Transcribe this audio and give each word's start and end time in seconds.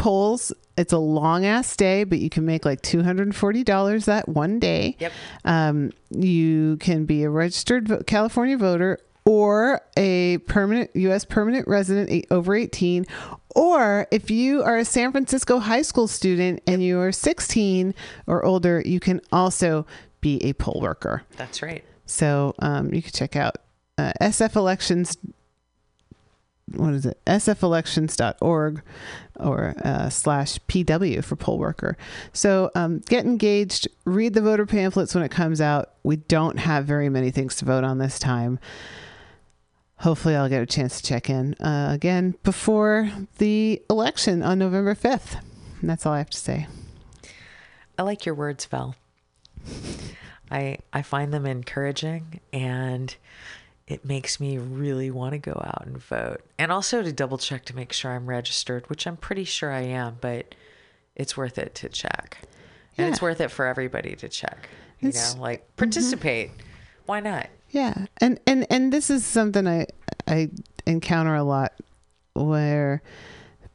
polls. 0.00 0.52
It's 0.76 0.92
a 0.92 0.98
long 0.98 1.44
ass 1.44 1.76
day, 1.76 2.04
but 2.04 2.18
you 2.18 2.30
can 2.30 2.44
make 2.46 2.64
like 2.64 2.80
two 2.80 3.02
hundred 3.02 3.28
and 3.28 3.36
forty 3.36 3.62
dollars 3.62 4.06
that 4.06 4.28
one 4.28 4.58
day. 4.58 4.96
Yep. 4.98 5.12
Um, 5.44 5.92
you 6.10 6.78
can 6.78 7.04
be 7.04 7.22
a 7.22 7.30
registered 7.30 7.88
vo- 7.88 8.02
California 8.02 8.56
voter 8.56 8.98
or 9.24 9.82
a 9.96 10.38
permanent 10.38 10.90
U.S. 10.94 11.24
permanent 11.24 11.68
resident 11.68 12.10
eight, 12.10 12.26
over 12.30 12.54
18. 12.54 13.06
Or 13.54 14.06
if 14.10 14.30
you 14.30 14.62
are 14.62 14.78
a 14.78 14.84
San 14.84 15.12
Francisco 15.12 15.58
high 15.58 15.82
school 15.82 16.08
student 16.08 16.62
and 16.66 16.82
you 16.82 16.98
are 17.00 17.12
16 17.12 17.94
or 18.26 18.44
older, 18.44 18.82
you 18.84 18.98
can 18.98 19.20
also 19.30 19.86
be 20.20 20.42
a 20.42 20.52
poll 20.54 20.80
worker. 20.80 21.22
That's 21.36 21.62
right. 21.62 21.84
So 22.06 22.54
um, 22.60 22.94
you 22.94 23.02
can 23.02 23.12
check 23.12 23.36
out 23.36 23.56
uh, 23.98 24.12
SF 24.20 24.56
Elections. 24.56 25.16
What 26.74 26.94
is 26.94 27.06
it? 27.06 27.20
sfelections.org 27.26 28.82
or 29.42 29.74
uh, 29.84 30.08
slash 30.08 30.58
PW 30.68 31.24
for 31.24 31.36
poll 31.36 31.58
worker. 31.58 31.96
So 32.32 32.70
um, 32.74 32.98
get 33.00 33.24
engaged, 33.24 33.88
read 34.04 34.34
the 34.34 34.40
voter 34.40 34.66
pamphlets 34.66 35.14
when 35.14 35.24
it 35.24 35.30
comes 35.30 35.60
out. 35.60 35.94
We 36.02 36.16
don't 36.16 36.58
have 36.58 36.84
very 36.84 37.08
many 37.08 37.30
things 37.30 37.56
to 37.56 37.64
vote 37.64 37.84
on 37.84 37.98
this 37.98 38.18
time. 38.18 38.58
Hopefully, 39.98 40.34
I'll 40.34 40.48
get 40.48 40.62
a 40.62 40.66
chance 40.66 41.00
to 41.00 41.06
check 41.06 41.28
in 41.28 41.54
uh, 41.54 41.90
again 41.92 42.34
before 42.42 43.10
the 43.36 43.82
election 43.90 44.42
on 44.42 44.58
November 44.58 44.94
5th. 44.94 45.42
And 45.80 45.90
that's 45.90 46.06
all 46.06 46.14
I 46.14 46.18
have 46.18 46.30
to 46.30 46.38
say. 46.38 46.66
I 47.98 48.02
like 48.02 48.24
your 48.24 48.34
words, 48.34 48.64
Val. 48.64 48.94
I 50.50 50.78
I 50.92 51.02
find 51.02 51.32
them 51.32 51.46
encouraging 51.46 52.40
and 52.52 53.14
it 53.90 54.04
makes 54.04 54.38
me 54.38 54.56
really 54.56 55.10
want 55.10 55.32
to 55.32 55.38
go 55.38 55.60
out 55.64 55.84
and 55.84 55.98
vote. 55.98 56.40
And 56.58 56.70
also 56.70 57.02
to 57.02 57.12
double 57.12 57.38
check 57.38 57.64
to 57.66 57.76
make 57.76 57.92
sure 57.92 58.12
I'm 58.12 58.26
registered, 58.26 58.88
which 58.88 59.04
I'm 59.04 59.16
pretty 59.16 59.42
sure 59.42 59.72
I 59.72 59.80
am, 59.80 60.18
but 60.20 60.54
it's 61.16 61.36
worth 61.36 61.58
it 61.58 61.74
to 61.76 61.88
check. 61.88 62.38
And 62.96 63.08
it's 63.08 63.20
worth 63.20 63.40
it 63.40 63.50
for 63.50 63.66
everybody 63.66 64.14
to 64.14 64.28
check. 64.28 64.68
You 65.00 65.08
It's- 65.08 65.34
know, 65.34 65.42
like 65.42 65.62
mm-hmm. 65.62 65.76
participate. 65.76 66.50
Why 67.06 67.18
not? 67.20 67.48
Yeah, 67.70 68.06
and 68.20 68.38
and 68.46 68.66
and 68.70 68.92
this 68.92 69.10
is 69.10 69.24
something 69.24 69.66
I 69.66 69.86
I 70.28 70.50
encounter 70.86 71.34
a 71.34 71.42
lot 71.42 71.72
where 72.34 73.02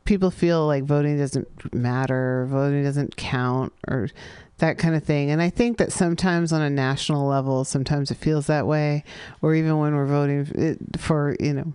people 0.05 0.31
feel 0.31 0.65
like 0.67 0.83
voting 0.83 1.17
doesn't 1.17 1.73
matter, 1.73 2.45
voting 2.49 2.83
doesn't 2.83 3.17
count, 3.17 3.73
or 3.87 4.09
that 4.59 4.77
kind 4.77 4.95
of 4.95 5.03
thing. 5.03 5.31
And 5.31 5.41
I 5.41 5.49
think 5.49 5.77
that 5.77 5.91
sometimes 5.91 6.53
on 6.53 6.61
a 6.61 6.69
national 6.69 7.27
level, 7.27 7.65
sometimes 7.65 8.11
it 8.11 8.15
feels 8.15 8.47
that 8.47 8.65
way, 8.65 9.03
or 9.41 9.53
even 9.53 9.77
when 9.77 9.95
we're 9.95 10.05
voting 10.05 10.77
for 10.97 11.35
you 11.39 11.53
know 11.53 11.73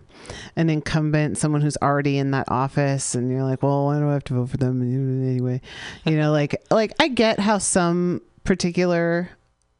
an 0.56 0.70
incumbent, 0.70 1.39
someone 1.39 1.61
who's 1.61 1.77
already 1.83 2.19
in 2.19 2.31
that 2.31 2.51
office, 2.51 3.14
and 3.14 3.31
you're 3.31 3.45
like, 3.45 3.62
well, 3.62 3.86
why 3.86 3.98
do 3.98 4.08
I 4.08 4.14
have 4.14 4.25
to 4.25 4.34
vote 4.34 4.51
for 4.51 4.56
them 4.56 4.83
anyway? 5.28 5.61
You 6.05 6.17
know, 6.17 6.33
like 6.33 6.56
like 6.70 6.92
I 7.01 7.08
get 7.08 7.39
how 7.39 7.58
some 7.58 8.23
particular 8.45 9.31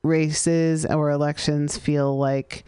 races 0.03 0.87
or 0.87 1.11
elections 1.11 1.77
feel 1.77 2.17
like 2.19 2.65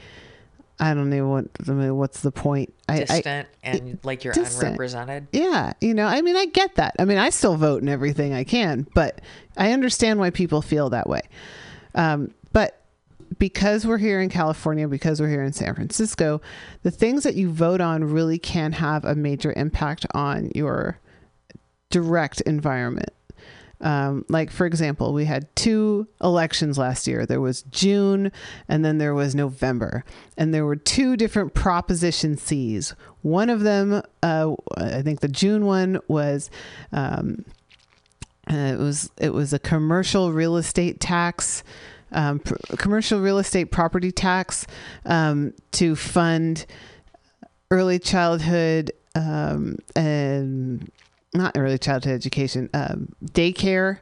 I 0.81 0.95
don't 0.95 1.11
know 1.11 1.28
what 1.28 1.47
I 1.69 1.73
mean, 1.73 1.97
what's 1.97 2.23
the 2.23 2.33
point. 2.33 2.75
I, 2.89 2.95
I 2.95 2.98
Distant 3.05 3.48
and 3.62 3.98
like 4.03 4.25
you're 4.25 4.34
distant. 4.34 4.65
unrepresented. 4.65 5.29
yeah, 5.33 5.75
you 5.81 5.95
know, 5.95 6.06
I 6.06 6.23
mean, 6.23 6.37
I 6.37 6.47
get 6.47 6.75
that. 6.77 6.97
I 6.98 7.05
mean, 7.05 7.19
I 7.19 7.31
still 7.31 7.56
vote 7.56 7.83
in 7.83 7.89
everything 7.89 8.33
I 8.33 8.45
can, 8.45 8.87
but 8.95 9.20
I 9.56 9.73
understand 9.73 10.19
why 10.19 10.31
people 10.31 10.62
feel 10.62 10.91
that 10.91 11.09
way. 11.09 11.23
Um, 11.95 12.34
but 12.53 12.83
because 13.39 13.87
we're 13.87 13.98
here 13.98 14.20
in 14.20 14.29
California, 14.29 14.89
because 14.89 15.20
we're 15.20 15.29
here 15.29 15.42
in 15.42 15.53
San 15.53 15.75
Francisco, 15.75 16.41
the 16.83 16.91
things 16.91 17.23
that 17.25 17.34
you 17.34 17.51
vote 17.51 17.81
on 17.81 18.05
really 18.05 18.39
can 18.39 18.73
have 18.73 19.05
a 19.05 19.14
major 19.14 19.53
impact 19.57 20.07
on 20.14 20.51
your 20.55 20.98
direct 21.91 22.41
environment. 22.42 23.11
Um, 23.83 24.25
like 24.29 24.51
for 24.51 24.65
example, 24.65 25.13
we 25.13 25.25
had 25.25 25.55
two 25.57 26.07
elections 26.23 26.79
last 26.79 27.07
year. 27.07 27.27
There 27.27 27.41
was 27.41 27.63
June, 27.65 28.33
and 28.69 28.85
then 28.85 28.99
there 28.99 29.15
was 29.15 29.35
November, 29.35 30.05
and 30.39 30.55
there 30.55 30.65
were 30.65 30.77
two 30.77 31.17
different 31.17 31.53
Proposition 31.55 32.37
Cs. 32.37 32.95
One 33.23 33.51
of 33.51 33.61
them, 33.61 34.03
uh, 34.23 34.55
I 34.77 35.03
think 35.03 35.21
the 35.21 35.29
June 35.29 35.67
one 35.67 35.98
was. 36.09 36.51
Um, 36.92 37.45
uh, 38.51 38.55
it 38.55 38.79
was 38.79 39.11
it 39.19 39.33
was 39.33 39.53
a 39.53 39.59
commercial 39.59 40.33
real 40.33 40.57
estate 40.57 40.98
tax, 40.98 41.63
um, 42.11 42.41
pr- 42.41 42.55
commercial 42.77 43.21
real 43.21 43.39
estate 43.39 43.67
property 43.67 44.11
tax 44.11 44.67
um, 45.05 45.55
to 45.73 45.95
fund 45.95 46.67
early 47.71 47.98
childhood 48.01 48.91
um, 49.15 49.77
and 49.95 50.91
not 51.35 51.57
early 51.57 51.79
childhood 51.79 52.15
education, 52.15 52.69
um, 52.75 53.15
daycare, 53.25 53.98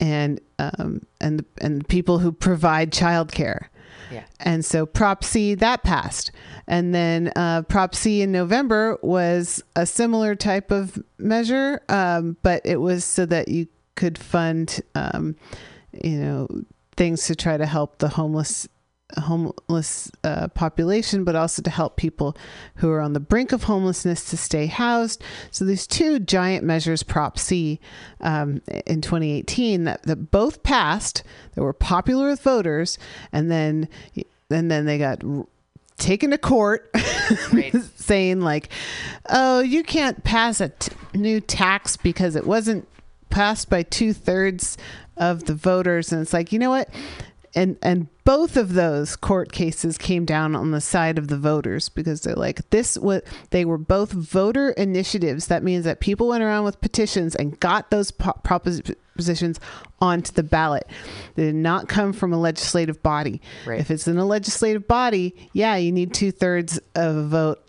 and 0.00 0.40
um, 0.58 1.02
and 1.20 1.44
and 1.60 1.86
people 1.88 2.18
who 2.18 2.32
provide 2.32 2.90
childcare. 2.92 3.66
Yeah. 4.10 4.24
And 4.40 4.64
so 4.64 4.86
Prop 4.86 5.22
C 5.22 5.54
that 5.54 5.82
passed, 5.82 6.32
and 6.66 6.94
then 6.94 7.32
uh, 7.36 7.62
Prop 7.62 7.94
C 7.94 8.22
in 8.22 8.32
November 8.32 8.98
was 9.02 9.62
a 9.76 9.86
similar 9.86 10.34
type 10.34 10.70
of 10.70 11.02
measure, 11.18 11.82
um, 11.88 12.36
but 12.42 12.62
it 12.64 12.80
was 12.80 13.04
so 13.04 13.26
that 13.26 13.48
you 13.48 13.68
could 13.94 14.18
fund, 14.18 14.80
um, 14.94 15.36
you 16.02 16.16
know, 16.16 16.48
things 16.96 17.26
to 17.26 17.36
try 17.36 17.56
to 17.56 17.66
help 17.66 17.98
the 17.98 18.08
homeless 18.08 18.66
homeless 19.18 20.10
uh, 20.24 20.48
population, 20.48 21.24
but 21.24 21.34
also 21.36 21.62
to 21.62 21.70
help 21.70 21.96
people 21.96 22.36
who 22.76 22.90
are 22.90 23.00
on 23.00 23.12
the 23.12 23.20
brink 23.20 23.52
of 23.52 23.64
homelessness 23.64 24.28
to 24.30 24.36
stay 24.36 24.66
housed. 24.66 25.22
So 25.50 25.64
these 25.64 25.86
two 25.86 26.18
giant 26.18 26.64
measures, 26.64 27.02
Prop 27.02 27.38
C, 27.38 27.80
um, 28.20 28.62
in 28.86 29.00
2018, 29.00 29.84
that, 29.84 30.02
that 30.04 30.30
both 30.30 30.62
passed, 30.62 31.22
that 31.54 31.62
were 31.62 31.72
popular 31.72 32.28
with 32.28 32.42
voters, 32.42 32.98
and 33.32 33.50
then 33.50 33.88
and 34.50 34.70
then 34.70 34.84
they 34.84 34.98
got 34.98 35.22
r- 35.24 35.46
taken 35.98 36.30
to 36.30 36.38
court 36.38 36.90
Right. 37.52 37.74
saying 37.96 38.40
like, 38.40 38.68
"Oh, 39.28 39.60
you 39.60 39.82
can't 39.82 40.24
pass 40.24 40.60
a 40.60 40.70
t- 40.70 40.92
new 41.14 41.40
tax 41.40 41.96
because 41.96 42.34
it 42.36 42.46
wasn't 42.46 42.88
passed 43.28 43.70
by 43.70 43.82
two 43.84 44.12
thirds 44.12 44.76
of 45.16 45.44
the 45.44 45.54
voters." 45.54 46.12
And 46.12 46.20
it's 46.22 46.32
like, 46.32 46.52
you 46.52 46.58
know 46.58 46.70
what? 46.70 46.88
And 47.54 47.76
and 47.82 48.06
both 48.24 48.56
of 48.56 48.74
those 48.74 49.16
court 49.16 49.50
cases 49.50 49.98
came 49.98 50.24
down 50.24 50.54
on 50.54 50.70
the 50.70 50.80
side 50.80 51.18
of 51.18 51.28
the 51.28 51.36
voters 51.36 51.88
because 51.88 52.20
they're 52.20 52.36
like 52.36 52.68
this 52.70 52.96
what 52.96 53.24
they 53.50 53.64
were 53.64 53.78
both 53.78 54.12
voter 54.12 54.70
initiatives. 54.70 55.48
That 55.48 55.64
means 55.64 55.84
that 55.84 56.00
people 56.00 56.28
went 56.28 56.44
around 56.44 56.64
with 56.64 56.80
petitions 56.80 57.34
and 57.34 57.58
got 57.58 57.90
those 57.90 58.12
po- 58.12 58.38
propositions 58.44 59.58
onto 60.00 60.32
the 60.32 60.44
ballot. 60.44 60.86
They 61.34 61.46
did 61.46 61.56
not 61.56 61.88
come 61.88 62.12
from 62.12 62.32
a 62.32 62.38
legislative 62.38 63.02
body. 63.02 63.40
Right. 63.66 63.80
If 63.80 63.90
it's 63.90 64.06
in 64.06 64.16
a 64.16 64.24
legislative 64.24 64.86
body, 64.86 65.34
yeah, 65.52 65.76
you 65.76 65.90
need 65.90 66.14
two 66.14 66.30
thirds 66.30 66.78
of 66.94 67.16
a 67.16 67.24
vote 67.24 67.64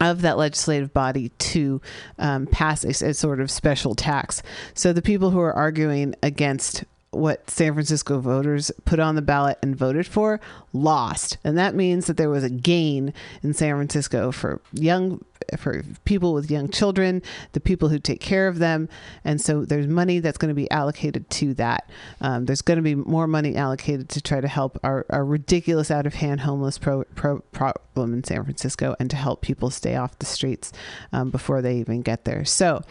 of 0.00 0.22
that 0.22 0.36
legislative 0.36 0.92
body 0.92 1.30
to 1.38 1.80
um, 2.18 2.46
pass 2.46 2.84
a, 2.84 3.06
a 3.06 3.14
sort 3.14 3.40
of 3.40 3.50
special 3.50 3.94
tax. 3.94 4.42
So 4.74 4.92
the 4.92 5.02
people 5.02 5.30
who 5.30 5.40
are 5.40 5.52
arguing 5.52 6.14
against 6.22 6.84
what 7.12 7.48
San 7.48 7.74
Francisco 7.74 8.18
voters 8.20 8.70
put 8.84 8.98
on 8.98 9.14
the 9.14 9.22
ballot 9.22 9.58
and 9.62 9.76
voted 9.76 10.06
for 10.06 10.40
lost. 10.72 11.36
And 11.44 11.56
that 11.58 11.74
means 11.74 12.06
that 12.06 12.16
there 12.16 12.30
was 12.30 12.42
a 12.42 12.50
gain 12.50 13.12
in 13.42 13.52
San 13.52 13.76
Francisco 13.76 14.32
for 14.32 14.60
young 14.72 15.24
for 15.58 15.82
people 16.04 16.34
with 16.34 16.50
young 16.50 16.68
children, 16.68 17.20
the 17.50 17.60
people 17.60 17.88
who 17.88 17.98
take 17.98 18.20
care 18.20 18.46
of 18.46 18.60
them, 18.60 18.88
and 19.24 19.40
so 19.40 19.64
there's 19.64 19.88
money 19.88 20.20
that's 20.20 20.38
going 20.38 20.48
to 20.48 20.54
be 20.54 20.70
allocated 20.70 21.28
to 21.30 21.52
that. 21.54 21.90
Um, 22.20 22.46
there's 22.46 22.62
going 22.62 22.76
to 22.76 22.82
be 22.82 22.94
more 22.94 23.26
money 23.26 23.56
allocated 23.56 24.08
to 24.10 24.20
try 24.20 24.40
to 24.40 24.46
help 24.46 24.78
our, 24.84 25.04
our 25.10 25.24
ridiculous 25.24 25.90
out 25.90 26.06
of 26.06 26.14
hand 26.14 26.42
homeless 26.42 26.78
pro, 26.78 27.02
pro, 27.16 27.40
problem 27.50 28.14
in 28.14 28.24
San 28.24 28.42
Francisco 28.44 28.96
and 28.98 29.10
to 29.10 29.16
help 29.16 29.42
people 29.42 29.70
stay 29.70 29.96
off 29.96 30.18
the 30.18 30.26
streets 30.26 30.72
um, 31.12 31.30
before 31.30 31.62
they 31.62 31.76
even 31.76 32.02
get 32.02 32.24
there. 32.24 32.44
So 32.44 32.82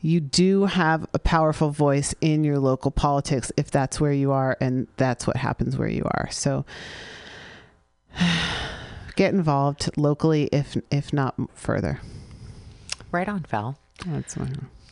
you 0.00 0.20
do 0.20 0.66
have 0.66 1.06
a 1.14 1.18
powerful 1.18 1.70
voice 1.70 2.14
in 2.20 2.44
your 2.44 2.58
local 2.58 2.90
politics 2.90 3.50
if 3.56 3.70
that's 3.70 4.00
where 4.00 4.12
you 4.12 4.32
are 4.32 4.56
and 4.60 4.86
that's 4.96 5.26
what 5.26 5.36
happens 5.36 5.76
where 5.76 5.88
you 5.88 6.04
are. 6.04 6.28
So 6.30 6.64
get 9.16 9.32
involved 9.32 9.90
locally 9.96 10.44
if 10.52 10.76
if 10.90 11.12
not 11.12 11.34
further. 11.54 12.00
Right 13.10 13.28
on, 13.28 13.40
Val. 13.48 13.78
That's 14.06 14.36
my, 14.36 14.48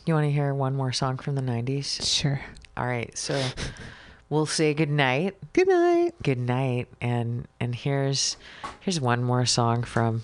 You 0.06 0.14
want 0.14 0.26
to 0.26 0.32
hear 0.32 0.54
one 0.54 0.74
more 0.74 0.92
song 0.92 1.18
from 1.18 1.34
the 1.34 1.42
90s? 1.42 2.06
sure. 2.06 2.40
All 2.76 2.86
right. 2.86 3.16
So 3.16 3.40
we'll 4.30 4.46
say 4.46 4.72
good 4.74 4.90
night. 4.90 5.36
Good 5.52 5.68
night. 5.68 6.14
Good 6.22 6.38
night. 6.38 6.88
And 7.00 7.46
and 7.60 7.74
here's 7.74 8.36
here's 8.80 9.00
one 9.00 9.22
more 9.22 9.44
song 9.44 9.82
from 9.82 10.22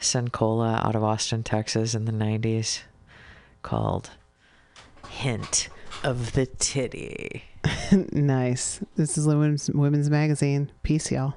Sincola 0.00 0.84
out 0.84 0.96
of 0.96 1.04
Austin, 1.04 1.42
Texas 1.42 1.94
in 1.94 2.04
the 2.04 2.12
90s 2.12 2.80
called 3.62 4.10
Hint 5.08 5.68
of 6.04 6.32
the 6.32 6.46
Titty. 6.46 7.44
nice. 8.12 8.80
This 8.96 9.18
is 9.18 9.26
Women's 9.26 9.70
Women's 9.70 10.10
Magazine. 10.10 10.70
Peace, 10.82 11.10
y'all. 11.10 11.34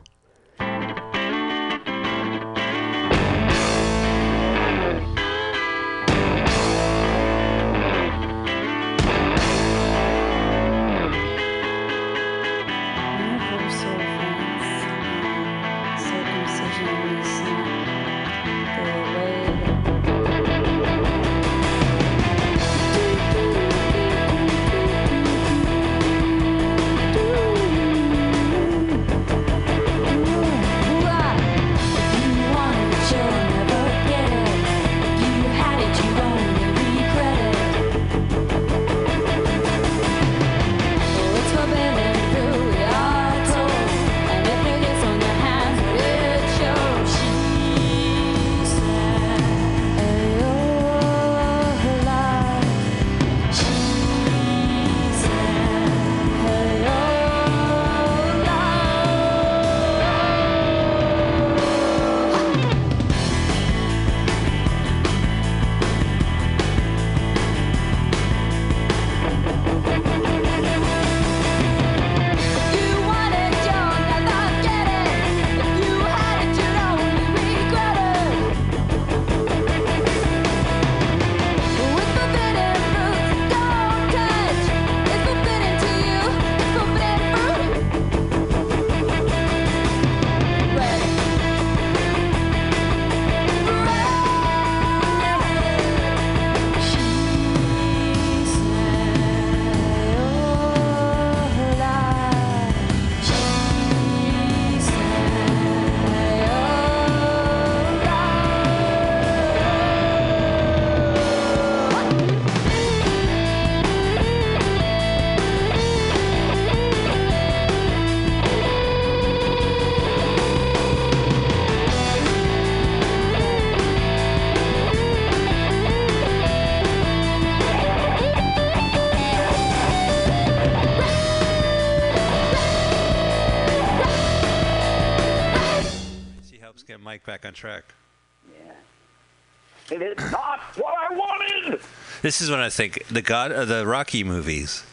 This 142.32 142.40
is 142.40 142.50
when 142.50 142.62
I 142.62 142.70
think 142.70 143.06
the 143.08 143.22
God, 143.22 143.52
uh, 143.52 143.66
the 143.66 143.86
Rocky 143.86 144.24
movies. 144.24 144.86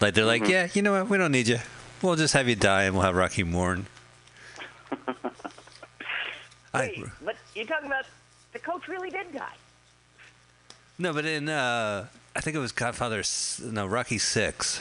Like 0.00 0.14
they're 0.14 0.24
Mm-hmm. 0.24 0.42
like, 0.44 0.50
yeah, 0.50 0.68
you 0.72 0.80
know 0.80 0.92
what? 0.92 1.10
We 1.10 1.18
don't 1.18 1.30
need 1.30 1.46
you. 1.46 1.58
We'll 2.00 2.16
just 2.16 2.32
have 2.32 2.48
you 2.48 2.54
die, 2.56 2.84
and 2.84 2.94
we'll 2.94 3.02
have 3.04 3.14
Rocky 3.14 3.42
mourn. 3.42 3.84
I, 6.72 6.80
Wait, 6.96 7.04
but 7.22 7.36
you're 7.54 7.66
talking 7.66 7.88
about 7.88 8.06
the 8.54 8.58
coach 8.58 8.88
really 8.88 9.10
did 9.10 9.34
die. 9.34 9.52
no, 10.98 11.12
but 11.12 11.26
in 11.26 11.50
uh, 11.50 12.06
I 12.34 12.40
think 12.40 12.56
it 12.56 12.60
was 12.60 12.72
Godfather. 12.72 13.22
No, 13.70 13.86
Rocky 13.86 14.16
Six. 14.16 14.80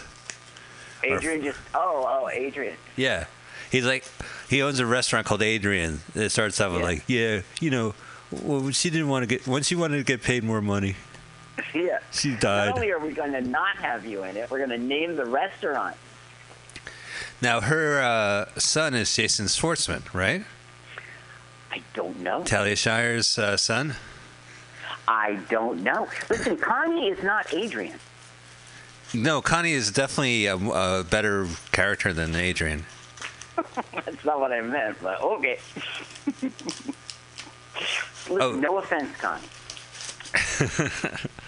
Adrian 1.04 1.44
just. 1.44 1.60
Oh, 1.76 2.06
oh, 2.08 2.30
Adrian. 2.30 2.78
Yeah. 2.96 3.26
He's 3.70 3.86
like, 3.86 4.06
he 4.50 4.62
owns 4.62 4.80
a 4.80 4.86
restaurant 4.86 5.28
called 5.28 5.42
Adrian. 5.42 6.00
It 6.16 6.30
starts 6.30 6.62
out 6.62 6.72
with 6.72 6.80
Yeah. 6.80 6.86
like, 6.88 7.04
yeah, 7.08 7.42
you 7.60 7.70
know, 7.70 7.94
well, 8.32 8.72
she 8.72 8.90
didn't 8.90 9.10
want 9.10 9.24
to 9.24 9.28
get, 9.28 9.46
when 9.46 9.64
she 9.64 9.76
wanted 9.76 9.98
to 9.98 10.04
get 10.06 10.24
paid 10.24 10.46
more 10.46 10.62
money, 10.62 10.96
Yeah. 11.74 12.00
she 12.12 12.38
Not 12.42 12.70
only 12.70 12.92
are 12.92 13.00
we 13.00 13.12
going 13.14 13.32
to 13.34 13.42
not 13.42 13.78
have 13.78 14.06
you 14.06 14.24
in 14.24 14.38
it, 14.38 14.50
we're 14.50 14.58
going 14.58 14.70
to 14.70 14.78
name 14.78 15.16
the 15.16 15.26
restaurant. 15.26 15.96
Now, 17.42 17.62
her 17.62 18.02
uh, 18.02 18.60
son 18.60 18.94
is 18.94 19.14
Jason 19.16 19.46
Schwartzman, 19.48 20.14
right? 20.14 20.44
I 21.72 21.82
don't 21.94 22.20
know. 22.20 22.44
Talia 22.44 22.76
Shire's 22.76 23.40
uh, 23.40 23.58
son? 23.58 23.96
I 25.08 25.40
don't 25.50 25.82
know. 25.84 26.08
Listen, 26.30 26.58
Connie 26.58 27.08
is 27.10 27.24
not 27.24 27.54
Adrian. 27.54 27.98
No, 29.14 29.42
Connie 29.42 29.74
is 29.74 29.92
definitely 29.92 30.46
a, 30.46 30.56
a 30.56 31.04
better 31.04 31.48
character 31.72 32.14
than 32.14 32.36
Adrian. 32.36 32.86
That's 34.06 34.24
not 34.24 34.40
what 34.40 34.52
I 34.52 34.62
meant, 34.62 34.98
but 35.02 35.22
okay. 35.22 35.60
Listen, 38.30 38.40
Oh. 38.40 38.52
no 38.54 38.78
offense, 38.78 39.10
Connie. 39.18 39.48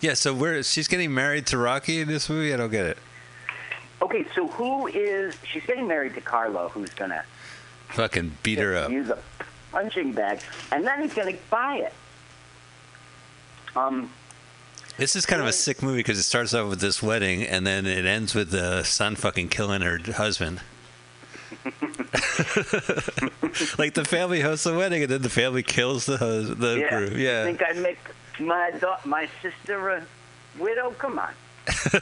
Yeah, 0.00 0.14
so 0.14 0.32
where 0.34 0.62
she's 0.62 0.88
getting 0.88 1.12
married 1.14 1.46
to 1.48 1.58
Rocky 1.58 2.00
in 2.00 2.08
this 2.08 2.28
movie? 2.30 2.54
I 2.54 2.56
don't 2.56 2.70
get 2.70 2.86
it. 2.86 2.98
Okay, 4.02 4.26
so 4.34 4.46
who 4.48 4.86
is? 4.86 5.36
She's 5.50 5.64
getting 5.66 5.86
married 5.86 6.14
to 6.14 6.20
Carlo, 6.22 6.68
who's 6.70 6.90
gonna 6.90 7.22
Fucking 7.90 8.32
beat 8.42 8.58
her 8.58 8.74
up. 8.76 8.90
use 8.90 9.10
a 9.10 9.18
punching 9.72 10.12
bag, 10.12 10.40
and 10.72 10.86
then 10.86 11.02
he's 11.02 11.12
gonna 11.12 11.36
buy 11.50 11.76
it. 11.76 11.92
Um, 13.76 14.10
This 14.96 15.16
is 15.16 15.26
kind 15.26 15.40
of 15.42 15.46
a 15.48 15.52
sick 15.52 15.82
movie 15.82 15.98
because 15.98 16.18
it 16.18 16.22
starts 16.24 16.54
off 16.54 16.68
with 16.70 16.80
this 16.80 17.02
wedding 17.02 17.42
and 17.44 17.66
then 17.66 17.86
it 17.86 18.04
ends 18.04 18.34
with 18.34 18.50
the 18.50 18.82
son 18.84 19.16
fucking 19.16 19.48
killing 19.48 19.80
her 19.82 19.98
husband. 20.14 20.60
like 23.78 23.94
the 23.94 24.04
family 24.06 24.40
hosts 24.40 24.64
the 24.64 24.74
wedding 24.76 25.02
and 25.02 25.10
then 25.12 25.22
the 25.22 25.28
family 25.30 25.62
kills 25.62 26.06
the 26.06 26.16
hus- 26.16 26.48
the 26.48 26.78
yeah. 26.80 26.88
groom. 26.88 27.18
Yeah. 27.18 27.44
Think 27.44 27.62
I'd 27.62 27.76
make 27.78 27.98
my 28.40 28.72
my 29.04 29.28
sister 29.42 29.88
a 29.90 30.06
widow? 30.58 30.90
Come 30.98 31.18
on. 31.18 31.32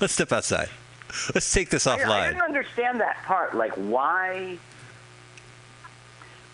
Let's 0.00 0.12
step 0.12 0.32
outside. 0.32 0.68
Let's 1.34 1.52
take 1.52 1.70
this 1.70 1.86
I, 1.86 1.94
I 1.94 2.28
didn't 2.28 2.42
understand 2.42 3.00
that 3.00 3.22
part. 3.24 3.54
Like, 3.54 3.72
why? 3.74 4.58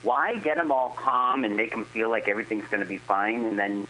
Why 0.03 0.37
get 0.37 0.57
them 0.57 0.73
all 0.73 0.91
calm 0.91 1.45
and 1.45 1.57
make 1.57 1.71
them 1.71 1.85
feel 1.85 2.09
like 2.09 2.29
everything's 2.29 2.67
going 2.69 2.83
to 2.83 2.89
be 2.89 2.99
fine, 2.99 3.45
and 3.45 3.59
then 3.59 3.87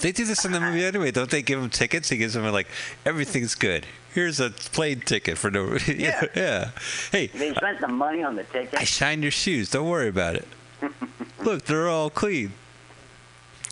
They 0.00 0.12
do 0.12 0.24
this 0.24 0.44
in 0.44 0.52
the 0.52 0.60
movie 0.60 0.84
anyway, 0.84 1.10
don't 1.10 1.30
they? 1.30 1.42
Give 1.42 1.60
them 1.60 1.70
tickets. 1.70 2.08
He 2.10 2.16
gives 2.18 2.34
them 2.34 2.44
like 2.52 2.66
everything's 3.06 3.54
good. 3.54 3.86
Here's 4.14 4.40
a 4.40 4.50
plane 4.50 5.00
ticket 5.00 5.38
for 5.38 5.50
no. 5.50 5.76
yeah, 5.86 5.94
Yeah. 5.96 6.24
yeah. 6.34 6.70
Hey, 7.12 7.28
they 7.28 7.54
spent 7.54 7.80
the 7.80 7.88
money 7.88 8.22
on 8.22 8.36
the 8.36 8.44
ticket? 8.44 8.74
I 8.78 8.84
shined 8.84 9.22
your 9.22 9.30
shoes. 9.32 9.70
Don't 9.70 9.88
worry 9.88 10.08
about 10.08 10.34
it. 10.36 10.48
Look, 11.42 11.64
they're 11.64 11.88
all 11.88 12.10
clean. 12.10 12.52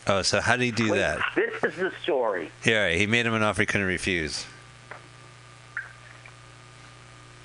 Oh, 0.09 0.23
so 0.23 0.41
how 0.41 0.57
did 0.57 0.65
he 0.65 0.71
do 0.71 0.93
Wait, 0.93 0.99
that? 0.99 1.21
This 1.37 1.63
is 1.63 1.77
the 1.77 1.93
story. 2.03 2.51
Yeah, 2.65 2.91
he 2.91 3.07
made 3.07 3.27
him 3.27 3.35
an 3.35 3.43
offer 3.43 3.63
he 3.63 3.67
couldn't 3.67 3.87
refuse. 3.87 4.47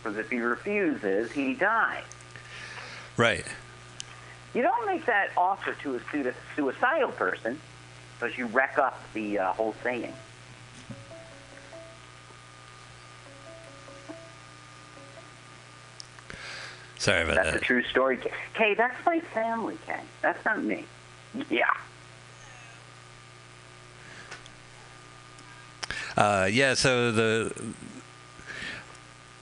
Because 0.02 0.18
if 0.18 0.30
he 0.30 0.40
refuses, 0.40 1.32
he 1.32 1.56
dies. 1.56 2.04
Right. 3.18 3.46
You 4.54 4.62
don't 4.62 4.86
make 4.86 5.06
that 5.08 5.32
offer 5.36 5.74
to 5.84 5.96
a 5.96 6.34
suicidal 6.56 7.12
person 7.12 7.60
because 8.18 8.38
you 8.38 8.46
wreck 8.48 8.78
up 8.78 9.02
the 9.14 9.40
uh, 9.40 9.54
whole 9.54 9.76
saying. 9.84 10.14
Sorry 16.98 17.24
about 17.24 17.36
that. 17.36 17.44
That's 17.46 17.58
a 17.58 17.60
true 17.60 17.84
story. 17.84 18.16
Kay. 18.16 18.32
Kay, 18.54 18.74
that's 18.76 19.06
my 19.06 19.20
family, 19.20 19.78
Kay. 19.86 20.00
That's 20.22 20.44
not 20.46 20.64
me. 20.64 20.86
Yeah. 21.50 21.66
Uh, 26.18 26.48
yeah. 26.52 26.74
So 26.74 27.12
the. 27.12 27.54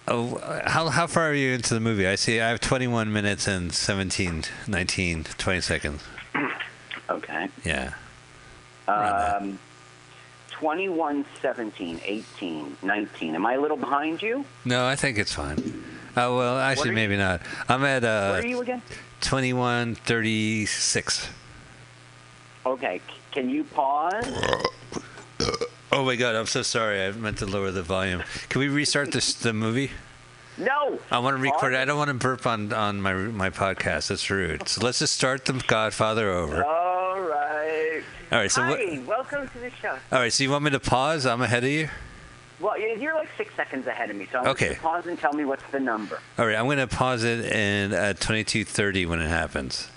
Oh, 0.08 0.40
how 0.66 0.90
how 0.90 1.08
far 1.08 1.30
are 1.30 1.34
you 1.34 1.54
into 1.54 1.74
the 1.74 1.80
movie? 1.80 2.08
I 2.08 2.16
see. 2.16 2.42
I 2.42 2.50
have 2.50 2.60
21 2.60 3.12
minutes 3.14 3.48
and 3.48 3.72
17, 3.72 4.44
19, 4.68 5.24
20 5.24 5.62
seconds. 5.62 6.04
Okay. 7.10 7.50
Yeah. 7.66 7.94
Around 8.88 9.44
Um, 9.44 9.60
21, 10.52 11.26
17, 11.42 12.00
18, 12.06 12.78
19. 12.82 13.36
Am 13.36 13.46
I 13.46 13.54
a 13.56 13.60
little 13.62 13.76
behind 13.76 14.22
you? 14.22 14.46
No, 14.64 14.86
I 14.86 14.96
think 14.96 15.18
it's 15.18 15.34
fine. 15.34 15.84
Oh 16.16 16.38
well, 16.38 16.58
actually, 16.58 16.92
are 16.92 16.94
maybe 16.94 17.18
not. 17.18 17.42
I'm 17.68 17.84
at 17.84 18.04
Where 18.04 18.32
uh, 18.32 18.40
are 18.40 18.46
you 18.46 18.62
again? 18.62 18.82
21, 19.20 19.96
36. 19.96 21.28
Okay. 22.66 23.02
c- 23.06 23.14
Can 23.34 23.50
you 23.50 23.66
pause? 23.66 24.26
Oh 25.92 26.06
my 26.06 26.16
god, 26.16 26.36
I'm 26.36 26.46
so 26.46 26.62
sorry. 26.62 27.04
I 27.06 27.12
meant 27.12 27.40
to 27.40 27.46
lower 27.46 27.72
the 27.72 27.84
volume. 27.84 28.24
Can 28.50 28.60
we 28.60 28.70
restart 28.70 29.12
this 29.12 29.34
the 29.34 29.52
movie? 29.54 29.92
No. 30.58 31.00
I 31.10 31.20
want 31.20 31.36
to 31.38 31.42
record 31.42 31.74
it. 31.74 31.78
I 31.78 31.86
don't 31.86 31.98
want 31.98 32.08
to 32.10 32.14
burp 32.14 32.46
on 32.48 32.72
on 32.72 33.02
my 33.02 33.14
my 33.14 33.50
podcast. 33.50 34.08
That's 34.08 34.30
rude. 34.30 34.68
So 34.70 34.82
let's 34.86 35.00
just 35.00 35.14
start 35.16 35.46
the 35.46 35.54
Godfather 35.68 36.30
over. 36.30 36.64
All 36.64 37.20
right. 37.20 38.02
All 38.32 38.38
right. 38.40 38.52
So 38.52 38.66
what? 38.68 38.80
Hi. 38.80 39.02
Welcome 39.06 39.50
to 39.50 39.60
the 39.60 39.72
show. 39.82 39.98
All 40.12 40.20
right. 40.20 40.32
So 40.32 40.44
you 40.44 40.52
want 40.52 40.64
me 40.64 40.72
to 40.72 40.80
pause? 40.80 41.26
I'm 41.26 41.42
ahead 41.42 41.64
of 41.64 41.70
you. 41.70 41.90
Well, 42.60 42.80
you- 42.80 42.96
you're 43.00 43.16
like 43.16 43.30
six 43.38 43.54
seconds 43.56 43.88
ahead 43.88 44.12
of 44.12 44.16
me, 44.16 44.28
so 44.32 44.38
I 44.40 44.44
want 44.44 44.62
Okay. 44.62 44.76
pause 44.76 45.08
and 45.08 45.18
tell 45.20 45.34
me 45.34 45.46
what's 45.46 45.64
the 45.72 45.80
number. 45.80 46.20
All 46.38 46.46
right. 46.46 46.56
I'm 46.56 46.66
going 46.66 46.78
to 46.78 46.88
pause 46.88 47.24
it 47.24 47.44
in 47.46 47.92
at 47.92 48.20
22:30 48.20 49.06
when 49.08 49.20
it 49.20 49.28
happens. 49.30 49.88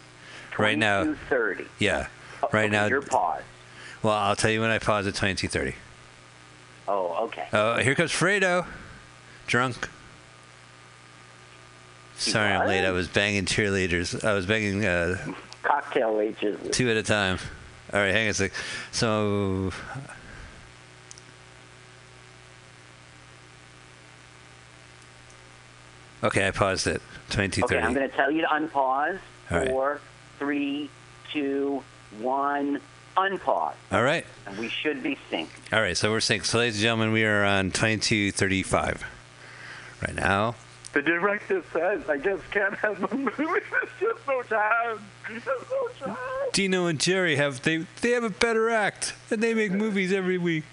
Right 0.59 0.79
now. 0.79 1.05
22:30. 1.05 1.67
Yeah. 1.79 2.07
Oh, 2.43 2.49
Right 2.53 2.65
okay, 2.65 2.73
now. 2.73 2.87
You're 2.87 3.03
paused. 3.03 3.45
Well, 4.05 4.13
I'll 4.13 4.37
tell 4.37 4.51
you 4.51 4.61
when 4.61 4.69
I 4.71 4.79
pause 4.79 5.07
at 5.07 5.15
22:30. 5.15 5.75
Oh, 6.87 7.25
okay. 7.25 7.49
Oh, 7.55 7.79
here 7.79 7.95
comes 7.95 8.13
Fredo, 8.13 8.67
drunk. 9.47 9.89
Sorry, 12.17 12.53
I'm 12.53 12.69
late. 12.69 12.85
I 12.85 12.91
was 12.91 13.09
banging 13.09 13.47
cheerleaders. 13.47 14.23
I 14.23 14.35
was 14.35 14.45
banging 14.45 14.85
uh, 14.85 15.17
Cocktail 15.63 16.15
wages. 16.15 16.61
two 16.71 16.91
at 16.91 16.99
a 16.99 17.03
time. 17.03 17.39
All 17.95 18.01
right, 18.01 18.13
hang 18.13 18.27
on 18.27 18.31
a 18.31 18.35
sec. 18.35 18.53
So, 18.93 19.73
okay, 26.23 26.47
I 26.47 26.51
paused 26.51 26.87
it. 26.87 27.01
Twenty-two 27.31 27.65
Okay, 27.65 27.79
I'm 27.79 27.95
going 27.95 28.09
to 28.09 28.15
tell 28.15 28.31
you 28.31 28.43
to 28.43 28.49
unpause. 28.49 29.19
All 29.51 29.59
right. 29.59 29.69
Four, 29.69 30.01
three, 30.39 30.91
two, 31.33 31.83
one, 32.21 32.83
unpause. 33.17 33.75
All 33.93 34.03
right, 34.03 34.25
And 34.47 34.59
we 34.59 34.69
should 34.69 35.03
be 35.03 35.17
synced. 35.31 35.49
all 35.73 35.81
right. 35.81 35.97
So 35.97 36.11
we're 36.11 36.19
synced. 36.19 36.47
So, 36.47 36.59
ladies 36.59 36.77
and 36.77 36.83
gentlemen, 36.83 37.13
we 37.13 37.25
are 37.25 37.45
on 37.45 37.71
twenty-two 37.71 38.33
thirty-five 38.33 39.05
right 40.03 40.15
now. 40.15 40.55
The 40.93 41.03
director 41.03 41.63
says 41.73 42.09
I 42.09 42.19
just 42.19 42.49
can't 42.53 42.75
have 42.77 43.01
the 43.01 43.17
movie. 43.17 43.33
It's 43.83 43.91
just 44.01 44.27
no 44.29 44.43
time. 44.43 44.99
It's 45.31 45.45
just 45.45 45.65
no 45.71 46.07
time. 46.07 46.17
Dino 46.53 46.87
and 46.87 47.01
Jerry 47.01 47.37
have 47.37 47.63
they 47.63 47.87
they 48.01 48.11
have 48.11 48.25
a 48.25 48.31
better 48.31 48.71
act, 48.71 49.15
and 49.31 49.43
they 49.43 49.55
make 49.55 49.73
movies 49.73 50.13
every 50.13 50.39
week. 50.39 50.65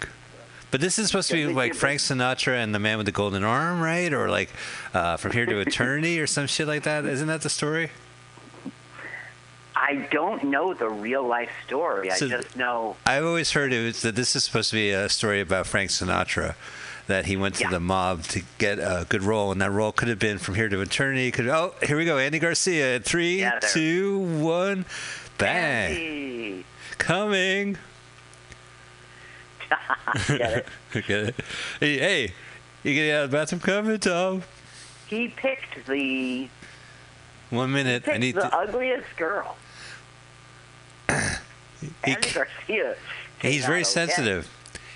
But 0.70 0.80
this 0.80 0.98
is 0.98 1.08
supposed 1.08 1.28
to 1.30 1.34
be 1.34 1.52
like 1.52 1.74
Frank 1.74 2.00
Sinatra 2.00 2.54
and 2.54 2.74
the 2.74 2.78
Man 2.78 2.96
with 2.96 3.04
the 3.06 3.12
Golden 3.12 3.44
Arm, 3.44 3.80
right? 3.82 4.10
Or 4.12 4.30
like 4.30 4.48
uh, 4.94 5.18
From 5.18 5.32
Here 5.32 5.44
to 5.44 5.58
Eternity, 5.58 6.18
or 6.20 6.26
some 6.26 6.46
shit 6.46 6.66
like 6.66 6.84
that. 6.84 7.04
Isn't 7.04 7.28
that 7.28 7.42
the 7.42 7.50
story? 7.50 7.90
I 9.84 10.06
don't 10.12 10.44
know 10.44 10.74
the 10.74 10.88
real 10.88 11.26
life 11.26 11.50
story. 11.66 12.08
So- 12.10 12.26
I 12.26 12.28
just 12.28 12.56
know. 12.56 12.96
I've 13.04 13.24
always 13.24 13.50
heard 13.50 13.72
it 13.72 13.84
was 13.84 14.02
that 14.02 14.14
this 14.14 14.36
is 14.36 14.44
supposed 14.44 14.70
to 14.70 14.76
be 14.76 14.90
a 14.90 15.08
story 15.08 15.40
about 15.40 15.66
Frank 15.66 15.90
Sinatra, 15.90 16.54
that 17.08 17.26
he 17.26 17.36
went 17.36 17.56
to 17.56 17.62
Yeah. 17.64 17.70
the 17.70 17.80
mob 17.80 18.22
to 18.28 18.42
get 18.58 18.78
a 18.78 19.04
good 19.08 19.24
role, 19.24 19.50
and 19.50 19.60
that 19.60 19.72
role 19.72 19.90
could 19.90 20.06
have 20.06 20.20
been 20.20 20.38
From 20.38 20.54
Here 20.54 20.68
to 20.68 20.80
Eternity. 20.80 21.32
Could 21.32 21.48
oh, 21.48 21.74
here 21.82 21.96
we 21.96 22.04
go, 22.04 22.16
Andy 22.16 22.38
Garcia. 22.38 23.00
Three, 23.00 23.40
Yeah, 23.40 23.58
two, 23.58 24.18
one, 24.20 24.84
bang, 25.36 25.90
Andy. 25.96 26.64
coming. 26.98 27.76
Get 30.28 30.40
it? 30.40 30.66
Get 30.92 31.10
it? 31.10 31.34
Hey, 31.80 31.98
hey, 31.98 32.32
you 32.84 32.94
getting 32.94 33.10
out 33.10 33.24
of 33.24 33.30
the 33.32 33.36
bathroom? 33.36 33.60
Coming, 33.60 33.98
Tom. 33.98 34.42
He 35.08 35.28
picked 35.28 35.86
the 35.86 36.48
One 37.50 37.72
minute. 37.72 38.04
I 38.08 38.16
need 38.18 38.34
the 38.36 38.42
to. 38.42 38.56
ugliest 38.56 39.16
girl. 39.16 39.56
He, 42.04 42.14
Garcia. 42.14 42.96
he's 43.40 43.64
very 43.64 43.80
out 43.80 43.80
okay. 43.80 43.84
sensitive. 43.84 44.50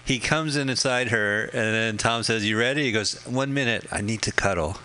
He 0.04 0.20
comes 0.20 0.56
in 0.56 0.68
inside 0.68 1.08
her, 1.08 1.44
and 1.46 1.74
then 1.74 1.96
Tom 1.98 2.22
says, 2.22 2.44
"You 2.46 2.58
ready?" 2.58 2.84
He 2.84 2.92
goes, 2.92 3.20
"One 3.26 3.52
minute. 3.52 3.86
I 3.90 4.02
need 4.02 4.22
to 4.22 4.32
cuddle." 4.32 4.78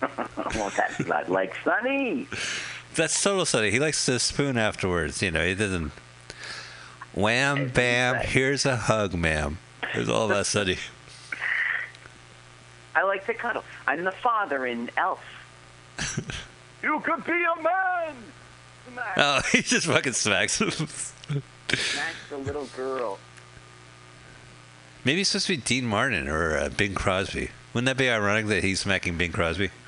well, 0.00 0.72
that's 0.76 1.06
not 1.06 1.28
like 1.28 1.54
Sonny. 1.62 2.26
That's 2.94 3.22
total 3.22 3.44
Sonny. 3.44 3.70
He 3.70 3.78
likes 3.78 4.06
to 4.06 4.18
spoon 4.18 4.56
afterwards. 4.56 5.20
You 5.20 5.30
know, 5.30 5.44
he 5.44 5.54
doesn't. 5.54 5.92
Wham, 7.14 7.68
bam. 7.68 8.14
right. 8.14 8.24
Here's 8.26 8.64
a 8.64 8.76
hug, 8.76 9.14
ma'am. 9.14 9.58
It's 9.94 10.08
all 10.08 10.30
about 10.30 10.46
Sonny. 10.46 10.78
I 12.94 13.02
like 13.02 13.26
to 13.26 13.34
cuddle. 13.34 13.64
I'm 13.86 14.04
the 14.04 14.12
father 14.12 14.66
in 14.66 14.90
Elf. 14.96 15.20
you 16.82 17.00
could 17.00 17.24
be 17.24 17.32
a 17.32 17.62
man. 17.62 18.14
Smack, 18.92 19.14
Oh, 19.16 19.40
he 19.52 19.62
just 19.62 19.86
fucking 19.86 20.12
smacks 20.14 20.60
him. 20.60 20.70
smack 20.70 22.14
the 22.30 22.36
little 22.38 22.66
girl. 22.76 23.18
Maybe 25.04 25.20
it's 25.22 25.30
supposed 25.30 25.46
to 25.46 25.56
be 25.56 25.62
Dean 25.62 25.86
Martin 25.86 26.28
or 26.28 26.56
uh, 26.56 26.68
Bing 26.70 26.94
Crosby. 26.94 27.50
Wouldn't 27.72 27.86
that 27.86 27.96
be 27.96 28.10
ironic 28.10 28.46
that 28.46 28.64
he's 28.64 28.80
smacking 28.80 29.16
Bing 29.16 29.32
Crosby? 29.32 29.70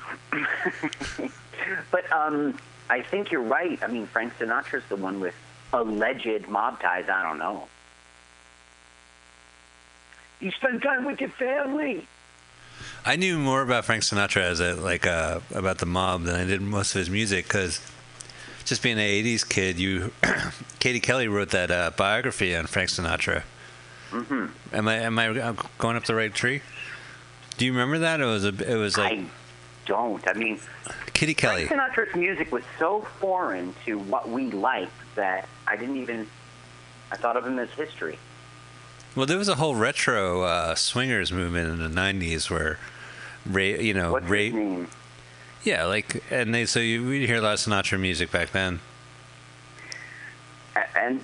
But 1.89 2.09
um, 2.11 2.57
I 2.89 3.01
think 3.01 3.31
you're 3.31 3.41
right. 3.41 3.81
I 3.83 3.87
mean, 3.87 4.05
Frank 4.07 4.33
Sinatra's 4.37 4.83
the 4.89 4.95
one 4.95 5.19
with 5.19 5.33
alleged 5.73 6.47
mob 6.47 6.79
ties. 6.81 7.09
I 7.09 7.21
don't 7.23 7.37
know. 7.37 7.67
You 10.39 10.51
spend 10.51 10.81
time 10.81 11.05
with 11.05 11.19
your 11.21 11.29
family. 11.29 12.07
I 13.05 13.15
knew 13.15 13.37
more 13.37 13.61
about 13.61 13.85
Frank 13.85 14.03
Sinatra 14.03 14.41
as 14.41 14.59
a 14.59 14.75
like 14.75 15.05
uh, 15.05 15.39
about 15.53 15.77
the 15.79 15.85
mob 15.85 16.23
than 16.23 16.35
I 16.35 16.45
did 16.45 16.61
most 16.61 16.95
of 16.95 16.99
his 16.99 17.09
music 17.09 17.45
because 17.47 17.79
just 18.65 18.81
being 18.83 18.97
an 18.97 19.05
'80s 19.05 19.47
kid, 19.47 19.79
you 19.79 20.11
Katie 20.79 20.99
Kelly 20.99 21.27
wrote 21.27 21.49
that 21.49 21.71
uh, 21.71 21.91
biography 21.95 22.55
on 22.55 22.65
Frank 22.67 22.89
Sinatra. 22.89 23.43
hmm 24.09 24.47
Am 24.73 24.87
I 24.87 24.95
am 24.95 25.17
I 25.19 25.27
uh, 25.29 25.53
going 25.77 25.95
up 25.97 26.05
the 26.05 26.15
right 26.15 26.33
tree? 26.33 26.61
Do 27.57 27.65
you 27.65 27.71
remember 27.73 27.99
that? 27.99 28.19
It 28.21 28.25
was 28.25 28.45
a 28.45 28.49
it 28.71 28.77
was 28.77 28.97
like 28.97 29.19
I 29.19 29.25
don't. 29.85 30.25
I 30.27 30.33
mean, 30.33 30.59
Kitty 31.13 31.33
Kelly. 31.33 31.65
Frank 31.65 31.81
Sinatra's 31.81 32.15
music 32.15 32.51
was 32.51 32.63
so 32.79 33.01
foreign 33.19 33.73
to 33.85 33.97
what 33.99 34.29
we 34.29 34.51
liked 34.51 34.91
that 35.15 35.47
I 35.67 35.75
didn't 35.75 35.97
even. 35.97 36.27
I 37.11 37.17
thought 37.17 37.35
of 37.35 37.45
him 37.45 37.59
as 37.59 37.69
history. 37.71 38.17
Well, 39.15 39.25
there 39.25 39.37
was 39.37 39.49
a 39.49 39.55
whole 39.55 39.75
retro 39.75 40.43
uh, 40.43 40.75
swingers 40.75 41.33
movement 41.33 41.69
in 41.69 41.79
the 41.79 42.01
'90s 42.01 42.49
where, 42.49 42.79
Ray, 43.45 43.81
you 43.83 43.93
know, 43.93 44.13
What's 44.13 44.29
Ray? 44.29 44.51
Yeah, 45.63 45.85
like, 45.85 46.23
and 46.31 46.53
they 46.53 46.65
so 46.65 46.79
you 46.79 47.05
we'd 47.05 47.27
hear 47.27 47.37
a 47.37 47.41
lot 47.41 47.53
of 47.53 47.59
Sinatra 47.59 47.99
music 47.99 48.31
back 48.31 48.51
then. 48.51 48.79
And 50.95 51.19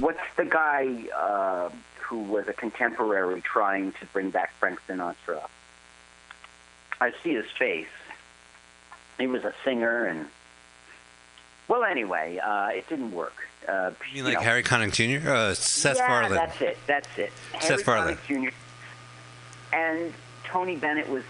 what's 0.00 0.18
the 0.36 0.44
guy 0.44 1.04
uh, 1.16 1.70
who 2.00 2.18
was 2.24 2.48
a 2.48 2.52
contemporary 2.52 3.40
trying 3.40 3.92
to 3.92 4.06
bring 4.12 4.30
back 4.30 4.52
Frank 4.58 4.80
Sinatra? 4.88 5.46
I 7.00 7.12
see 7.22 7.34
his 7.34 7.46
face. 7.58 7.86
He 9.18 9.26
was 9.26 9.44
a 9.44 9.54
singer, 9.64 10.06
and 10.06 10.26
well, 11.68 11.84
anyway, 11.84 12.38
uh, 12.42 12.68
it 12.68 12.88
didn't 12.88 13.12
work. 13.12 13.34
Uh, 13.68 13.92
You 14.12 14.24
mean 14.24 14.32
like 14.32 14.34
know, 14.34 14.40
Harry 14.44 14.62
Connick 14.62 14.92
Jr.? 14.92 15.30
Uh, 15.30 15.54
Seth 15.54 15.96
yeah, 15.98 16.06
Farland. 16.08 16.34
that's 16.36 16.60
it. 16.60 16.78
That's 16.86 17.18
it. 17.18 17.32
Seth 17.60 17.62
Harry 17.62 17.82
Farland. 17.84 18.18
Jr. 18.26 18.48
And 19.72 20.12
Tony 20.44 20.76
Bennett 20.76 21.08
was, 21.08 21.22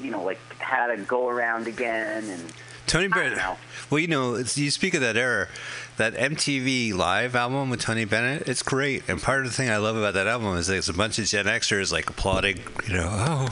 you 0.00 0.10
know, 0.10 0.22
like 0.22 0.40
had 0.58 0.90
a 0.90 0.96
go 0.98 1.28
around 1.28 1.66
again, 1.66 2.24
and 2.24 2.52
Tony 2.86 3.08
Bennett. 3.08 3.38
Well, 3.90 3.98
you 3.98 4.08
know, 4.08 4.36
you 4.36 4.70
speak 4.70 4.94
of 4.94 5.00
that 5.00 5.16
era, 5.16 5.48
that 5.96 6.14
MTV 6.14 6.94
Live 6.94 7.34
album 7.34 7.70
with 7.70 7.80
Tony 7.80 8.04
Bennett. 8.04 8.48
It's 8.48 8.62
great, 8.62 9.02
and 9.08 9.20
part 9.20 9.40
of 9.40 9.46
the 9.46 9.52
thing 9.52 9.70
I 9.70 9.78
love 9.78 9.96
about 9.96 10.14
that 10.14 10.26
album 10.26 10.56
is 10.56 10.66
there's 10.66 10.88
a 10.88 10.94
bunch 10.94 11.18
of 11.18 11.26
Gen 11.26 11.46
Xers 11.46 11.92
like 11.92 12.08
applauding. 12.10 12.60
You 12.86 12.94
know, 12.94 13.08
oh, 13.10 13.48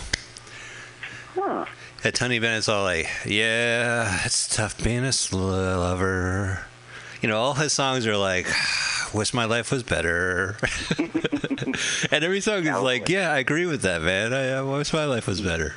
huh. 1.35 1.65
and 2.05 2.15
Tony 2.15 2.39
Bennett's 2.39 2.69
all 2.69 2.85
like, 2.85 3.09
"Yeah, 3.27 4.21
it's 4.25 4.55
tough 4.55 4.83
being 4.83 5.05
a 5.05 5.13
lover." 5.37 6.67
You 7.21 7.29
know, 7.29 7.39
all 7.39 7.55
his 7.55 7.73
songs 7.73 8.07
are 8.07 8.17
like, 8.17 8.47
ah, 8.51 9.11
"Wish 9.15 9.33
my 9.33 9.45
life 9.45 9.71
was 9.71 9.83
better," 9.83 10.57
and 10.99 12.25
every 12.25 12.41
song 12.41 12.67
is 12.67 12.81
like, 12.81 13.09
"Yeah, 13.09 13.33
I 13.33 13.39
agree 13.39 13.67
with 13.67 13.83
that, 13.83 14.03
man. 14.03 14.35
I, 14.35 14.59
I 14.59 14.63
wish 14.63 14.93
my 14.93 15.05
life 15.05 15.27
was 15.27 15.41
better." 15.41 15.75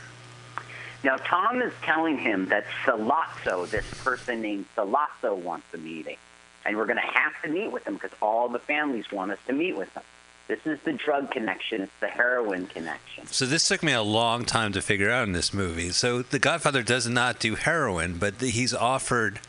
Now 1.06 1.18
Tom 1.18 1.62
is 1.62 1.72
telling 1.84 2.18
him 2.18 2.48
that 2.48 2.66
Sollozzo, 2.84 3.70
this 3.70 3.86
person 4.04 4.42
named 4.42 4.66
Sollozzo, 4.76 5.38
wants 5.38 5.68
a 5.72 5.78
meeting, 5.78 6.18
and 6.66 6.76
we're 6.76 6.88
going 6.88 6.98
to 6.98 7.04
have 7.04 7.34
to 7.44 7.50
meet 7.50 7.72
with 7.72 7.86
him 7.86 7.94
because 7.94 8.10
all 8.24 8.50
the 8.50 8.58
families 8.58 9.12
want 9.12 9.30
us 9.32 9.38
to 9.46 9.54
meet 9.54 9.78
with 9.78 9.94
them. 9.94 10.02
This 10.48 10.66
is 10.66 10.80
the 10.84 10.94
drug 10.94 11.30
connection. 11.30 11.82
It's 11.82 11.92
the 12.00 12.08
heroin 12.08 12.66
connection. 12.66 13.28
So 13.28 13.46
this 13.46 13.68
took 13.68 13.84
me 13.84 13.94
a 13.94 14.02
long 14.02 14.46
time 14.46 14.74
to 14.74 14.82
figure 14.82 15.12
out 15.12 15.28
in 15.28 15.34
this 15.34 15.54
movie. 15.54 15.92
So 15.92 16.24
The 16.24 16.40
Godfather 16.40 16.82
does 16.82 17.08
not 17.08 17.40
do 17.40 17.54
heroin, 17.54 18.18
but 18.18 18.42
he's 18.42 18.74
offered 18.74 19.40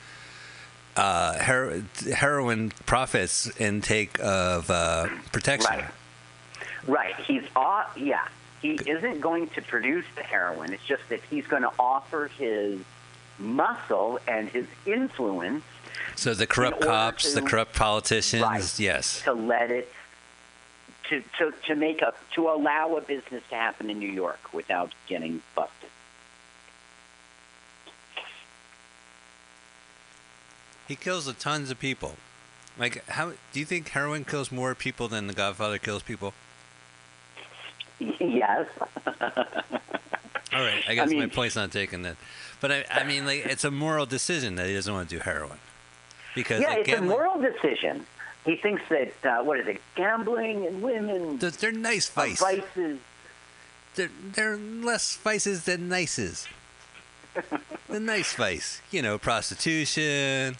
uh, 0.94 1.38
her- 1.38 1.82
heroin 2.14 2.70
profits 2.84 3.50
intake 3.58 4.18
of 4.20 4.70
uh, 4.70 5.08
protection. 5.32 5.70
Right. 5.70 5.84
Right. 6.86 7.16
He's 7.26 7.44
uh, 7.56 7.84
yeah. 7.96 8.28
He 8.62 8.72
isn't 8.86 9.20
going 9.20 9.48
to 9.50 9.62
produce 9.62 10.04
the 10.16 10.22
heroin. 10.22 10.72
It's 10.72 10.84
just 10.84 11.02
that 11.10 11.20
he's 11.30 11.46
going 11.46 11.62
to 11.62 11.72
offer 11.78 12.28
his 12.38 12.80
muscle 13.38 14.18
and 14.26 14.48
his 14.48 14.66
influence 14.86 15.62
So 16.14 16.32
the 16.34 16.46
corrupt 16.46 16.78
In 16.78 16.84
order 16.84 16.96
cops, 16.96 17.34
the 17.34 17.42
corrupt 17.42 17.75
politicians, 17.75 18.42
Right. 18.42 18.78
yes. 18.80 19.20
to 19.25 19.32
let 19.34 19.70
it 19.70 19.92
to, 21.10 21.22
to, 21.38 21.52
to 21.66 21.75
make 21.76 22.02
a 22.02 22.14
to 22.34 22.48
allow 22.48 22.96
a 22.96 23.00
business 23.00 23.42
to 23.50 23.54
happen 23.54 23.90
in 23.90 23.98
New 23.98 24.10
York 24.10 24.52
without 24.52 24.92
getting 25.06 25.42
busted. 25.54 25.90
He 30.88 30.96
kills 30.96 31.26
a 31.26 31.32
tons 31.32 31.70
of 31.70 31.78
people. 31.78 32.16
Like, 32.78 33.04
how 33.08 33.32
do 33.52 33.60
you 33.60 33.64
think 33.66 33.88
heroin 33.88 34.25
kills 34.25 34.52
more 34.52 34.75
people 34.75 35.08
than 35.08 35.26
The 35.26 35.32
Godfather 35.34 35.78
kills 35.78 36.02
people? 36.02 36.34
Yes. 37.98 38.66
All 40.52 40.62
right, 40.62 40.82
I 40.88 40.94
guess 40.94 41.10
my 41.10 41.20
mean- 41.20 41.30
point's 41.30 41.56
not 41.56 41.72
taken 41.72 42.02
then. 42.02 42.16
But 42.60 42.72
I, 42.72 42.84
I 42.90 43.04
mean, 43.04 43.26
like, 43.26 43.44
it's 43.44 43.64
a 43.64 43.70
moral 43.70 44.06
decision 44.06 44.54
that 44.56 44.66
he 44.66 44.74
doesn't 44.74 44.92
want 44.92 45.08
to 45.10 45.16
do 45.16 45.20
heroin 45.20 45.58
because 46.34 46.62
yeah, 46.62 46.76
it's 46.76 46.92
a 46.92 47.02
moral 47.02 47.40
decision. 47.40 48.06
He 48.44 48.56
thinks 48.56 48.82
that 48.88 49.12
uh, 49.24 49.42
what 49.42 49.60
is 49.60 49.66
it? 49.66 49.80
Gambling 49.96 50.66
and 50.66 50.80
women 50.80 51.36
They're, 51.38 51.50
they're 51.50 51.72
nice 51.72 52.08
vice. 52.08 52.40
vices. 52.40 53.00
They're, 53.96 54.10
they're 54.34 54.56
less 54.56 55.16
vices 55.16 55.64
than 55.64 55.88
nices. 55.88 56.46
the 57.88 58.00
nice 58.00 58.32
vice, 58.34 58.80
you 58.90 59.02
know, 59.02 59.18
prostitution. 59.18 60.56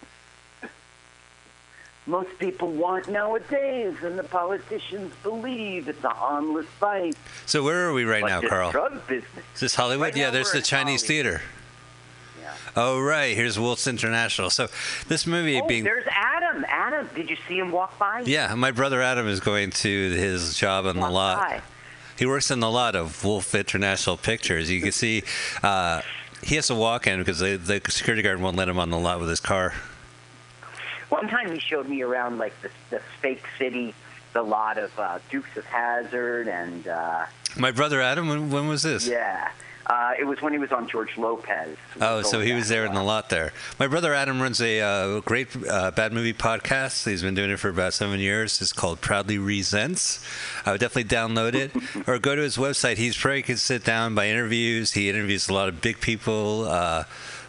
Most 2.09 2.39
people 2.39 2.71
want 2.71 3.09
nowadays, 3.09 3.97
and 4.03 4.17
the 4.17 4.23
politicians 4.23 5.13
believe 5.25 5.89
it's 5.89 6.05
a 6.05 6.09
harmless 6.11 6.67
vice. 6.79 7.15
So 7.47 7.65
where 7.65 7.89
are 7.89 7.93
we 7.93 8.05
right 8.05 8.25
now, 8.25 8.41
this 8.41 8.49
Carl? 8.51 8.71
drug 8.71 9.07
business. 9.09 9.45
Is 9.55 9.61
this 9.61 9.75
Hollywood? 9.75 10.05
Right 10.05 10.17
yeah, 10.17 10.31
there's 10.31 10.53
the 10.53 10.63
Chinese 10.63 11.03
Hollywood. 11.05 11.41
theater. 11.41 11.43
Yeah. 12.41 12.53
Oh 12.77 13.01
right, 13.01 13.35
here's 13.35 13.57
Woltz 13.57 13.91
International. 13.91 14.51
So 14.51 14.69
this 15.09 15.27
movie 15.27 15.61
Oh, 15.61 15.67
being 15.67 15.83
there's 15.83 16.07
Adam. 16.09 16.65
Adam, 16.69 17.09
did 17.15 17.29
you 17.29 17.37
see 17.49 17.59
him 17.59 17.73
walk 17.73 17.99
by? 17.99 18.21
yeah, 18.21 18.55
my 18.55 18.71
brother 18.71 19.03
Adam 19.03 19.27
is 19.27 19.41
going 19.41 19.71
to 19.71 20.11
his 20.13 20.55
job 20.57 20.87
on 20.87 20.95
the 20.97 21.09
lot. 21.11 21.39
by. 21.41 21.61
He 22.17 22.25
works 22.25 22.51
in 22.53 22.61
the 22.61 22.71
lot 22.71 22.95
of 22.95 23.25
Wolf 23.25 23.53
International 23.55 24.17
Pictures. 24.17 24.71
You 24.71 24.81
can 24.81 24.93
see 24.93 25.25
uh, 25.65 26.03
he 26.43 26.55
has 26.55 26.69
to 26.69 26.75
walk 26.77 27.09
in 27.09 27.19
because 27.19 27.41
the, 27.41 27.57
the 27.57 27.81
security 27.91 28.23
guard 28.23 28.41
won't 28.41 28.57
let 28.57 28.69
him 28.69 28.79
on 28.79 28.91
the 28.91 28.99
lot 28.99 29.19
with 29.19 29.29
his 29.29 29.41
car. 29.41 29.75
One 31.09 31.29
time 31.29 31.53
he 31.53 31.59
showed 31.61 31.89
me 31.89 32.03
around 32.03 32.39
like 32.39 32.53
the, 32.63 32.71
the 32.91 33.01
fake 33.21 33.45
city, 33.59 33.95
the 34.33 34.43
lot 34.43 34.77
of 34.79 34.97
uh, 34.99 35.19
Dukes 35.31 35.57
of 35.57 35.65
Hazzard, 35.65 36.49
and 36.49 36.87
uh, 36.89 37.27
My 37.57 37.71
brother 37.71 38.01
Adam, 38.01 38.29
when, 38.29 38.51
when 38.51 38.69
was 38.69 38.83
this? 38.83 39.07
yeah, 39.07 39.51
uh, 39.87 40.11
it 40.19 40.25
was 40.25 40.43
when 40.43 40.53
he 40.53 40.59
was 40.59 40.73
on 40.73 40.89
George 40.89 41.17
Lopez. 41.17 41.77
Oh, 42.01 42.23
so 42.23 42.41
he 42.41 42.53
was 42.53 42.69
there 42.69 42.85
in 42.87 42.93
the 42.93 43.05
lot 43.05 43.31
there. 43.31 43.53
My 43.79 43.87
brother 43.87 44.13
Adam 44.13 44.43
runs 44.43 44.61
a 44.61 44.81
uh, 44.81 45.21
great 45.21 45.49
uh, 45.65 45.93
bad 45.93 46.13
movie 46.13 46.33
podcast. 46.33 47.09
He's 47.09 47.23
been 47.23 47.37
doing 47.37 47.51
it 47.51 47.61
for 47.61 47.69
about 47.69 47.95
seven 47.95 48.19
years. 48.19 48.61
It's 48.61 48.73
called 48.73 49.01
Proudly 49.01 49.39
Resents. 49.39 50.25
I 50.67 50.73
would 50.73 50.81
definitely 50.81 51.17
download 51.17 51.55
it 51.55 51.71
or 52.09 52.19
go 52.19 52.35
to 52.35 52.43
his 52.43 52.57
website. 52.57 52.97
He's 52.97 53.17
probably 53.17 53.43
could 53.43 53.61
sit 53.61 53.85
down 53.85 54.17
by 54.17 54.27
interviews. 54.29 54.93
He 54.95 55.09
interviews 55.09 55.49
a 55.49 55.55
lot 55.55 55.69
of 55.69 55.81
big 55.81 56.01
people. 56.01 56.67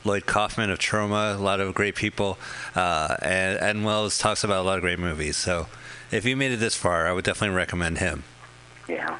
Lloyd 0.07 0.25
Kaufman 0.25 0.69
of 0.71 0.79
Troma, 0.79 1.35
a 1.35 1.41
lot 1.41 1.59
of 1.59 1.73
great 1.75 1.93
people, 1.95 2.39
uh, 2.75 3.15
and 3.21 3.59
and 3.59 3.85
Wells 3.85 4.17
talks 4.17 4.43
about 4.43 4.61
a 4.61 4.65
lot 4.65 4.77
of 4.77 4.81
great 4.81 4.97
movies. 4.99 5.37
So, 5.37 5.67
if 6.11 6.25
you 6.25 6.35
made 6.35 6.51
it 6.53 6.57
this 6.57 6.75
far, 6.75 7.05
I 7.07 7.11
would 7.11 7.25
definitely 7.25 7.55
recommend 7.55 7.97
him. 7.99 8.23
Yeah. 8.87 9.17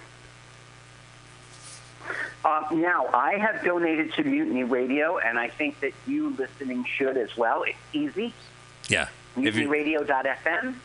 Uh, 2.46 2.64
Um, 2.70 2.81
now, 2.81 3.07
I 3.14 3.38
have 3.38 3.64
donated 3.66 4.14
to 4.14 4.24
Mutiny 4.24 4.64
Radio, 4.64 5.18
and 5.18 5.38
I 5.38 5.50
think 5.50 5.81
that 5.81 5.92
you 6.05 6.29
listening 6.38 6.85
should 6.85 7.18
as 7.18 7.35
well. 7.35 7.64
It's 7.64 7.77
easy. 7.92 8.33
Yeah. 8.88 9.09
MutinyRadio.fm. 9.35 10.75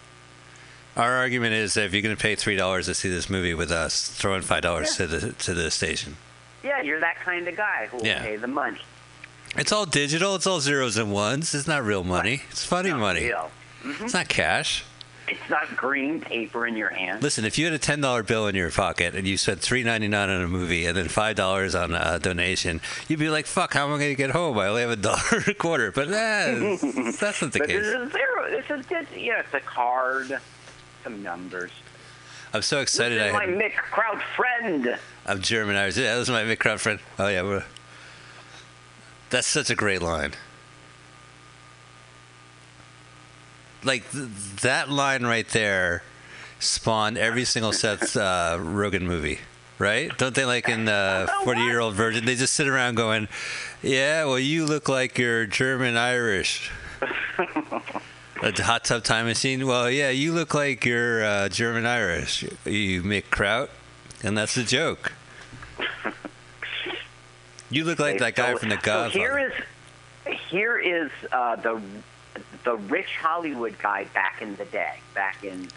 our 0.97 1.13
argument 1.13 1.55
is 1.55 1.75
that 1.75 1.85
if 1.85 1.93
you're 1.95 2.03
going 2.03 2.17
to 2.17 2.21
pay 2.21 2.35
three 2.35 2.57
dollars 2.57 2.87
to 2.87 2.95
see 2.95 3.09
this 3.09 3.31
movie 3.31 3.55
with 3.55 3.71
us, 3.71 4.09
throw 4.09 4.35
in 4.35 4.43
five 4.43 4.63
dollars 4.63 4.99
Yeah. 4.99 5.07
to 5.07 5.17
the 5.19 5.33
to 5.35 5.55
the 5.55 5.71
station. 5.71 6.17
Yeah, 6.65 6.83
you're 6.83 7.01
that 7.01 7.17
kind 7.21 7.47
of 7.49 7.57
guy 7.57 7.87
who 7.91 7.99
will 7.99 8.07
Yeah. 8.07 8.23
pay 8.23 8.37
the 8.37 8.47
money. 8.49 8.81
It's 9.57 9.73
all 9.73 9.87
digital. 9.87 10.35
It's 10.35 10.47
all 10.47 10.61
zeros 10.61 10.97
and 10.97 11.13
ones. 11.13 11.55
It's 11.55 11.67
not 11.69 11.85
real 11.85 12.05
money. 12.05 12.43
It's 12.51 12.65
funny 12.65 12.91
Not 12.91 13.01
money. 13.01 13.25
real. 13.25 13.51
It's 13.85 14.15
not 14.15 14.29
cash. 14.29 14.85
It's 15.29 15.49
not 15.49 15.77
green 15.77 16.21
paper 16.21 16.67
in 16.67 16.77
your 16.77 16.89
hand. 16.91 17.23
Listen, 17.23 17.45
if 17.45 17.57
you 17.59 17.65
had 17.65 17.73
a 17.75 17.79
ten 17.79 18.01
dollar 18.01 18.23
bill 18.23 18.49
in 18.49 18.55
your 18.55 18.71
pocket 18.71 19.15
and 19.15 19.27
you 19.27 19.37
spent 19.39 19.61
three 19.61 19.83
ninety 19.83 20.09
nine 20.09 20.29
on 20.29 20.43
a 20.43 20.49
movie 20.49 20.85
and 20.87 20.97
then 20.97 21.09
five 21.09 21.37
dollars 21.37 21.75
on 21.75 21.95
a 21.95 22.19
donation, 22.19 22.81
you'd 23.09 23.19
be 23.21 23.31
like, 23.31 23.47
"Fuck, 23.47 23.73
how 23.75 23.87
am 23.87 23.95
I 23.95 23.99
going 23.99 24.11
to 24.11 24.15
get 24.15 24.31
home? 24.31 24.59
I 24.59 24.67
only 24.69 24.83
have 24.83 24.91
a 24.91 24.97
dollar 25.11 25.21
a 25.47 25.55
quarter." 25.55 25.91
But 25.93 26.09
eh, 26.09 26.77
that's 27.19 27.41
not 27.43 27.53
the 27.53 27.59
But 27.61 27.69
this 27.69 27.69
case. 27.69 27.87
is 27.87 28.13
zero. 28.13 28.51
This 28.51 28.65
is 28.71 28.87
just, 28.87 29.17
yeah, 29.17 29.41
it's 29.41 29.55
a 29.55 29.61
card, 29.61 30.39
some 31.05 31.23
numbers. 31.23 31.71
I'm 32.53 32.63
so 32.63 32.81
excited. 32.81 33.19
This 33.19 33.25
I 33.25 33.29
is 33.29 33.33
my 33.35 33.47
had, 33.47 33.73
Mick 33.73 33.75
Kraut 33.77 34.21
friend. 34.37 34.99
I'm 35.25 35.41
German 35.41 35.77
Irish. 35.77 35.97
Yeah, 35.97 36.17
this 36.17 36.29
is 36.29 36.31
my 36.33 36.43
Mick 36.43 36.59
Kraut 36.59 36.81
friend. 36.81 36.99
Oh 37.19 37.29
yeah, 37.29 37.43
we're, 37.43 37.65
that's 39.33 39.47
such 39.47 39.71
a 39.71 39.75
great 39.75 40.03
line. 40.03 40.33
Like 43.83 44.09
th- 44.13 44.29
that 44.61 44.91
line 44.91 45.25
right 45.25 45.49
there 45.49 46.03
spawned 46.61 47.17
every 47.19 47.45
single 47.45 47.73
Seth 47.73 48.17
uh, 48.17 48.59
Rogen 48.61 49.03
movie, 49.03 49.41
right? 49.79 50.17
Don't 50.19 50.35
they 50.35 50.45
like 50.45 50.69
in 50.69 50.85
the 50.85 51.29
40 51.45 51.61
year 51.63 51.81
old 51.81 51.95
virgin? 51.95 52.27
They 52.27 52.37
just 52.37 52.53
sit 52.53 52.69
around 52.69 52.95
going, 52.95 53.27
"Yeah, 53.83 54.27
well, 54.27 54.39
you 54.39 54.67
look 54.67 54.89
like 54.89 55.19
you're 55.19 55.47
German 55.47 55.97
Irish." 55.97 56.71
A 58.43 58.61
hot 58.61 58.85
tub 58.85 59.05
time 59.05 59.27
machine. 59.27 59.67
Well, 59.69 59.89
yeah, 59.89 60.11
you 60.11 60.33
look 60.33 60.53
like 60.53 60.85
you're 60.85 61.25
uh, 61.25 61.49
German 61.49 61.87
Irish. 61.87 62.43
You 62.65 63.03
Mick 63.05 63.31
Kraut, 63.31 63.71
and 64.25 64.37
that's 64.37 64.57
the 64.57 64.65
joke. 64.65 65.13
You 67.73 67.85
look 67.85 67.99
like 67.99 68.19
that 68.19 68.35
guy 68.35 68.53
so- 68.53 68.59
from 68.59 68.69
The 68.69 68.79
So 68.83 69.09
here 69.11 69.39
is, 69.39 70.37
here 70.51 70.79
is 70.79 71.11
uh, 71.33 71.57
the 71.57 71.81
the 72.65 72.77
rich 72.77 73.17
Hollywood 73.21 73.75
guy 73.83 74.05
back 74.15 74.41
in 74.41 74.55
the 74.57 74.65
day, 74.67 74.95
back 75.15 75.43
in 75.45 75.69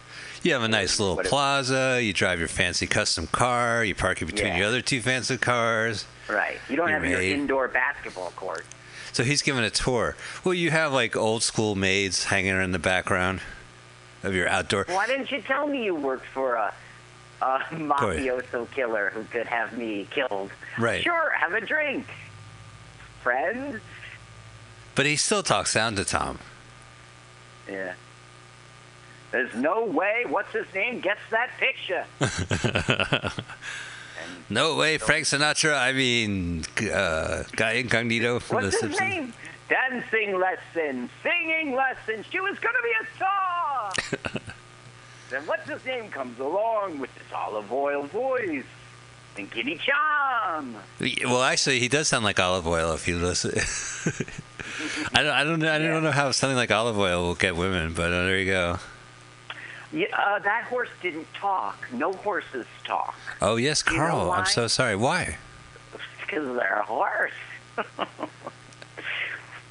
You 0.44 0.54
have 0.54 0.62
a 0.64 0.68
nice 0.68 1.00
little 1.00 1.18
plaza. 1.18 2.00
You 2.02 2.14
drive 2.14 2.38
your 2.40 2.48
fancy 2.48 2.86
custom 2.86 3.28
car. 3.28 3.84
You 3.84 3.96
park 3.96 4.22
it 4.22 4.26
between 4.26 4.50
Yeah. 4.54 4.58
your 4.60 4.68
other 4.68 4.82
two 4.82 5.02
fancy 5.02 5.38
cars. 5.38 6.06
right. 6.30 6.60
You 6.70 6.76
don't 6.76 6.90
You're 6.90 7.00
have 7.00 7.10
your 7.10 7.22
indoor 7.22 7.68
basketball 7.68 8.32
court. 8.36 8.66
So 9.14 9.24
he's 9.24 9.42
giving 9.42 9.64
a 9.64 9.70
tour. 9.70 10.16
Well, 10.44 10.54
you 10.54 10.72
have 10.72 10.94
like 10.94 11.16
old 11.16 11.42
school 11.42 11.76
maids 11.76 12.26
hanging 12.26 12.62
in 12.62 12.72
the 12.72 12.80
background 12.80 13.40
of 14.24 14.36
your 14.36 14.48
outdoor. 14.48 14.86
Why 14.90 15.08
didn't 15.08 15.32
you 15.32 15.42
tell 15.42 15.68
me 15.68 15.86
you 15.86 15.96
worked 15.96 16.26
for 16.28 16.56
a, 16.56 16.74
a 17.46 17.60
mafioso 17.76 18.70
killer 18.72 19.12
who 19.14 19.24
could 19.26 19.46
have 19.48 19.78
me 19.78 20.08
killed? 20.10 20.52
Right. 20.80 21.04
Sure, 21.04 21.32
have 21.32 21.54
a 21.54 21.62
drink, 21.62 22.06
friend. 23.22 23.80
But 24.96 25.06
he 25.06 25.16
still 25.16 25.44
talks 25.44 25.74
down 25.74 25.96
to 25.96 26.06
Tom. 26.06 26.40
Yeah. 27.70 27.94
There's 29.32 29.54
no 29.56 29.86
way. 29.86 30.24
What's 30.28 30.54
his 30.54 30.66
name 30.74 31.02
gets 31.02 31.20
that 31.32 31.50
picture. 31.60 32.06
No 34.50 34.76
way, 34.76 34.98
Frank 35.00 35.26
Sinatra. 35.26 35.76
I 35.76 35.92
mean, 35.92 36.64
uh, 36.94 37.44
Guy 37.56 37.74
Incognito 37.74 38.40
from 38.40 38.64
What's 38.64 38.80
The 38.80 38.88
his 38.88 38.98
Simpsons. 38.98 39.10
name? 39.10 39.34
Dancing 39.70 40.40
lessons, 40.40 41.10
singing 41.24 41.74
lessons. 41.76 42.26
She 42.32 42.40
was 42.40 42.58
going 42.60 42.76
to 42.76 42.84
be 42.84 42.94
a 43.02 43.08
star. 43.16 44.42
then 45.36 45.46
what's 45.48 45.68
his 45.70 45.84
name 45.86 46.10
comes 46.10 46.40
along 46.40 47.00
with 47.00 47.14
this 47.16 47.26
olive 47.36 47.72
oil 47.72 48.04
voice 48.04 48.64
and 49.38 49.52
Kitty 49.52 49.78
Charm. 49.78 50.78
Well, 51.26 51.44
actually, 51.44 51.80
he 51.80 51.90
does 51.90 52.08
sound 52.08 52.24
like 52.24 52.40
olive 52.40 52.66
oil 52.66 52.94
if 52.94 53.06
you 53.06 53.18
listen. 53.20 53.52
I 55.14 55.22
don't, 55.24 55.32
I 55.34 55.44
don't 55.44 55.60
know. 55.60 55.74
I 55.74 55.78
don't 55.78 56.04
know 56.04 56.12
how 56.12 56.32
something 56.32 56.56
like 56.56 56.72
olive 56.72 56.98
oil 56.98 57.24
will 57.28 57.36
get 57.36 57.56
women, 57.58 57.94
but 57.94 58.14
uh, 58.14 58.24
there 58.26 58.40
you 58.40 58.46
go. 58.46 58.78
Yeah, 59.92 60.08
uh, 60.18 60.40
that 60.40 60.64
horse 60.66 60.90
didn't 61.02 61.28
talk. 61.34 61.86
No 61.94 62.12
horses 62.14 62.66
talk 62.86 63.16
Oh 63.42 63.56
yes, 63.58 63.84
You 63.90 63.94
know 63.98 64.00
Carl. 64.04 64.32
I'm 64.32 64.46
so 64.46 64.68
sorry. 64.68 64.96
Why? 64.96 65.38
because 66.22 66.56
they're 66.58 66.80
a 66.80 66.84
horse. 66.86 67.32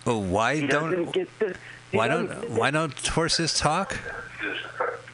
Well, 0.05 0.22
why 0.22 0.57
He 0.57 0.66
don't 0.66 1.11
get 1.12 1.29
the. 1.38 1.57
he 1.90 1.96
why 1.96 2.09
doesn't- 2.09 2.29
don't 2.29 2.50
why 2.50 2.70
don't 2.70 3.07
horses 3.09 3.55
talk? 3.59 3.98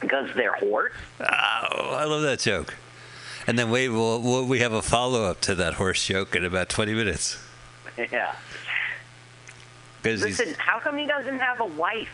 Because 0.01 0.29
they're 0.35 0.53
horse. 0.53 0.93
Oh, 1.19 1.23
I 1.23 2.05
love 2.05 2.23
that 2.23 2.39
joke. 2.39 2.75
And 3.47 3.57
then 3.57 3.69
wait, 3.71 3.89
we'll, 3.89 4.21
we'll, 4.21 4.45
we 4.45 4.59
have 4.59 4.73
a 4.73 4.81
follow 4.81 5.23
up 5.23 5.41
to 5.41 5.55
that 5.55 5.75
horse 5.75 6.05
joke 6.05 6.35
in 6.35 6.43
about 6.43 6.69
20 6.69 6.93
minutes. 6.93 7.37
Yeah. 8.11 8.33
Listen, 10.03 10.55
how 10.57 10.79
come 10.79 10.97
he 10.97 11.05
doesn't 11.05 11.37
have 11.37 11.59
a 11.59 11.65
wife? 11.65 12.09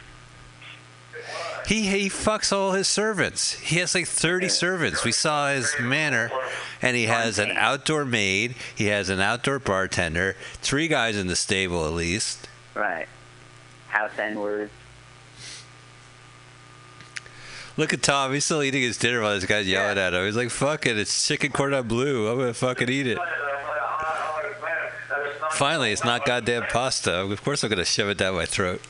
He 1.65 1.87
he 1.87 2.09
fucks 2.09 2.51
all 2.51 2.71
his 2.71 2.87
servants. 2.87 3.53
He 3.53 3.77
has 3.77 3.93
like 3.95 4.07
30 4.07 4.49
servants. 4.49 5.03
We 5.03 5.11
saw 5.11 5.49
his 5.49 5.73
manor, 5.79 6.31
and 6.81 6.95
he 6.95 7.03
has 7.05 7.39
an 7.39 7.51
outdoor 7.51 8.05
maid. 8.05 8.55
He 8.75 8.85
has 8.85 9.09
an 9.09 9.19
outdoor 9.19 9.59
bartender. 9.59 10.35
Three 10.55 10.87
guys 10.87 11.17
in 11.17 11.27
the 11.27 11.35
stable 11.35 11.85
at 11.85 11.93
least. 11.93 12.47
Right. 12.73 13.07
House 13.87 14.11
N 14.17 14.39
words. 14.39 14.71
Look 17.77 17.93
at 17.93 18.01
Tom. 18.01 18.33
He's 18.33 18.43
still 18.43 18.63
eating 18.63 18.81
his 18.81 18.97
dinner 18.97 19.21
while 19.21 19.35
this 19.35 19.45
guy's 19.45 19.67
yelling 19.67 19.99
at 19.99 20.13
him. 20.13 20.25
He's 20.25 20.35
like, 20.35 20.49
"Fuck 20.49 20.87
it, 20.87 20.97
it's 20.97 21.27
chicken 21.27 21.51
cordon 21.51 21.87
bleu. 21.87 22.27
I'm 22.27 22.39
gonna 22.39 22.53
fucking 22.53 22.89
eat 22.89 23.05
it." 23.07 23.19
Finally, 25.51 25.91
it's 25.91 26.03
not 26.03 26.25
goddamn 26.25 26.63
pasta. 26.63 27.21
Of 27.21 27.43
course, 27.43 27.63
I'm 27.63 27.69
gonna 27.69 27.85
shove 27.85 28.09
it 28.09 28.17
down 28.17 28.35
my 28.35 28.45
throat. 28.45 28.81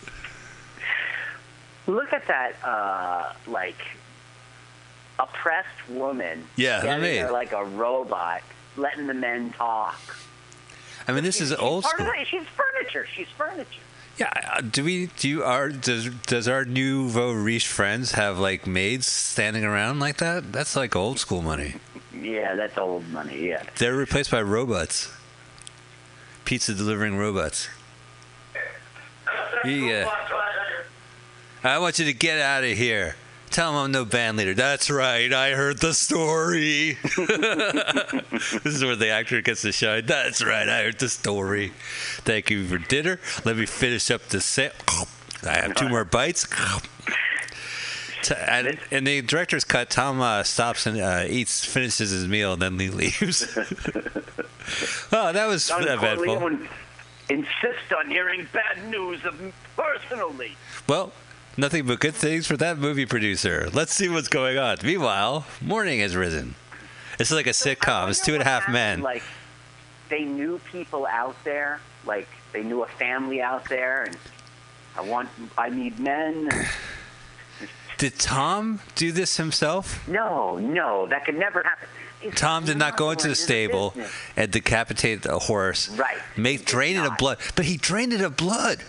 Look 1.85 2.11
at 2.11 2.27
that, 2.27 2.55
uh, 2.63 3.31
like, 3.45 3.77
oppressed 5.19 5.89
woman. 5.89 6.47
Yeah, 6.55 6.81
the 6.81 6.97
maid. 6.97 7.17
there 7.23 7.31
like 7.31 7.53
a 7.53 7.63
robot, 7.63 8.41
letting 8.75 9.07
the 9.07 9.13
men 9.13 9.51
talk. 9.53 10.17
I 11.07 11.13
mean, 11.13 11.23
this 11.23 11.39
is 11.39 11.53
old 11.53 11.85
school. 11.85 12.05
That. 12.05 12.27
She's 12.27 12.43
furniture. 12.47 13.05
She's 13.13 13.29
furniture. 13.37 13.81
Yeah, 14.17 14.31
uh, 14.55 14.61
do 14.61 14.83
we 14.83 15.07
do 15.17 15.29
you 15.29 15.43
our 15.43 15.69
does 15.69 16.09
does 16.25 16.47
our 16.47 16.65
nouveau 16.65 17.31
riche 17.33 17.67
friends 17.67 18.13
have 18.13 18.39
like 18.39 18.65
maids 18.65 19.05
standing 19.05 19.63
around 19.63 19.99
like 19.99 20.17
that? 20.17 20.51
That's 20.51 20.75
like 20.75 20.95
old 20.95 21.19
school 21.19 21.41
money. 21.41 21.75
Yeah, 22.13 22.55
that's 22.55 22.77
old 22.77 23.07
money. 23.09 23.47
Yeah. 23.49 23.63
They're 23.77 23.95
replaced 23.95 24.31
by 24.31 24.41
robots. 24.41 25.11
Pizza 26.45 26.73
delivering 26.73 27.17
robots. 27.17 27.69
Yeah. 29.65 30.09
I 31.63 31.79
want 31.79 31.99
you 31.99 32.05
to 32.05 32.13
get 32.13 32.39
out 32.39 32.63
of 32.63 32.77
here. 32.77 33.15
Tell 33.57 33.71
them 33.71 33.85
I'm 33.85 33.91
no 33.91 34.05
band 34.05 34.37
leader. 34.37 34.53
That's 34.53 34.87
right. 34.87 35.33
I 35.33 35.53
heard 35.53 35.79
the 35.79 35.91
story. 35.91 36.95
this 37.01 38.65
is 38.65 38.83
where 38.85 38.95
the 38.95 39.09
actor 39.09 39.41
gets 39.41 39.63
to 39.63 39.71
shine. 39.71 40.05
That's 40.05 40.45
right. 40.45 40.69
I 40.69 40.83
heard 40.83 40.99
the 40.99 41.09
story. 41.09 41.73
Thank 42.17 42.51
you 42.51 42.67
for 42.67 42.77
dinner. 42.77 43.19
Let 43.45 43.57
me 43.57 43.65
finish 43.65 44.11
up 44.11 44.21
the 44.27 44.41
set. 44.41 44.75
I 45.43 45.55
have 45.55 45.73
two 45.73 45.89
more 45.89 46.05
bites. 46.05 46.47
And, 48.47 48.77
and 48.91 49.07
the 49.07 49.23
director's 49.23 49.63
cut. 49.63 49.89
Tom 49.89 50.21
uh, 50.21 50.43
stops 50.43 50.85
and 50.85 51.01
uh, 51.01 51.23
eats, 51.27 51.65
finishes 51.65 52.11
his 52.11 52.27
meal, 52.27 52.53
and 52.53 52.61
then 52.61 52.79
he 52.79 52.91
leaves. 52.91 53.57
oh, 55.11 55.33
that 55.33 55.47
was 55.47 55.67
Don 55.67 55.81
eventful. 55.81 56.25
Corleone 56.25 56.69
insist 57.27 57.91
on 57.97 58.07
hearing 58.07 58.47
bad 58.53 58.87
news 58.91 59.25
of 59.25 59.33
personally. 59.75 60.55
Well, 60.87 61.11
nothing 61.57 61.85
but 61.85 61.99
good 61.99 62.15
things 62.15 62.47
for 62.47 62.55
that 62.57 62.77
movie 62.77 63.05
producer. 63.05 63.69
Let's 63.73 63.93
see 63.93 64.07
what's 64.07 64.29
going 64.29 64.57
on. 64.57 64.77
Meanwhile, 64.83 65.45
morning 65.61 65.99
has 65.99 66.15
risen. 66.15 66.55
It's 67.19 67.31
like 67.31 67.47
a 67.47 67.51
sitcom. 67.51 68.09
It's 68.09 68.23
two 68.23 68.33
and 68.33 68.41
a 68.41 68.45
half 68.45 68.65
two 68.65 68.71
and 68.71 68.71
a 68.73 68.73
what 68.73 68.73
half 68.73 68.73
happened, 68.73 68.73
men. 68.73 69.01
Like, 69.01 69.23
they 70.09 70.23
knew 70.23 70.59
people 70.71 71.07
out 71.07 71.35
there. 71.43 71.81
Like, 72.05 72.27
they 72.53 72.63
knew 72.63 72.83
a 72.83 72.87
family 72.87 73.41
out 73.41 73.67
there, 73.67 74.03
and 74.03 74.17
I 74.95 75.01
want, 75.01 75.29
I 75.57 75.69
need 75.69 75.99
men. 75.99 76.49
Did 77.97 78.19
Tom 78.19 78.79
do 78.93 79.11
this 79.11 79.37
himself? 79.37 80.07
No, 80.07 80.57
no, 80.57 81.07
that 81.07 81.25
could 81.25 81.37
never 81.37 81.63
happen. 81.63 81.87
It's 82.21 82.39
Tom 82.39 82.65
did 82.65 82.77
not 82.77 82.97
go 82.97 83.11
into 83.11 83.27
the 83.27 83.35
stable 83.35 83.91
business. 83.91 84.11
and 84.35 84.51
decapitate 84.51 85.25
a 85.25 85.37
horse. 85.37 85.89
Right. 85.89 86.17
Make 86.35 86.65
drain 86.65 86.97
it 86.97 87.05
of 87.05 87.17
blood. 87.17 87.37
But 87.55 87.65
he 87.65 87.77
drained 87.77 88.13
it 88.13 88.21
of 88.21 88.35
blood. 88.35 88.83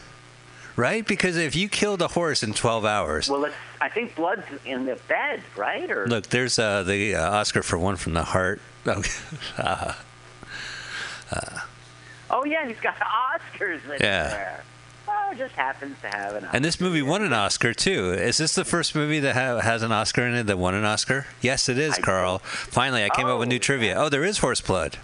Right? 0.79 1.05
Because 1.05 1.37
if 1.37 1.57
you 1.57 1.69
killed 1.69 2.01
a 2.03 2.07
horse 2.09 2.45
in 2.45 2.55
12 2.55 2.85
hours. 2.85 3.29
Well, 3.29 3.45
it's, 3.47 3.55
I 3.81 3.89
think 3.89 4.15
blood's 4.15 4.47
in 4.65 4.87
the 4.87 4.95
bed, 5.09 5.43
right? 5.57 5.91
Or 5.91 6.07
Look, 6.07 6.29
there's 6.29 6.57
uh, 6.57 6.85
the 6.85 7.17
uh, 7.17 7.31
Oscar 7.33 7.65
for 7.65 7.77
one 7.77 7.97
from 7.97 8.15
the 8.15 8.23
heart. 8.23 8.61
Oh, 8.87 9.03
uh, 9.59 9.95
oh 12.31 12.45
yeah, 12.45 12.67
he's 12.69 12.79
got 12.81 12.95
Oscars 13.01 13.85
in 13.87 13.91
Yeah. 14.01 14.29
there. 14.29 14.65
Oh, 15.09 15.35
just 15.37 15.55
happens 15.55 15.97
to 16.03 16.09
have 16.09 16.37
an. 16.37 16.45
Oscar. 16.45 16.57
And 16.57 16.65
this 16.65 16.81
movie 16.81 17.03
won 17.03 17.23
an 17.25 17.33
Oscar 17.33 17.75
too. 17.75 18.13
Is 18.13 18.37
this 18.37 18.55
the 18.55 18.65
first 18.65 18.95
movie 18.95 19.19
that 19.21 19.35
ha- 19.35 19.59
has 19.61 19.83
an 19.83 19.91
Oscar 19.91 20.23
in 20.27 20.35
it 20.37 20.45
that 20.47 20.59
won 20.59 20.75
an 20.75 20.85
Oscar? 20.85 21.27
Yes, 21.41 21.69
it 21.69 21.79
is, 21.79 21.95
I- 21.95 22.01
Carl. 22.03 22.39
Finally, 22.39 23.03
I 23.05 23.09
came 23.09 23.27
up 23.27 23.41
with 23.41 23.49
new 23.49 23.57
Oh, 23.57 23.59
trivia. 23.59 23.95
Oh, 23.97 24.09
there 24.09 24.25
is 24.25 24.39
horse 24.39 24.61
blood. 24.61 24.97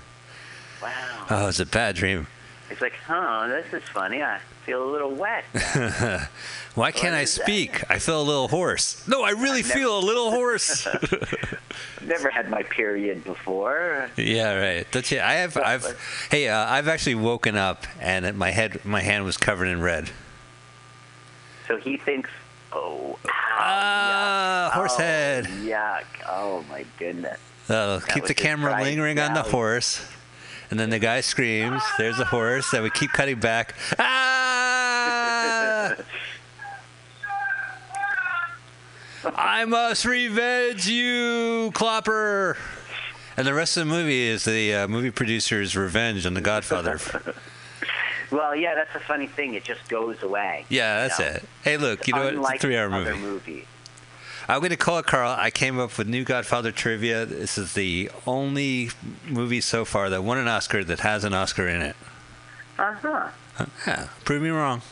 Wow. 0.81 0.91
Oh, 1.31 1.49
it's 1.49 1.59
a 1.59 1.67
bad 1.67 1.97
dream. 1.97 2.29
It's 2.75 2.81
like, 2.83 2.95
huh, 3.07 3.47
this 3.47 3.73
is 3.73 3.89
funny. 3.91 4.21
I 4.21 4.41
feel 4.67 4.83
a 4.83 4.91
little 4.91 5.13
wet. 5.13 5.45
Why 6.75 6.91
can't 6.91 7.15
I 7.15 7.21
is 7.21 7.33
that? 7.37 7.43
speak? 7.45 7.89
I 7.89 8.01
feel 8.01 8.21
a 8.21 8.25
little 8.25 8.49
hoarse. 8.49 9.07
No, 9.07 9.23
I 9.23 9.31
really 9.31 9.63
never- 9.63 9.75
feel 9.75 9.97
a 9.97 10.01
little 10.05 10.33
hoarse. 10.33 10.89
Never 12.05 12.31
had 12.31 12.51
my 12.51 12.65
period 12.65 13.23
before. 13.23 14.11
yeah, 14.17 14.55
right. 14.57 14.87
That's 14.91 15.13
it. 15.13 15.21
I 15.21 15.35
have. 15.35 15.57
I've. 15.57 15.87
Hey, 16.33 16.49
uh, 16.49 16.67
I've 16.69 16.89
actually 16.89 17.15
woken 17.15 17.57
up 17.57 17.87
and 18.01 18.37
my 18.37 18.51
head, 18.51 18.85
my 18.85 19.01
hand 19.03 19.25
was 19.25 19.37
covered 19.37 19.67
in 19.69 19.81
red. 19.81 20.11
So 21.69 21.77
he 21.77 21.97
thinks, 21.97 22.29
oh, 22.73 23.19
ow, 23.25 23.31
Ah, 23.57 24.71
yuck. 24.73 24.75
horse 24.77 24.95
Oh, 24.97 24.99
head. 25.03 25.45
Yuck. 25.47 26.05
Oh, 26.29 26.65
my 26.69 26.85
goodness. 26.99 27.39
Uh, 27.69 28.01
keep 28.09 28.25
the 28.25 28.35
camera 28.35 28.83
lingering 28.83 29.19
on 29.21 29.33
the 29.33 29.43
horse. 29.43 30.05
And 30.75 30.81
then 30.81 30.91
the 30.91 30.99
guy 30.99 31.21
screams, 31.21 31.81
there's 31.99 32.19
a 32.19 32.25
horse, 32.25 32.73
and 32.73 32.83
we 32.83 32.91
keep 32.91 33.13
cutting 33.13 33.39
back. 33.39 33.77
Ah! 33.97 35.95
I 39.37 39.65
must 39.67 40.05
revenge 40.05 40.89
you, 40.89 41.71
Clopper! 41.75 42.57
And 43.37 43.47
the 43.47 43.55
rest 43.55 43.77
of 43.77 43.87
the 43.87 43.95
movie 43.95 44.23
is 44.23 44.47
the 44.47 44.75
uh, 44.75 44.89
movie 44.89 45.13
producer's 45.13 45.77
revenge 45.77 46.27
on 46.27 46.35
The 46.35 46.41
Godfather. 46.41 46.99
Well, 48.33 48.57
yeah, 48.57 48.75
that's 48.75 48.93
a 48.97 49.01
funny 49.07 49.29
thing. 49.29 49.55
It 49.55 49.63
just 49.63 49.89
goes 49.89 50.21
away. 50.25 50.65
Yeah, 50.69 51.07
that's 51.07 51.21
No. 51.21 51.27
it. 51.27 51.45
Hey, 51.63 51.77
look, 51.77 52.09
you 52.09 52.15
know 52.15 52.25
what? 52.41 52.55
It's 52.55 52.65
a 52.65 52.67
three 52.67 52.77
hour 52.77 52.93
other 52.93 53.15
movie. 53.15 53.65
I'm 54.48 54.61
going 54.61 54.70
to 54.70 54.76
call 54.76 54.98
it 54.98 55.07
Carl. 55.07 55.35
I 55.38 55.50
came 55.50 55.78
up 55.78 55.96
with 55.96 56.07
new 56.07 56.24
Godfather 56.24 56.72
trivia. 56.72 57.24
This 57.26 57.57
is 57.57 57.72
the 57.74 58.11
only 58.26 58.90
movie 59.26 59.61
so 59.61 59.85
far 59.85 60.11
that 60.11 60.22
won 60.22 60.38
an 60.38 60.48
Oscar 60.48 60.85
that 60.85 61.00
has 61.00 61.24
an 61.24 61.35
Oscar 61.35 61.68
in 61.68 61.83
it. 61.83 61.96
Uh-huh. 62.78 63.28
Yeah, 63.87 64.09
prove 64.24 64.42
me 64.42 64.50
wrong. 64.50 64.83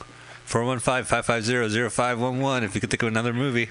415-550-0511 0.48 2.62
if 2.62 2.74
you 2.74 2.80
could 2.80 2.90
think 2.90 3.02
of 3.02 3.08
another 3.08 3.32
movie. 3.32 3.68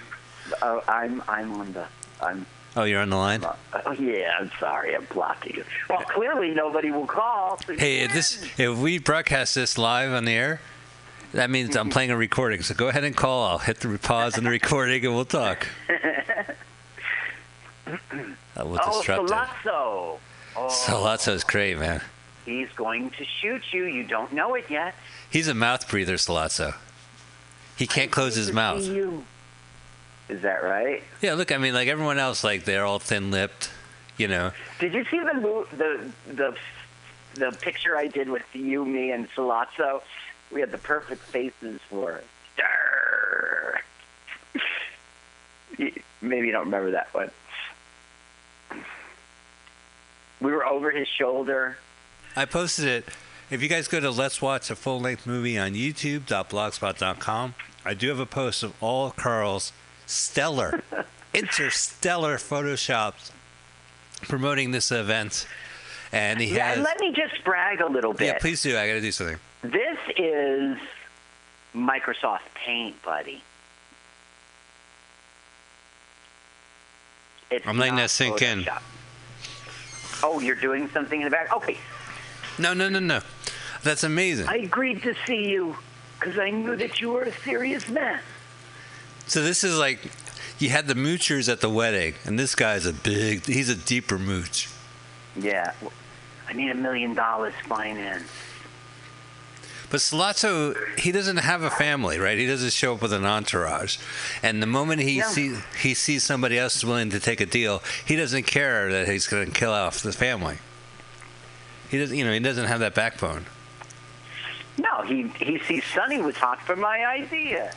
Oh, 0.61 0.83
I'm 0.87 1.21
I'm 1.27 1.53
on 1.59 1.73
the 1.73 1.85
I'm 2.21 2.45
Oh, 2.75 2.83
you're 2.83 3.01
on 3.01 3.09
the 3.09 3.17
line? 3.17 3.43
oh 3.85 3.91
yeah, 3.91 4.37
I'm 4.39 4.49
sorry, 4.59 4.95
I'm 4.95 5.05
blocking 5.05 5.57
you. 5.57 5.63
Well 5.89 6.01
clearly 6.01 6.51
nobody 6.51 6.91
will 6.91 7.07
call. 7.07 7.59
So 7.65 7.75
Hey, 7.75 7.99
if 7.99 8.13
this 8.13 8.43
if 8.57 8.77
we 8.77 8.97
broadcast 8.97 9.55
this 9.55 9.77
live 9.77 10.11
on 10.11 10.25
the 10.25 10.33
air, 10.33 10.61
that 11.33 11.49
means 11.49 11.75
I'm 11.75 11.89
playing 11.89 12.11
a 12.11 12.17
recording. 12.17 12.61
So 12.61 12.73
go 12.75 12.87
ahead 12.89 13.03
and 13.03 13.15
call. 13.15 13.45
I'll 13.45 13.57
hit 13.59 13.79
the 13.79 13.97
pause 13.97 14.37
on 14.37 14.43
the 14.43 14.49
recording 14.49 15.05
and 15.05 15.15
we'll 15.15 15.25
talk. 15.25 15.67
Uh, 17.87 18.65
we'll 18.65 18.79
Oh. 18.83 19.01
Sollozzo. 19.03 20.19
Oh, 20.55 20.67
Sollozzo's 20.67 21.43
great, 21.43 21.77
man. 21.79 22.01
he's 22.45 22.69
going 22.75 23.09
to 23.11 23.25
shoot 23.25 23.61
you. 23.71 23.85
You 23.85 24.03
don't 24.03 24.31
know 24.33 24.55
it 24.55 24.65
yet. 24.69 24.93
He's 25.29 25.47
a 25.47 25.53
mouth 25.53 25.87
breather, 25.89 26.15
Sollozzo. 26.15 26.75
He 27.77 27.87
can't 27.87 28.11
close 28.11 28.35
his 28.35 28.51
mouth. 28.51 28.81
Is 30.29 30.41
that 30.41 30.63
right? 30.63 31.01
Yeah, 31.21 31.33
look, 31.33 31.51
I 31.51 31.57
mean, 31.57 31.73
like 31.73 31.87
everyone 31.87 32.17
else, 32.19 32.43
like 32.43 32.65
they're 32.65 32.85
all 32.85 32.99
thin-lipped, 32.99 33.69
you 34.17 34.27
know. 34.27 34.51
Did 34.79 34.93
you 34.93 35.03
see 35.05 35.19
the 35.19 35.65
the 35.77 36.11
the 36.33 36.55
the 37.35 37.51
picture 37.57 37.97
I 37.97 38.07
did 38.07 38.29
with 38.29 38.43
you, 38.53 38.85
me, 38.85 39.11
and 39.11 39.29
Sollozzo? 39.31 40.01
We 40.53 40.59
had 40.61 40.71
the 40.71 40.77
perfect 40.77 41.21
faces 41.23 41.79
for 41.89 42.11
it. 42.13 42.25
Maybe 46.21 46.47
you 46.47 46.51
don't 46.53 46.65
remember 46.65 46.91
that 46.91 47.13
one. 47.13 47.31
We 50.41 50.51
were 50.51 50.65
over 50.65 50.91
his 50.91 51.07
shoulder. 51.07 51.77
I 52.35 52.45
posted 52.45 52.85
it. 52.87 53.05
If 53.49 53.61
you 53.61 53.67
guys 53.67 53.87
go 53.87 53.99
to 53.99 54.09
Let's 54.11 54.41
Watch 54.41 54.69
a 54.71 54.75
Full 54.75 54.99
Length 55.01 55.27
Movie 55.27 55.57
on 55.57 55.73
YouTube.blogspot.com, 55.73 57.55
I 57.85 57.93
do 57.93 58.09
have 58.09 58.19
a 58.19 58.25
post 58.25 58.63
of 58.63 58.73
all 58.81 59.11
Carl's 59.11 59.73
stellar, 60.05 60.81
interstellar 61.33 62.37
photoshops 62.37 63.31
promoting 64.23 64.71
this 64.71 64.91
event. 64.91 65.47
And 66.11 66.39
he 66.39 66.55
Yeah, 66.55 66.75
has. 66.75 66.83
let 66.83 66.99
me 66.99 67.13
just 67.13 67.43
brag 67.43 67.81
a 67.81 67.87
little 67.87 68.13
bit. 68.13 68.25
yeah, 68.27 68.37
please 68.39 68.61
do. 68.61 68.77
I 68.77 68.87
got 68.87 68.93
to 68.93 69.01
do 69.01 69.11
something. 69.11 69.37
This 69.63 69.97
is 70.17 70.77
Microsoft 71.75 72.39
Paint, 72.55 73.01
buddy. 73.03 73.43
It's 77.51 77.67
I'm 77.67 77.77
letting 77.77 77.97
that 77.97 78.09
sink 78.09 78.41
in. 78.41 78.65
Oh, 80.23 80.39
you're 80.39 80.55
doing 80.55 80.89
something 80.89 81.21
in 81.21 81.25
the 81.25 81.31
back? 81.31 81.53
Okay. 81.53 81.77
No, 82.57 82.73
no, 82.73 82.89
no, 82.89 82.99
no. 82.99 83.19
That's 83.83 84.03
amazing. 84.03 84.47
I 84.47 84.57
agreed 84.57 85.03
to 85.03 85.13
see 85.27 85.49
you 85.49 85.75
because 86.19 86.39
I 86.39 86.49
knew 86.49 86.75
that 86.75 86.99
you 87.01 87.11
were 87.11 87.23
a 87.23 87.31
serious 87.31 87.87
man. 87.89 88.19
So 89.27 89.43
this 89.43 89.63
is 89.63 89.77
like 89.77 89.99
you 90.59 90.69
had 90.69 90.87
the 90.87 90.93
moochers 90.93 91.51
at 91.51 91.61
the 91.61 91.69
wedding, 91.69 92.15
and 92.25 92.39
this 92.39 92.55
guy's 92.55 92.85
a 92.85 92.93
big. 92.93 93.45
He's 93.45 93.69
a 93.69 93.75
deeper 93.75 94.17
mooch. 94.17 94.69
Yeah. 95.35 95.73
I 96.47 96.53
need 96.53 96.71
a 96.71 96.75
million 96.75 97.13
dollars 97.13 97.53
finance. 97.67 98.23
But 99.91 99.99
Sollozzo, 99.99 100.73
he 100.97 101.11
doesn't 101.11 101.37
have 101.37 101.63
a 101.63 101.69
family, 101.69 102.17
right? 102.17 102.37
He 102.37 102.47
doesn't 102.47 102.71
show 102.71 102.93
up 102.95 103.01
with 103.01 103.11
an 103.11 103.25
entourage. 103.25 103.97
And 104.41 104.63
the 104.63 104.67
moment 104.67 105.01
he 105.01 105.17
Yeah. 105.17 105.27
sees 105.27 105.57
he 105.81 105.93
sees 105.93 106.23
somebody 106.23 106.57
else 106.57 106.81
willing 106.83 107.09
to 107.09 107.19
take 107.19 107.41
a 107.41 107.45
deal, 107.45 107.83
he 108.05 108.15
doesn't 108.15 108.43
care 108.43 108.89
that 108.91 109.07
he's 109.09 109.27
going 109.27 109.51
to 109.51 109.59
kill 109.59 109.73
off 109.73 109.99
the 109.99 110.13
family. 110.13 110.59
He 111.89 111.99
doesn't, 111.99 112.17
you 112.17 112.23
know, 112.23 112.31
he 112.31 112.39
doesn't 112.39 112.67
have 112.67 112.79
that 112.79 112.95
backbone. 112.95 113.45
No, 114.77 115.01
he 115.05 115.27
he 115.37 115.59
sees 115.59 115.83
Sonny 115.93 116.21
was 116.21 116.37
hot 116.37 116.61
for 116.65 116.77
my 116.77 117.05
idea. 117.05 117.73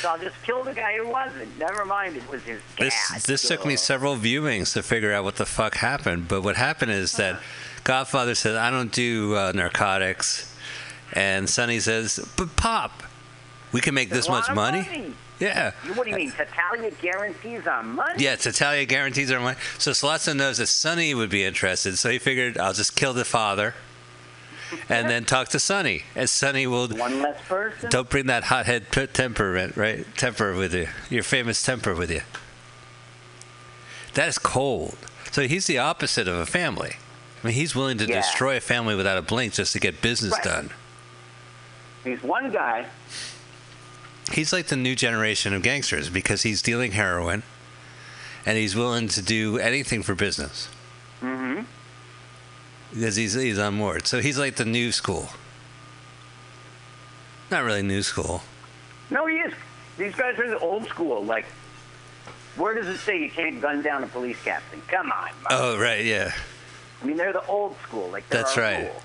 So 0.00 0.08
I'll 0.10 0.18
just 0.18 0.42
kill 0.42 0.64
the 0.64 0.74
guy 0.74 0.96
who 0.96 1.06
wasn't. 1.06 1.56
Never 1.56 1.84
mind, 1.84 2.16
it 2.16 2.28
was 2.28 2.42
his 2.42 2.60
This 2.80 2.94
dad. 3.10 3.20
this 3.22 3.46
took 3.46 3.64
me 3.64 3.76
several 3.76 4.16
viewings 4.16 4.72
to 4.72 4.82
figure 4.82 5.12
out 5.12 5.22
what 5.22 5.36
the 5.36 5.46
fuck 5.46 5.76
happened. 5.76 6.26
But 6.26 6.42
what 6.42 6.56
happened 6.56 6.90
is 6.90 7.12
that 7.12 7.38
Godfather 7.84 8.34
said, 8.34 8.56
"I 8.56 8.70
don't 8.70 8.90
do 8.90 9.36
uh, 9.36 9.52
narcotics," 9.54 10.51
and 11.12 11.48
Sonny 11.48 11.80
says, 11.80 12.18
"But 12.36 12.54
Pop, 12.56 13.02
we 13.72 13.80
can 13.80 13.94
make 13.94 14.10
this 14.10 14.28
much 14.28 14.48
of 14.48 14.54
money." 14.54 15.14
Yeah. 15.38 15.72
What 15.94 16.04
do 16.04 16.10
you 16.10 16.16
mean? 16.16 16.30
Tattaglia 16.30 16.92
guarantees 17.00 17.66
our 17.66 17.82
money? 17.82 18.22
Yeah, 18.22 18.36
Tattaglia 18.36 18.86
guarantees 18.86 19.32
our 19.32 19.40
money. 19.40 19.58
So 19.78 19.90
Sollozzo 19.90 20.36
knows 20.36 20.58
that 20.58 20.68
Sonny 20.68 21.14
would 21.14 21.30
be 21.30 21.42
interested, 21.44 21.98
so 21.98 22.10
he 22.10 22.18
figured 22.20 22.58
I'll 22.58 22.72
just 22.74 22.94
kill 22.94 23.12
the 23.12 23.24
father 23.24 23.74
and 24.88 25.10
then 25.10 25.24
talk 25.24 25.48
to 25.48 25.58
Sonny. 25.58 26.04
And 26.14 26.30
Sonny 26.30 26.66
will 26.68 26.86
One 26.90 27.20
less 27.20 27.40
person? 27.48 27.90
don't 27.90 28.08
bring 28.08 28.26
that 28.26 28.44
hothead 28.44 28.92
t- 28.92 29.06
temperament, 29.08 29.76
right? 29.76 30.06
Temper 30.16 30.54
with 30.54 30.72
you. 30.74 30.86
Your 31.10 31.24
famous 31.24 31.60
temper 31.62 31.94
with 31.94 32.10
you. 32.12 32.20
That 34.14 34.28
is 34.28 34.38
cold. 34.38 34.96
So 35.32 35.48
he's 35.48 35.66
the 35.66 35.78
opposite 35.78 36.28
of 36.28 36.36
a 36.36 36.46
family. 36.46 36.92
I 37.42 37.46
mean, 37.48 37.54
he's 37.54 37.74
willing 37.74 37.98
to 37.98 38.06
Yeah. 38.06 38.20
destroy 38.20 38.56
a 38.58 38.60
family 38.60 38.94
without 38.94 39.18
a 39.18 39.22
blink 39.22 39.54
just 39.54 39.72
to 39.72 39.80
get 39.80 40.00
business 40.00 40.32
Right. 40.34 40.44
done. 40.44 40.70
He's 42.04 42.22
one 42.22 42.50
guy. 42.50 42.86
He's 44.32 44.52
like 44.52 44.66
the 44.66 44.76
new 44.76 44.94
generation 44.94 45.52
of 45.52 45.62
gangsters 45.62 46.08
because 46.08 46.42
he's 46.42 46.62
dealing 46.62 46.92
heroin 46.92 47.42
and 48.46 48.56
he's 48.58 48.74
willing 48.74 49.08
to 49.08 49.22
do 49.22 49.58
anything 49.58 50.02
for 50.02 50.14
business. 50.14 50.68
Mm-hmm. 51.20 51.62
because 52.92 53.14
he's 53.16 53.34
he's 53.34 53.58
on 53.58 53.78
board. 53.78 54.06
So 54.06 54.20
he's 54.20 54.38
like 54.38 54.56
the 54.56 54.64
new 54.64 54.90
school. 54.90 55.28
Not 57.50 57.64
really 57.64 57.82
new 57.82 58.02
school. 58.02 58.42
No, 59.10 59.26
he 59.26 59.36
is. 59.36 59.52
These 59.98 60.14
guys 60.14 60.38
are 60.38 60.48
the 60.48 60.58
old 60.58 60.86
school. 60.88 61.22
Like, 61.24 61.44
where 62.56 62.74
does 62.74 62.88
it 62.88 62.98
say 62.98 63.22
you 63.22 63.30
can't 63.30 63.60
gun 63.60 63.82
down 63.82 64.02
a 64.02 64.06
police 64.06 64.38
captain? 64.42 64.80
Come 64.88 65.12
on. 65.12 65.30
Oh 65.50 65.78
right, 65.78 66.04
yeah. 66.04 66.32
I 67.00 67.04
mean, 67.04 67.16
they're 67.16 67.32
the 67.32 67.44
old 67.46 67.76
school. 67.82 68.08
Like, 68.10 68.28
That's 68.30 68.56
right. 68.56 68.84
rule. 68.84 69.02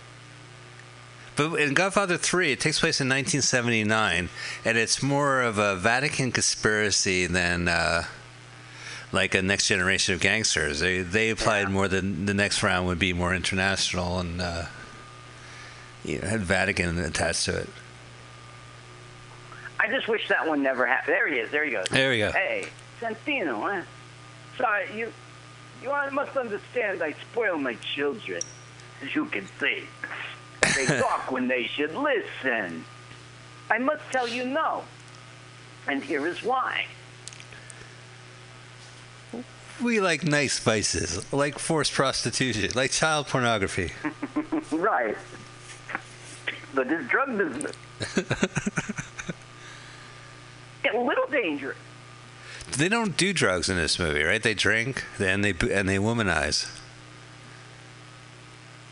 But 1.37 1.53
in 1.61 1.73
Godfather 1.75 2.17
3, 2.17 2.51
it 2.51 2.59
takes 2.59 2.79
place 2.79 2.99
in 2.99 3.07
1979, 3.07 4.29
and 4.65 4.77
it's 4.77 5.03
more 5.03 5.41
of 5.43 5.57
a 5.59 5.75
Vatican 5.75 6.31
conspiracy 6.31 7.27
than 7.27 7.67
uh, 7.67 8.05
like 9.11 9.35
a 9.35 9.41
next 9.43 9.67
generation 9.67 10.15
of 10.15 10.19
gangsters. 10.19 10.79
They 10.79 11.01
they 11.01 11.29
applied 11.29 11.67
Yeah. 11.67 11.69
more 11.69 11.87
than 11.87 12.25
the 12.25 12.33
next 12.33 12.63
round 12.63 12.87
would 12.87 12.99
be 12.99 13.13
more 13.13 13.33
international 13.35 14.19
and 14.19 14.41
uh, 14.41 14.63
you 16.03 16.19
know, 16.19 16.27
had 16.27 16.41
Vatican 16.41 16.97
attached 16.99 17.45
to 17.45 17.55
it. 17.57 17.69
I 19.79 19.87
just 19.89 20.07
wish 20.07 20.27
that 20.29 20.47
one 20.47 20.63
never 20.63 20.87
happened. 20.87 21.13
There 21.15 21.27
he 21.27 21.35
is. 21.37 21.51
There 21.51 21.63
he 21.63 21.71
goes. 21.71 21.85
There 21.91 22.09
we 22.09 22.17
go. 22.17 22.31
Hey, 22.31 22.65
Santino, 22.99 23.61
huh? 23.61 23.83
Sorry, 24.57 24.87
you 24.97 25.13
you 25.83 25.89
must 26.11 26.35
understand 26.35 27.03
I 27.03 27.13
spoil 27.31 27.57
my 27.59 27.75
children. 27.95 28.41
as 29.03 29.13
you 29.13 29.25
can 29.27 29.45
see. 29.59 29.83
They 30.77 30.85
talk 30.85 31.31
when 31.31 31.47
they 31.47 31.65
should 31.65 31.95
listen. 31.95 32.85
I 33.69 33.79
must 33.79 34.03
tell 34.11 34.27
you 34.27 34.45
no. 34.45 34.83
And 35.87 36.03
here 36.03 36.27
is 36.27 36.43
why. 36.43 36.85
We 39.81 39.99
like 39.99 40.23
nice 40.23 40.59
vices, 40.59 41.31
like 41.33 41.57
forced 41.57 41.93
prostitution, 41.93 42.69
like 42.75 42.91
child 42.91 43.27
pornography. 43.27 43.91
Right. 44.71 45.17
But 46.73 46.89
this 46.89 47.07
drug 47.07 47.37
business. 47.37 47.71
A 50.93 50.97
little 50.97 51.27
dangerous. 51.27 51.77
They 52.77 52.89
don't 52.89 53.15
do 53.15 53.33
drugs 53.33 53.69
in 53.69 53.77
this 53.77 53.97
movie, 53.97 54.23
right? 54.23 54.43
They 54.43 54.53
drink 54.53 55.05
and 55.19 55.43
they 55.43 55.51
and 55.71 55.87
they 55.87 55.97
womanize. 55.97 56.69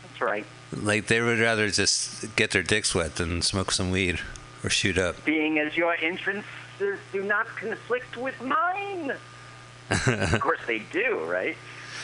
That's 0.02 0.20
right. 0.20 0.46
Like 0.72 1.06
they 1.06 1.20
would 1.20 1.38
rather 1.38 1.68
just 1.70 2.34
get 2.36 2.50
their 2.50 2.62
dicks 2.62 2.94
wet 2.94 3.16
than 3.16 3.42
smoke 3.42 3.70
some 3.70 3.90
weed 3.90 4.20
or 4.64 4.70
shoot 4.70 4.98
up. 4.98 5.24
Being 5.24 5.58
as 5.58 5.76
your 5.76 5.94
entrances 5.94 6.98
do 7.12 7.22
not 7.22 7.46
conflict 7.46 8.16
with 8.16 8.40
mine. 8.42 9.12
of 9.90 10.40
course 10.40 10.60
they 10.66 10.80
do, 10.92 11.24
right? 11.24 11.56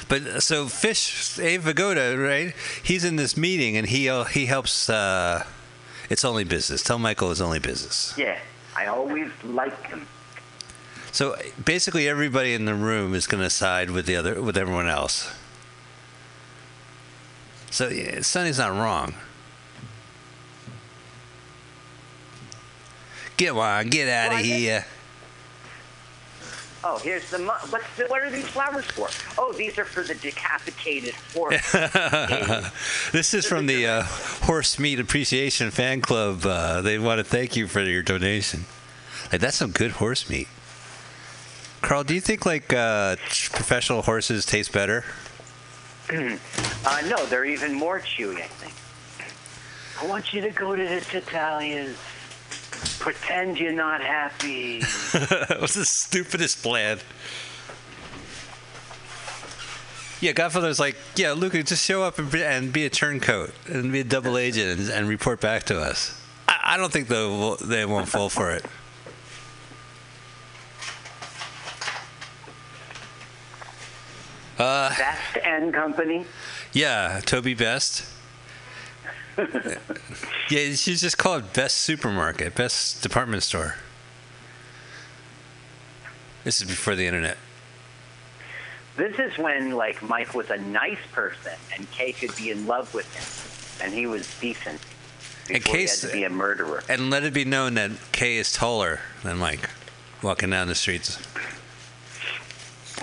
But 0.08 0.42
so 0.42 0.68
Fish, 0.68 1.38
Abe 1.38 1.62
Vigoda, 1.62 2.16
right? 2.16 2.54
He's 2.82 3.04
in 3.04 3.16
this 3.16 3.36
meeting 3.36 3.76
and 3.76 3.88
he 3.88 4.08
uh, 4.08 4.24
he 4.24 4.46
helps. 4.46 4.88
Uh, 4.88 5.44
it's 6.10 6.24
only 6.24 6.44
business. 6.44 6.82
Tell 6.82 6.98
Michael 6.98 7.30
it's 7.30 7.40
only 7.40 7.58
business. 7.58 8.14
Yeah. 8.16 8.38
I 8.76 8.86
always 8.86 9.30
like 9.44 9.86
him. 9.86 10.06
So 11.12 11.36
basically, 11.62 12.08
everybody 12.08 12.54
in 12.54 12.64
the 12.64 12.74
room 12.74 13.14
is 13.14 13.26
going 13.26 13.42
to 13.42 13.50
side 13.50 13.90
with 13.90 14.06
the 14.06 14.16
other 14.16 14.40
with 14.40 14.56
everyone 14.56 14.88
else. 14.88 15.30
So 17.72 17.90
Sonny's 18.20 18.58
not 18.58 18.72
wrong. 18.72 19.14
Get 23.38 23.52
on, 23.52 23.88
get 23.88 24.08
out 24.08 24.38
of 24.38 24.44
here. 24.44 24.84
Oh, 26.84 26.98
here's 26.98 27.30
the 27.30 27.38
mo- 27.38 27.54
what's 27.70 27.96
the, 27.96 28.04
what 28.08 28.22
are 28.22 28.30
these 28.30 28.46
flowers 28.46 28.84
for? 28.84 29.08
Oh, 29.38 29.52
these 29.52 29.78
are 29.78 29.86
for 29.86 30.02
the 30.02 30.14
decapitated 30.16 31.14
horse. 31.34 31.74
This 33.12 33.32
is 33.32 33.46
from 33.46 33.66
the 33.66 33.86
uh, 33.86 34.02
Horse 34.02 34.78
Meat 34.78 35.00
Appreciation 35.00 35.70
Fan 35.70 36.02
Club. 36.02 36.44
Uh, 36.44 36.82
they 36.82 36.98
want 36.98 37.18
to 37.20 37.24
thank 37.24 37.56
you 37.56 37.68
for 37.68 37.80
your 37.80 38.02
donation. 38.02 38.66
Like 39.30 39.40
that's 39.40 39.56
some 39.56 39.70
good 39.70 39.92
horse 39.92 40.28
meat. 40.28 40.48
Carl, 41.80 42.04
do 42.04 42.14
you 42.14 42.20
think 42.20 42.44
like 42.44 42.72
uh, 42.72 43.16
professional 43.50 44.02
horses 44.02 44.44
taste 44.44 44.72
better? 44.72 45.04
uh, 46.84 47.02
no, 47.08 47.24
they're 47.26 47.44
even 47.44 47.72
more 47.72 48.00
chewy, 48.00 48.36
I 48.36 48.46
think. 48.46 48.74
I 50.00 50.06
want 50.06 50.32
you 50.32 50.40
to 50.40 50.50
go 50.50 50.74
to 50.74 50.82
this 50.82 51.12
Italians. 51.14 51.96
Pretend 52.98 53.58
you're 53.58 53.72
not 53.72 54.00
happy. 54.00 54.80
What's 55.58 55.74
the 55.74 55.84
stupidest 55.84 56.62
plan? 56.62 56.98
Yeah, 60.20 60.32
Godfather's 60.32 60.78
like, 60.78 60.96
yeah, 61.16 61.32
Luca, 61.32 61.62
just 61.62 61.84
show 61.84 62.02
up 62.04 62.18
and 62.18 62.30
be, 62.30 62.44
and 62.44 62.72
be 62.72 62.84
a 62.86 62.90
turncoat 62.90 63.52
and 63.66 63.90
be 63.90 64.00
a 64.00 64.04
double 64.04 64.38
agent 64.38 64.78
and, 64.78 64.88
and 64.88 65.08
report 65.08 65.40
back 65.40 65.64
to 65.64 65.80
us. 65.80 66.20
I, 66.48 66.74
I 66.74 66.76
don't 66.76 66.92
think 66.92 67.08
they 67.08 67.56
they 67.60 67.84
won't 67.84 68.08
fall 68.08 68.28
for 68.28 68.52
it. 68.52 68.64
Uh, 74.62 74.88
Best 74.96 75.38
and 75.44 75.74
Company. 75.74 76.24
yeah, 76.72 77.20
Toby 77.24 77.54
Best. 77.54 78.04
yeah, 79.38 80.74
she's 80.74 81.00
just 81.00 81.18
called 81.18 81.52
Best 81.52 81.78
Supermarket, 81.78 82.54
Best 82.54 83.02
Department 83.02 83.42
Store. 83.42 83.76
This 86.44 86.60
is 86.60 86.68
before 86.68 86.94
the 86.94 87.06
internet. 87.06 87.38
This 88.96 89.18
is 89.18 89.36
when 89.38 89.72
like 89.72 90.02
Mike 90.02 90.34
was 90.34 90.50
a 90.50 90.58
nice 90.58 90.98
person 91.12 91.52
and 91.74 91.90
Kay 91.90 92.12
could 92.12 92.36
be 92.36 92.50
in 92.50 92.66
love 92.66 92.92
with 92.94 93.08
him, 93.14 93.86
and 93.86 93.94
he 93.98 94.06
was 94.06 94.28
decent. 94.40 94.80
Before 95.48 95.56
And 95.56 95.64
he 95.66 95.72
Kay's- 95.72 96.02
had 96.02 96.10
to 96.10 96.16
be 96.16 96.24
a 96.24 96.30
murderer. 96.30 96.84
And 96.88 97.10
let 97.10 97.24
it 97.24 97.32
be 97.32 97.44
known 97.44 97.74
that 97.74 97.90
Kay 98.12 98.36
is 98.36 98.52
taller 98.52 99.00
than 99.24 99.38
Mike 99.38 99.70
walking 100.22 100.50
down 100.50 100.68
the 100.68 100.74
streets. 100.74 101.18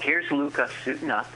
Here's 0.02 0.30
Luca 0.32 0.70
suiting 0.86 1.10
up. 1.12 1.30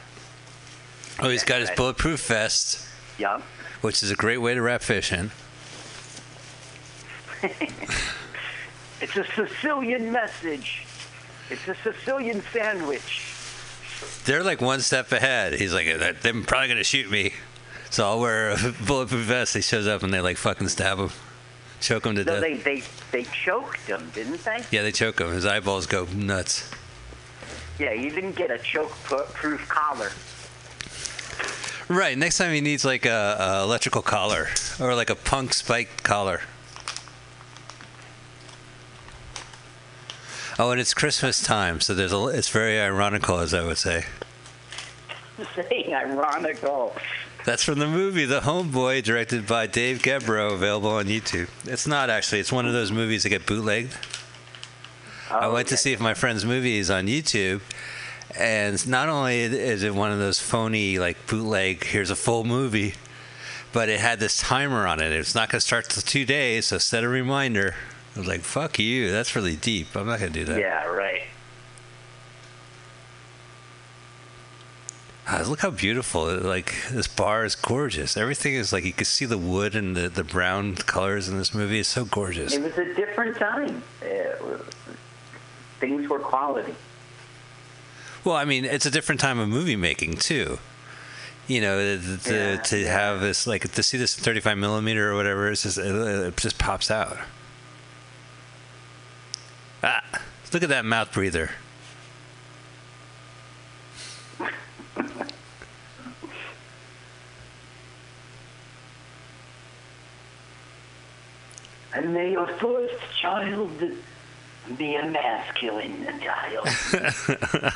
Oh, 1.19 1.29
he's 1.29 1.43
got 1.43 1.61
his 1.61 1.69
bulletproof 1.71 2.25
vest, 2.27 2.85
Yup. 3.17 3.41
which 3.81 4.01
is 4.03 4.11
a 4.11 4.15
great 4.15 4.39
way 4.39 4.53
to 4.55 4.61
wrap 4.61 4.81
fish 4.81 5.11
in. 5.11 5.31
It's 9.01 9.17
a 9.17 9.25
Sicilian 9.35 10.13
message. 10.13 10.85
It's 11.49 11.67
a 11.67 11.75
Sicilian 11.83 12.41
sandwich. 12.53 13.25
They're 14.23 14.43
like 14.43 14.61
one 14.61 14.79
step 14.79 15.11
ahead. 15.11 15.51
He's 15.55 15.73
like, 15.73 15.87
they're 15.99 16.13
probably 16.43 16.67
going 16.69 16.77
to 16.77 16.85
shoot 16.85 17.11
me. 17.11 17.33
So 17.89 18.05
I'll 18.05 18.21
wear 18.21 18.51
a 18.51 18.55
bulletproof 18.87 19.25
vest. 19.25 19.55
He 19.55 19.61
shows 19.61 19.87
up 19.87 20.03
and 20.03 20.13
they 20.13 20.21
like 20.21 20.37
fucking 20.37 20.69
stab 20.69 20.99
him, 20.99 21.09
choke 21.81 22.05
him 22.05 22.15
to 22.15 22.23
No, 22.23 22.39
death. 22.39 22.41
they, 22.41 22.53
they 22.53 22.83
they 23.11 23.23
choked 23.25 23.81
him, 23.81 24.09
didn't 24.15 24.41
they? 24.45 24.63
Yeah, 24.71 24.83
they 24.83 24.93
choke 24.93 25.19
him. 25.19 25.31
His 25.33 25.45
eyeballs 25.45 25.85
go 25.85 26.05
nuts. 26.05 26.71
Yeah, 27.79 27.91
you 27.91 28.09
didn't 28.09 28.37
get 28.37 28.51
a 28.51 28.57
choke-proof 28.57 29.67
collar. 29.67 30.11
Right. 31.93 32.17
Next 32.17 32.37
time 32.39 32.53
he 32.53 32.61
needs 32.61 32.83
like 32.83 33.05
a, 33.05 33.37
a 33.39 33.63
electrical 33.63 34.01
collar 34.01 34.47
or 34.79 34.95
like 34.95 35.09
a 35.09 35.15
punk 35.15 35.53
spiked 35.53 36.03
collar. 36.03 36.41
Oh, 40.57 40.71
and 40.71 40.79
it's 40.79 40.93
Christmas 40.93 41.41
time, 41.41 41.81
so 41.81 41.93
there's 41.93 42.13
a. 42.13 42.27
It's 42.27 42.49
very 42.49 42.79
ironical, 42.79 43.39
as 43.39 43.53
I 43.53 43.63
would 43.63 43.77
say. 43.77 44.05
Saying 45.55 45.93
ironical. 45.93 46.95
That's 47.45 47.63
from 47.63 47.79
the 47.79 47.87
movie 47.87 48.25
The 48.25 48.41
Homeboy, 48.41 49.03
directed 49.03 49.45
by 49.45 49.67
Dave 49.67 50.01
Gebro, 50.01 50.53
available 50.53 50.91
on 50.91 51.05
YouTube. 51.05 51.49
It's 51.65 51.85
not 51.85 52.09
actually. 52.09 52.39
It's 52.39 52.51
one 52.51 52.65
of 52.65 52.73
those 52.73 52.91
movies 52.91 53.23
that 53.23 53.29
get 53.29 53.45
bootlegged. 53.45 53.97
I 55.29 55.47
went 55.47 55.67
to 55.69 55.77
see 55.77 55.91
if 55.91 55.99
my 55.99 56.13
friend's 56.13 56.45
movie 56.45 56.77
is 56.77 56.91
on 56.91 57.07
YouTube, 57.07 57.61
and 58.37 58.87
not 58.87 59.09
only 59.09 59.41
is 59.41 59.83
it 59.83 59.93
one 59.93 60.11
of 60.11 60.19
those 60.19 60.39
phony 60.39 60.99
like 60.99 61.27
bootleg, 61.27 61.83
here's 61.83 62.09
a 62.09 62.15
full 62.15 62.43
movie, 62.43 62.95
but 63.71 63.89
it 63.89 63.99
had 63.99 64.19
this 64.19 64.37
timer 64.37 64.87
on 64.87 65.01
it. 65.01 65.11
It's 65.11 65.35
not 65.35 65.49
going 65.49 65.57
to 65.57 65.65
start 65.65 65.89
till 65.89 66.01
two 66.01 66.25
days, 66.25 66.67
so 66.67 66.77
set 66.77 67.03
a 67.03 67.07
reminder. 67.07 67.75
I 68.15 68.19
was 68.19 68.27
like, 68.27 68.41
"Fuck 68.41 68.79
you! 68.79 69.11
That's 69.11 69.35
really 69.35 69.55
deep. 69.55 69.95
I'm 69.95 70.07
not 70.07 70.19
going 70.19 70.33
to 70.33 70.39
do 70.39 70.45
that." 70.45 70.59
Yeah, 70.59 70.85
right. 70.85 71.23
Ah, 75.27 75.43
look 75.47 75.61
how 75.61 75.71
beautiful! 75.71 76.25
Like 76.25 76.75
this 76.91 77.07
bar 77.07 77.45
is 77.45 77.55
gorgeous. 77.55 78.17
Everything 78.17 78.55
is 78.55 78.73
like 78.73 78.83
you 78.83 78.93
can 78.93 79.05
see 79.05 79.25
the 79.25 79.37
wood 79.37 79.75
and 79.75 79.95
the, 79.95 80.09
the 80.09 80.23
brown 80.23 80.75
colors 80.75 81.29
in 81.29 81.37
this 81.37 81.53
movie. 81.53 81.79
It's 81.79 81.89
so 81.89 82.05
gorgeous. 82.05 82.53
It 82.53 82.61
was 82.61 82.77
a 82.77 82.93
different 82.93 83.37
time. 83.37 83.81
Uh, 84.01 84.57
things 85.79 86.07
were 86.09 86.19
quality. 86.19 86.75
Well, 88.23 88.35
I 88.35 88.45
mean, 88.45 88.65
it's 88.65 88.85
a 88.85 88.91
different 88.91 89.19
time 89.21 89.39
of 89.39 89.49
movie 89.49 89.75
making 89.75 90.15
too. 90.17 90.59
You 91.47 91.59
know, 91.59 91.77
to, 91.99 92.17
to, 92.17 92.33
Yeah, 92.33 92.55
to 92.57 92.77
yeah. 92.79 92.91
have 92.91 93.19
this 93.19 93.45
like 93.45 93.69
to 93.73 93.83
see 93.83 93.97
this 93.97 94.15
35 94.15 94.57
millimeter 94.57 95.11
or 95.11 95.15
whatever, 95.15 95.49
it's 95.51 95.63
just 95.63 95.77
it, 95.77 95.93
it 95.93 96.37
just 96.37 96.57
pops 96.57 96.89
out. 96.89 97.17
Ah, 99.83 100.01
look 100.53 100.63
at 100.63 100.69
that 100.69 100.85
mouth 100.85 101.11
breather. 101.11 101.51
And 111.93 112.13
may 112.13 112.31
your 112.31 112.47
first 112.59 112.95
child 113.21 113.71
be 114.77 114.95
a 114.95 115.05
masculine 115.05 116.07
child. 116.21 116.67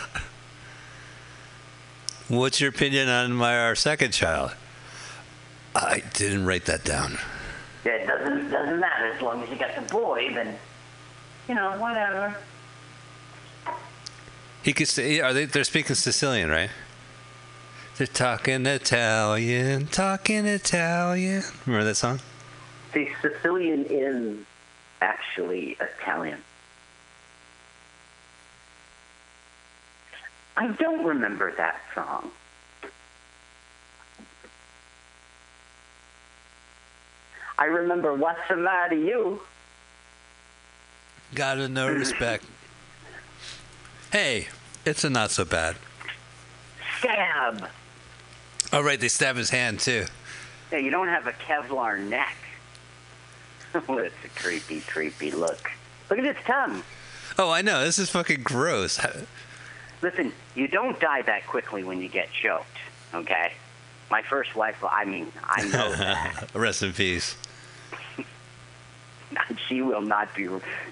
What's 2.29 2.59
your 2.59 2.69
opinion 2.69 3.07
on 3.07 3.31
my 3.31 3.57
our 3.57 3.75
second 3.75 4.11
child? 4.11 4.53
I 5.73 6.03
didn't 6.13 6.45
write 6.45 6.65
that 6.65 6.83
down. 6.83 7.17
Yeah, 7.85 7.93
it 7.93 8.07
doesn't 8.07 8.49
doesn't 8.49 8.79
matter 8.79 9.05
as 9.13 9.21
long 9.21 9.41
as 9.43 9.49
you 9.49 9.55
got 9.55 9.75
the 9.75 9.93
boy. 9.93 10.31
Then, 10.33 10.55
you 11.47 11.55
know, 11.55 11.77
whatever. 11.79 12.35
He 14.61 14.73
could 14.73 14.89
say, 14.89 15.21
are 15.21 15.31
they? 15.31 15.45
They're 15.45 15.63
speaking 15.63 15.95
Sicilian, 15.95 16.49
right? 16.49 16.69
They're 17.97 18.07
talking 18.07 18.65
Italian, 18.65 19.87
talking 19.87 20.45
Italian. 20.45 21.43
Remember 21.65 21.85
that 21.85 21.95
song? 21.95 22.19
See, 22.93 23.09
Sicilian 23.21 23.85
is 23.89 24.37
actually 25.01 25.77
Italian. 25.79 26.43
I 30.57 30.67
don't 30.69 31.05
remember 31.05 31.53
that 31.55 31.79
song. 31.93 32.31
I 37.59 37.65
remember 37.65 38.15
what's 38.15 38.39
the 38.49 38.55
matter, 38.55 38.95
you? 38.95 39.39
Gotta 41.35 41.67
no 41.69 41.89
respect. 41.89 42.43
Hey, 44.11 44.47
it's 44.83 45.03
a 45.03 45.09
not 45.11 45.29
so 45.29 45.45
bad. 45.45 45.75
Stab. 46.99 47.69
Oh, 48.73 48.81
right, 48.81 48.99
they 48.99 49.09
stab 49.09 49.35
his 49.35 49.51
hand 49.51 49.79
too. 49.79 50.05
Yeah, 50.71 50.79
you 50.79 50.89
don't 50.89 51.07
have 51.07 51.27
a 51.27 51.33
Kevlar 51.33 51.99
neck. 51.99 52.35
well, 53.87 53.99
it's 53.99 54.15
a 54.25 54.29
creepy, 54.39 54.81
creepy 54.81 55.29
look. 55.31 55.71
Look 56.09 56.17
at 56.17 56.25
his 56.25 56.43
tongue. 56.45 56.81
Oh, 57.37 57.51
I 57.51 57.61
know. 57.61 57.83
This 57.85 57.99
is 57.99 58.09
fucking 58.09 58.41
gross. 58.41 58.99
Listen, 60.01 60.31
you 60.55 60.67
don't 60.67 60.99
die 60.99 61.21
that 61.23 61.47
quickly 61.47 61.83
when 61.83 62.01
you 62.01 62.07
get 62.09 62.29
choked, 62.31 62.65
okay? 63.13 63.53
My 64.11 64.21
first 64.21 64.55
wife, 64.55 64.77
I 64.83 65.05
mean, 65.05 65.31
I 65.43 65.63
know 65.63 65.91
that. 65.95 66.49
Rest 66.53 66.83
in 66.83 66.93
peace. 66.93 67.35
she 69.67 69.81
will 69.81 70.01
not 70.01 70.33
be, 70.35 70.47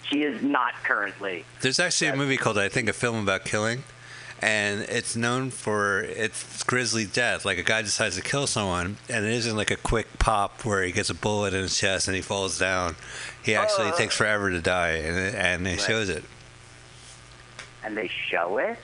she 0.09 0.23
is 0.23 0.41
not 0.41 0.73
currently. 0.83 1.45
There's 1.61 1.79
actually 1.79 2.07
a 2.07 2.15
movie 2.15 2.37
called, 2.37 2.57
I 2.57 2.67
think, 2.69 2.89
a 2.89 2.93
film 2.93 3.21
about 3.21 3.45
killing, 3.45 3.83
and 4.41 4.81
it's 4.81 5.15
known 5.15 5.49
for 5.51 6.01
its 6.01 6.63
grisly 6.63 7.05
death. 7.05 7.45
Like 7.45 7.57
a 7.57 7.63
guy 7.63 7.81
decides 7.83 8.15
to 8.17 8.21
kill 8.21 8.47
someone, 8.47 8.97
and 9.07 9.25
it 9.25 9.31
isn't 9.31 9.55
like 9.55 9.71
a 9.71 9.77
quick 9.77 10.07
pop 10.19 10.65
where 10.65 10.83
he 10.83 10.91
gets 10.91 11.09
a 11.09 11.13
bullet 11.15 11.53
in 11.53 11.61
his 11.61 11.77
chest 11.77 12.07
and 12.07 12.15
he 12.15 12.21
falls 12.21 12.59
down. 12.59 12.95
He 13.43 13.55
actually 13.55 13.89
Uh. 13.89 13.95
takes 13.95 14.17
forever 14.17 14.49
to 14.49 14.59
die, 14.61 14.89
and 14.97 15.35
and 15.35 15.67
it 15.67 15.71
Right. 15.77 15.79
shows 15.81 16.09
it. 16.09 16.23
And 17.83 17.95
they 17.95 18.09
show 18.29 18.57
it? 18.57 18.77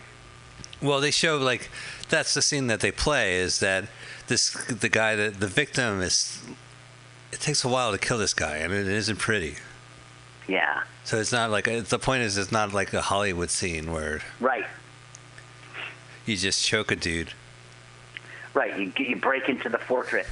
Well, 0.81 0.99
they 0.99 1.11
show 1.11 1.37
like 1.37 1.69
that's 2.09 2.33
the 2.33 2.41
scene 2.41 2.67
that 2.67 2.79
they 2.79 2.91
play 2.91 3.35
is 3.35 3.59
that 3.59 3.85
this 4.27 4.51
the 4.65 4.89
guy 4.89 5.15
that 5.15 5.39
the 5.39 5.47
victim 5.47 6.01
is. 6.01 6.41
It 7.31 7.39
takes 7.39 7.63
a 7.63 7.69
while 7.69 7.91
to 7.91 7.97
kill 7.97 8.17
this 8.17 8.33
guy, 8.33 8.57
and 8.57 8.73
it 8.73 8.87
isn't 8.87 9.17
pretty. 9.19 9.55
Yeah, 10.47 10.83
So 11.05 11.17
it's 11.17 11.31
not 11.31 11.49
like 11.49 11.65
the 11.65 11.99
point 11.99 12.23
is 12.23 12.37
it's 12.37 12.51
not 12.51 12.73
like 12.73 12.91
a 12.93 13.01
Hollywood 13.01 13.49
scene 13.51 13.91
where 13.93 14.19
right, 14.41 14.65
you 16.25 16.35
just 16.35 16.65
choke 16.65 16.91
a 16.91 16.95
dude. 16.97 17.29
right. 18.53 18.77
You, 18.77 18.91
you 18.97 19.15
break 19.15 19.47
into 19.47 19.69
the 19.69 19.77
fortress. 19.77 20.27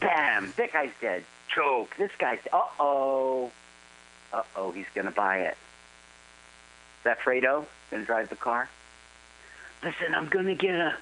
Bam! 0.00 0.54
That 0.56 0.72
guy's 0.72 0.92
dead. 1.02 1.24
Choke. 1.48 1.94
This 1.98 2.12
guy's. 2.18 2.38
Uh 2.50 2.60
oh. 2.80 3.50
Uh 4.32 4.42
oh. 4.56 4.70
He's 4.70 4.86
gonna 4.94 5.10
buy 5.10 5.40
it. 5.40 5.56
Is 7.00 7.04
that 7.04 7.18
Fredo 7.18 7.66
gonna 7.90 8.04
drive 8.04 8.30
the 8.30 8.36
car? 8.36 8.70
Listen, 9.82 10.14
I'm 10.14 10.28
gonna 10.28 10.54
get 10.54 10.74
a 10.74 10.94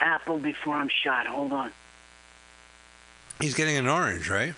apple 0.00 0.38
before 0.38 0.74
I'm 0.74 0.88
shot. 0.88 1.26
Hold 1.26 1.52
on. 1.52 1.70
He's 3.40 3.54
getting 3.54 3.76
an 3.76 3.86
orange, 3.86 4.28
right? 4.28 4.54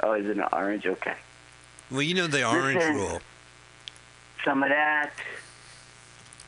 Oh, 0.00 0.14
is 0.14 0.26
it 0.26 0.36
an 0.36 0.44
orange? 0.52 0.86
Okay. 0.86 1.14
Well, 1.90 2.02
you 2.02 2.14
know 2.14 2.26
the 2.26 2.44
orange 2.44 2.78
Listen. 2.78 2.96
rule. 2.96 3.20
Some 4.44 4.62
of 4.62 4.70
that. 4.70 5.10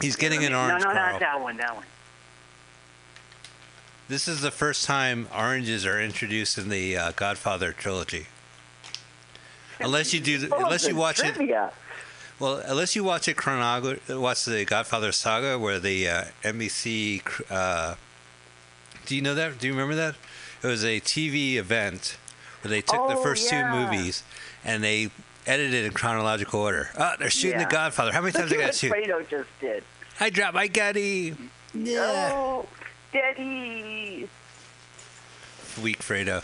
He's 0.01 0.17
getting 0.17 0.45
an 0.45 0.55
orange. 0.55 0.83
no, 0.83 0.93
Carl. 0.93 1.13
not 1.13 1.21
that 1.21 1.41
one. 1.41 1.57
That 1.59 1.77
one. 1.77 1.85
This 4.09 4.27
is 4.27 4.41
the 4.41 4.51
first 4.51 4.85
time 4.85 5.29
oranges 5.35 5.87
are 5.87 6.01
introduced 6.01 6.59
in 6.59 6.69
the 6.69 6.97
uh, 6.97 7.13
Godfather 7.13 7.73
trilogy. 7.73 8.27
Unless 9.81 10.13
you 10.13 10.21
do, 10.21 10.49
unless 10.57 10.87
you 10.87 10.95
watch 10.95 11.21
it. 11.23 11.37
Well, 12.39 12.57
unless 12.67 12.95
you 12.97 13.05
watch 13.05 13.29
it 13.29 13.37
chronolog- 13.37 14.21
watch 14.21 14.45
the 14.45 14.65
Godfather 14.65 15.13
saga, 15.13 15.59
where 15.59 15.79
the 15.79 16.09
uh, 16.09 16.25
NBC. 16.43 17.23
Uh, 17.51 17.95
do 19.07 19.15
you 19.17 19.23
know 19.23 19.35
that? 19.35 19.59
Do 19.59 19.67
you 19.67 19.73
remember 19.73 19.95
that? 19.95 20.15
It 20.63 20.67
was 20.67 20.83
a 20.85 21.01
TV 21.01 21.57
event 21.57 22.17
where 22.63 22.71
they 22.71 22.81
took 22.81 23.09
the 23.09 23.17
Oh, 23.17 23.23
first 23.23 23.49
two 23.51 23.63
movies 23.67 24.23
and 24.65 24.83
they 24.83 25.11
edited 25.47 25.85
in 25.85 25.93
chronological 25.93 26.61
order. 26.61 26.89
Ah, 26.99 27.17
they're 27.19 27.29
shooting 27.29 27.61
Yeah. 27.61 27.67
the 27.67 27.71
Godfather. 27.71 28.13
How 28.13 28.23
many 28.23 28.33
times 28.33 28.51
they 28.51 28.57
Look 28.57 28.67
got 28.67 28.73
to 28.73 28.89
what 28.91 28.99
shoot? 28.99 29.11
Fredo 29.11 29.29
just 29.29 29.49
did. 29.61 29.85
I 30.21 30.31
dropped 30.31 30.55
my 30.55 30.67
gutty. 30.69 31.37
Yeah. 31.75 32.31
Oh, 32.33 32.67
Daddy. 33.13 34.29
Weak 35.83 35.99
Fredo. 36.01 36.43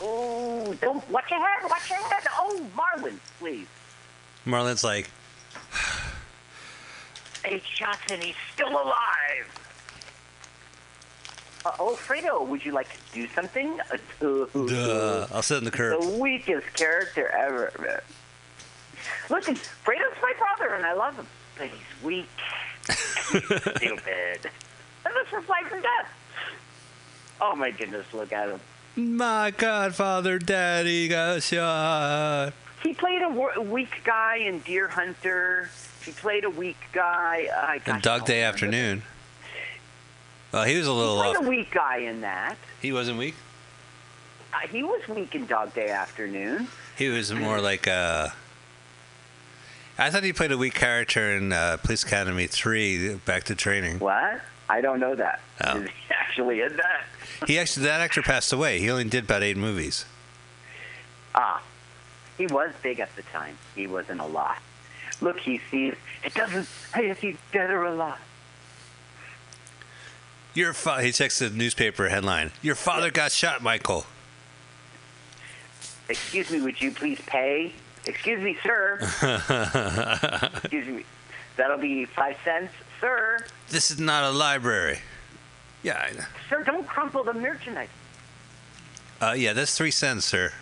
Oh, 0.00 0.74
don't 0.80 1.08
watch 1.10 1.30
your 1.30 1.38
head. 1.40 1.68
Watch 1.70 1.88
your 1.90 1.98
head. 2.00 2.24
Oh, 2.36 2.66
Marlon, 2.76 3.18
please. 3.38 3.66
Marlon's 4.46 4.82
like, 4.82 5.08
Eight 7.44 7.64
shots 7.64 8.10
and 8.10 8.22
he's 8.22 8.34
still 8.52 8.70
alive. 8.70 9.46
Uh, 11.64 11.72
oh, 11.80 11.98
Fredo, 12.00 12.46
would 12.46 12.64
you 12.64 12.72
like 12.72 12.88
to 12.92 12.98
do 13.12 13.26
something? 13.28 13.80
Uh, 13.90 13.96
duh. 14.20 15.26
I'll 15.32 15.42
sit 15.42 15.58
in 15.58 15.64
the 15.64 15.70
curb. 15.70 16.00
The 16.00 16.18
weakest 16.18 16.72
character 16.74 17.28
ever. 17.28 17.72
Listen, 19.28 19.56
Fredo's 19.56 20.16
my 20.22 20.32
brother, 20.38 20.74
and 20.74 20.86
I 20.86 20.92
love 20.92 21.16
him, 21.16 21.26
but 21.58 21.66
he's 21.66 22.04
weak. 22.04 22.28
Stupid. 22.88 24.50
And 25.04 25.14
this 25.14 25.42
is 25.42 25.48
life 25.48 25.72
and 25.72 25.82
death. 25.82 26.10
Oh 27.40 27.56
my 27.56 27.70
goodness, 27.70 28.06
look 28.12 28.32
at 28.32 28.48
him. 28.48 28.60
My 28.94 29.50
Godfather 29.50 30.38
Daddy 30.38 31.08
got 31.08 31.42
shot. 31.42 32.52
He 32.86 32.94
played 32.94 33.20
a 33.20 33.60
weak 33.62 34.02
guy 34.04 34.36
in 34.36 34.60
Deer 34.60 34.86
Hunter. 34.86 35.68
He 36.04 36.12
played 36.12 36.44
a 36.44 36.50
weak 36.50 36.76
guy. 36.92 37.48
Uh, 37.52 37.72
And 37.72 37.84
gosh, 37.84 38.02
Dog 38.02 38.26
Day 38.26 38.42
Afternoon. 38.42 39.02
Well, 40.52 40.62
he 40.62 40.76
was 40.78 40.86
a 40.86 40.92
little 40.92 41.20
He 41.20 41.32
played 41.34 41.44
a 41.44 41.48
weak 41.48 41.72
guy 41.72 41.96
in 41.96 42.20
that. 42.20 42.56
He 42.80 42.92
wasn't 42.92 43.18
weak. 43.18 43.34
Uh, 44.54 44.68
he 44.68 44.84
was 44.84 45.02
weak 45.08 45.34
in 45.34 45.46
Dog 45.46 45.74
Day 45.74 45.88
Afternoon. 45.88 46.68
He 46.96 47.08
was 47.08 47.34
more 47.34 47.60
like 47.60 47.88
uh 47.88 48.28
I 49.98 50.10
thought 50.10 50.22
he 50.22 50.32
played 50.32 50.52
a 50.52 50.58
weak 50.58 50.74
character 50.74 51.32
in 51.36 51.52
uh, 51.52 51.78
Police 51.78 52.04
Academy 52.04 52.46
3, 52.46 53.16
Back 53.24 53.44
to 53.44 53.56
Training. 53.56 53.98
What? 53.98 54.42
I 54.68 54.80
don't 54.80 55.00
know 55.00 55.16
that. 55.16 55.40
Oh. 55.64 55.78
Is 55.78 55.88
he 55.88 56.14
actually 56.14 56.60
in 56.60 56.76
that? 56.76 57.04
He 57.48 57.58
actually, 57.58 57.86
that 57.86 58.00
actor 58.00 58.22
passed 58.22 58.52
away. 58.52 58.78
He 58.78 58.88
only 58.90 59.04
did 59.04 59.24
about 59.24 59.42
eight 59.42 59.56
movies. 59.56 60.04
Ah, 61.34 61.62
he 62.38 62.46
was 62.46 62.72
big 62.82 63.00
at 63.00 63.14
the 63.16 63.22
time. 63.22 63.56
He 63.74 63.86
wasn't 63.86 64.20
a 64.20 64.26
lot. 64.26 64.58
Look, 65.20 65.38
he 65.38 65.60
sees. 65.70 65.94
It 66.24 66.34
doesn't 66.34 66.64
say 66.64 67.08
if 67.08 67.20
he's 67.20 67.36
dead 67.52 67.70
or 67.70 67.84
alive. 67.84 68.18
Your 70.54 70.72
fa- 70.72 71.02
he 71.02 71.12
checks 71.12 71.38
the 71.38 71.50
newspaper 71.50 72.08
headline. 72.08 72.50
Your 72.62 72.74
father 72.74 73.10
got 73.10 73.32
shot, 73.32 73.62
Michael. 73.62 74.06
Excuse 76.08 76.50
me, 76.50 76.60
would 76.60 76.80
you 76.80 76.90
please 76.92 77.20
pay? 77.26 77.72
Excuse 78.06 78.40
me, 78.40 78.56
sir. 78.62 78.98
Excuse 80.62 80.86
me. 80.86 81.04
That'll 81.56 81.78
be 81.78 82.04
five 82.04 82.36
cents, 82.44 82.72
sir. 83.00 83.38
This 83.68 83.90
is 83.90 83.98
not 83.98 84.24
a 84.24 84.30
library. 84.30 85.00
Yeah, 85.82 85.98
I 86.08 86.12
know. 86.16 86.24
Sir, 86.48 86.62
don't 86.62 86.86
crumple 86.86 87.24
the 87.24 87.32
merchandise. 87.34 87.88
Uh, 89.20 89.34
yeah, 89.36 89.52
that's 89.52 89.76
three 89.76 89.90
cents, 89.90 90.24
sir. 90.26 90.52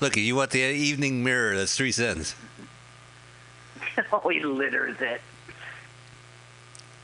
Look, 0.00 0.16
you 0.16 0.36
want 0.36 0.50
the 0.50 0.60
evening 0.60 1.24
mirror? 1.24 1.56
That's 1.56 1.76
three 1.76 1.92
cents. 1.92 2.34
oh, 4.12 4.28
he 4.28 4.40
litters 4.42 4.96
it. 5.00 5.20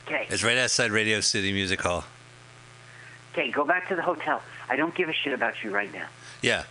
Okay, 0.05 0.27
It's 0.29 0.43
right 0.43 0.57
outside 0.57 0.91
Radio 0.91 1.21
City 1.21 1.53
Music 1.53 1.81
Hall. 1.81 2.03
okay, 3.31 3.49
go 3.51 3.63
back 3.65 3.87
to 3.87 3.95
the 3.95 4.01
hotel. 4.01 4.41
I 4.69 4.75
don't 4.75 4.93
give 4.93 5.07
a 5.09 5.13
shit 5.13 5.33
about 5.33 5.63
you 5.63 5.71
right 5.71 5.91
now. 5.93 6.07
Yeah. 6.41 6.63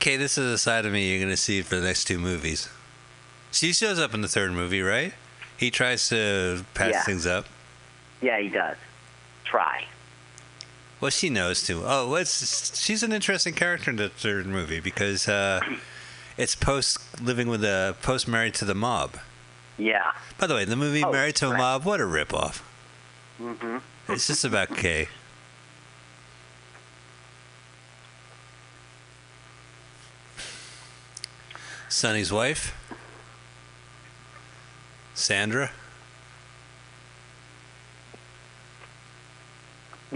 Okay, 0.00 0.16
this 0.16 0.36
is 0.38 0.52
a 0.52 0.58
side 0.58 0.84
of 0.86 0.92
me 0.92 1.10
you're 1.10 1.20
gonna 1.24 1.36
see 1.36 1.62
for 1.62 1.76
the 1.76 1.82
next 1.82 2.04
two 2.04 2.18
movies. 2.18 2.68
She 3.52 3.72
shows 3.72 3.98
up 3.98 4.12
in 4.12 4.20
the 4.20 4.28
third 4.28 4.52
movie, 4.52 4.82
right? 4.82 5.14
He 5.56 5.70
tries 5.70 6.08
to 6.10 6.64
patch 6.74 6.92
Yeah. 6.92 7.02
things 7.04 7.26
up. 7.26 7.46
Yeah, 8.20 8.38
he 8.38 8.48
does. 8.50 8.76
Try. 9.44 9.86
Well, 11.00 11.10
she 11.10 11.28
knows 11.28 11.62
too. 11.62 11.82
Oh, 11.84 12.08
well, 12.08 12.16
it's, 12.16 12.78
she's 12.82 13.02
an 13.02 13.12
interesting 13.12 13.52
character 13.52 13.90
in 13.90 13.96
the 13.96 14.08
third 14.08 14.46
movie 14.46 14.80
because 14.80 15.28
uh, 15.28 15.60
it's 16.38 16.54
post 16.54 16.98
living 17.22 17.48
with 17.48 17.62
a 17.64 17.94
post 18.02 18.26
married 18.26 18.54
to 18.54 18.64
the 18.64 18.74
mob. 18.74 19.16
Yeah. 19.78 20.12
By 20.38 20.46
the 20.46 20.54
way, 20.54 20.64
the 20.64 20.76
movie 20.76 21.04
Oh, 21.04 21.12
Married 21.12 21.36
to 21.36 21.48
a 21.48 21.50
right. 21.50 21.58
Mob, 21.58 21.84
what 21.84 22.00
a 22.00 22.04
ripoff. 22.04 22.62
Mm-hmm. 23.40 23.76
It's 24.08 24.26
just 24.26 24.44
about 24.44 24.74
Kay. 24.74 25.08
Sonny's 31.88 32.32
wife, 32.32 32.74
Sandra. 35.14 35.70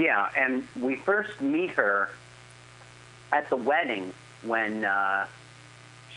Yeah, 0.00 0.30
and 0.34 0.66
we 0.80 0.96
first 0.96 1.42
meet 1.42 1.72
her 1.72 2.08
at 3.32 3.50
the 3.50 3.56
wedding 3.56 4.14
when 4.42 4.82
uh, 4.82 5.26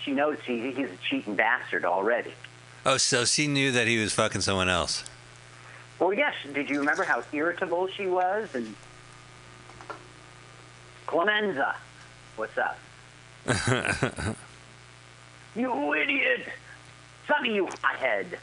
she 0.01 0.11
knows 0.11 0.38
he, 0.45 0.71
he's 0.71 0.89
a 0.89 0.97
cheating 1.09 1.36
bastard 1.36 1.84
already. 1.84 2.34
Oh, 2.86 2.95
so 2.95 3.25
she 3.25 3.45
knew 3.47 3.73
that 3.73 3.86
he 3.86 3.97
was 3.97 4.13
fucking 4.13 4.39
someone 4.39 4.69
else. 4.69 5.03
Well, 5.99 6.13
yes. 6.13 6.34
Did 6.53 6.69
you 6.69 6.79
remember 6.79 7.03
how 7.03 7.23
irritable 7.34 7.88
she 7.88 8.07
was? 8.07 8.55
And 8.55 8.73
Clemenza, 11.05 11.75
what's 12.38 12.57
up? 12.57 12.79
you 15.57 15.93
idiot! 15.93 16.47
Sonny, 17.27 17.55
you 17.55 17.67
hothead! 17.81 18.39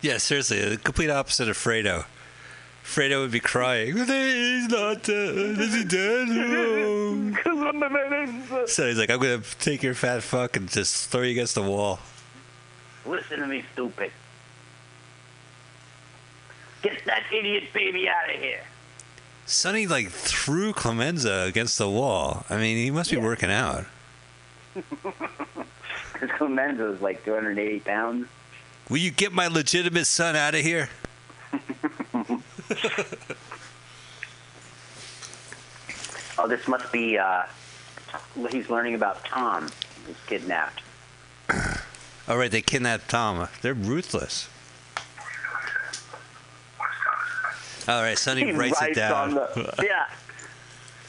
Yeah, 0.00 0.18
seriously, 0.18 0.70
the 0.70 0.76
complete 0.76 1.10
opposite 1.10 1.48
of 1.48 1.56
Fredo. 1.56 2.04
Fredo 2.84 3.20
would 3.22 3.30
be 3.30 3.40
crying. 3.40 3.96
He's 3.96 4.68
not 4.68 5.02
dead. 5.02 5.34
Is 5.36 5.74
he 5.74 5.84
dead? 5.84 6.28
So 8.66 8.86
he's 8.86 8.96
like, 8.98 9.10
I'm 9.10 9.18
gonna 9.18 9.42
take 9.58 9.82
your 9.82 9.94
fat 9.94 10.22
fuck 10.22 10.56
and 10.56 10.70
just 10.70 11.10
throw 11.10 11.22
you 11.22 11.32
against 11.32 11.54
the 11.56 11.62
wall. 11.62 11.98
Listen 13.04 13.40
to 13.40 13.46
me, 13.46 13.64
stupid. 13.72 14.12
Get 16.82 17.04
that 17.06 17.24
idiot 17.32 17.64
baby 17.74 18.08
out 18.08 18.32
of 18.32 18.40
here. 18.40 18.60
Sonny 19.46 19.86
like 19.86 20.10
threw 20.10 20.72
Clemenza 20.72 21.44
against 21.48 21.78
the 21.78 21.90
wall. 21.90 22.44
I 22.48 22.56
mean, 22.56 22.76
he 22.76 22.90
must 22.90 23.10
be 23.10 23.16
Yeah. 23.16 23.24
working 23.24 23.50
out. 23.50 23.84
Because 24.74 26.30
Clemenza 26.38 26.84
was 26.84 27.00
like 27.00 27.24
280 27.24 27.80
pounds. 27.80 28.28
Will 28.88 28.98
you 28.98 29.10
get 29.10 29.32
my 29.32 29.48
legitimate 29.48 30.06
son 30.06 30.36
out 30.36 30.54
of 30.54 30.60
here? 30.60 30.88
Oh, 36.38 36.48
this 36.48 36.66
must 36.66 36.90
be, 36.90 37.18
uh, 37.18 37.42
he's 38.50 38.68
learning 38.70 38.94
about 38.94 39.24
Tom, 39.24 39.68
He's 40.06 40.16
kidnapped. 40.26 40.80
All 42.28 42.36
right, 42.36 42.50
they 42.50 42.62
kidnapped 42.62 43.08
Tom. 43.08 43.48
They're 43.60 43.74
ruthless. 43.74 44.48
All 47.86 48.02
right, 48.02 48.18
Sonny 48.18 48.44
He 48.46 48.52
writes, 48.52 48.80
it 48.80 48.94
down. 48.94 49.34
the, 49.34 49.74
yeah. 49.82 50.06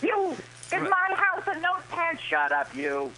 You, 0.01 0.35
in 0.71 0.83
my 0.83 1.15
house 1.15 1.43
and 1.51 1.61
no 1.61 1.77
pants. 1.89 2.21
Shut 2.21 2.51
up, 2.51 2.75
you. 2.75 3.11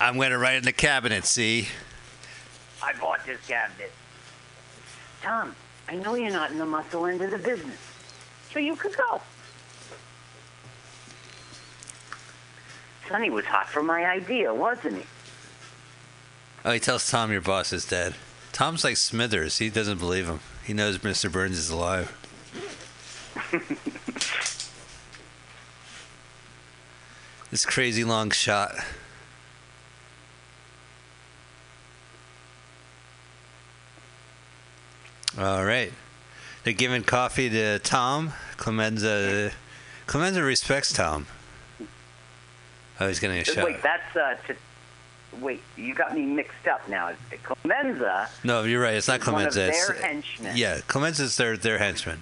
I'm 0.00 0.18
gonna 0.18 0.38
write 0.38 0.56
in 0.56 0.64
the 0.64 0.72
cabinet. 0.72 1.24
See? 1.24 1.68
I 2.82 2.92
bought 2.94 3.24
this 3.24 3.38
cabinet. 3.46 3.92
Tom, 5.22 5.54
I 5.88 5.96
know 5.96 6.14
you're 6.14 6.30
not 6.30 6.50
in 6.50 6.58
the 6.58 6.66
muscle 6.66 7.06
end 7.06 7.22
of 7.22 7.30
the 7.30 7.38
business, 7.38 7.78
so 8.52 8.58
you 8.58 8.76
could 8.76 8.96
go. 8.96 9.20
Sonny 13.08 13.30
was 13.30 13.44
hot 13.44 13.68
for 13.68 13.82
my 13.82 14.04
idea, 14.04 14.52
wasn't 14.52 14.96
he? 14.96 15.02
Oh, 16.64 16.72
he 16.72 16.80
tells 16.80 17.08
Tom 17.08 17.30
your 17.30 17.40
boss 17.40 17.72
is 17.72 17.84
dead. 17.84 18.16
Tom's 18.52 18.82
like 18.82 18.96
Smithers. 18.96 19.58
He 19.58 19.70
doesn't 19.70 19.98
believe 19.98 20.26
him. 20.26 20.40
He 20.64 20.72
knows 20.72 20.98
Mr. 20.98 21.30
Burns 21.30 21.58
is 21.58 21.70
alive. 21.70 22.12
this 27.50 27.64
crazy 27.64 28.02
long 28.02 28.32
shot. 28.32 28.74
All 35.38 35.64
right. 35.64 35.92
They're 36.64 36.72
giving 36.72 37.02
coffee 37.02 37.50
to 37.50 37.78
Tom. 37.78 38.32
Clemenza 38.56 39.52
Clemenza 40.06 40.42
respects 40.42 40.92
Tom. 40.92 41.26
Oh, 42.98 43.08
he's 43.08 43.20
getting 43.20 43.38
a 43.38 43.44
shot. 43.44 43.64
Wait, 43.64 43.82
that's 43.82 44.16
uh, 44.16 44.36
to, 44.46 44.56
wait. 45.40 45.62
You 45.76 45.94
got 45.94 46.14
me 46.14 46.22
mixed 46.22 46.66
up 46.66 46.88
now. 46.88 47.12
Clemenza. 47.42 48.28
No, 48.42 48.62
you're 48.62 48.80
right. 48.80 48.94
It's 48.94 49.08
not 49.08 49.20
is 49.20 49.26
one 49.26 49.46
of 49.46 49.52
Clemenza. 49.52 49.68
It's, 49.68 49.86
their 49.88 49.96
henchmen. 49.96 50.56
yeah, 50.56 50.80
Clemenza's 50.86 51.36
their 51.36 51.56
their 51.56 51.78
henchman. 51.78 52.20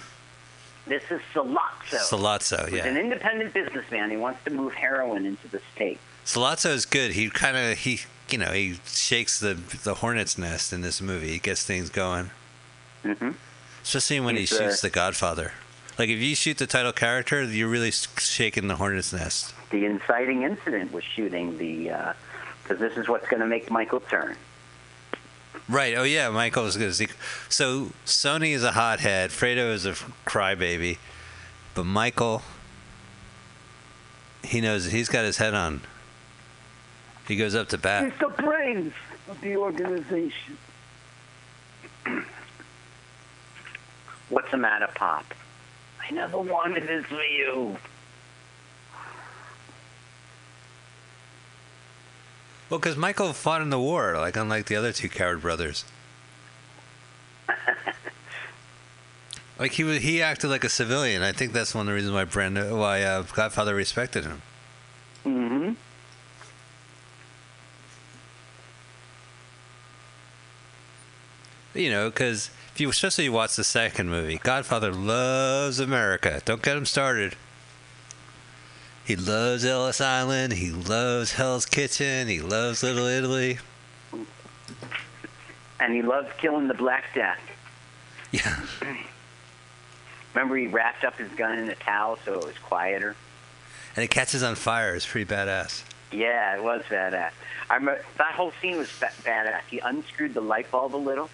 This 0.87 1.05
is 1.11 1.21
Sollozzo. 1.33 1.57
Sollozzo, 1.93 2.71
yeah. 2.71 2.77
He's 2.77 2.85
an 2.85 2.97
independent 2.99 3.55
businessman. 3.55 4.11
He 4.11 4.19
wants 4.19 4.45
to 4.45 4.51
move 4.51 4.75
heroin 4.75 5.25
into 5.25 5.49
the 5.49 5.61
state. 5.75 5.99
Sollozzo 6.27 6.71
is 6.71 6.85
good. 6.85 7.12
He 7.12 7.31
kind 7.31 7.57
of 7.57 7.79
he 7.79 8.01
you 8.29 8.39
know 8.39 8.53
he 8.53 8.79
shakes 8.87 9.39
the 9.39 9.55
the 9.55 9.95
hornet's 9.95 10.37
nest 10.37 10.73
in 10.73 10.81
this 10.81 11.01
movie. 11.01 11.29
He 11.29 11.39
gets 11.39 11.65
things 11.65 11.91
going, 11.91 12.31
hmm 13.05 13.31
especially 13.85 14.19
when 14.21 14.37
He's, 14.37 14.51
he 14.51 14.57
shoots 14.57 14.83
uh, 14.83 14.89
the 14.89 14.91
Godfather. 14.91 15.53
Like 15.99 16.09
if 16.09 16.19
you 16.19 16.35
shoot 16.35 16.59
the 16.59 16.67
title 16.67 16.93
character, 16.93 17.43
you're 17.45 17.69
really 17.69 17.91
shaking 17.91 18.67
the 18.67 18.77
hornet's 18.77 19.13
nest. 19.13 19.55
The 19.71 19.85
inciting 19.85 20.43
incident 20.43 20.93
was 20.93 21.05
shooting 21.05 21.57
the, 21.59 22.15
because 22.63 22.81
this 22.81 22.97
is 22.97 23.09
what's 23.09 23.29
going 23.29 23.41
to 23.41 23.47
make 23.47 23.71
Michael 23.71 24.01
turn. 24.01 24.37
Right. 25.69 25.97
Oh 25.97 26.03
yeah, 26.03 26.31
Michael 26.31 26.65
was 26.65 26.77
good. 26.77 26.95
So 27.49 27.91
Sonny 28.05 28.53
is 28.53 28.65
a 28.65 28.73
hothead. 28.73 29.31
Fredo 29.31 29.73
is 29.73 29.87
a 29.87 29.93
crybaby, 30.27 30.99
but 31.75 31.85
Michael, 31.85 32.43
he 34.43 34.61
knows 34.61 34.87
he's 34.87 35.09
got 35.09 35.25
his 35.25 35.39
head 35.39 35.55
on. 35.55 35.81
He 37.29 37.37
goes 37.37 37.55
up 37.55 37.69
to 37.69 37.79
bat. 37.79 38.05
He's 38.05 38.21
the 38.21 38.29
brains 38.29 38.93
of 39.29 39.41
the 39.41 39.57
organization. 39.57 40.59
What's 44.35 44.51
the 44.51 44.57
matter, 44.57 44.89
Pop? 44.93 45.32
I 46.03 46.12
never 46.12 46.39
wanted 46.39 46.89
this 46.89 47.07
for 47.07 47.22
you. 47.22 47.76
Well, 52.68 52.80
because 52.80 52.97
Michael 52.97 53.32
fought 53.32 53.62
in 53.62 53.70
the 53.70 53.78
war, 53.78 54.18
like 54.18 54.37
unlike 54.37 54.66
the 54.66 54.74
other 54.74 54.91
two 54.91 55.09
coward 55.09 55.41
brothers. 55.41 55.85
like 59.61 59.70
he 59.70 59.85
was, 59.85 60.03
he 60.03 60.20
acted 60.20 60.49
like 60.49 60.64
a 60.64 60.68
civilian. 60.68 61.22
I 61.22 61.30
think 61.30 61.53
that's 61.53 61.72
one 61.72 61.82
of 61.82 61.87
the 61.87 61.95
reasons 61.95 62.12
why 62.12 62.24
Brando, 62.24 62.76
why 62.76 63.05
uh, 63.05 63.22
Godfather 63.22 63.76
respected 63.76 64.24
him. 64.24 64.43
Mm-hmm. 65.24 65.74
You 71.78 71.91
know, 71.91 72.11
because 72.11 72.51
if 72.75 72.81
you 72.81 72.91
especially 72.91 73.29
watch 73.29 73.55
the 73.55 73.62
second 73.62 74.11
movie, 74.11 74.41
Godfather 74.43 74.91
loves 74.91 75.79
America. 75.79 76.43
Don't 76.45 76.61
get 76.61 76.77
him 76.77 76.85
started. 76.85 77.37
He 79.05 79.14
loves 79.14 79.64
Ellis 79.64 80.01
Island. 80.01 80.55
He 80.55 80.72
loves 80.72 81.35
Hell's 81.35 81.66
Kitchen. 81.66 82.27
He 82.27 82.41
loves 82.41 82.83
Little 82.83 83.07
Italy. 83.07 83.59
And 85.79 85.95
he 85.95 86.03
loves 86.03 86.27
killing 86.39 86.66
the 86.66 86.75
Black 86.75 87.05
Death. 87.14 87.39
Yeah. 88.33 88.66
Remember, 90.35 90.57
he 90.57 90.66
wrapped 90.66 91.05
up 91.05 91.16
his 91.16 91.31
gun 91.37 91.57
in 91.57 91.68
a 91.68 91.77
towel 91.77 92.18
so 92.25 92.33
it 92.33 92.45
was 92.45 92.59
quieter. 92.59 93.14
And 93.95 94.03
it 94.03 94.11
catches 94.11 94.43
on 94.43 94.57
fire. 94.57 94.97
It's 94.97 95.07
pretty 95.07 95.33
badass. 95.33 95.85
Yeah, 96.11 96.57
it 96.57 96.64
was 96.64 96.83
badass. 96.91 97.31
I 97.70 97.75
remember, 97.77 98.05
that 98.18 98.33
whole 98.33 98.53
scene 98.61 98.79
was 98.79 98.89
badass. 98.89 99.61
He 99.70 99.79
unscrewed 99.79 100.35
the 100.35 100.41
light 100.41 100.68
bulb 100.72 100.97
a 100.97 100.99
little. 100.99 101.31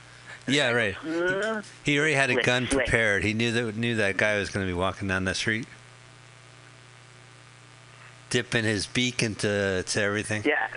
Yeah, 0.50 0.70
right. 0.70 0.96
Uh, 1.04 1.62
He 1.84 1.98
already 1.98 2.14
had 2.14 2.30
a 2.30 2.42
gun 2.42 2.66
prepared. 2.66 3.24
He 3.24 3.32
knew 3.34 3.52
that 3.52 3.76
knew 3.76 3.96
that 3.96 4.16
guy 4.16 4.38
was 4.38 4.50
going 4.50 4.66
to 4.66 4.70
be 4.72 4.76
walking 4.76 5.08
down 5.08 5.24
the 5.24 5.34
street, 5.34 5.66
dipping 8.30 8.64
his 8.64 8.86
beak 8.86 9.22
into 9.22 9.82
to 9.86 10.02
everything. 10.02 10.42
yeah, 10.44 10.68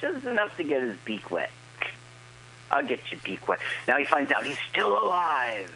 just 0.00 0.24
enough 0.26 0.56
to 0.56 0.64
get 0.64 0.82
his 0.82 0.96
beak 1.04 1.30
wet. 1.30 1.50
I'll 2.70 2.84
get 2.86 3.00
your 3.10 3.20
beak 3.24 3.48
wet. 3.48 3.58
Now 3.88 3.96
he 3.96 4.04
finds 4.04 4.30
out 4.30 4.44
he's 4.46 4.58
still 4.70 4.96
alive. 5.02 5.72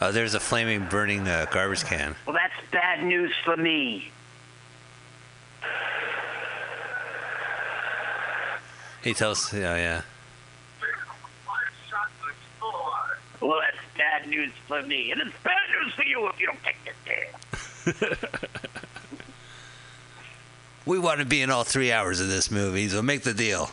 Oh, 0.00 0.10
there's 0.12 0.34
a 0.34 0.40
flaming, 0.40 0.84
burning 0.90 1.26
uh, 1.28 1.46
garbage 1.50 1.84
can. 1.84 2.16
Well, 2.26 2.34
that's 2.34 2.70
bad 2.72 3.04
news 3.04 3.32
for 3.44 3.56
me. 3.56 4.10
He 9.02 9.14
tells, 9.14 9.52
yeah, 9.52 9.76
yeah. 9.76 10.02
Well, 13.42 13.60
that's 13.60 13.84
bad 13.98 14.28
news 14.28 14.52
for 14.68 14.82
me, 14.82 15.10
and 15.10 15.20
it's 15.20 15.34
bad 15.42 15.58
news 15.82 15.92
for 15.94 16.04
you 16.04 16.28
if 16.28 16.38
you 16.38 16.46
don't 16.46 16.62
take 16.62 16.76
this 16.84 18.08
deal. 18.08 18.28
We 20.86 20.98
want 20.98 21.20
to 21.20 21.26
be 21.26 21.42
in 21.42 21.50
all 21.50 21.64
three 21.64 21.92
hours 21.92 22.20
of 22.20 22.28
this 22.28 22.50
movie, 22.50 22.88
so 22.88 23.02
make 23.02 23.22
the 23.22 23.34
deal. 23.34 23.70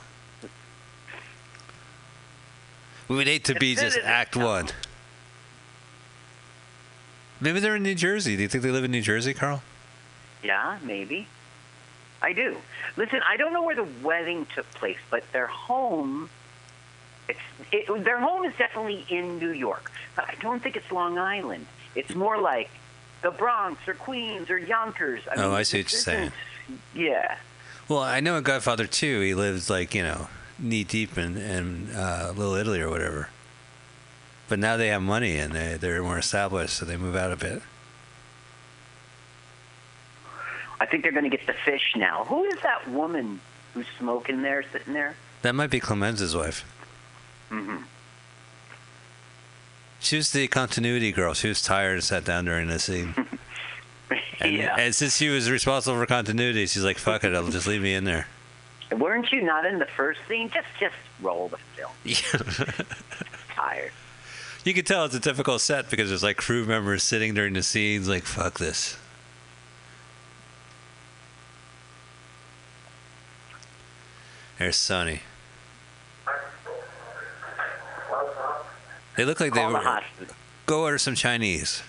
We 3.07 3.15
would 3.15 3.27
hate 3.27 3.45
to 3.45 3.55
be 3.55 3.75
just 3.75 3.97
Act. 4.03 4.35
One. 4.35 4.69
Maybe 7.41 7.59
they're 7.59 7.75
in 7.75 7.83
New 7.83 7.95
Jersey. 7.95 8.35
Do 8.35 8.41
you 8.43 8.47
think 8.47 8.63
they 8.63 8.71
live 8.71 8.83
in 8.83 8.91
New 8.91 9.01
Jersey, 9.01 9.33
Carl? 9.33 9.63
Yeah, 10.43 10.77
maybe. 10.83 11.27
I 12.21 12.33
do. 12.33 12.57
Listen, 12.97 13.21
I 13.27 13.37
don't 13.37 13.53
know 13.53 13.63
where 13.63 13.75
the 13.75 13.87
wedding 14.03 14.45
took 14.53 14.69
place, 14.71 14.97
but 15.09 15.23
their 15.31 15.47
home. 15.47 16.29
It's 17.29 17.39
it, 17.71 18.03
their 18.03 18.19
home 18.19 18.43
is 18.45 18.53
definitely 18.57 19.05
in 19.09 19.39
New 19.39 19.51
York, 19.51 19.91
but 20.15 20.25
I 20.27 20.35
don't 20.41 20.61
think 20.61 20.75
it's 20.75 20.91
Long 20.91 21.17
Island. 21.17 21.65
It's 21.95 22.13
more 22.15 22.37
like 22.39 22.69
the 23.21 23.31
Bronx 23.31 23.87
or 23.87 23.93
Queens 23.93 24.49
or 24.49 24.57
Yonkers. 24.57 25.21
I 25.29 25.35
Oh, 25.41 25.49
mean, 25.49 25.57
I 25.59 25.63
see 25.63 25.79
what 25.79 25.91
you're 25.91 25.99
saying. 26.01 26.31
Yeah. 26.93 27.37
Well, 27.87 27.99
I 27.99 28.19
know 28.19 28.35
in 28.37 28.43
Godfather 28.43 28.85
2, 28.87 29.21
he 29.21 29.33
lives 29.33 29.69
like, 29.69 29.93
you 29.95 30.03
know, 30.03 30.27
knee 30.59 30.83
deep 30.83 31.17
in, 31.17 31.37
in 31.37 31.89
uh, 31.95 32.33
Little 32.35 32.53
Italy 32.55 32.81
or 32.81 32.89
whatever. 32.89 33.29
But 34.47 34.59
now 34.59 34.77
they 34.77 34.87
have 34.89 35.01
money 35.01 35.37
and 35.37 35.53
they, 35.53 35.77
they're 35.77 36.01
more 36.03 36.17
established, 36.19 36.75
so 36.77 36.85
they 36.85 36.97
move 36.97 37.15
out 37.15 37.31
a 37.31 37.35
bit. 37.35 37.61
I 40.79 40.85
think 40.85 41.03
they're 41.03 41.11
going 41.11 41.29
to 41.29 41.35
get 41.35 41.45
the 41.45 41.53
fish 41.53 41.93
now. 41.95 42.25
Who 42.25 42.43
is 42.45 42.59
that 42.61 42.89
woman 42.89 43.41
who's 43.73 43.85
smoking 43.97 44.41
there, 44.41 44.63
sitting 44.71 44.93
there? 44.93 45.15
That 45.41 45.53
might 45.55 45.69
be 45.69 45.79
Clemenza's 45.79 46.35
wife. 46.35 46.63
Mm-hmm. 47.51 47.77
She 49.99 50.15
was 50.17 50.31
the 50.31 50.47
continuity 50.47 51.11
girl. 51.11 51.33
She 51.33 51.47
was 51.49 51.61
tired 51.61 51.95
and 51.95 52.03
sat 52.03 52.23
down 52.23 52.45
during 52.45 52.67
the 52.67 52.79
scene. 52.79 53.13
And, 54.41 54.55
yeah. 54.55 54.75
and 54.79 54.95
since 54.95 55.17
she 55.17 55.27
was 55.27 55.51
responsible 55.51 55.97
for 55.99 56.05
continuity, 56.05 56.65
she's 56.65 56.83
like, 56.83 56.97
"Fuck 56.97 57.25
it, 57.25 57.35
I'll 57.35 57.49
just 57.49 57.67
leave 57.67 57.81
me 57.81 57.93
in 57.93 58.05
there." 58.05 58.25
Weren't 58.91 59.31
you 59.31 59.41
not 59.43 59.65
in 59.65 59.79
the 59.79 59.85
first 59.85 60.21
scene? 60.27 60.49
Just, 60.49 60.67
just 60.79 60.95
roll 61.21 61.49
the 61.49 61.57
film. 61.75 61.91
Tired. 63.55 63.91
you 64.63 64.73
can 64.73 64.85
tell 64.85 65.05
it's 65.05 65.13
a 65.13 65.19
difficult 65.19 65.59
set 65.61 65.89
because 65.89 66.09
there's 66.09 66.23
like 66.23 66.37
crew 66.37 66.65
members 66.65 67.03
sitting 67.03 67.33
during 67.33 67.53
the 67.53 67.61
scenes, 67.61 68.07
like, 68.07 68.23
"Fuck 68.23 68.59
this." 68.59 68.97
There's 74.57 74.77
Sonny. 74.77 75.21
They 79.19 79.25
look 79.25 79.41
like 79.41 79.51
they 79.53 79.59
Call 79.59 79.71
the 79.73 79.79
were. 79.79 79.83
hospital. 79.83 80.33
Go 80.65 80.83
order 80.83 80.97
some 80.97 81.13
Chinese. 81.13 81.83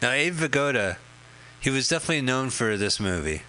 Now, 0.00 0.10
Abe 0.10 0.34
Vigoda, 0.34 0.96
he 1.60 1.70
was 1.70 1.88
definitely 1.88 2.22
known 2.22 2.50
for 2.50 2.76
this 2.76 2.98
movie. 2.98 3.42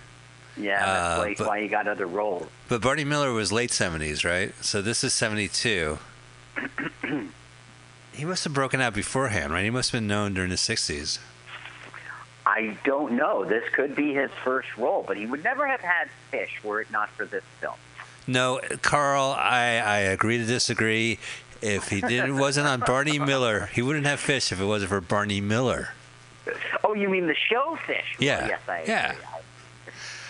Yeah, 0.55 0.85
that's 0.85 0.89
Uh, 0.89 1.17
why, 1.23 1.35
but- 1.37 1.47
why 1.47 1.57
you 1.59 1.69
got 1.69 1.87
other 1.87 2.05
roles. 2.05 2.47
But 2.67 2.81
Barney 2.81 3.03
Miller 3.03 3.31
was 3.33 3.51
late 3.51 3.71
70s, 3.71 4.23
right? 4.23 4.53
So 4.63 4.81
this 4.81 5.03
is 5.03 5.13
72. 5.13 5.97
he 8.13 8.25
must 8.25 8.43
have 8.43 8.53
broken 8.53 8.79
out 8.79 8.93
beforehand, 8.93 9.51
right? 9.51 9.63
He 9.63 9.71
must 9.71 9.91
have 9.91 10.01
been 10.01 10.07
known 10.07 10.35
during 10.35 10.51
the 10.51 10.55
60s. 10.57 11.17
I 12.45 12.77
don't 12.83 13.13
know. 13.13 13.45
This 13.45 13.63
could 13.73 13.95
be 13.95 14.13
his 14.13 14.29
first 14.43 14.75
role, 14.77 15.03
but 15.07 15.15
he 15.17 15.25
would 15.25 15.43
never 15.43 15.67
have 15.67 15.79
had 15.79 16.09
fish 16.29 16.61
were 16.63 16.81
it 16.81 16.91
not 16.91 17.09
for 17.11 17.25
this 17.25 17.43
film. 17.61 17.75
No, 18.27 18.59
Carl, 18.81 19.35
I, 19.37 19.77
I 19.77 19.97
agree 19.99 20.37
to 20.37 20.45
disagree. 20.45 21.19
If 21.61 21.87
he 21.89 22.01
didn't 22.01 22.37
wasn't 22.37 22.67
on 22.67 22.81
Barney 22.81 23.19
Miller, 23.19 23.69
he 23.73 23.81
wouldn't 23.81 24.05
have 24.05 24.19
fish 24.19 24.51
if 24.51 24.59
it 24.59 24.65
wasn't 24.65 24.89
for 24.89 24.99
Barney 24.99 25.39
Miller. 25.39 25.89
Oh, 26.83 26.93
you 26.93 27.07
mean 27.09 27.27
the 27.27 27.35
show 27.35 27.77
fish? 27.87 28.17
Well, 28.19 28.27
Yeah, 28.27 28.47
yes, 28.47 28.59
I 28.67 28.83
yeah. 28.85 29.15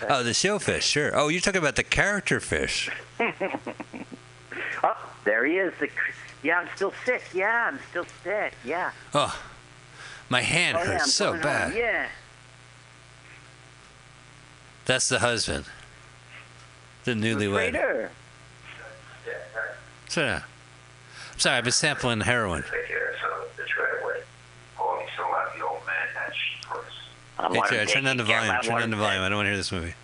Oh, 0.10 0.22
the 0.22 0.34
shellfish, 0.34 0.86
sure. 0.86 1.12
Oh, 1.18 1.30
you're 1.30 1.42
talking 1.42 1.60
about 1.62 1.76
the 1.76 1.84
character 1.84 2.40
fish. 2.40 2.90
Oh, 4.84 4.98
there 5.24 5.46
he 5.46 5.54
is. 5.58 5.74
The, 5.80 5.88
yeah, 6.44 6.60
I'm 6.60 6.68
still 6.76 6.94
sick. 7.06 7.24
Yeah, 7.34 7.70
I'm 7.72 7.80
still 7.90 8.06
sick. 8.24 8.54
Yeah. 8.66 8.92
Oh, 9.14 9.34
my 10.30 10.42
hand 10.42 10.78
oh, 10.78 10.84
yeah, 10.84 10.86
hurts 10.92 11.14
so 11.14 11.26
going 11.32 11.36
home. 11.36 11.44
bad. 11.44 11.74
Yeah. 11.76 12.08
That's 14.86 15.10
the 15.10 15.20
husband. 15.20 15.66
The 17.06 17.12
newlywed. 17.12 17.72
Trader. 17.72 18.12
So, 20.10 20.42
I'm 21.34 21.40
sorry, 21.40 21.58
I've 21.58 21.64
been 21.64 21.74
sampling 21.74 22.22
heroin. 22.22 22.62
take 22.64 22.88
care 22.88 23.10
of 23.10 23.58
the 23.58 23.64
driveway. 23.64 24.22
Oh, 24.80 25.00
you 25.02 25.08
still 25.14 25.26
have 25.26 25.58
the 25.58 25.66
old 25.66 25.80
man 25.88 26.08
that 26.14 26.34
she 26.36 26.68
puts. 26.68 26.86
I 27.40 27.48
Hey, 27.48 27.58
want 27.80 27.90
turn 27.90 28.04
down 28.04 28.18
the 28.18 28.24
taking 28.24 28.40
care 28.40 28.42
of 28.42 28.46
volume. 28.46 28.62
Turn 28.62 28.80
down 28.82 28.90
the 28.92 28.98
volume. 28.98 29.24
I 29.24 29.30
don't 29.30 29.38
want 29.38 29.46
to 29.48 29.50
hear 29.50 29.58
this 29.58 29.72
movie. 29.72 29.96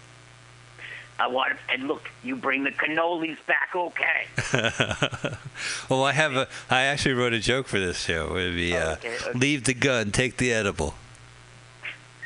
I 1.19 1.27
want 1.27 1.51
him, 1.51 1.57
and 1.69 1.87
look, 1.87 2.09
you 2.23 2.35
bring 2.37 2.63
the 2.63 2.71
cannolis 2.71 3.37
back, 3.45 3.75
okay? 3.75 4.27
well, 5.89 6.03
I 6.03 6.13
have 6.13 6.33
a. 6.35 6.47
I 6.69 6.83
actually 6.83 7.13
wrote 7.15 7.33
a 7.33 7.39
joke 7.39 7.67
for 7.67 7.77
this 7.79 7.99
show. 7.99 8.27
It 8.37 8.45
would 8.47 8.55
be 8.55 8.75
uh, 8.75 8.93
Okay, 8.93 9.15
okay. 9.27 9.37
leave 9.37 9.65
the 9.65 9.73
gun, 9.73 10.11
take 10.11 10.37
the 10.37 10.53
edible. 10.53 10.95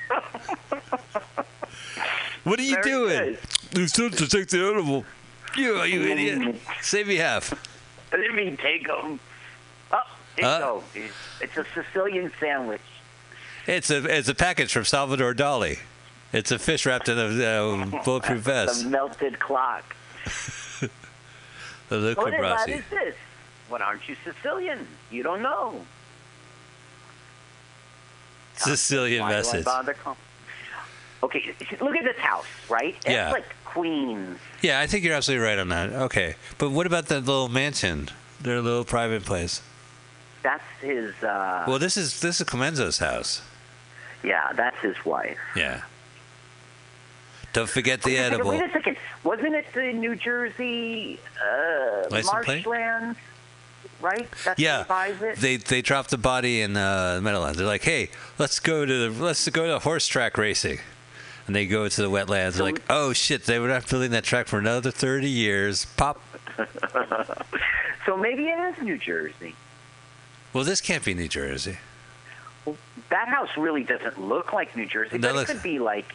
what 2.43 2.59
are 2.59 2.63
you 2.63 2.75
Very 2.83 2.89
doing? 2.91 3.37
You 3.75 3.87
supposed 3.87 4.17
to 4.19 4.27
take 4.27 4.47
the 4.49 4.59
edible. 4.69 5.05
You, 5.57 5.81
you 5.83 6.01
idiot. 6.03 6.55
Save 6.81 7.07
me 7.07 7.15
half. 7.15 7.53
Let 8.11 8.33
me 8.33 8.55
take 8.61 8.87
him. 8.87 9.19
Oh, 9.91 10.01
there 10.37 10.45
Uh. 10.45 10.59
go. 10.59 10.83
It's 11.41 11.57
a 11.57 11.65
Sicilian 11.73 12.31
sandwich. 12.39 12.81
It's 13.65 13.89
a 13.89 14.03
it's 14.05 14.27
a 14.27 14.35
package 14.35 14.73
from 14.73 14.83
Salvador 14.85 15.33
Dali. 15.33 15.79
It's 16.33 16.51
a 16.51 16.57
fish 16.59 16.85
wrapped 16.85 17.07
in 17.09 17.17
a 17.19 17.25
uh, 17.45 17.85
bulletproof 18.03 18.41
vest. 18.43 18.85
melted 18.85 19.39
clock. 19.39 19.83
The 21.89 21.97
Luke 21.97 22.17
What, 22.17 22.33
Cabrasi. 22.33 22.77
is 22.79 22.83
this? 22.89 23.15
What 23.69 23.81
aren't 23.81 24.07
you 24.09 24.15
Sicilian? 24.23 24.87
You 25.11 25.21
don't 25.21 25.41
know. 25.43 25.85
Sicilian 28.55 29.21
Why 29.21 29.29
message. 29.31 29.65
Okay, 31.21 31.55
look 31.79 31.95
at 31.95 32.03
this 32.03 32.17
house, 32.17 32.45
right? 32.69 32.95
It's 32.95 33.05
Yeah. 33.07 33.31
like 33.31 33.45
Queens. 33.65 34.39
Yeah, 34.61 34.79
I 34.79 34.87
think 34.87 35.03
you're 35.03 35.13
absolutely 35.13 35.45
right 35.45 35.59
on 35.59 35.69
that. 35.69 35.91
Okay, 35.93 36.35
but 36.57 36.71
what 36.71 36.85
about 36.87 37.07
that 37.07 37.21
little 37.25 37.49
mansion, 37.49 38.09
their 38.41 38.61
little 38.61 38.85
private 38.85 39.23
place? 39.23 39.61
That's 40.41 40.63
his. 40.81 41.13
Uh, 41.23 41.63
Well, 41.67 41.79
this 41.79 41.95
is 41.95 42.19
this 42.21 42.41
is 42.41 42.47
Clemenza's 42.47 42.97
house. 42.99 43.41
yeah, 44.23 44.51
that's 44.53 44.77
his 44.81 44.95
wife. 45.05 45.37
Yeah. 45.55 45.81
Don't 47.53 47.69
forget 47.69 48.01
the 48.01 48.09
Wait 48.11 48.17
a 48.17 48.23
second, 48.23 48.33
edible. 48.33 48.49
Wait 48.51 48.63
a 48.63 48.71
second. 48.71 48.97
Wasn't 49.23 49.53
it 49.55 49.65
the 49.73 49.93
New 49.93 50.15
Jersey 50.15 51.19
uh, 51.41 52.07
marshlands? 52.09 53.17
Right. 54.01 54.27
That's 54.43 54.59
Yeah, 54.59 54.83
it. 55.21 55.37
they 55.37 55.55
they 55.57 55.81
dropped 55.81 56.09
the 56.09 56.17
body 56.17 56.61
in 56.61 56.75
uh, 56.75 57.19
Meadowlands. 57.23 57.57
They're 57.57 57.67
like, 57.67 57.83
hey, 57.83 58.09
let's 58.37 58.59
go 58.59 58.85
to 58.85 59.09
the 59.09 59.23
let's 59.23 59.47
go 59.49 59.67
to 59.67 59.79
horse 59.79 60.07
track 60.07 60.37
racing, 60.37 60.79
and 61.47 61.55
they 61.55 61.65
go 61.65 61.87
to 61.87 62.01
the 62.01 62.09
wetlands. 62.09 62.53
They're 62.55 62.65
like, 62.65 62.81
oh 62.89 63.13
shit, 63.13 63.45
they 63.45 63.59
were 63.59 63.69
not 63.69 63.87
building 63.87 64.11
that 64.11 64.23
track 64.25 64.47
for 64.47 64.59
another 64.59 64.91
thirty 64.91 65.29
years. 65.29 65.85
Pop. 65.95 66.19
so 68.05 68.17
maybe 68.17 68.47
it 68.47 68.59
is 68.77 68.83
New 68.83 68.97
Jersey. 68.97 69.55
Well, 70.51 70.63
this 70.63 70.81
can't 70.81 71.03
be 71.05 71.13
New 71.13 71.27
Jersey. 71.29 71.77
That 73.09 73.27
house 73.27 73.49
really 73.57 73.83
doesn't 73.83 74.19
look 74.19 74.53
like 74.53 74.75
New 74.75 74.85
Jersey, 74.85 75.17
That 75.17 75.21
but 75.29 75.35
looks- 75.35 75.49
it 75.49 75.53
could 75.53 75.63
be 75.63 75.79
like 75.79 76.13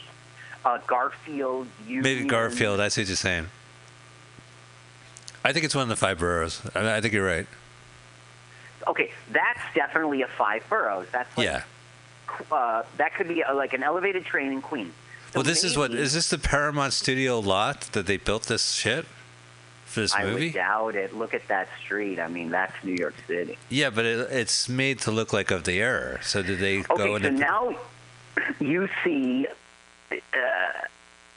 uh, 0.69 0.79
Garfield. 0.87 1.67
Union. 1.87 2.03
Maybe 2.03 2.25
Garfield. 2.25 2.81
I 2.81 2.89
see 2.89 3.03
what 3.03 3.09
you're 3.09 3.17
saying. 3.17 3.47
I 5.45 5.53
think 5.53 5.65
it's 5.65 5.75
one 5.75 5.83
of 5.83 5.89
the 5.89 5.97
five 5.97 6.19
boroughs. 6.19 6.61
I, 6.75 6.97
I 6.97 7.01
think 7.01 7.15
you're 7.15 7.27
right. 7.27 7.47
Okay, 8.87 9.11
that's 9.33 9.61
definitely 9.75 10.23
a 10.23 10.29
five 10.29 10.69
boroughs. 10.69 11.07
That's 11.13 11.37
like, 11.37 11.47
yeah. 11.47 11.63
uh, 12.51 12.83
that 12.97 13.15
could 13.15 13.29
be 13.29 13.43
uh 13.43 13.55
like 13.55 13.73
an 13.73 13.83
elevated 13.83 14.25
train 14.25 14.53
in 14.53 14.63
Queens. 14.63 14.93
So 15.33 15.41
Well, 15.41 15.45
this 15.45 15.63
is 15.65 15.77
what 15.77 15.91
maybe- 15.91 16.03
is 16.03 16.15
this 16.15 16.31
the 16.31 16.39
Paramount 16.39 16.93
Studio 16.93 17.39
lot 17.39 17.83
that 17.93 18.07
they 18.07 18.17
built 18.17 18.45
this 18.45 18.73
shit 18.73 19.05
for 19.85 20.01
this 20.01 20.15
I 20.15 20.25
movie? 20.25 20.47
would 20.47 20.55
doubt 20.55 20.95
it. 20.95 21.15
Look 21.15 21.35
at 21.35 21.47
that 21.49 21.69
street. 21.85 22.19
I 22.19 22.29
mean, 22.29 22.51
that's 22.51 22.73
New 22.83 22.95
York 22.95 23.15
City. 23.27 23.59
Yeah, 23.69 23.91
but 23.91 24.05
it, 24.07 24.31
it's 24.31 24.69
made 24.69 25.01
to 25.01 25.11
look 25.11 25.33
like 25.33 25.51
of 25.51 25.65
the 25.65 25.81
era. 25.81 26.21
So 26.23 26.43
did 26.43 26.59
they 26.61 26.81
go 26.83 26.95
Okay, 27.15 27.25
so 27.25 27.31
now 27.31 27.77
you 28.61 28.89
see, 29.05 29.47
uh, 30.13 30.87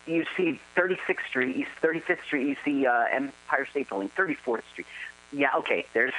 you 0.05 0.25
see 0.35 0.59
36th 0.75 1.27
Street, 1.29 1.55
East 1.55 1.71
35th 1.81 2.23
Street, 2.23 2.47
you 2.47 2.55
see 2.65 2.85
uh, 2.85 3.05
Empire 3.11 3.65
State 3.69 3.89
Building, 3.89 4.09
34th 4.17 4.63
Street. 4.71 4.87
Yeah, 5.31 5.49
okay, 5.57 5.85
there's 5.93 6.13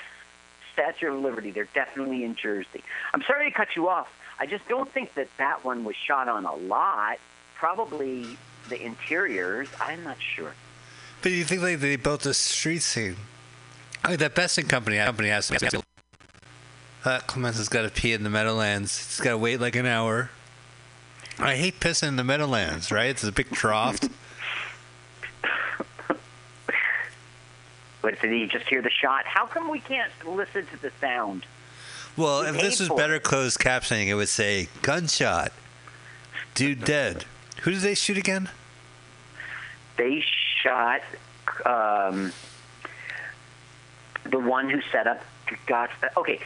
Statue 0.72 1.14
of 1.14 1.22
Liberty. 1.22 1.50
They're 1.50 1.68
definitely 1.74 2.24
in 2.24 2.34
Jersey. 2.34 2.82
I'm 3.12 3.22
sorry 3.22 3.50
to 3.50 3.56
cut 3.56 3.76
you 3.76 3.88
off. 3.88 4.08
I 4.38 4.46
just 4.46 4.66
don't 4.68 4.90
think 4.90 5.14
that 5.14 5.28
that 5.38 5.64
one 5.64 5.84
was 5.84 5.96
shot 5.96 6.28
on 6.28 6.44
a 6.44 6.54
lot. 6.54 7.18
Probably 7.54 8.36
the 8.68 8.82
interiors. 8.82 9.68
I'm 9.80 10.02
not 10.04 10.16
sure. 10.20 10.54
But 11.20 11.32
you 11.32 11.44
think 11.44 11.62
like 11.62 11.80
they 11.80 11.96
built 11.96 12.26
a 12.26 12.34
street 12.34 12.80
scene? 12.82 13.16
I 14.04 14.10
mean, 14.10 14.18
that 14.18 14.34
Besson 14.34 14.68
company 14.68 14.96
company 14.96 15.28
has 15.28 15.48
to. 15.48 15.82
Uh, 17.04 17.20
Clemenza's 17.26 17.68
got 17.68 17.82
to 17.82 17.90
pee 17.90 18.12
in 18.12 18.22
the 18.22 18.30
Meadowlands. 18.30 18.96
He's 18.96 19.20
got 19.20 19.30
to 19.30 19.38
wait 19.38 19.60
like 19.60 19.76
an 19.76 19.86
hour. 19.86 20.30
I 21.42 21.56
hate 21.56 21.80
pissing 21.80 22.08
in 22.08 22.16
the 22.16 22.24
Meadowlands, 22.24 22.92
right? 22.92 23.10
It's 23.10 23.24
a 23.24 23.32
big 23.32 23.50
trough. 23.50 23.98
But 28.00 28.20
did 28.20 28.32
he 28.32 28.46
just 28.46 28.66
hear 28.68 28.82
the 28.82 28.90
shot? 28.90 29.24
How 29.26 29.46
come 29.46 29.70
we 29.70 29.78
can't 29.80 30.10
listen 30.26 30.66
to 30.66 30.82
the 30.82 30.90
sound? 31.00 31.46
well, 32.16 32.42
We 32.42 32.48
if 32.48 32.60
this 32.60 32.80
was 32.80 32.88
better 32.90 33.18
closed 33.20 33.58
captioning, 33.58 34.08
it 34.08 34.14
would 34.14 34.28
say 34.28 34.68
gunshot, 34.82 35.52
dude 36.54 36.84
dead. 36.84 37.24
Who 37.62 37.70
did 37.70 37.80
they 37.80 37.94
shoot 37.94 38.18
again? 38.18 38.48
they 39.98 40.24
shot 40.62 41.02
um, 41.66 42.32
the 44.24 44.38
one 44.38 44.68
who 44.70 44.80
set 44.90 45.06
up 45.06 45.22
God. 45.66 45.90
Okay, 46.16 46.40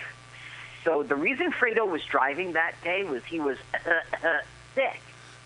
so 0.85 1.03
the 1.05 1.15
reason 1.15 1.53
Fredo 1.53 1.89
was 1.89 2.03
driving 2.05 2.53
that 2.53 2.75
day 2.83 3.05
was 3.05 3.25
he 3.25 3.41
was 3.41 3.57
sick, 4.77 5.01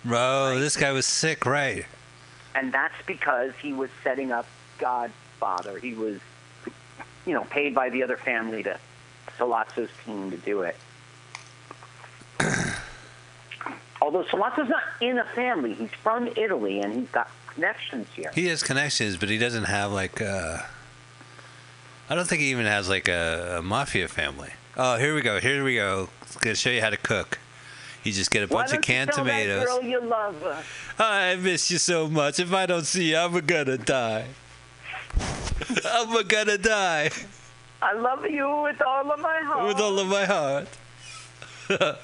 Bro, 0.04 0.58
this 0.58 0.76
guy 0.76 0.92
was 0.92 1.06
sick, 1.06 1.46
right? 1.46 1.86
and 2.54 2.72
that's 2.72 2.94
because 3.06 3.52
he 3.62 3.72
was 3.72 3.88
setting 4.02 4.32
up 4.32 4.44
Godfather. 4.78 5.78
He 5.78 5.94
was, 5.94 6.18
you 7.24 7.32
know, 7.32 7.44
paid 7.44 7.74
by 7.74 7.90
the 7.90 8.02
other 8.02 8.16
family 8.16 8.62
to 8.64 8.76
Sollozzo's 9.38 9.88
team 10.04 10.30
to 10.32 10.36
do 10.36 10.62
it. 10.62 10.76
Although 14.02 14.24
Sollozzo's 14.24 14.68
not 14.68 14.82
in 15.00 15.18
a 15.18 15.24
family, 15.34 15.74
he's 15.74 15.90
from 16.02 16.28
Italy 16.36 16.80
and 16.80 16.92
he's 16.92 17.08
got 17.10 17.30
connections 17.54 18.08
here. 18.16 18.30
He 18.34 18.46
has 18.46 18.62
connections, 18.62 19.16
but 19.16 19.28
he 19.28 19.38
doesn't 19.38 19.64
have 19.64 19.92
like. 19.92 20.20
Uh, 20.20 20.58
I 22.08 22.14
don't 22.16 22.26
think 22.26 22.40
he 22.40 22.50
even 22.50 22.66
has 22.66 22.88
like 22.88 23.06
a, 23.08 23.58
a 23.58 23.62
mafia 23.62 24.08
family. 24.08 24.50
Oh, 24.76 24.96
here 24.96 25.14
we 25.14 25.20
go. 25.22 25.38
Here 25.38 25.62
we 25.62 25.76
go. 25.76 26.08
Gonna 26.40 26.56
show 26.56 26.70
you 26.70 26.80
how 26.80 26.90
to 26.90 26.96
cook. 26.96 27.38
You 28.04 28.12
just 28.12 28.30
get 28.30 28.42
a 28.42 28.46
bunch 28.46 28.72
of 28.72 28.80
canned 28.80 29.12
tomatoes. 29.12 29.66
Girl 29.66 29.82
you 29.82 30.00
love 30.00 30.40
her? 30.42 30.62
I 30.98 31.36
miss 31.36 31.70
you 31.70 31.78
so 31.78 32.08
much. 32.08 32.38
If 32.40 32.52
I 32.52 32.64
don't 32.66 32.86
see 32.86 33.10
you, 33.10 33.16
I'm 33.18 33.38
gonna 33.44 33.76
die. 33.76 34.26
I'm 35.84 36.26
gonna 36.26 36.56
die 36.58 37.10
I 37.82 37.92
love 37.92 38.24
you 38.24 38.62
with 38.62 38.80
all 38.82 39.10
of 39.12 39.20
my 39.20 39.40
heart. 39.42 39.66
with 39.66 39.80
all 39.80 39.98
of 39.98 40.06
my 40.08 40.24
heart. 40.24 40.68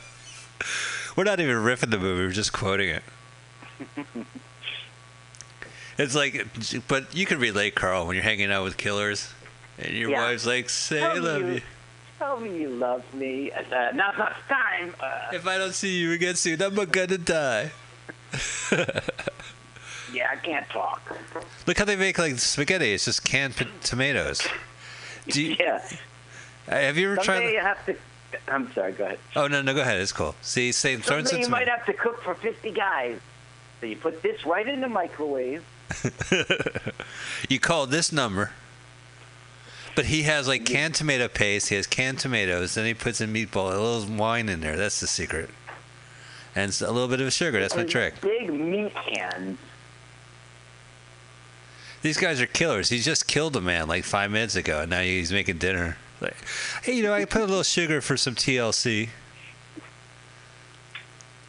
we're 1.17 1.25
not 1.25 1.41
even 1.41 1.57
riffing 1.57 1.91
the 1.91 1.99
movie. 1.99 2.23
We're 2.25 2.31
just 2.33 2.53
quoting 2.53 2.91
it. 2.91 3.03
It's 5.99 6.15
like, 6.15 6.47
but 6.89 7.15
you 7.17 7.25
can 7.25 7.39
relate, 7.39 7.75
Carl, 7.75 8.07
when 8.07 8.17
you're 8.17 8.23
hanging 8.23 8.53
out 8.53 8.65
with 8.65 8.77
killers, 8.77 9.31
and 9.79 9.95
your 9.95 10.11
Yeah. 10.11 10.25
wife's 10.25 10.45
like, 10.45 10.69
"Say 10.69 11.03
I 11.03 11.15
love 11.15 11.41
you. 11.41 11.49
you." 11.55 11.61
Tell 12.19 12.41
me 12.41 12.61
you 12.61 12.69
love 12.71 13.03
me. 13.15 13.51
Uh, 13.53 13.63
now 13.95 14.09
it's 14.11 14.19
not 14.19 14.35
time. 14.49 14.95
Uh, 15.01 15.29
If 15.33 15.47
I 15.47 15.59
don't 15.59 15.75
see 15.75 15.99
you 15.99 16.13
again 16.13 16.35
soon, 16.35 16.61
I'm 16.63 16.75
gonna 16.75 17.19
die. 17.19 17.73
yeah, 20.13 20.29
I 20.31 20.37
can't 20.43 20.69
talk. 20.71 21.03
Look 21.67 21.79
how 21.79 21.85
they 21.85 21.97
make 21.97 22.19
like 22.19 22.39
spaghetti. 22.39 22.93
It's 22.95 23.05
just 23.05 23.25
canned 23.25 23.57
p- 23.57 23.67
tomatoes. 23.83 24.47
Do 25.29 25.43
you, 25.43 25.57
Yeah. 25.59 25.83
have 26.69 26.97
you 26.97 27.13
ever 27.13 27.17
tried? 27.23 27.37
Someday 27.39 27.53
you 27.53 27.61
have 27.61 27.85
to. 27.87 27.97
I'm 28.49 28.73
sorry. 28.73 28.93
Go 28.93 29.05
ahead. 29.05 29.19
Oh 29.35 29.47
no, 29.47 29.61
no, 29.63 29.75
go 29.75 29.83
ahead. 29.83 30.01
It's 30.01 30.13
cool. 30.13 30.35
See, 30.43 30.73
say 30.73 30.97
throw 30.97 31.19
in 31.19 31.27
some 31.27 31.41
you 31.41 31.49
might 31.49 31.69
have 31.69 31.85
to 31.87 31.93
cook 31.93 32.23
for 32.23 32.35
50 32.35 32.71
guys. 32.73 33.19
So 33.81 33.87
you 33.87 33.97
put 33.97 34.23
this 34.23 34.45
right 34.47 34.67
in 34.67 34.81
the 34.81 34.89
microwave. 34.89 35.65
You 37.49 37.61
call 37.61 37.87
this 37.87 38.11
number. 38.11 38.51
But 39.97 40.05
he 40.05 40.25
has 40.25 40.47
like 40.47 40.67
canned 40.67 40.95
tomato 40.95 41.27
paste. 41.27 41.71
He 41.71 41.75
has 41.75 41.87
canned 41.87 42.19
tomatoes. 42.19 42.75
Then 42.75 42.85
he 42.85 42.93
puts 42.93 43.21
in 43.21 43.33
meatball, 43.33 43.73
a 43.73 43.81
little 43.81 44.17
wine 44.17 44.51
in 44.51 44.61
there. 44.61 44.77
That's 44.77 45.01
the 45.01 45.07
secret. 45.07 45.49
And 46.55 46.71
a 46.83 46.93
little 46.93 47.09
bit 47.09 47.21
of 47.21 47.33
sugar. 47.33 47.59
That's 47.59 47.75
my 47.75 47.85
trick. 47.85 48.21
Big 48.21 48.53
meat 48.53 48.93
hands. 48.93 49.59
These 52.03 52.19
guys 52.19 52.41
are 52.43 52.47
killers. 52.47 52.91
He 52.91 52.99
just 52.99 53.27
killed 53.27 53.57
a 53.57 53.61
man 53.61 53.89
like 53.89 54.05
five 54.05 54.31
minutes 54.31 54.55
ago, 54.55 54.81
and 54.81 54.91
now 54.91 55.01
he's 55.01 55.33
making 55.33 55.59
dinner. 55.59 55.97
Like, 56.21 56.37
hey, 56.83 56.93
you 56.93 57.03
know, 57.03 57.15
I 57.15 57.25
put 57.25 57.41
a 57.41 57.47
little 57.47 57.63
sugar 57.63 58.01
for 58.01 58.17
some 58.17 58.35
TLC. 58.35 59.09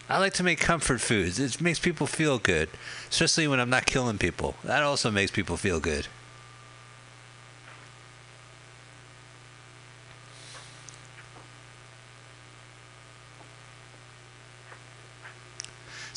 I 0.10 0.20
like 0.20 0.34
to 0.34 0.44
make 0.44 0.60
comfort 0.60 1.02
foods. 1.02 1.38
It 1.38 1.60
makes 1.60 1.80
people 1.80 2.08
feel 2.08 2.40
good, 2.40 2.70
especially 3.10 3.48
when 3.48 3.60
I'm 3.60 3.70
not 3.70 3.86
killing 3.86 4.18
people. 4.18 4.56
That 4.64 4.84
also 4.84 5.12
makes 5.12 5.32
people 5.32 5.58
feel 5.58 5.82
good. 5.82 6.08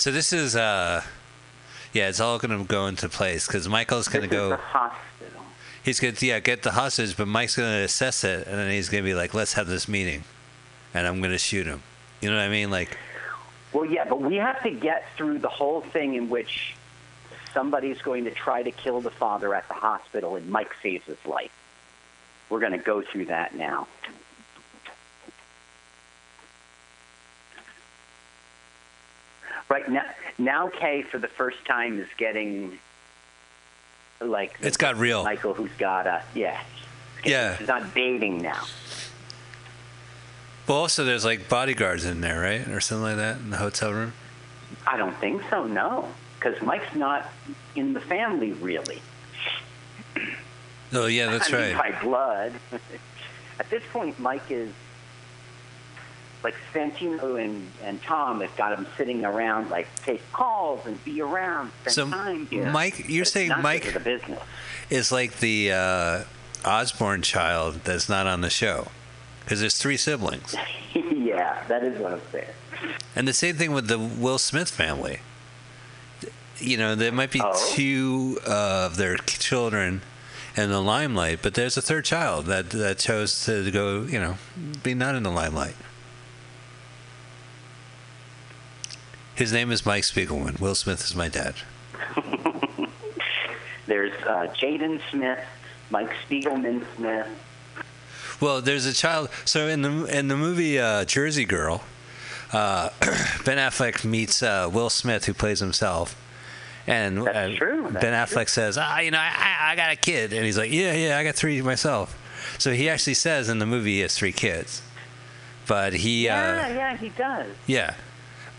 So 0.00 0.10
this 0.10 0.32
is 0.32 0.56
uh 0.56 1.02
yeah, 1.92 2.08
it's 2.08 2.20
all 2.20 2.38
going 2.38 2.58
to 2.58 2.64
go 2.64 2.86
into 2.86 3.06
place 3.10 3.46
because 3.46 3.68
Michael's 3.68 4.08
going 4.08 4.22
to 4.22 4.34
go. 4.34 4.56
hospital. 4.56 5.42
He's 5.82 6.00
going 6.00 6.14
to 6.14 6.26
yeah 6.26 6.40
get 6.40 6.62
the 6.62 6.70
hostage, 6.70 7.18
but 7.18 7.28
Mike's 7.28 7.54
going 7.54 7.70
to 7.70 7.84
assess 7.84 8.24
it, 8.24 8.46
and 8.46 8.56
then 8.56 8.70
he's 8.70 8.88
going 8.88 9.04
to 9.04 9.06
be 9.06 9.12
like, 9.12 9.34
"Let's 9.34 9.52
have 9.52 9.66
this 9.66 9.88
meeting," 9.88 10.24
and 10.94 11.06
I'm 11.06 11.18
going 11.20 11.32
to 11.32 11.38
shoot 11.38 11.66
him. 11.66 11.82
You 12.22 12.30
know 12.30 12.36
what 12.36 12.44
I 12.44 12.48
mean? 12.48 12.70
Like, 12.70 12.96
Well, 13.74 13.84
yeah, 13.84 14.06
but 14.08 14.22
we 14.22 14.36
have 14.36 14.62
to 14.62 14.70
get 14.70 15.04
through 15.18 15.40
the 15.40 15.50
whole 15.50 15.82
thing 15.82 16.14
in 16.14 16.30
which 16.30 16.74
somebody's 17.52 18.00
going 18.00 18.24
to 18.24 18.30
try 18.30 18.62
to 18.62 18.70
kill 18.70 19.02
the 19.02 19.10
father 19.10 19.54
at 19.54 19.68
the 19.68 19.74
hospital 19.74 20.36
and 20.36 20.48
Mike 20.48 20.70
saves 20.82 21.04
his 21.04 21.22
life. 21.26 21.52
We're 22.48 22.60
going 22.60 22.72
to 22.72 22.78
go 22.78 23.02
through 23.02 23.26
that 23.26 23.54
now. 23.54 23.86
Right 29.70 29.88
now, 29.88 30.04
now 30.36 30.68
Kay 30.68 31.02
for 31.02 31.18
the 31.18 31.28
first 31.28 31.64
time 31.64 32.00
is 32.00 32.08
getting 32.18 32.78
like 34.20 34.58
It's 34.60 34.76
got 34.76 34.96
real. 34.96 35.22
Michael, 35.22 35.54
who's 35.54 35.70
got 35.78 36.06
a 36.08 36.22
yeah, 36.34 36.60
Yeah. 37.24 37.56
She's 37.56 37.68
not 37.68 37.94
dating 37.94 38.42
now. 38.42 38.64
well, 40.66 40.78
also 40.78 41.04
there's 41.04 41.24
like 41.24 41.48
bodyguards 41.48 42.04
in 42.04 42.20
there, 42.20 42.40
right, 42.40 42.66
or 42.68 42.80
something 42.80 43.04
like 43.04 43.16
that 43.16 43.36
in 43.38 43.50
the 43.50 43.58
hotel 43.58 43.92
room. 43.92 44.12
I 44.86 44.96
don't 44.96 45.16
think 45.18 45.42
so. 45.48 45.64
No, 45.64 46.08
because 46.38 46.60
Mike's 46.62 46.94
not 46.96 47.30
in 47.76 47.92
the 47.92 48.00
family 48.00 48.52
really. 48.52 49.00
Oh 50.92 51.06
yeah, 51.06 51.30
that's 51.30 51.48
I 51.52 51.68
mean, 51.68 51.76
right. 51.76 51.94
by 51.94 52.02
blood. 52.02 52.52
At 53.60 53.70
this 53.70 53.82
point, 53.92 54.18
Mike 54.18 54.50
is 54.50 54.72
like 56.42 56.54
Santino 56.72 57.42
and, 57.42 57.66
and 57.84 58.02
Tom 58.02 58.40
have 58.40 58.56
got 58.56 58.76
him 58.78 58.86
sitting 58.96 59.24
around, 59.24 59.70
like 59.70 59.88
take 60.04 60.20
calls 60.32 60.86
and 60.86 61.02
be 61.04 61.20
around, 61.20 61.70
spend 61.82 61.94
So, 61.94 62.08
time 62.10 62.46
here. 62.46 62.70
Mike- 62.70 63.08
you're 63.08 63.24
But 63.24 63.30
saying 63.32 63.52
Mike- 63.60 63.82
because 63.82 63.96
of 63.96 64.04
the 64.04 64.10
business. 64.18 64.42
It's 64.88 65.12
like 65.12 65.38
the 65.40 65.72
uh, 65.72 66.24
Osbourne 66.64 67.22
child 67.22 67.80
that's 67.84 68.08
not 68.08 68.26
on 68.26 68.40
the 68.40 68.50
show, 68.50 68.88
because 69.44 69.60
there's 69.60 69.76
three 69.78 69.96
siblings, 69.96 70.54
yeah, 70.94 71.62
that 71.68 71.84
is 71.84 71.98
what 72.00 72.12
I'm 72.14 72.20
saying. 72.32 72.46
and 73.14 73.28
the 73.28 73.32
same 73.32 73.56
thing 73.56 73.72
with 73.72 73.88
the 73.88 73.98
Will 73.98 74.38
Smith 74.38 74.70
family. 74.70 75.20
You 76.58 76.76
know, 76.76 76.94
there 76.94 77.12
might 77.12 77.30
be 77.30 77.40
Oh. 77.42 77.70
two 77.72 78.38
of 78.46 78.96
their 78.96 79.16
children 79.16 80.02
in 80.56 80.68
the 80.70 80.80
limelight, 80.82 81.38
but 81.42 81.54
there's 81.54 81.76
a 81.76 81.82
third 81.82 82.04
child 82.04 82.46
that 82.46 82.70
that 82.70 82.98
chose 82.98 83.44
to 83.46 83.70
go, 83.70 84.02
you 84.02 84.18
know, 84.20 84.36
be 84.82 84.92
not 84.94 85.14
in 85.14 85.22
the 85.22 85.30
limelight. 85.30 85.74
His 89.40 89.54
name 89.54 89.72
is 89.72 89.86
Mike 89.86 90.02
Spiegelman. 90.02 90.60
Will 90.60 90.74
Smith 90.74 91.02
is 91.02 91.14
my 91.16 91.28
dad. 91.30 91.54
There's 93.86 94.12
uh, 94.24 94.52
Jaden 94.54 95.00
Smith, 95.10 95.38
Mike 95.88 96.10
Spiegelman 96.28 96.84
Smith. 96.94 97.26
Well, 98.38 98.60
there's 98.60 98.84
a 98.84 98.92
child. 98.92 99.30
So 99.46 99.66
in 99.66 99.80
the 99.80 100.04
in 100.04 100.28
the 100.28 100.36
movie 100.36 100.78
uh, 100.78 101.06
Jersey 101.06 101.46
Girl, 101.46 101.82
uh, 102.52 102.90
Ben 103.46 103.56
Affleck 103.56 104.04
meets 104.04 104.42
uh, 104.42 104.68
Will 104.70 104.90
Smith, 104.90 105.24
who 105.24 105.32
plays 105.32 105.60
himself, 105.60 106.20
and 106.86 107.16
true, 107.56 107.90
Ben 107.92 108.12
Affleck 108.12 108.50
says, 108.50 108.76
"Ah, 108.76 108.98
you 108.98 109.10
know, 109.10 109.18
I, 109.18 109.30
I 109.38 109.72
I 109.72 109.76
got 109.76 109.90
a 109.90 109.96
kid," 109.96 110.34
and 110.34 110.44
he's 110.44 110.58
like, 110.58 110.70
"Yeah, 110.70 110.92
yeah, 110.92 111.16
I 111.18 111.24
got 111.24 111.34
three 111.34 111.62
myself." 111.62 112.14
So 112.58 112.72
he 112.72 112.90
actually 112.90 113.14
says 113.14 113.48
in 113.48 113.58
the 113.58 113.66
movie 113.66 113.94
he 113.94 114.00
has 114.00 114.14
three 114.14 114.32
kids, 114.32 114.82
but 115.66 115.94
he 115.94 116.26
Yeah, 116.26 116.66
uh, 116.66 116.74
yeah, 116.74 116.96
he 116.98 117.08
does. 117.08 117.46
yeah, 117.66 117.94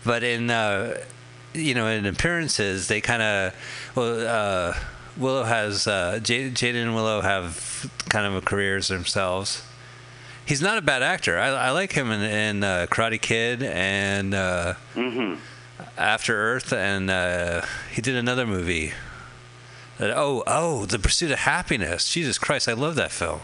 but 0.04 0.22
in 0.22 0.50
uh, 0.50 0.98
you 1.54 1.74
know 1.74 1.86
in 1.86 2.06
appearances 2.06 2.88
they 2.88 3.00
kind 3.00 3.22
of 3.22 3.54
well 3.94 4.26
uh, 4.26 4.74
Willow 5.16 5.44
has 5.44 5.86
uh, 5.86 6.20
J- 6.22 6.50
Jaden 6.50 6.82
and 6.82 6.94
Willow 6.94 7.20
have 7.20 7.90
kind 8.08 8.26
of 8.26 8.34
a 8.34 8.40
careers 8.40 8.88
themselves. 8.88 9.64
He's 10.44 10.62
not 10.62 10.78
a 10.78 10.82
bad 10.82 11.02
actor. 11.02 11.38
I, 11.38 11.48
I 11.48 11.70
like 11.70 11.92
him 11.92 12.10
in, 12.10 12.20
in 12.22 12.64
uh, 12.64 12.86
Karate 12.90 13.20
Kid 13.20 13.62
and 13.62 14.34
uh, 14.34 14.74
hmm 14.94 15.34
After 15.96 16.34
Earth, 16.36 16.72
and 16.72 17.10
uh, 17.10 17.62
he 17.92 18.02
did 18.02 18.16
another 18.16 18.46
movie. 18.46 18.92
That, 19.98 20.10
oh, 20.16 20.42
oh, 20.46 20.86
The 20.86 20.98
Pursuit 20.98 21.30
of 21.30 21.40
Happiness. 21.40 22.08
Jesus 22.10 22.38
Christ, 22.38 22.68
I 22.68 22.72
love 22.72 22.94
that 22.96 23.12
film. 23.12 23.40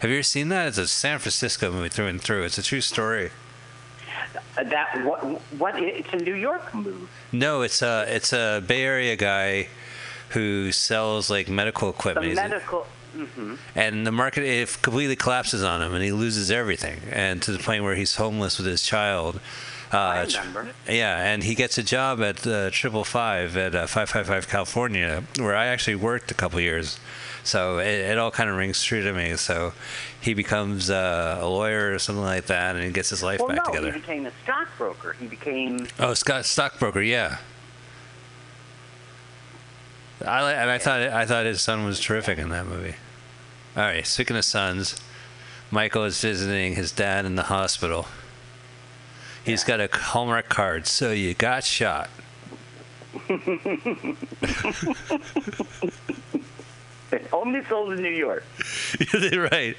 Have 0.00 0.10
you 0.10 0.16
ever 0.16 0.22
seen 0.22 0.48
that? 0.50 0.68
It's 0.68 0.78
a 0.78 0.86
San 0.86 1.18
Francisco 1.18 1.72
movie 1.72 1.88
through 1.88 2.06
and 2.08 2.20
through. 2.20 2.44
It's 2.44 2.58
a 2.58 2.62
true 2.62 2.80
story. 2.80 3.30
Uh, 4.58 4.64
that 4.64 5.04
what 5.04 5.20
what 5.58 5.74
it's 5.80 6.12
a 6.12 6.16
New 6.16 6.34
York 6.34 6.74
movie. 6.74 7.06
No, 7.32 7.62
it's 7.62 7.80
a 7.82 8.04
it's 8.08 8.32
a 8.32 8.62
Bay 8.66 8.82
Area 8.82 9.14
guy 9.16 9.68
who 10.30 10.72
sells 10.72 11.30
like 11.30 11.48
medical 11.48 11.88
equipment, 11.90 12.26
He's- 12.26 12.36
medical. 12.36 12.86
hmm 13.14 13.54
and 13.74 14.06
the 14.06 14.12
market 14.12 14.44
it 14.44 14.78
completely 14.82 15.16
collapses 15.16 15.62
on 15.62 15.80
him, 15.82 15.94
and 15.94 16.02
he 16.04 16.12
loses 16.12 16.50
everything, 16.50 17.00
and 17.10 17.40
to 17.42 17.52
the 17.52 17.58
point 17.58 17.82
where 17.84 17.94
he's 17.94 18.16
homeless 18.16 18.58
with 18.58 18.66
his 18.66 18.82
child. 18.82 19.40
Uh, 19.90 19.96
I 19.96 20.24
remember. 20.24 20.68
Yeah, 20.86 21.16
and 21.32 21.42
he 21.42 21.54
gets 21.54 21.78
a 21.78 21.82
job 21.82 22.20
at 22.20 22.46
uh, 22.46 22.70
Triple 22.70 23.04
Five 23.04 23.56
at 23.56 23.74
uh, 23.74 23.86
Five 23.86 24.10
Five 24.10 24.26
Five 24.26 24.46
California, 24.48 25.24
where 25.38 25.56
I 25.56 25.66
actually 25.66 25.96
worked 25.96 26.30
a 26.30 26.34
couple 26.34 26.60
years. 26.60 26.98
So 27.48 27.78
it, 27.78 27.86
it 27.86 28.18
all 28.18 28.30
kind 28.30 28.50
of 28.50 28.56
rings 28.56 28.84
true 28.84 29.02
to 29.02 29.12
me. 29.14 29.34
So 29.36 29.72
he 30.20 30.34
becomes 30.34 30.90
uh, 30.90 31.38
a 31.40 31.48
lawyer 31.48 31.94
or 31.94 31.98
something 31.98 32.22
like 32.22 32.44
that, 32.46 32.76
and 32.76 32.84
he 32.84 32.90
gets 32.90 33.08
his 33.08 33.22
life 33.22 33.40
Well, 33.40 33.48
back 33.48 33.64
no, 33.64 33.72
together. 33.72 33.92
he 33.92 34.00
became 34.00 34.26
a 34.26 34.32
stockbroker. 34.44 35.16
He 35.18 35.26
became 35.28 35.86
Oh, 35.98 36.12
Scott 36.12 36.44
stockbroker, 36.44 37.00
yeah. 37.00 37.38
I 40.26 40.52
and 40.52 40.68
I 40.70 40.76
thought 40.76 41.00
I 41.00 41.24
thought 41.24 41.46
his 41.46 41.62
son 41.62 41.86
was 41.86 41.98
terrific 42.00 42.38
in 42.38 42.50
that 42.50 42.66
movie. 42.66 42.96
All 43.76 43.82
right, 43.84 44.06
speaking 44.06 44.36
of 44.36 44.44
sons, 44.44 44.96
Michael 45.70 46.04
is 46.04 46.20
visiting 46.20 46.74
his 46.74 46.92
dad 46.92 47.24
in 47.24 47.36
the 47.36 47.44
hospital. 47.44 48.08
He's 49.42 49.64
got 49.64 49.80
a 49.80 49.88
Hallmark 49.90 50.50
card. 50.50 50.86
So 50.86 51.12
you 51.12 51.32
got 51.32 51.64
shot. 51.64 52.10
Only 57.32 57.64
sold 57.64 57.92
in 57.92 58.02
New 58.02 58.10
York. 58.10 58.44
right. 59.52 59.76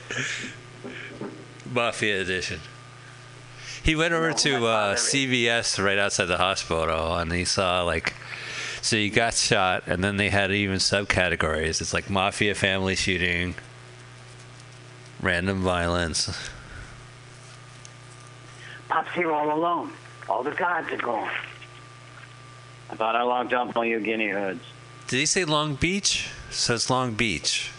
Mafia 1.71 2.21
edition. 2.21 2.59
He 3.83 3.95
went 3.95 4.13
over 4.13 4.29
No, 4.31 4.35
to 4.35 4.65
uh, 4.65 4.95
CVS 4.95 5.83
right 5.83 5.97
outside 5.97 6.25
the 6.25 6.37
hospital, 6.37 7.15
and 7.15 7.31
he 7.31 7.45
saw 7.45 7.83
like, 7.83 8.13
so 8.81 8.95
you 8.95 9.09
got 9.09 9.33
shot, 9.33 9.83
and 9.87 10.03
then 10.03 10.17
they 10.17 10.29
had 10.29 10.51
even 10.51 10.77
subcategories. 10.77 11.81
It's 11.81 11.93
like 11.93 12.09
mafia 12.09 12.55
family 12.55 12.95
shooting, 12.95 13.55
random 15.21 15.61
violence. 15.61 16.49
Pop's 18.89 19.13
here 19.13 19.31
all 19.31 19.55
alone. 19.55 19.91
All 20.27 20.43
the 20.43 20.51
gods 20.51 20.91
are 20.91 20.97
gone. 20.97 21.29
I 22.89 22.95
thought 22.95 23.15
I 23.15 23.21
locked 23.23 23.53
up 23.53 23.75
all 23.75 23.85
you 23.85 23.99
guinea 23.99 24.29
hoods. 24.29 24.63
Did 25.07 25.17
he 25.19 25.25
say 25.25 25.45
Long 25.45 25.75
Beach? 25.75 26.29
So 26.51 26.75
it's 26.75 26.89
Long 26.89 27.13
Beach. 27.13 27.71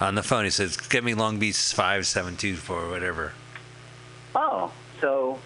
On 0.00 0.14
the 0.14 0.22
phone, 0.22 0.44
he 0.44 0.50
says, 0.50 0.76
"Get 0.76 1.02
me 1.02 1.14
Long 1.14 1.38
Beach 1.38 1.56
five 1.56 2.06
seven 2.06 2.36
two 2.36 2.56
four 2.56 2.88
whatever." 2.88 3.32
Oh, 4.34 4.70
so 5.00 5.38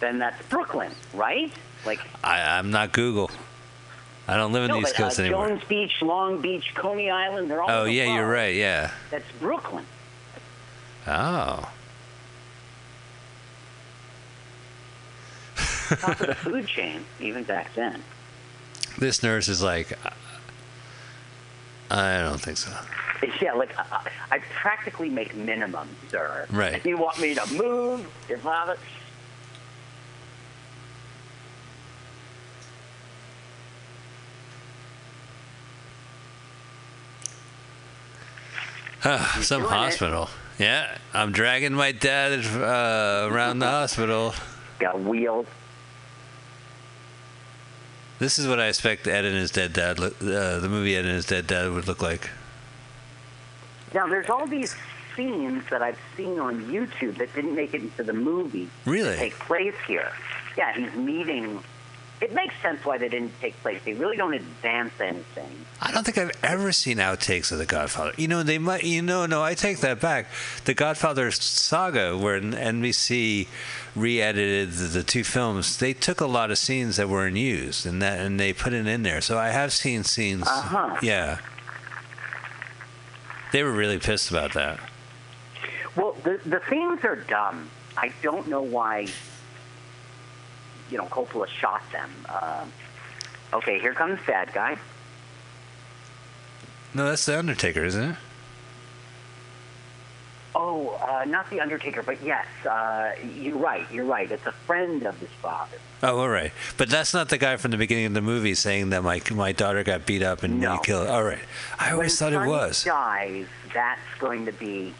then 0.00 0.18
that's 0.18 0.44
Brooklyn, 0.48 0.92
right? 1.14 1.52
Like 1.86 2.00
I, 2.24 2.58
I'm 2.58 2.70
not 2.70 2.92
Google. 2.92 3.30
I 4.26 4.36
don't 4.36 4.52
live 4.52 4.64
in 4.64 4.68
no, 4.68 4.74
the 4.74 4.80
East 4.82 4.94
but 4.96 5.02
uh, 5.02 5.06
Coast 5.06 5.20
anymore. 5.20 5.48
Jones 5.48 5.62
Beach, 5.68 6.02
Long 6.02 6.40
Beach, 6.40 6.74
Coney 6.74 7.08
Island, 7.08 7.50
they're 7.50 7.62
all. 7.62 7.70
Oh 7.70 7.84
yeah, 7.84 8.14
you're 8.14 8.28
right. 8.28 8.54
Yeah. 8.54 8.90
That's 9.10 9.30
Brooklyn. 9.40 9.86
Oh. 11.06 11.70
Top 15.56 16.20
of 16.20 16.26
the 16.26 16.34
food 16.38 16.66
chain, 16.66 17.04
even 17.20 17.44
back 17.44 17.72
then. 17.74 18.02
This 18.98 19.22
nurse 19.22 19.48
is 19.48 19.62
like, 19.62 19.96
I 21.90 22.20
don't 22.20 22.40
think 22.40 22.56
so. 22.58 22.70
Yeah, 23.40 23.54
like 23.54 23.76
I, 23.78 24.10
I 24.30 24.38
practically 24.38 25.08
make 25.08 25.34
minimum, 25.34 25.88
sir. 26.08 26.46
Right. 26.50 26.84
You 26.84 26.96
want 26.96 27.20
me 27.20 27.34
to 27.34 27.54
move, 27.54 28.06
your 28.28 28.38
father? 28.38 28.76
Some 39.02 39.62
doing 39.62 39.72
it. 39.72 39.76
hospital. 39.76 40.28
Yeah, 40.58 40.98
I'm 41.14 41.32
dragging 41.32 41.72
my 41.72 41.92
dad 41.92 42.44
uh, 42.44 43.28
around 43.32 43.60
the 43.60 43.66
hospital. 43.66 44.34
Got 44.80 45.00
wheels. 45.00 45.46
This 48.18 48.38
is 48.38 48.48
what 48.48 48.58
I 48.58 48.66
expect 48.66 49.06
Ed 49.06 49.24
and 49.24 49.36
his 49.36 49.50
dead 49.50 49.72
dad, 49.72 50.00
uh, 50.00 50.10
the 50.58 50.68
movie 50.68 50.96
Ed 50.96 51.04
and 51.04 51.14
his 51.14 51.26
dead 51.26 51.46
dad 51.46 51.70
would 51.70 51.86
look 51.86 52.02
like. 52.02 52.30
Now, 53.94 54.06
there's 54.08 54.28
all 54.28 54.46
these 54.46 54.74
scenes 55.14 55.64
that 55.70 55.82
I've 55.82 55.98
seen 56.16 56.38
on 56.38 56.64
YouTube 56.66 57.18
that 57.18 57.32
didn't 57.34 57.54
make 57.54 57.74
it 57.74 57.82
into 57.82 58.02
the 58.02 58.12
movie. 58.12 58.68
Really? 58.84 59.16
Take 59.16 59.38
place 59.38 59.74
here. 59.86 60.12
Yeah, 60.56 60.74
he's 60.74 60.92
meeting. 60.94 61.62
It 62.20 62.34
makes 62.34 62.54
sense 62.60 62.84
why 62.84 62.98
they 62.98 63.08
didn't 63.08 63.38
take 63.40 63.56
place. 63.62 63.80
They 63.84 63.92
really 63.92 64.16
don't 64.16 64.34
advance 64.34 64.92
anything. 65.00 65.64
I 65.80 65.92
don't 65.92 66.04
think 66.04 66.18
I've 66.18 66.32
ever 66.42 66.72
seen 66.72 66.96
outtakes 66.96 67.52
of 67.52 67.58
The 67.58 67.66
Godfather. 67.66 68.12
You 68.16 68.26
know, 68.26 68.42
they 68.42 68.58
might. 68.58 68.82
You 68.82 69.02
know, 69.02 69.24
no, 69.26 69.42
I 69.42 69.54
take 69.54 69.78
that 69.80 70.00
back. 70.00 70.26
The 70.64 70.74
Godfather 70.74 71.30
saga, 71.30 72.18
where 72.18 72.40
NBC 72.40 73.46
re-edited 73.94 74.72
the, 74.72 74.86
the 74.86 75.02
two 75.04 75.22
films, 75.22 75.76
they 75.78 75.92
took 75.92 76.20
a 76.20 76.26
lot 76.26 76.50
of 76.50 76.58
scenes 76.58 76.96
that 76.96 77.08
weren't 77.08 77.36
used, 77.36 77.86
and 77.86 78.02
that 78.02 78.18
and 78.18 78.40
they 78.40 78.52
put 78.52 78.72
it 78.72 78.88
in 78.88 79.04
there. 79.04 79.20
So 79.20 79.38
I 79.38 79.50
have 79.50 79.72
seen 79.72 80.02
scenes. 80.02 80.48
Uh-huh. 80.48 80.96
Yeah. 81.00 81.38
They 83.52 83.62
were 83.62 83.72
really 83.72 83.98
pissed 83.98 84.30
about 84.30 84.54
that. 84.54 84.80
Well, 85.94 86.16
the 86.24 86.40
the 86.44 86.60
scenes 86.68 87.04
are 87.04 87.16
dumb. 87.16 87.70
I 87.96 88.12
don't 88.22 88.48
know 88.48 88.62
why. 88.62 89.06
You 90.90 90.98
know, 90.98 91.04
Coppola 91.06 91.46
shot 91.48 91.82
them. 91.92 92.10
Um 92.28 92.72
okay, 93.52 93.78
here 93.78 93.94
comes 93.94 94.18
bad 94.26 94.52
guy. 94.52 94.76
No, 96.94 97.04
that's 97.06 97.26
the 97.26 97.38
Undertaker, 97.38 97.84
isn't 97.84 98.10
it? 98.10 98.16
Oh, 100.54 100.98
uh, 101.06 101.24
not 101.26 101.48
the 101.50 101.60
Undertaker, 101.60 102.02
but 102.02 102.20
yes, 102.22 102.46
uh, 102.68 103.12
you're 103.36 103.58
right. 103.58 103.86
You're 103.92 104.06
right. 104.06 104.28
It's 104.32 104.46
a 104.46 104.52
friend 104.66 105.04
of 105.04 105.16
his 105.18 105.28
father. 105.42 105.76
Oh, 106.02 106.18
all 106.20 106.28
right. 106.28 106.52
But 106.78 106.88
that's 106.88 107.12
not 107.14 107.28
the 107.28 107.38
guy 107.38 107.56
from 107.58 107.70
the 107.70 107.76
beginning 107.76 108.06
of 108.06 108.14
the 108.14 108.22
movie 108.22 108.54
saying 108.54 108.90
that 108.90 109.04
my 109.04 109.20
my 109.30 109.52
daughter 109.52 109.84
got 109.84 110.06
beat 110.06 110.22
up 110.22 110.42
and 110.42 110.60
No. 110.60 110.74
you 110.74 110.80
killed. 110.80 111.06
All 111.08 111.22
right. 111.22 111.38
I 111.78 111.92
always 111.92 112.18
when 112.20 112.32
thought 112.32 112.44
it 112.44 112.48
was. 112.48 112.82
dies, 112.82 113.46
that's 113.74 114.00
going 114.18 114.46
to 114.46 114.52
be. 114.52 114.94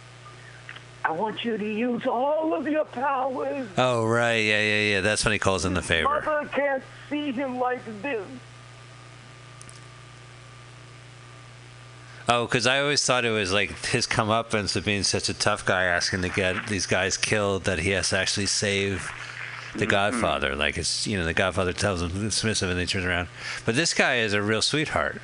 I 1.09 1.13
want 1.13 1.43
you 1.43 1.57
to 1.57 1.65
use 1.65 2.07
all 2.07 2.53
of 2.53 2.69
your 2.69 2.85
powers. 2.85 3.67
Oh, 3.79 4.05
right. 4.05 4.35
Yeah, 4.35 4.61
yeah, 4.61 4.81
yeah. 4.91 5.01
That's 5.01 5.25
when 5.25 5.33
he 5.33 5.39
calls 5.39 5.65
in 5.65 5.73
the 5.73 5.81
favor. 5.81 6.05
Mother 6.05 6.47
can't 6.53 6.83
see 7.09 7.33
him 7.33 7.59
like 7.59 7.81
this. 8.03 8.27
Oh, 12.29 12.45
because 12.45 12.67
I 12.67 12.81
always 12.81 13.03
thought 13.03 13.25
it 13.25 13.31
was 13.31 13.55
like 13.55 13.87
his 13.87 14.07
comeuppance 14.07 14.77
of 14.77 14.85
being 14.85 15.03
such 15.03 15.31
a 15.31 15.35
tough 15.35 15.65
guy, 15.65 15.85
asking 15.85 16.21
to 16.21 16.29
get 16.29 16.67
these 16.67 16.85
guys 16.85 17.17
killed, 17.17 17.65
that 17.65 17.79
he 17.79 17.89
has 17.93 18.11
to 18.11 18.19
actually 18.19 18.45
save 18.45 19.11
the 19.73 19.81
mm-hmm. 19.81 19.91
Godfather. 19.91 20.55
Like 20.55 20.77
it's 20.77 21.07
you 21.07 21.17
know 21.17 21.25
the 21.25 21.33
Godfather 21.33 21.73
tells 21.73 22.03
him 22.03 22.11
to 22.11 22.19
dismiss 22.19 22.63
him, 22.63 22.69
and 22.69 22.79
they 22.79 22.85
turn 22.85 23.07
around. 23.07 23.29
But 23.65 23.77
this 23.77 23.95
guy 23.95 24.17
is 24.17 24.35
a 24.35 24.43
real 24.43 24.61
sweetheart 24.61 25.23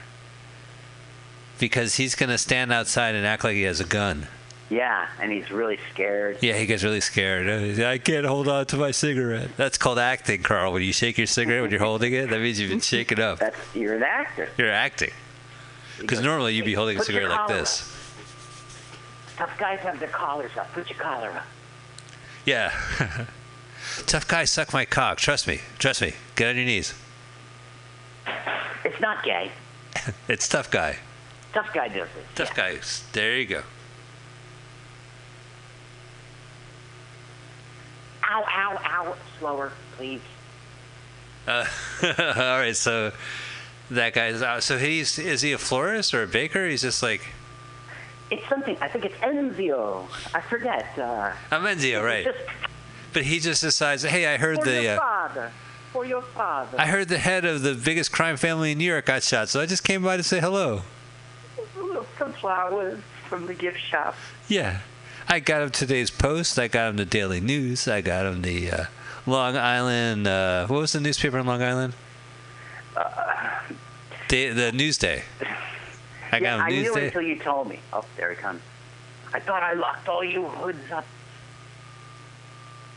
because 1.59 1.97
he's 1.97 2.15
gonna 2.15 2.39
stand 2.39 2.73
outside 2.73 3.15
and 3.15 3.27
act 3.27 3.45
like 3.45 3.55
he 3.55 3.65
has 3.65 3.81
a 3.81 3.85
gun. 3.85 4.29
Yeah, 4.75 5.07
and 5.21 5.31
he's 5.31 5.53
really 5.53 5.79
scared. 5.93 6.39
Yeah, 6.41 6.55
he 6.55 6.67
gets 6.67 6.83
really 6.83 7.01
scared. 7.01 7.79
Uh, 7.79 7.89
I 7.89 7.99
can't 7.99 8.27
hold 8.27 8.49
on 8.49 8.67
to 8.67 8.77
my 8.77 8.91
cigarette. 8.91 9.57
That's 9.57 9.79
called 9.79 10.01
acting, 10.01 10.43
Carl. 10.43 10.73
When 10.73 10.83
you 10.83 10.93
shake 10.93 11.17
your 11.17 11.29
cigarette 11.29 11.63
when 11.63 11.71
you're 11.71 11.79
holding 11.79 12.13
it, 12.13 12.29
that 12.31 12.41
means 12.41 12.59
you've 12.59 12.71
been 12.71 12.81
shaken 12.81 13.21
up. 13.21 13.39
That's 13.39 13.57
you're 13.73 13.95
an 13.95 14.03
actor. 14.03 14.49
You're 14.59 14.73
acting. 14.73 15.13
Because 16.01 16.21
normally 16.23 16.55
you'd 16.55 16.65
be 16.65 16.75
holding 16.75 16.99
a 16.99 17.05
cigarette 17.05 17.29
like 17.29 17.47
this. 17.47 17.89
Tough 19.37 19.57
guys 19.59 19.79
have 19.81 20.01
their 20.01 20.09
collars 20.09 20.51
up. 20.59 20.73
Put 20.73 20.91
your 20.91 20.99
collar 20.99 21.31
up. 21.31 21.47
Yeah. 22.45 22.73
Tough 24.07 24.27
guy, 24.27 24.45
suck 24.45 24.73
my 24.73 24.85
cock. 24.85 25.19
Trust 25.19 25.47
me. 25.47 25.61
Trust 25.79 26.03
me. 26.03 26.15
Get 26.35 26.49
on 26.49 26.57
your 26.57 26.65
knees. 26.65 26.95
It's 28.85 29.01
not 29.01 29.23
gay. 29.23 29.53
It's 30.29 30.49
tough 30.49 30.71
guy. 30.71 30.99
Tough 31.53 31.73
guy 31.73 31.87
does 31.87 32.09
it. 32.09 32.27
Tough 32.35 32.51
yeah. 32.57 32.73
guy. 32.73 32.81
There 33.13 33.39
you 33.39 33.47
go. 33.47 33.63
Ow, 38.35 38.45
ow, 38.49 38.81
ow. 38.85 39.17
Slower, 39.39 39.73
please. 39.97 40.21
Uh, 41.47 41.65
all 42.19 42.59
right. 42.59 42.75
So 42.77 43.13
that 43.91 44.13
guy's 44.13 44.43
out. 44.43 44.63
So 44.63 44.77
he's 44.79 45.19
is 45.19 45.43
he 45.43 45.53
a 45.53 45.59
florist 45.59 46.15
or 46.15 46.23
a 46.23 46.27
baker? 46.27 46.67
He's 46.67 46.83
just 46.83 47.03
like 47.03 47.21
It's 48.31 48.47
something. 48.49 48.77
I 48.81 48.89
think 48.89 49.05
it's 49.05 49.15
Enzio. 49.17 50.07
I 50.35 50.41
forget. 50.41 50.99
Uh, 50.99 51.33
Amenzio, 51.53 52.03
right? 52.05 52.25
Just 52.25 52.39
But 53.13 53.23
he 53.23 53.39
just 53.39 53.63
decides, 53.63 54.03
hey, 54.03 54.27
I 54.27 54.37
heard 54.37 54.59
for 54.59 54.65
the 54.65 54.83
your 54.83 54.95
uh, 54.95 54.99
father. 54.99 55.53
For 55.93 56.05
your 56.05 56.23
father. 56.23 56.81
I 56.81 56.87
heard 56.87 57.09
the 57.09 57.19
head 57.19 57.45
of 57.45 57.63
the 57.63 57.75
biggest 57.75 58.11
crime 58.11 58.37
family 58.37 58.73
in 58.73 58.79
New 58.79 58.85
York 58.91 59.07
got 59.07 59.23
shot, 59.23 59.49
so 59.49 59.61
I 59.61 59.67
just 59.67 59.85
came 59.85 60.03
by 60.03 60.17
to 60.17 60.25
say 60.25 60.41
hello. 60.41 60.83
Some 62.19 62.33
flowers 62.33 63.01
from 63.29 63.47
the 63.47 63.55
gift 63.55 63.79
shop. 63.79 64.17
Yeah. 64.49 64.81
I 65.29 65.41
got 65.41 65.63
him 65.63 65.71
today's 65.71 66.11
Post. 66.11 66.59
I 66.59 66.69
got 66.69 66.91
him 66.91 66.97
the 66.97 67.05
Daily 67.05 67.41
News. 67.41 67.89
I 67.89 68.01
got 68.01 68.27
him 68.27 68.43
the 68.43 68.71
uh, 68.71 68.85
Long 69.27 69.57
Island. 69.57 70.27
Uh, 70.27 70.67
what 70.67 70.81
was 70.81 70.93
the 70.93 71.01
newspaper 71.01 71.39
in 71.39 71.47
Long 71.47 71.63
Island? 71.63 71.95
Day, 74.29 74.51
the 74.51 74.71
Newsday. 74.73 75.23
I 76.33 76.41
got 76.41 76.43
yeah, 76.43 76.55
him 76.57 76.61
I 76.63 76.69
knew 76.71 76.95
until 76.95 77.23
you 77.23 77.39
told 77.39 77.69
me. 77.69 77.81
Oh, 77.93 78.05
there 78.17 78.31
he 78.31 78.37
comes. 78.37 78.63
I 79.33 79.41
thought 79.41 79.63
I 79.63 79.73
locked 79.75 80.09
all 80.09 80.25
you 80.25 80.45
hoods 80.47 80.91
up. 80.93 81.05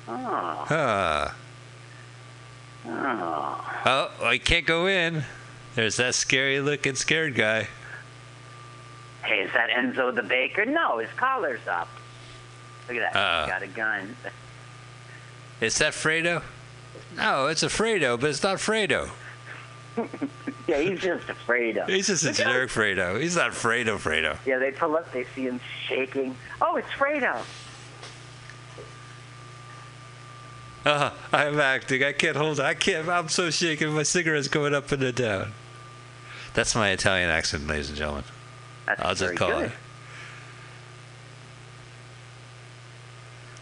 Oh, 0.08 0.66
Ah. 0.70 1.36
oh. 2.86 4.12
Oh, 4.20 4.26
I 4.26 4.38
can't 4.38 4.66
go 4.66 4.88
in. 4.88 5.24
There's 5.76 5.98
that 5.98 6.16
scary 6.16 6.60
looking 6.60 6.96
scared 6.96 7.36
guy. 7.36 7.68
Hey, 9.24 9.42
is 9.42 9.52
that 9.54 9.70
Enzo 9.70 10.16
the 10.16 10.24
baker? 10.24 10.66
No, 10.66 11.00
his 11.00 11.10
collar's 11.18 11.68
up. 11.68 11.90
Look 12.88 12.98
at 12.98 13.14
that. 13.14 13.20
Uh. 13.20 13.48
Got 13.48 13.64
a 13.64 13.68
gun. 13.68 14.16
Is 15.62 15.78
that 15.80 15.94
Fredo? 15.94 16.44
No, 17.16 17.48
it's 17.48 17.64
a 17.64 17.68
Fredo, 17.68 18.20
but 18.20 18.30
it's 18.30 18.44
not 18.44 18.58
Fredo. 18.58 19.10
Yeah, 20.68 20.82
he's 20.82 21.00
just 21.00 21.30
afraid 21.30 21.78
of. 21.78 21.88
He's 21.88 22.08
just 22.08 22.26
a 22.26 22.34
generic 22.34 22.70
Fredo. 22.70 23.20
He's 23.20 23.38
not 23.38 23.52
Fredo 23.52 23.98
Fredo. 23.98 24.38
Yeah, 24.46 24.60
they 24.60 24.72
pull 24.72 24.98
up, 24.98 25.10
they 25.14 25.24
see 25.34 25.44
him 25.44 25.62
shaking. 25.88 26.36
Oh, 26.62 26.76
it's 26.76 26.90
Fredo. 26.90 27.42
Uh, 30.86 31.12
I'm 31.32 31.60
acting. 31.60 32.04
I 32.04 32.12
can't 32.12 32.36
hold. 32.36 32.60
I 32.60 32.74
can't. 32.74 33.08
I'm 33.08 33.30
so 33.30 33.50
shaking. 33.50 33.94
My 33.94 34.04
cigarette's 34.04 34.48
going 34.50 34.74
up 34.76 34.92
and 34.92 35.16
down. 35.16 35.54
That's 36.54 36.76
my 36.76 36.92
Italian 36.92 37.30
accent, 37.30 37.68
ladies 37.68 37.90
and 37.90 37.98
gentlemen. 37.98 38.24
That's 38.86 39.02
I'll 39.02 39.16
just 39.16 39.36
call 39.36 39.50
good. 39.50 39.66
it. 39.66 39.72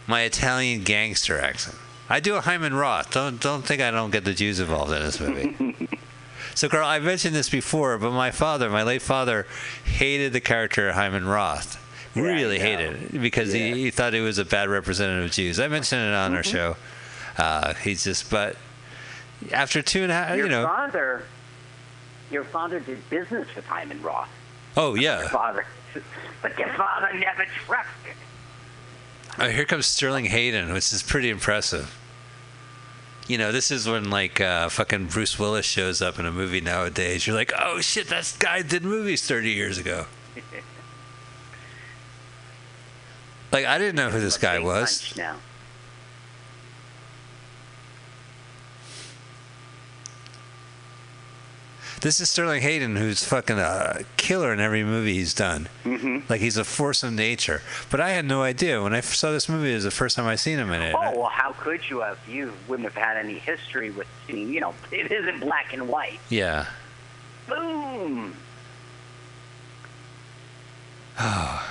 My 0.06 0.22
Italian 0.22 0.82
gangster 0.82 1.38
accent. 1.40 1.76
I 2.08 2.20
do 2.20 2.36
a 2.36 2.40
Hyman 2.40 2.74
Roth. 2.74 3.10
Don't 3.10 3.40
don't 3.40 3.62
think 3.64 3.82
I 3.82 3.90
don't 3.90 4.10
get 4.10 4.24
the 4.24 4.34
Jews 4.34 4.60
involved 4.60 4.92
in 4.92 5.02
this 5.02 5.18
movie. 5.18 5.88
so, 6.54 6.68
Carl, 6.68 6.86
I 6.86 7.00
mentioned 7.00 7.34
this 7.34 7.48
before, 7.48 7.98
but 7.98 8.12
my 8.12 8.30
father, 8.30 8.70
my 8.70 8.84
late 8.84 9.02
father, 9.02 9.46
hated 9.84 10.32
the 10.32 10.40
character 10.40 10.92
Hyman 10.92 11.26
Roth. 11.26 11.82
Really 12.14 12.58
know. 12.58 12.64
hated 12.64 13.14
it 13.14 13.20
because 13.20 13.52
Yeah. 13.54 13.74
he, 13.74 13.82
he 13.84 13.90
thought 13.90 14.12
he 14.14 14.20
was 14.20 14.38
a 14.38 14.44
bad 14.44 14.68
representative 14.68 15.24
of 15.26 15.32
Jews. 15.32 15.58
I 15.60 15.68
mentioned 15.68 16.00
it 16.02 16.14
on 16.14 16.34
our 16.34 16.42
Mm-hmm. 16.42 16.50
show. 16.56 16.76
Uh, 17.36 17.74
he's 17.74 18.04
just, 18.04 18.30
but 18.30 18.56
after 19.52 19.82
two 19.82 20.02
and 20.02 20.10
a 20.10 20.14
half, 20.14 20.36
Your 20.36 20.46
you 20.46 20.50
know. 20.50 20.60
Your 20.60 20.68
father, 20.68 21.22
your 22.30 22.44
father 22.44 22.80
did 22.80 23.10
business 23.10 23.46
with 23.54 23.66
Hyman 23.66 24.00
Roth. 24.02 24.28
Oh 24.76 24.94
yeah. 24.94 25.20
Your 25.20 25.28
father, 25.28 25.66
but 26.40 26.58
your 26.58 26.72
father 26.74 27.12
never 27.18 27.44
trusted. 27.66 28.14
Oh, 29.38 29.48
here 29.48 29.64
comes 29.66 29.86
Sterling 29.86 30.24
Hayden, 30.26 30.72
which 30.72 30.92
is 30.92 31.02
pretty 31.02 31.28
impressive. 31.28 31.94
You 33.28 33.38
know, 33.38 33.52
this 33.52 33.70
is 33.70 33.88
when 33.88 34.08
like 34.08 34.40
uh, 34.40 34.68
fucking 34.68 35.06
Bruce 35.06 35.38
Willis 35.38 35.66
shows 35.66 36.00
up 36.00 36.18
in 36.18 36.26
a 36.26 36.32
movie 36.32 36.60
nowadays. 36.60 37.26
You're 37.26 37.36
like, 37.36 37.52
oh 37.58 37.80
shit, 37.80 38.08
that 38.08 38.34
guy 38.38 38.62
did 38.62 38.82
movies 38.84 39.26
30 39.26 39.50
years 39.50 39.78
ago. 39.78 40.06
like 43.52 43.66
I 43.66 43.78
didn't 43.78 43.96
know 43.96 44.10
who 44.10 44.20
this 44.20 44.38
guy 44.38 44.58
was. 44.58 45.12
Now. 45.16 45.36
This 52.02 52.20
is 52.20 52.30
Sterling 52.30 52.62
Hayden, 52.62 52.96
who's 52.96 53.24
fucking 53.24 53.58
a 53.58 54.00
killer 54.16 54.52
in 54.52 54.60
every 54.60 54.84
movie 54.84 55.14
he's 55.14 55.32
done. 55.34 55.68
Mm-hmm. 55.84 56.18
Like 56.28 56.40
he's 56.40 56.56
a 56.56 56.64
force 56.64 57.02
of 57.02 57.12
nature. 57.12 57.62
But 57.90 58.00
I 58.00 58.10
had 58.10 58.24
no 58.24 58.42
idea 58.42 58.82
when 58.82 58.94
I 58.94 59.00
saw 59.00 59.30
this 59.32 59.48
movie. 59.48 59.72
It 59.72 59.76
was 59.76 59.84
the 59.84 59.90
first 59.90 60.16
time 60.16 60.26
I 60.26 60.36
seen 60.36 60.58
him 60.58 60.70
in 60.72 60.82
it. 60.82 60.94
Oh 60.94 61.18
well, 61.18 61.28
how 61.28 61.52
could 61.52 61.80
you 61.88 62.00
have? 62.00 62.18
You 62.28 62.52
wouldn't 62.68 62.86
have 62.86 63.02
had 63.02 63.16
any 63.16 63.38
history 63.38 63.90
with 63.90 64.06
seeing. 64.26 64.52
You 64.52 64.60
know, 64.60 64.74
it 64.92 65.10
isn't 65.10 65.40
black 65.40 65.72
and 65.72 65.88
white. 65.88 66.20
yeah. 66.28 66.66
Boom. 67.48 68.34
now 71.18 71.62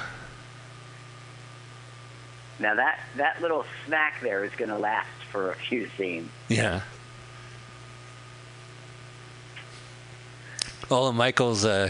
that 2.60 3.00
that 3.18 3.42
little 3.42 3.66
snack 3.86 4.22
there 4.22 4.44
is 4.44 4.52
going 4.56 4.70
to 4.70 4.78
last 4.78 5.08
for 5.32 5.52
a 5.52 5.56
few 5.56 5.88
scenes. 5.98 6.30
Yeah. 6.48 6.82
All 10.90 11.08
of 11.08 11.16
Michael's 11.16 11.66
uh, 11.66 11.90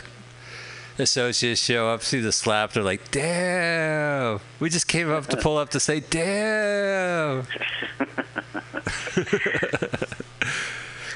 associates 0.98 1.62
show 1.62 1.90
up, 1.90 2.02
see 2.04 2.20
the 2.22 2.32
slap. 2.32 2.74
They're 2.74 2.84
like, 2.84 3.12
"Damn, 3.12 4.40
we 4.60 4.70
just 4.70 4.88
came 4.88 5.12
up 5.12 5.28
to 5.28 5.38
pull 5.38 5.58
up 5.58 5.70
to 5.72 5.80
say, 5.80 6.00
damn." 6.00 7.46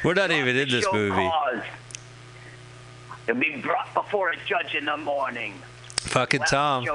We're 0.03 0.13
not 0.13 0.31
even 0.31 0.55
in 0.55 0.69
this 0.69 0.85
movie. 0.93 1.15
Cause. 1.29 1.61
He'll 3.25 3.35
be 3.35 3.57
brought 3.57 3.93
before 3.93 4.29
a 4.31 4.35
judge 4.47 4.73
in 4.75 4.85
the 4.85 4.97
morning. 4.97 5.53
Fucking 5.97 6.41
Tom. 6.49 6.85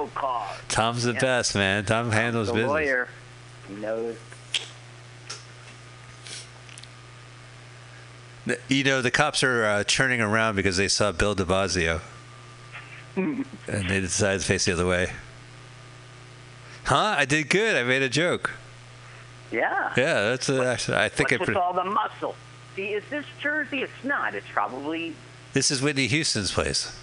Tom's 0.68 1.04
the 1.04 1.12
Yeah. 1.12 1.20
best, 1.20 1.54
man. 1.54 1.84
Tom 1.84 2.10
handles 2.10 2.48
the 2.48 2.54
business. 2.54 2.70
lawyer. 2.70 3.08
He 3.68 3.74
knows. 3.74 4.16
You 8.68 8.84
know, 8.84 9.00
the 9.00 9.10
cops 9.10 9.42
are 9.42 9.64
uh, 9.64 9.84
churning 9.84 10.20
around 10.20 10.56
because 10.56 10.76
they 10.76 10.88
saw 10.88 11.12
Bill 11.12 11.34
de 11.34 11.44
Blasio. 11.44 12.00
and 13.16 13.44
they 13.66 14.00
decided 14.00 14.40
to 14.40 14.46
face 14.46 14.64
the 14.66 14.72
other 14.72 14.86
way. 14.86 15.10
Huh? 16.84 17.14
I 17.16 17.24
did 17.24 17.48
good. 17.48 17.76
I 17.76 17.84
made 17.84 18.02
a 18.02 18.08
joke. 18.08 18.50
Yeah. 19.50 19.92
Yeah, 19.96 20.14
that's 20.30 20.50
uh, 20.50 20.62
actually. 20.64 20.98
I 20.98 21.08
think 21.08 21.30
What's 21.30 21.32
it. 21.32 21.40
with 21.40 21.46
Pre- 21.48 21.56
all 21.56 21.72
the 21.72 21.84
muscle? 21.84 22.34
See, 22.76 22.88
is 22.88 23.04
this 23.08 23.24
Jersey? 23.40 23.82
It's 23.82 23.92
not. 24.04 24.34
It's 24.34 24.46
probably. 24.52 25.14
this 25.52 25.70
is 25.70 25.80
Whitney 25.80 26.06
Houston's 26.08 26.50
place. 26.52 26.94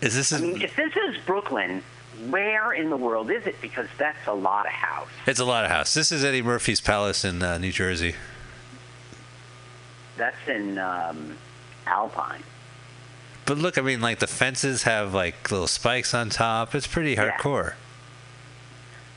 Is 0.00 0.14
this? 0.14 0.32
I 0.32 0.40
mean, 0.40 0.60
if 0.60 0.74
this 0.76 0.94
is 0.96 1.16
Brooklyn, 1.26 1.82
where 2.28 2.72
in 2.72 2.90
the 2.90 2.96
world 2.96 3.30
is 3.30 3.46
it? 3.46 3.56
Because 3.62 3.86
that's 3.98 4.26
a 4.26 4.32
lot 4.32 4.66
of 4.66 4.72
house. 4.72 5.08
it's 5.26 5.40
a 5.40 5.44
lot 5.44 5.64
of 5.64 5.70
house. 5.70 5.94
This 5.94 6.10
is 6.12 6.24
Eddie 6.24 6.42
Murphy's 6.42 6.80
palace 6.80 7.24
in 7.24 7.42
uh, 7.42 7.56
New 7.58 7.72
Jersey. 7.72 8.14
That's 10.16 10.36
in 10.48 10.78
um, 10.78 11.36
Alpine. 11.86 12.42
But 13.44 13.58
look, 13.58 13.78
I 13.78 13.80
mean, 13.82 14.00
like 14.00 14.18
the 14.18 14.26
fences 14.26 14.82
have 14.84 15.14
like 15.14 15.50
little 15.50 15.66
spikes 15.68 16.14
on 16.14 16.30
top. 16.30 16.74
It's 16.74 16.86
pretty 16.86 17.12
Yeah. 17.12 17.36
hardcore. 17.38 17.74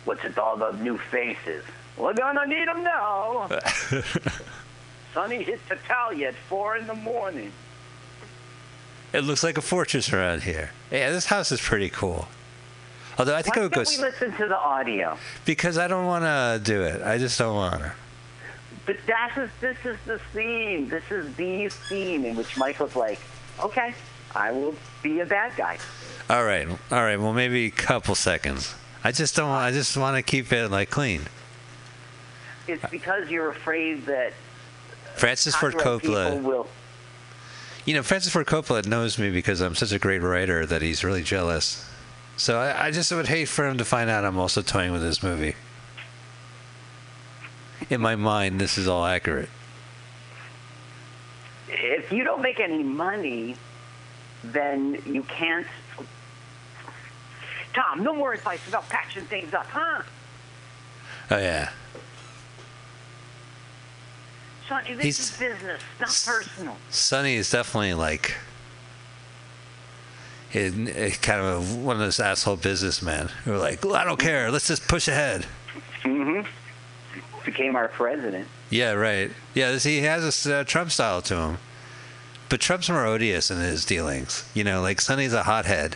What's 0.06 0.24
with 0.24 0.38
all 0.38 0.56
the 0.58 0.72
new 0.74 0.98
faces? 0.98 1.64
We're 1.98 2.14
gonna 2.14 2.46
need 2.46 2.68
them 2.68 2.84
now. 2.84 3.50
Sonny 5.14 5.44
hit 5.44 5.60
Tattaglia 5.68 6.28
at 6.30 6.36
four 6.48 6.78
in 6.78 6.88
the 6.88 6.94
morning. 6.94 7.52
It 9.12 9.22
looks 9.24 9.44
like 9.44 9.58
a 9.58 9.62
fortress 9.62 10.14
around 10.14 10.44
here. 10.44 10.72
Yeah, 10.92 11.10
this 11.10 11.26
house 11.26 11.52
is 11.52 11.60
pretty 11.60 11.90
cool. 11.90 12.28
Although 13.18 13.36
I 13.36 13.42
think 13.42 13.56
Why 13.56 13.64
I 13.64 13.66
would 13.66 13.74
go 13.74 13.80
we 13.82 13.86
s- 13.86 14.00
listen 14.00 14.32
to 14.34 14.48
the 14.48 14.58
audio? 14.58 15.18
because 15.46 15.78
I 15.78 15.88
don't 15.88 16.06
want 16.06 16.24
to 16.24 16.62
do 16.64 16.84
it. 16.84 17.02
I 17.02 17.18
just 17.18 17.38
don't 17.40 17.56
want 17.56 17.82
to. 17.82 17.92
But 18.90 18.98
that 19.06 19.38
is 19.38 19.52
this 19.62 19.78
is 19.86 19.98
the 20.08 20.20
scene. 20.34 20.90
This 20.90 21.04
is 21.12 21.36
the 21.36 21.70
scene 21.70 22.26
in 22.26 22.36
which 22.36 22.58
Michael's 22.58 22.96
like, 22.96 23.20
okay, 23.60 23.94
I 24.34 24.52
will 24.52 24.74
be 25.04 25.20
a 25.20 25.28
bad 25.28 25.56
guy. 25.56 25.78
All 26.28 26.44
right, 26.44 26.68
all 26.68 27.04
right. 27.04 27.18
Well, 27.18 27.32
maybe 27.32 27.68
a 27.68 27.70
couple 27.70 28.16
seconds. 28.16 28.74
I 29.04 29.12
just 29.12 29.36
don't. 29.36 29.48
want 29.48 29.62
I 29.62 29.70
just 29.70 29.96
want 29.96 30.18
to 30.18 30.24
keep 30.24 30.52
it 30.52 30.70
like 30.70 30.90
clean. 30.90 31.22
It's 32.68 32.84
because 32.90 33.30
you're 33.30 33.52
afraid 33.52 34.08
that 34.08 34.34
Francis 35.18 35.56
Ford 35.56 35.76
Coppola. 35.76 36.42
will. 36.42 36.68
You 37.86 37.94
know, 37.94 38.02
Francis 38.02 38.34
Ford 38.34 38.48
Coppola 38.48 38.88
knows 38.88 39.20
me 39.20 39.30
because 39.30 39.62
I'm 39.62 39.76
such 39.76 39.92
a 39.92 40.00
great 40.00 40.24
writer 40.24 40.66
that 40.66 40.82
he's 40.82 41.04
really 41.04 41.22
jealous. 41.22 41.88
So 42.38 42.58
I, 42.58 42.88
I 42.88 42.90
just 42.90 43.12
would 43.12 43.28
hate 43.28 43.50
for 43.50 43.68
him 43.68 43.78
to 43.78 43.86
find 43.86 44.10
out 44.10 44.26
I'm 44.26 44.40
also 44.40 44.64
toying 44.64 44.92
with 44.92 45.04
this 45.04 45.22
movie. 45.22 45.54
In 47.90 48.02
my 48.02 48.16
mind, 48.16 48.60
this 48.60 48.78
is 48.78 48.88
all 48.88 49.06
accurate. 49.06 49.50
If 51.68 52.12
you 52.12 52.24
don't 52.24 52.42
make 52.42 52.60
any 52.60 52.84
money, 52.84 53.56
then 54.44 55.02
you 55.06 55.24
can't. 55.24 55.68
Tom, 57.74 58.04
no 58.04 58.14
more 58.16 58.34
advice 58.34 58.68
about 58.68 58.90
patching 58.90 59.24
things 59.26 59.54
up, 59.54 59.68
huh? 59.68 60.02
Oh 61.32 61.38
yeah. 61.38 61.70
Sonny, 64.68 64.94
this 64.96 65.04
He's- 65.04 65.20
is 65.20 65.38
business, 65.38 65.82
not 66.00 66.10
personal. 66.26 66.78
Sonny 66.90 67.36
is 67.36 67.50
definitely 67.50 67.94
like 67.94 68.36
in, 70.52 70.88
in 70.88 71.12
kind 71.12 71.42
of 71.42 71.72
a, 71.72 71.76
one 71.78 71.96
of 71.96 72.00
those 72.02 72.20
asshole 72.20 72.56
businessmen 72.58 73.28
who 73.46 73.54
are 73.54 73.58
like, 73.58 73.86
"I 73.86 74.04
don't 74.04 74.20
care. 74.20 74.52
Let's 74.52 74.68
just 74.68 74.88
push 74.88 75.08
ahead." 75.08 75.46
Mm-hmm. 76.04 76.48
Became 77.50 77.76
our 77.76 77.88
president. 77.88 78.48
Yeah, 78.70 78.92
right. 78.92 79.32
Yeah, 79.56 79.72
this, 79.72 79.84
he 79.84 80.02
has 80.02 80.46
a 80.46 80.58
uh, 80.58 80.64
Trump 80.64 80.92
style 80.92 81.20
to 81.24 81.36
him. 81.36 81.58
But 82.48 82.60
Trump's 82.60 82.92
more 82.92 83.08
odious 83.08 83.50
in 83.50 83.58
his 83.58 83.86
dealings. 83.86 84.48
You 84.54 84.64
know, 84.64 84.84
like 84.84 85.02
Sonny's 85.02 85.34
a 85.34 85.42
hothead, 85.42 85.96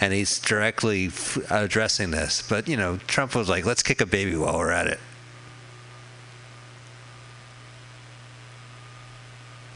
and 0.00 0.12
he's 0.12 0.38
directly 0.38 1.06
f- 1.06 1.50
addressing 1.50 2.12
this. 2.12 2.46
But 2.48 2.68
you 2.68 2.76
know, 2.76 2.98
Trump 3.08 3.34
was 3.34 3.48
like, 3.48 3.66
"Let's 3.66 3.82
kick 3.82 4.00
a 4.00 4.06
baby 4.06 4.36
while 4.36 4.56
we're 4.56 4.70
at 4.70 4.86
it." 4.86 5.00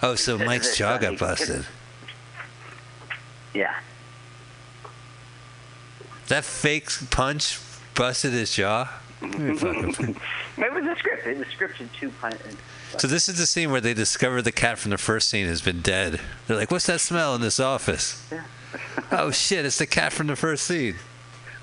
Oh, 0.04 0.14
so 0.14 0.38
Mike's 0.38 0.76
jaw 0.76 0.98
got 0.98 1.18
busted. 1.18 1.66
Yeah. 3.54 3.74
That 6.28 6.44
fake 6.44 6.90
punch 7.10 7.58
busted 7.96 8.32
his 8.34 8.54
jaw. 8.54 8.88
Let 9.22 9.38
me 9.38 9.56
fucking- 9.56 10.16
It 10.58 10.72
was 10.72 10.84
a 10.86 10.96
script. 10.96 11.26
It 11.26 11.38
was 11.38 11.46
scripted 11.48 11.88
two 11.98 12.10
pun- 12.20 12.36
So 12.98 13.06
this 13.08 13.28
is 13.28 13.38
the 13.38 13.46
scene 13.46 13.70
where 13.70 13.80
they 13.80 13.94
discover 13.94 14.42
the 14.42 14.52
cat 14.52 14.78
from 14.78 14.90
the 14.90 14.98
first 14.98 15.30
scene 15.30 15.46
has 15.46 15.62
been 15.62 15.80
dead. 15.80 16.20
They're 16.46 16.56
like, 16.56 16.70
"What's 16.70 16.86
that 16.86 17.00
smell 17.00 17.34
in 17.34 17.40
this 17.40 17.58
office?" 17.60 18.22
oh 19.10 19.30
shit! 19.30 19.64
It's 19.64 19.78
the 19.78 19.86
cat 19.86 20.12
from 20.12 20.26
the 20.26 20.36
first 20.36 20.64
scene. 20.64 20.96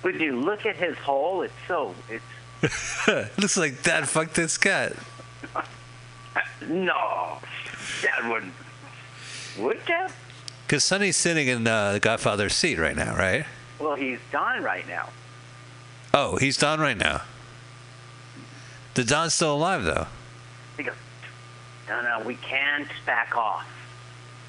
Would 0.04 0.20
you 0.20 0.40
look 0.40 0.66
at 0.66 0.76
his 0.78 0.98
hole? 0.98 1.42
It's 1.42 1.54
so. 1.68 1.94
It's 2.10 2.24
Looks 3.38 3.58
like 3.58 3.84
Dad 3.84 4.08
fucked 4.08 4.36
this 4.36 4.58
cat. 4.58 4.94
no. 6.68 7.38
That 8.04 8.30
wouldn't. 8.30 8.54
Would 9.60 9.80
you? 9.88 10.08
Because 10.66 10.84
Sonny's 10.84 11.18
sitting 11.18 11.48
in 11.48 11.66
uh, 11.68 11.94
the 11.94 12.00
Godfather's 12.00 12.54
seat 12.54 12.78
right 12.78 12.96
now, 12.96 13.16
right? 13.16 13.46
Well, 13.80 13.96
he's 13.96 14.20
Don 14.32 14.62
right 14.64 14.88
now. 14.88 15.10
Oh, 16.14 16.38
he's 16.38 16.58
Don 16.58 16.80
right 16.80 16.98
now. 16.98 17.22
The 18.96 19.04
Don's 19.04 19.34
still 19.34 19.56
alive, 19.56 19.84
though. 19.84 20.08
He 20.78 20.84
goes, 20.84 20.96
no, 21.88 22.02
no, 22.02 22.26
we 22.26 22.36
can't 22.36 22.88
back 23.06 23.36
off. 23.38 23.68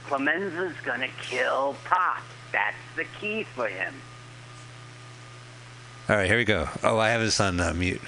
Clemenza's 0.07 0.74
gonna 0.84 1.09
kill 1.22 1.76
Pop. 1.84 2.22
That's 2.53 2.76
the 2.97 3.05
key 3.20 3.45
for 3.45 3.68
him. 3.68 3.95
All 6.09 6.16
right, 6.16 6.26
here 6.26 6.38
we 6.38 6.45
go. 6.45 6.68
Oh, 6.82 6.99
I 6.99 7.11
have 7.11 7.20
this 7.20 7.38
on 7.38 7.61
uh, 7.61 7.72
mute. 7.72 8.01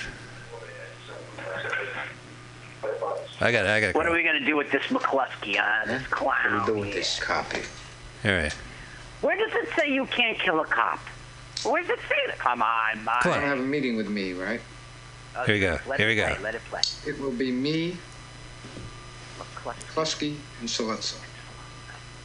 I 3.40 3.50
got 3.50 3.64
it. 3.64 3.70
I 3.70 3.80
got 3.80 3.86
it. 3.88 3.94
What 3.94 4.06
are 4.06 4.12
we 4.12 4.22
gonna 4.22 4.44
do 4.44 4.56
with 4.56 4.70
this 4.70 4.82
McCluskey, 4.84 5.58
uh, 5.58 5.86
this 5.86 6.06
clown? 6.08 6.58
What 6.58 6.66
do 6.66 6.74
we 6.74 6.80
do 6.80 6.86
with 6.86 6.94
this 6.94 7.20
copy? 7.20 7.60
All 8.24 8.32
right. 8.32 8.52
Where 9.20 9.36
does 9.36 9.52
it 9.54 9.68
say 9.76 9.92
you 9.92 10.06
can't 10.06 10.38
kill 10.38 10.60
a 10.60 10.64
cop? 10.64 10.98
Where 11.64 11.82
does 11.82 11.90
it 11.90 12.00
say 12.08 12.16
that? 12.26 12.38
Come 12.38 12.62
on, 12.62 13.04
Mike. 13.04 13.20
Come 13.20 13.34
You 13.34 13.40
have 13.40 13.58
a 13.58 13.62
meeting 13.62 13.96
with 13.96 14.08
me, 14.08 14.32
right? 14.32 14.60
Here 15.46 15.54
we 15.54 15.60
go. 15.60 15.78
Let 15.86 15.98
Here 15.98 16.08
it 16.08 16.12
we 16.12 16.16
go. 16.16 16.36
Let 16.42 16.54
it 16.54 16.62
play. 16.68 16.80
It 17.06 17.18
will 17.20 17.30
be 17.32 17.50
me, 17.50 17.96
McCluskey. 19.38 19.94
Klusky, 19.94 20.36
and 20.60 20.68
Sollozzo. 20.68 21.16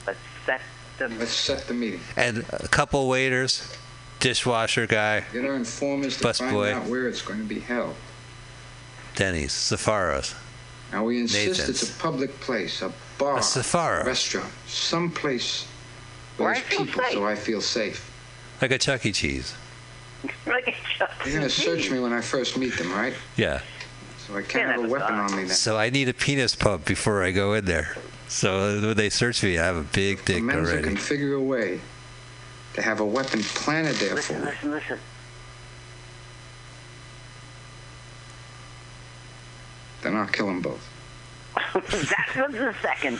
Let's 0.05 0.19
set 0.45 0.61
the. 0.97 1.07
Let's 1.09 1.31
set 1.31 1.67
the 1.67 1.73
meeting. 1.73 1.99
And 2.15 2.45
a 2.51 2.67
couple 2.67 3.07
waiters, 3.07 3.75
dishwasher 4.19 4.87
guy, 4.87 5.23
Get 5.33 5.45
our 5.45 5.55
informers 5.55 6.17
to 6.17 6.23
Bus 6.23 6.39
find 6.39 6.51
boy. 6.51 6.73
out 6.73 6.87
where 6.87 7.07
it's 7.07 7.21
going 7.21 7.39
to 7.39 7.45
be 7.45 7.59
held. 7.59 7.95
Denny's, 9.15 9.51
Safaros. 9.51 10.35
Now 10.91 11.03
we 11.05 11.19
insist 11.19 11.59
Nathan's. 11.59 11.69
it's 11.81 11.89
a 11.89 11.99
public 11.99 12.39
place, 12.39 12.81
a 12.81 12.91
bar, 13.17 13.39
A 13.39 13.43
Safari. 13.43 14.05
restaurant, 14.05 14.51
some 14.67 15.11
place 15.11 15.65
where 16.37 16.49
Where 16.49 16.55
there's 16.55 16.67
people, 16.67 17.01
safe. 17.03 17.13
so 17.13 17.25
I 17.25 17.35
feel 17.35 17.61
safe. 17.61 18.11
Like 18.61 18.71
a 18.71 18.77
Chuck 18.77 19.05
E. 19.05 19.11
Cheese. 19.11 19.53
Look 20.23 20.67
at 20.67 20.73
Justin 20.97 21.07
They're 21.23 21.33
going 21.39 21.43
to 21.43 21.49
search 21.49 21.91
me 21.91 21.99
when 21.99 22.11
I 22.13 22.21
first 22.21 22.57
meet 22.57 22.77
them, 22.77 22.91
right? 22.91 23.13
Yeah. 23.35 23.61
So 24.25 24.33
I 24.35 24.41
Can't 24.41 24.49
can't 24.49 24.65
have 24.71 24.75
have 24.81 24.83
a 24.85 24.87
a 24.87 24.91
weapon 24.91 25.15
gun. 25.15 25.19
on 25.31 25.37
me 25.37 25.43
then. 25.43 25.55
So 25.55 25.77
I 25.77 25.89
need 25.89 26.09
a 26.09 26.13
penis 26.13 26.55
pump 26.55 26.85
before 26.85 27.23
I 27.23 27.31
go 27.31 27.53
in 27.53 27.65
there. 27.65 27.95
So 28.27 28.81
when 28.81 28.97
they 28.97 29.09
search 29.09 29.41
me, 29.43 29.57
I 29.57 29.65
have 29.65 29.77
a 29.77 29.83
big 29.83 30.25
dick 30.25 30.43
Menza 30.43 30.71
already. 30.71 30.83
can 30.83 30.97
figure 30.97 31.33
a 31.33 31.41
way 31.41 31.79
to 32.73 32.81
have 32.81 32.99
a 32.99 33.05
weapon 33.05 33.41
planted 33.43 33.95
there 33.95 34.17
for 34.17 34.33
Listen, 34.33 34.39
me. 34.41 34.45
listen, 34.45 34.71
listen. 34.71 34.99
Then 40.01 40.15
I'll 40.15 40.27
kill 40.27 40.47
them 40.47 40.61
both. 40.61 40.85
that 41.73 42.33
was 42.35 42.51
the 42.53 42.75
second 42.81 43.19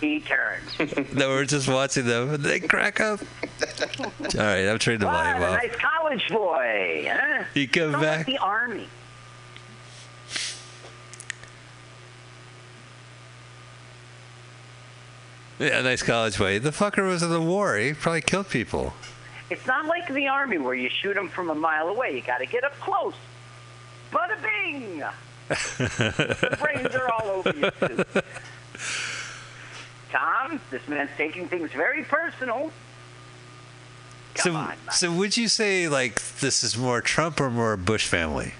he 0.00 0.20
turned. 0.20 0.62
No, 1.14 1.28
we're 1.28 1.44
just 1.44 1.68
watching 1.68 2.06
them 2.06 2.40
they 2.42 2.60
crack 2.60 3.00
up. 3.00 3.20
All 4.00 4.06
right, 4.36 4.66
I'm 4.68 4.78
turning 4.78 5.00
the 5.00 5.06
What 5.06 5.24
volume 5.24 5.42
off. 5.42 5.62
nice 5.62 5.76
college 5.76 6.28
boy, 6.28 7.08
huh? 7.10 7.44
You 7.54 7.68
come 7.68 7.92
Sounds 7.92 8.02
back. 8.04 8.16
like 8.18 8.26
the 8.26 8.38
army. 8.38 8.88
Yeah, 15.58 15.80
nice 15.80 16.02
college 16.02 16.36
boy. 16.38 16.58
The 16.58 16.70
fucker 16.70 17.06
was 17.08 17.22
in 17.22 17.30
the 17.30 17.40
war. 17.40 17.76
He 17.76 17.94
probably 17.94 18.20
killed 18.20 18.48
people. 18.48 18.92
It's 19.48 19.66
not 19.66 19.86
like 19.86 20.12
the 20.12 20.28
army 20.28 20.58
where 20.58 20.74
you 20.74 20.90
shoot 20.90 21.14
them 21.14 21.28
from 21.28 21.50
a 21.50 21.54
mile 21.54 21.88
away. 21.88 22.14
You 22.14 22.20
got 22.20 22.38
to 22.38 22.46
get 22.46 22.64
up 22.64 22.78
close. 22.80 23.14
Bada 24.12 24.36
bing! 24.42 24.98
the 25.48 26.58
brains 26.60 26.94
are 26.94 27.10
all 27.10 27.28
over 27.28 27.52
you 27.56 27.70
too. 27.70 28.04
Tom, 30.16 30.60
this 30.70 30.86
man's 30.88 31.10
taking 31.16 31.46
things 31.48 31.70
very 31.72 32.02
personal. 32.04 32.72
Come 34.34 34.52
so, 34.52 34.54
on. 34.54 34.74
so 34.92 35.12
would 35.12 35.36
you 35.36 35.48
say 35.48 35.88
like 35.88 36.20
this 36.38 36.64
is 36.64 36.76
more 36.76 37.00
Trump 37.00 37.40
or 37.40 37.50
more 37.50 37.76
Bush 37.76 38.06
family? 38.06 38.54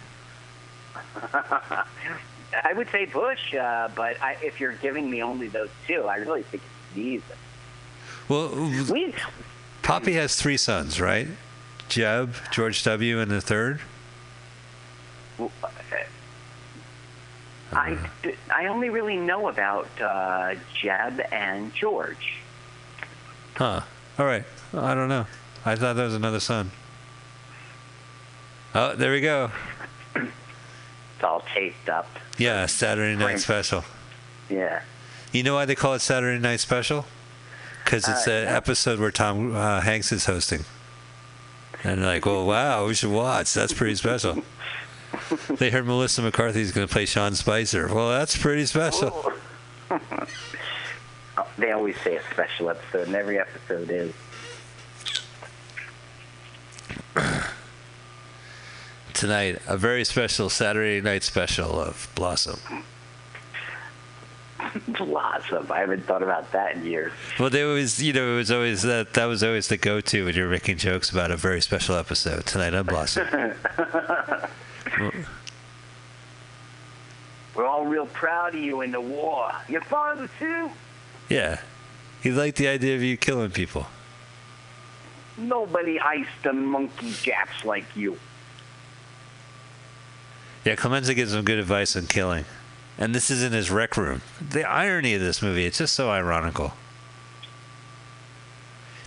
I 1.33 2.73
would 2.75 2.89
say 2.91 3.07
Bush, 3.07 3.55
uh, 3.55 3.89
but 3.95 4.21
I, 4.23 4.37
if 4.43 4.61
you're 4.61 4.75
giving 4.75 5.11
me 5.11 5.23
only 5.23 5.49
those 5.49 5.71
two, 5.87 6.05
I 6.05 6.17
really 6.17 6.43
think 6.43 6.63
it's 6.63 6.97
neither. 6.97 7.25
Well, 8.29 8.49
We, 8.91 9.15
Poppy 9.83 10.15
has 10.15 10.37
three 10.37 10.57
sons, 10.57 11.01
right? 11.01 11.29
Jeb, 11.89 12.35
George 12.51 12.83
W, 12.85 13.21
and 13.21 13.31
the 13.31 13.41
third. 13.41 13.81
I, 17.73 17.99
I 18.55 18.67
only 18.67 18.91
really 18.91 19.17
know 19.17 19.49
about 19.49 19.89
uh, 20.01 20.55
Jeb 20.81 21.21
and 21.33 21.75
George. 21.75 22.37
Huh. 23.57 23.81
All 24.19 24.27
right. 24.27 24.45
I 24.73 24.95
don't 24.95 25.09
know. 25.09 25.27
I 25.65 25.75
thought 25.77 25.97
that 25.97 26.05
was 26.05 26.15
another 26.15 26.41
son. 26.41 26.71
Oh, 28.75 28.95
there 28.95 29.13
we 29.13 29.21
go. 29.21 29.51
It's 30.15 31.25
all 31.25 31.43
taped 31.55 31.89
up. 31.89 32.07
Yeah, 32.39 32.67
Saturday 32.67 33.17
Night. 33.19 33.41
Special. 33.41 33.85
Yeah. 34.51 34.83
You 35.33 35.43
know 35.43 35.55
why 35.55 35.65
they 35.65 35.75
call 35.75 35.95
it 35.95 36.01
Saturday 36.01 36.39
Night 36.41 36.61
Special? 36.61 37.07
Because 37.85 38.09
it's 38.09 38.29
Uh, 38.29 38.33
an 38.33 38.45
no. 38.47 38.51
episode 38.53 39.01
where 39.01 39.11
Tom 39.11 39.55
uh, 39.57 39.81
Hanks 39.81 40.13
is 40.13 40.27
hosting. 40.27 40.65
And 41.85 42.01
they're 42.03 42.07
like, 42.07 42.27
well, 42.27 42.47
wow, 42.47 42.87
we 42.87 42.95
should 42.95 43.11
watch. 43.11 43.53
That's 43.55 43.73
pretty 43.73 43.95
special. 43.97 44.43
they 45.59 45.71
heard 45.71 45.87
Melissa 45.87 46.23
McCarthy's 46.23 46.73
going 46.73 46.87
to 46.87 46.93
play 46.93 47.07
Sean 47.07 47.35
Spicer. 47.35 47.93
Well, 47.93 48.11
that's 48.11 48.37
pretty 48.37 48.67
special. 48.67 49.11
Oh, 49.15 49.39
They 51.59 51.73
always 51.73 51.99
say 52.03 52.17
a 52.17 52.23
special 52.33 52.69
episode, 52.71 53.07
and 53.07 53.17
every 53.17 53.39
episode 53.39 53.91
is. 53.91 54.13
Tonight, 59.15 59.63
a 59.67 59.79
very 59.79 60.05
special 60.05 60.51
Saturday 60.51 61.01
night 61.01 61.23
special 61.23 61.81
of 61.81 62.11
Blossom. 62.15 62.61
Blossom. 64.89 65.73
I 65.73 65.81
haven't 65.81 66.05
thought 66.05 66.23
about 66.23 66.53
that 66.53 66.77
in 66.77 66.85
years. 66.85 67.13
Well, 67.39 67.49
they 67.49 67.63
always, 67.63 68.03
you 68.03 68.13
know, 68.13 68.35
it 68.35 68.37
was 68.37 68.51
always 68.51 68.83
that 68.83 69.15
that 69.15 69.25
was 69.25 69.43
always 69.43 69.69
the 69.69 69.79
go-to 69.79 70.27
when 70.27 70.35
you're 70.35 70.51
making 70.51 70.77
jokes 70.77 71.09
about 71.11 71.31
a 71.31 71.37
very 71.37 71.63
special 71.63 71.97
episode. 71.97 72.45
Tonight 72.45 72.75
on 72.75 72.85
Blossom. 72.85 73.55
We're 77.55 77.67
all 77.67 77.87
real 77.87 78.07
proud 78.07 78.55
of 78.55 78.61
you 78.61 78.83
in 78.83 78.93
the 78.93 79.01
war. 79.01 79.53
Your 79.69 79.81
father, 79.81 80.29
too? 80.39 80.71
Yeah, 81.29 81.61
he 82.23 82.31
liked 82.31 82.59
the 82.59 82.69
idea 82.69 82.95
of 82.95 83.03
you 83.03 83.17
killing 83.17 83.51
people. 83.51 83.87
Nobody 85.39 85.99
iced 86.01 86.43
the 86.43 86.53
monkey 86.53 87.13
japs 87.23 87.65
like 87.65 87.85
you. 87.97 88.19
Yeah, 90.65 90.75
Clemenza 90.75 91.15
gives 91.15 91.33
him 91.33 91.45
good 91.45 91.59
advice 91.59 91.97
on 91.97 92.07
killing. 92.07 92.45
And 92.99 93.15
this 93.15 93.31
is 93.31 93.43
in 93.43 93.53
his 93.53 93.71
rec 93.71 93.97
room. 93.97 94.23
The 94.41 94.65
irony 94.65 95.15
of 95.15 95.21
this 95.21 95.43
movie, 95.43 95.67
it's 95.67 95.79
just 95.79 95.95
so 95.95 96.11
ironical. 96.11 96.73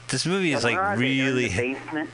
This 0.09 0.25
movie 0.25 0.53
is 0.53 0.63
like 0.63 0.97
really 0.97 1.47
the 1.47 1.55
basement. 1.55 2.09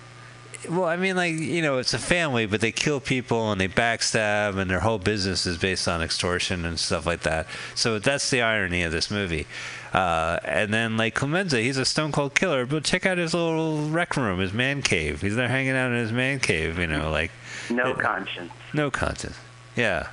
Well, 0.70 0.86
I 0.86 0.96
mean 0.98 1.16
like, 1.16 1.34
you 1.34 1.62
know, 1.62 1.78
it's 1.78 1.94
a 1.94 2.00
family, 2.00 2.46
but 2.46 2.62
they 2.62 2.72
kill 2.72 3.00
people 3.00 3.52
and 3.52 3.60
they 3.60 3.68
backstab 3.68 4.58
and 4.58 4.70
their 4.70 4.80
whole 4.82 5.00
business 5.00 5.46
is 5.46 5.58
based 5.58 5.88
on 5.88 6.02
extortion 6.02 6.66
and 6.66 6.80
stuff 6.80 7.06
like 7.06 7.22
that. 7.22 7.48
So 7.76 8.00
that's 8.00 8.30
the 8.30 8.42
irony 8.42 8.84
of 8.84 8.92
this 8.92 9.10
movie. 9.12 9.48
Uh, 9.94 10.40
and 10.44 10.74
then 10.74 10.98
like 10.98 11.16
Clemenza, 11.16 11.60
he's 11.62 11.78
a 11.78 11.86
stone 11.86 12.12
cold 12.12 12.36
killer, 12.36 12.66
but 12.66 12.84
check 12.84 13.06
out 13.06 13.18
his 13.18 13.34
little 13.34 13.90
rec 13.90 14.18
room, 14.18 14.40
his 14.40 14.52
man 14.54 14.82
cave. 14.82 15.22
He's 15.22 15.36
there 15.36 15.48
hanging 15.48 15.72
out 15.76 15.92
in 15.92 15.98
his 15.98 16.12
man 16.12 16.40
cave, 16.40 16.78
you 16.78 16.88
know, 16.88 17.10
like 17.12 17.32
No 17.70 17.92
Uh, 17.92 17.96
conscience. 17.96 18.52
no 18.74 18.92
conscience. 18.92 19.38
Yeah. 19.76 20.08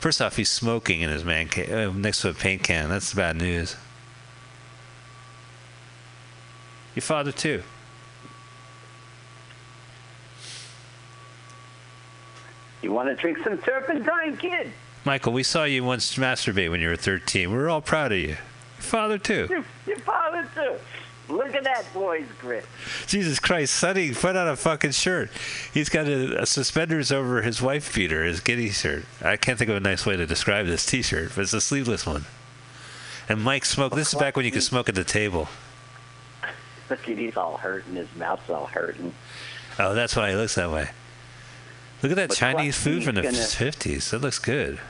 First 0.00 0.20
off, 0.22 0.36
he's 0.36 0.50
smoking 0.50 1.00
in 1.02 1.10
his 1.10 1.24
man 1.24 1.48
cave 1.48 1.70
uh, 1.72 1.92
next 1.92 2.22
to 2.22 2.30
a 2.30 2.34
paint 2.34 2.62
can. 2.64 2.88
That's 2.88 3.12
bad 3.14 3.36
news. 3.36 3.76
Your 6.94 7.02
father 7.02 7.32
too. 7.32 7.62
You 12.82 12.92
want 12.92 13.08
to 13.08 13.14
drink 13.14 13.38
some 13.44 13.58
turpentine, 13.58 14.36
kid? 14.36 14.72
Michael, 15.04 15.32
we 15.32 15.42
saw 15.42 15.64
you 15.64 15.84
once 15.84 16.16
masturbate 16.16 16.70
when 16.70 16.80
you 16.80 16.88
were 16.88 16.96
13. 16.96 17.50
We 17.50 17.56
were 17.56 17.70
all 17.70 17.80
proud 17.80 18.12
of 18.12 18.18
you. 18.18 18.28
Your 18.28 18.36
father 18.78 19.18
too. 19.18 19.46
Your, 19.48 19.64
your 19.86 19.98
father, 19.98 20.48
too. 20.54 20.74
Look 21.32 21.54
at 21.54 21.64
that 21.64 21.84
boy's 21.94 22.26
grit. 22.40 22.66
Jesus 23.06 23.38
Christ, 23.38 23.74
Sonny, 23.74 24.12
put 24.12 24.36
on 24.36 24.48
a 24.48 24.56
fucking 24.56 24.90
shirt. 24.90 25.30
He's 25.72 25.88
got 25.88 26.06
a, 26.06 26.42
a 26.42 26.46
suspenders 26.46 27.10
over 27.10 27.42
his 27.42 27.62
wife 27.62 27.94
beater, 27.94 28.24
his 28.24 28.40
giddy 28.40 28.70
shirt. 28.70 29.04
I 29.22 29.36
can't 29.36 29.58
think 29.58 29.70
of 29.70 29.76
a 29.76 29.80
nice 29.80 30.04
way 30.04 30.16
to 30.16 30.26
describe 30.26 30.66
this 30.66 30.84
T-shirt, 30.84 31.32
but 31.34 31.42
it's 31.42 31.52
a 31.52 31.60
sleeveless 31.60 32.04
one. 32.04 32.26
And 33.28 33.40
Mike 33.42 33.64
smoked. 33.64 33.94
This 33.94 34.12
is 34.12 34.18
back 34.18 34.36
when 34.36 34.44
you 34.44 34.50
could 34.50 34.64
smoke 34.64 34.88
at 34.88 34.94
the 34.94 35.04
table. 35.04 35.48
Look 36.90 37.08
at 37.08 37.16
he's 37.16 37.36
all 37.36 37.56
hurting. 37.56 37.94
His 37.94 38.08
mouth's 38.16 38.50
all 38.50 38.66
hurting. 38.66 39.14
Oh, 39.78 39.94
that's 39.94 40.14
why 40.16 40.30
he 40.30 40.36
looks 40.36 40.56
that 40.56 40.70
way. 40.70 40.90
Look 42.02 42.10
at 42.12 42.16
that 42.16 42.28
But 42.30 42.36
Chinese 42.36 42.76
food 42.76 43.04
from 43.04 43.14
the 43.14 43.22
gonna- 43.22 43.36
50s. 43.36 44.10
That 44.10 44.20
looks 44.22 44.38
good. 44.38 44.80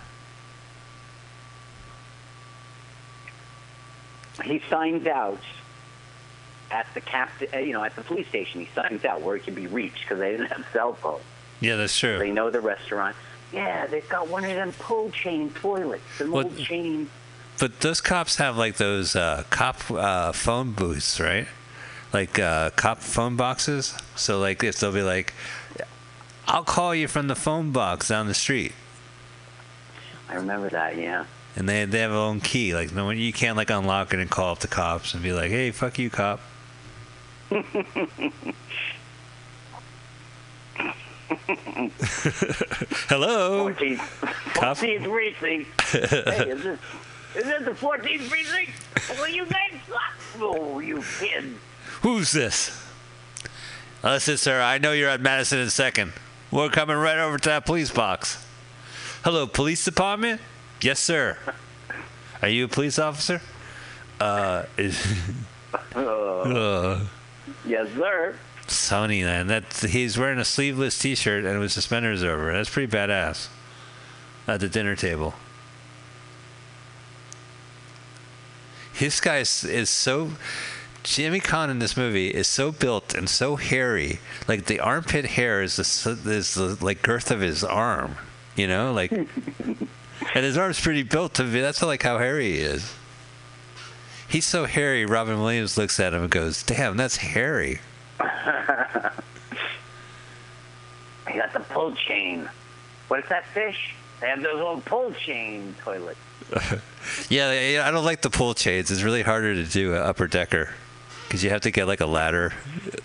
He 4.44 4.62
signs 4.70 5.06
out 5.06 5.40
at 6.70 6.86
the 6.94 7.00
cap, 7.00 7.30
uh, 7.52 7.58
you 7.58 7.72
know, 7.74 7.84
at 7.84 7.94
the 7.96 8.02
police 8.02 8.26
station. 8.28 8.60
He 8.60 8.68
signs 8.74 9.04
out 9.04 9.20
where 9.20 9.36
he 9.36 9.42
can 9.42 9.54
be 9.54 9.66
reached 9.66 10.00
because 10.00 10.18
they 10.18 10.30
didn't 10.32 10.46
have 10.46 10.64
cell 10.72 10.94
phones. 10.94 11.22
Yeah, 11.60 11.76
that's 11.76 11.96
true. 11.96 12.18
They 12.18 12.30
know 12.32 12.50
the 12.50 12.60
restaurant. 12.60 13.14
Yeah, 13.52 13.86
they've 13.86 14.08
got 14.08 14.28
one 14.28 14.44
of 14.44 14.50
them 14.50 14.72
pull 14.78 15.10
chain 15.10 15.50
toilets, 15.50 16.02
the 16.18 16.30
What- 16.30 16.46
old 16.46 16.58
chain. 16.58 17.10
But 17.58 17.80
those 17.80 18.00
cops 18.00 18.36
have 18.36 18.56
like 18.56 18.76
those 18.78 19.14
uh, 19.14 19.44
cop 19.50 19.88
uh, 19.90 20.32
phone 20.32 20.72
booths, 20.72 21.20
right? 21.20 21.46
Like 22.12 22.38
uh, 22.38 22.70
cop 22.70 23.00
phone 23.00 23.36
boxes. 23.36 23.94
So 24.16 24.40
like 24.40 24.64
if 24.64 24.80
they'll 24.80 24.90
be 24.92 25.02
like, 25.02 25.34
"I'll 26.47 26.64
call 26.64 26.95
you 26.95 27.09
from 27.09 27.28
the 27.28 27.34
phone 27.36 27.70
box 27.72 28.09
down 28.09 28.26
the 28.26 28.34
street," 28.34 28.72
I 30.28 30.34
remember 30.34 30.68
that. 30.70 30.97
Yeah. 30.97 31.24
and 31.57 31.68
they 31.68 31.84
they 31.84 32.01
have 32.01 32.11
their 32.11 32.18
own 32.20 32.40
key. 32.40 32.74
Like 32.74 32.93
no 32.93 33.05
one 33.07 33.18
you 33.18 33.32
can't 33.32 33.57
like 33.57 33.70
unlock 33.70 34.12
it 34.14 34.20
and 34.20 34.30
call 34.30 34.53
up 34.53 34.59
the 34.61 34.68
cops 34.68 35.14
and 35.14 35.22
be 35.22 35.32
like, 35.32 35.51
"Hey, 35.51 35.70
fuck 35.70 35.99
you, 35.99 36.11
cop." 36.11 36.40
Hello. 43.09 43.68
14th, 43.72 44.55
Cop. 44.55 44.76
14th 44.78 45.11
precinct. 45.11 45.80
hey, 45.90 46.51
is 46.51 46.62
this 46.62 46.78
is 47.36 47.45
this 47.45 47.64
the 47.64 47.70
14th 47.72 48.28
precinct? 48.28 48.72
Well, 49.18 49.28
you 49.28 49.45
guys 49.47 49.72
suck. 49.88 49.99
Oh, 50.40 50.78
you 50.80 51.03
kid. 51.18 51.55
Who's 52.03 52.32
this? 52.32 52.78
Oh, 54.05 54.11
Listen, 54.11 54.36
sir, 54.36 54.61
I 54.61 54.78
know 54.78 54.93
you're 54.93 55.09
at 55.09 55.20
Madison 55.20 55.61
and 55.61 55.70
Second. 55.72 56.12
We're 56.53 56.68
coming 56.68 56.98
right 56.98 57.16
over 57.16 57.38
to 57.38 57.48
that 57.48 57.64
police 57.64 57.90
box. 57.90 58.44
Hello, 59.24 59.46
police 59.46 59.82
department? 59.86 60.38
Yes, 60.82 61.00
sir. 61.00 61.38
Are 62.42 62.48
you 62.48 62.66
a 62.66 62.68
police 62.68 62.98
officer? 62.98 63.40
Uh, 64.20 64.64
is, 64.76 65.03
uh 65.94 67.00
Yes, 67.64 67.88
sir. 67.96 68.36
Sonny, 68.66 69.22
man. 69.22 69.46
That 69.46 69.72
he's 69.72 70.18
wearing 70.18 70.38
a 70.38 70.44
sleeveless 70.44 70.98
T-shirt 70.98 71.46
and 71.46 71.59
with 71.59 71.72
suspenders 71.72 72.22
over. 72.22 72.53
That's 72.53 72.68
pretty 72.68 72.94
badass. 72.94 73.48
At 74.46 74.61
the 74.61 74.68
dinner 74.68 74.94
table. 74.94 75.32
This 78.98 79.20
guy 79.20 79.38
is, 79.38 79.64
is 79.64 79.88
so. 79.88 80.32
Jimmy 81.03 81.40
Caan 81.40 81.68
in 81.68 81.80
this 81.80 81.96
movie 81.96 82.28
is 82.28 82.46
so 82.46 82.70
built 82.70 83.14
and 83.14 83.28
so 83.28 83.57
hairy. 83.57 84.20
Like 84.46 84.66
the 84.66 84.80
armpit 84.80 85.26
hair 85.26 85.62
is 85.62 85.76
the 85.76 85.82
is 86.30 86.55
the 86.55 86.78
like 86.81 87.02
girth 87.02 87.31
of 87.31 87.40
his 87.40 87.64
arm. 87.64 88.16
You 88.55 88.68
know, 88.68 88.93
like, 88.93 89.10
and 89.12 89.89
his 90.35 90.56
arm's 90.56 90.81
pretty 90.81 91.02
built 91.02 91.35
to 91.35 91.44
be. 91.44 91.60
That's 91.60 91.82
like 91.82 92.02
how 92.02 92.18
hairy 92.18 92.52
he 92.52 92.59
is. 92.59 92.94
He's 94.28 94.47
so 94.47 94.66
hairy. 94.66 95.05
Robin 95.05 95.40
Williams 95.40 95.77
looks 95.77 95.98
at 95.98 96.14
him 96.14 96.22
and 96.22 96.31
goes, 96.31 96.62
"Damn, 96.62 96.97
that's 96.97 97.16
hairy." 97.16 97.81
I 98.20 99.10
got 101.27 101.52
the 101.52 101.60
pull 101.60 101.94
chain. 101.94 102.48
What 103.09 103.20
is 103.20 103.28
that 103.28 103.47
fish? 103.48 103.94
They 104.20 104.28
have 104.28 104.43
those 104.43 104.60
old 104.60 104.85
pull 104.85 105.12
chain 105.12 105.74
toilets. 105.82 106.20
Yeah, 107.28 107.52
yeah, 107.52 107.89
I 107.89 107.90
don't 107.90 108.05
like 108.05 108.22
the 108.22 108.31
pull 108.31 108.55
chains. 108.55 108.93
It's 108.93 109.02
really 109.02 109.22
harder 109.22 109.55
to 109.55 109.64
do 109.64 109.94
an 109.94 110.02
upper 110.02 110.28
decker 110.28 110.68
because 111.32 111.42
you 111.42 111.48
have 111.48 111.62
to 111.62 111.70
get 111.70 111.86
like 111.86 112.02
a 112.02 112.06
ladder 112.06 112.52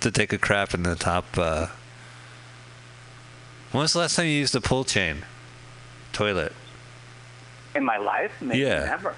to 0.02 0.12
take 0.12 0.34
a 0.34 0.38
crap 0.38 0.74
in 0.74 0.84
the 0.84 0.98
top. 0.98 1.24
Uh... 1.38 1.68
When 3.72 3.84
was 3.84 3.94
the 3.94 4.00
last 4.00 4.18
time 4.18 4.26
you 4.26 4.34
used 4.34 4.54
a 4.54 4.60
pull 4.60 4.84
chain 4.84 5.24
toilet? 6.12 6.52
In 7.74 7.86
my 7.86 7.96
life, 7.96 8.34
maybe 8.42 8.60
Yeah. 8.60 8.84
never. 8.84 9.16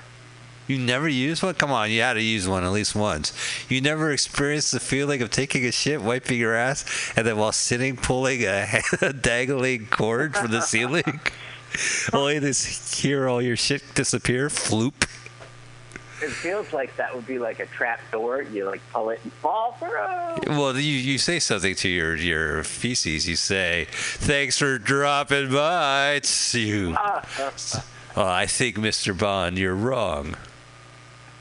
You 0.68 0.78
never 0.78 1.08
used 1.10 1.42
one? 1.42 1.56
Come 1.56 1.72
on, 1.72 1.90
you 1.90 2.02
had 2.02 2.14
to 2.14 2.22
use 2.22 2.48
one 2.48 2.64
at 2.64 2.70
least 2.70 2.94
once. 2.94 3.34
You 3.68 3.82
never 3.82 4.12
experienced 4.12 4.74
the 4.74 4.80
feeling 4.80 5.24
of 5.24 5.32
taking 5.32 5.66
a 5.66 5.72
shit, 5.72 6.04
wiping 6.04 6.38
your 6.38 6.54
ass, 6.54 6.86
and 7.16 7.26
then 7.26 7.36
while 7.36 7.52
sitting 7.52 7.98
pulling 7.98 8.44
a, 8.44 8.84
a 9.02 9.12
dangling 9.12 9.88
cord 9.88 10.38
from 10.38 10.52
the 10.52 10.62
ceiling, 10.62 11.20
only 12.14 12.40
to 12.40 12.54
hear 12.54 13.28
all 13.28 13.42
your 13.42 13.58
shit 13.58 13.82
disappear. 13.96 14.50
Floop. 14.50 15.10
It 16.22 16.32
feels 16.32 16.74
like 16.74 16.96
that 16.98 17.16
would 17.16 17.26
be 17.26 17.40
like 17.40 17.60
a 17.60 17.66
trap 17.66 18.02
door. 18.12 18.42
You 18.42 18.66
like 18.66 18.82
pull 18.92 19.10
it 19.10 19.22
and 19.24 19.32
fall 19.34 19.74
through. 19.80 20.58
Well, 20.58 20.76
you, 20.76 20.82
you 20.82 21.18
say 21.18 21.40
something 21.40 21.76
to 21.76 21.88
your, 21.88 22.16
your 22.16 22.64
feces. 22.64 23.28
You 23.28 23.38
say, 23.38 23.88
"Thanks 23.90 24.58
for 24.58 24.78
dropping 24.78 25.52
by." 25.52 26.14
It's 26.16 26.54
you. 26.54 26.96
Oh, 26.98 28.26
I 28.26 28.48
think, 28.48 28.76
Mr. 28.76 29.18
Bond, 29.18 29.58
you're 29.58 29.76
wrong. 29.76 30.36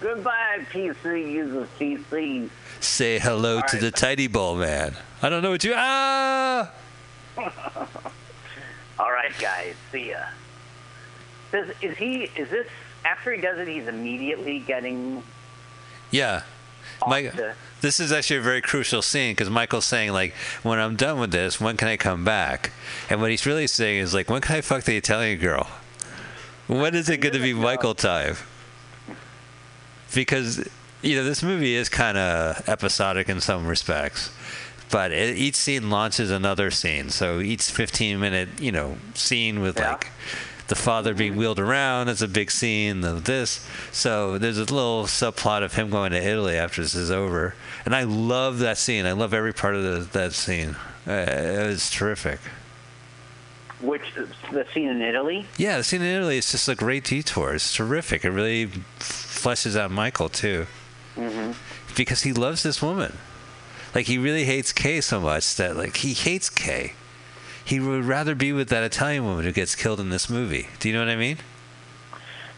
Goodbye, 0.00 0.66
PC. 0.72 1.30
Use 1.30 1.54
a 1.54 1.66
CC. 1.78 2.50
Say 2.80 3.18
hello 3.18 3.60
to 3.60 3.76
right. 3.76 3.80
the 3.80 3.90
tidy 3.90 4.26
ball 4.26 4.56
man. 4.56 4.96
I 5.22 5.28
don't 5.28 5.42
know 5.42 5.50
what 5.50 5.62
you. 5.64 5.74
Ah! 5.76 6.72
All 8.98 9.12
right, 9.12 9.36
guys. 9.40 9.74
See 9.92 10.10
ya. 10.10 10.24
Does, 11.52 11.70
is 11.80 11.96
he? 11.96 12.24
Is 12.36 12.50
this 12.50 12.66
after 13.10 13.32
he 13.32 13.40
does 13.40 13.58
it? 13.58 13.68
He's 13.68 13.86
immediately 13.88 14.58
getting 14.60 15.22
Yeah. 16.10 16.42
Mike, 17.06 17.32
the. 17.34 17.54
this 17.80 18.00
is 18.00 18.10
actually 18.10 18.38
a 18.38 18.42
very 18.42 18.60
crucial 18.60 19.02
scene 19.02 19.32
because 19.32 19.48
Michael's 19.48 19.84
saying 19.84 20.12
like, 20.12 20.34
"When 20.64 20.78
I'm 20.80 20.96
done 20.96 21.20
with 21.20 21.30
this, 21.30 21.60
when 21.60 21.76
can 21.76 21.86
I 21.88 21.96
come 21.96 22.24
back?" 22.24 22.72
And 23.08 23.20
what 23.20 23.30
he's 23.30 23.46
really 23.46 23.68
saying 23.68 23.98
is 24.00 24.12
like, 24.14 24.28
"When 24.28 24.40
can 24.40 24.56
I 24.56 24.60
fuck 24.62 24.82
the 24.84 24.96
Italian 24.96 25.38
girl? 25.38 25.68
When 26.66 26.94
is 26.96 27.08
it 27.08 27.18
going 27.18 27.34
to 27.34 27.40
be 27.40 27.52
Michael 27.54 27.94
time?" 27.94 28.36
Because 30.14 30.66
you 31.02 31.14
know 31.16 31.24
this 31.24 31.42
movie 31.42 31.74
is 31.76 31.88
kind 31.88 32.18
of 32.18 32.68
episodic 32.68 33.28
in 33.28 33.40
some 33.40 33.66
respects, 33.66 34.30
but 34.90 35.12
it, 35.12 35.36
each 35.36 35.54
scene 35.54 35.90
launches 35.90 36.30
another 36.30 36.70
scene. 36.70 37.10
So 37.10 37.40
each 37.40 37.62
15 37.70 38.18
minute 38.18 38.48
you 38.58 38.72
know 38.72 38.96
scene 39.14 39.60
with 39.60 39.78
Yeah. 39.78 39.92
like 39.92 40.08
the 40.68 40.74
father 40.74 41.14
being 41.14 41.36
wheeled 41.36 41.58
around. 41.58 42.06
That's 42.06 42.22
a 42.22 42.28
big 42.28 42.50
scene 42.50 43.04
of 43.04 43.24
this. 43.24 43.66
So 43.90 44.38
there's 44.38 44.58
a 44.58 44.60
little 44.60 45.04
subplot 45.04 45.62
of 45.62 45.74
him 45.74 45.90
going 45.90 46.12
to 46.12 46.22
Italy 46.22 46.56
after 46.56 46.82
this 46.82 46.94
is 46.94 47.10
over, 47.10 47.54
and 47.84 47.94
I 47.94 48.04
love 48.04 48.60
that 48.60 48.78
scene. 48.78 49.06
I 49.06 49.12
love 49.12 49.34
every 49.34 49.52
part 49.52 49.74
of 49.74 49.82
the, 49.82 50.18
that 50.18 50.32
scene. 50.32 50.76
Uh, 51.06 51.12
it 51.12 51.66
was 51.66 51.90
terrific. 51.90 52.38
Which 53.80 54.02
the 54.52 54.66
scene 54.74 54.88
in 54.88 55.00
Italy? 55.02 55.46
Yeah, 55.56 55.78
the 55.78 55.84
scene 55.84 56.02
in 56.02 56.16
Italy 56.16 56.38
is 56.38 56.50
just 56.50 56.68
a 56.68 56.74
great 56.74 57.04
detour. 57.04 57.54
It's 57.54 57.72
terrific. 57.72 58.24
It 58.24 58.30
really 58.30 58.66
fleshes 58.98 59.76
out 59.78 59.90
Michael 59.90 60.28
too, 60.28 60.66
because 61.96 62.22
he 62.22 62.32
loves 62.32 62.62
this 62.62 62.82
woman. 62.82 63.16
Like 63.94 64.06
he 64.06 64.18
really 64.18 64.44
hates 64.44 64.72
Kay 64.72 65.00
so 65.00 65.20
much 65.20 65.56
that 65.56 65.76
like 65.76 65.98
he 65.98 66.12
hates 66.12 66.50
Kay. 66.50 66.92
He 67.68 67.80
would 67.80 68.06
rather 68.06 68.34
be 68.34 68.50
with 68.54 68.70
that 68.70 68.82
Italian 68.82 69.26
woman 69.26 69.44
who 69.44 69.52
gets 69.52 69.74
killed 69.74 70.00
in 70.00 70.08
this 70.08 70.30
movie. 70.30 70.68
Do 70.80 70.88
you 70.88 70.94
know 70.94 71.00
what 71.00 71.10
I 71.10 71.16
mean? 71.16 71.36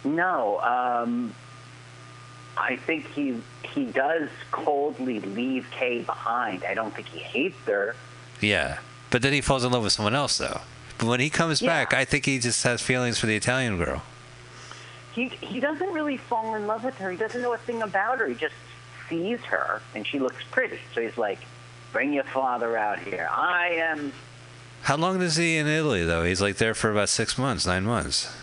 No. 0.04 0.60
Um, 0.60 1.34
I 2.56 2.76
think 2.76 3.06
he 3.08 3.42
he 3.74 3.86
does 3.86 4.28
coldly 4.52 5.18
leave 5.18 5.66
Kay 5.72 6.02
behind. 6.02 6.62
I 6.64 6.74
don't 6.74 6.94
think 6.94 7.08
he 7.08 7.18
hates 7.18 7.56
her. 7.66 7.96
Yeah. 8.40 8.78
But 9.10 9.22
then 9.22 9.32
he 9.32 9.40
falls 9.40 9.64
in 9.64 9.72
love 9.72 9.82
with 9.82 9.92
someone 9.92 10.14
else, 10.14 10.38
though. 10.38 10.60
But 10.98 11.06
when 11.08 11.18
he 11.18 11.28
comes 11.28 11.60
Yeah. 11.60 11.70
back, 11.70 11.92
I 11.92 12.04
think 12.04 12.24
he 12.26 12.38
just 12.38 12.62
has 12.62 12.80
feelings 12.80 13.18
for 13.18 13.26
the 13.26 13.34
Italian 13.34 13.78
girl. 13.78 14.04
He 15.12 15.26
he 15.26 15.58
doesn't 15.58 15.92
really 15.92 16.18
fall 16.18 16.54
in 16.54 16.68
love 16.68 16.84
with 16.84 16.96
her. 16.98 17.10
He 17.10 17.16
doesn't 17.16 17.42
know 17.42 17.52
a 17.52 17.58
thing 17.58 17.82
about 17.82 18.20
her. 18.20 18.28
He 18.28 18.34
just 18.36 18.54
sees 19.08 19.40
her 19.40 19.82
and 19.92 20.06
she 20.06 20.20
looks 20.20 20.44
pretty. 20.52 20.78
So 20.94 21.00
he's 21.00 21.18
like, 21.18 21.40
"Bring 21.92 22.12
your 22.12 22.22
father 22.22 22.76
out 22.76 23.00
here. 23.00 23.28
I 23.28 23.70
am." 23.90 24.12
How 24.82 24.96
long 24.96 25.20
is 25.20 25.36
he 25.36 25.56
in 25.56 25.66
Italy, 25.66 26.04
though? 26.04 26.24
He's 26.24 26.40
like 26.40 26.56
there 26.56 26.74
for 26.74 26.90
about 26.90 27.08
six 27.08 27.36
months, 27.36 27.66
nine 27.66 27.84
months. 27.84 28.34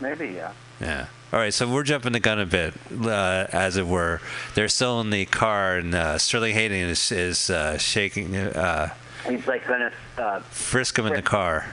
Maybe 0.00 0.28
yeah. 0.28 0.52
Yeah. 0.80 1.06
All 1.32 1.38
right, 1.38 1.52
so 1.52 1.68
we're 1.68 1.82
jumping 1.82 2.12
the 2.12 2.20
gun 2.20 2.38
a 2.40 2.46
bit, 2.46 2.72
uh, 3.04 3.46
as 3.52 3.76
it 3.76 3.86
were. 3.86 4.20
They're 4.54 4.68
still 4.68 5.00
in 5.02 5.10
the 5.10 5.26
car, 5.26 5.76
and 5.76 5.94
uh, 5.94 6.16
Sterling 6.16 6.54
Hayden 6.54 6.88
is, 6.88 7.12
is 7.12 7.50
uh, 7.50 7.76
shaking, 7.76 8.34
uh, 8.34 8.94
He's 9.26 9.46
like 9.46 9.66
gonna. 9.66 9.92
Uh, 10.16 10.40
frisk 10.40 10.98
him 10.98 11.06
in 11.06 11.12
the 11.12 11.22
car, 11.22 11.66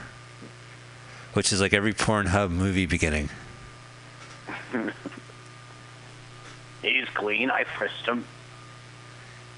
which 1.32 1.52
is 1.52 1.60
like 1.60 1.72
every 1.72 1.94
Pornhub 1.94 2.50
movie 2.50 2.86
beginning. 2.86 3.30
he's 6.82 7.08
clean. 7.14 7.50
I 7.50 7.64
frisked 7.64 8.06
him. 8.06 8.24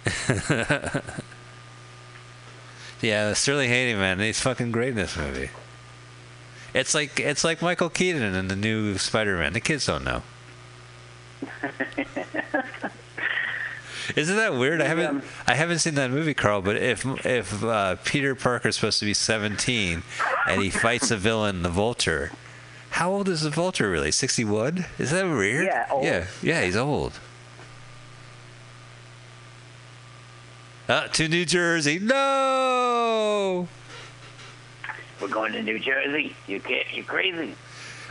Yeah, 3.00 3.32
Sterling 3.32 3.68
Hayden, 3.68 3.98
man, 4.00 4.18
he's 4.18 4.40
fucking 4.40 4.72
great 4.72 4.90
in 4.90 4.96
this 4.96 5.16
movie. 5.16 5.50
It's 6.74 6.94
like 6.94 7.18
it's 7.20 7.44
like 7.44 7.62
Michael 7.62 7.88
Keaton 7.90 8.22
in 8.34 8.48
the 8.48 8.56
new 8.56 8.98
Spider-Man. 8.98 9.52
The 9.52 9.60
kids 9.60 9.86
don't 9.86 10.04
know. 10.04 10.22
Isn't 14.16 14.36
that 14.36 14.54
weird? 14.54 14.80
I 14.80 14.86
haven't 14.86 15.22
I 15.46 15.54
haven't 15.54 15.78
seen 15.80 15.94
that 15.94 16.10
movie, 16.10 16.34
Carl. 16.34 16.62
But 16.62 16.76
if 16.76 17.04
if 17.24 17.62
uh, 17.62 17.96
Peter 18.04 18.34
Parker's 18.34 18.76
supposed 18.76 18.98
to 19.00 19.04
be 19.04 19.14
17 19.14 20.02
and 20.48 20.62
he 20.62 20.70
fights 20.70 21.10
a 21.10 21.16
villain, 21.16 21.62
the 21.62 21.68
Vulture, 21.68 22.32
How 22.90 23.10
old 23.10 23.28
is 23.28 23.42
the 23.42 23.50
vulture 23.50 23.90
really? 23.90 24.10
61? 24.10 24.86
Is 24.98 25.10
that 25.10 25.24
weird? 25.24 25.66
Yeah, 25.66 25.86
old. 25.90 26.04
Yeah, 26.04 26.26
yeah, 26.42 26.62
he's 26.64 26.76
old. 26.76 27.18
Uh, 30.88 31.06
to 31.08 31.28
New 31.28 31.44
Jersey. 31.44 31.98
No! 31.98 33.68
We're 35.20 35.28
going 35.28 35.52
to 35.52 35.62
New 35.62 35.78
Jersey. 35.78 36.34
You 36.46 36.60
can't. 36.60 36.86
You're 36.94 37.04
crazy? 37.04 37.54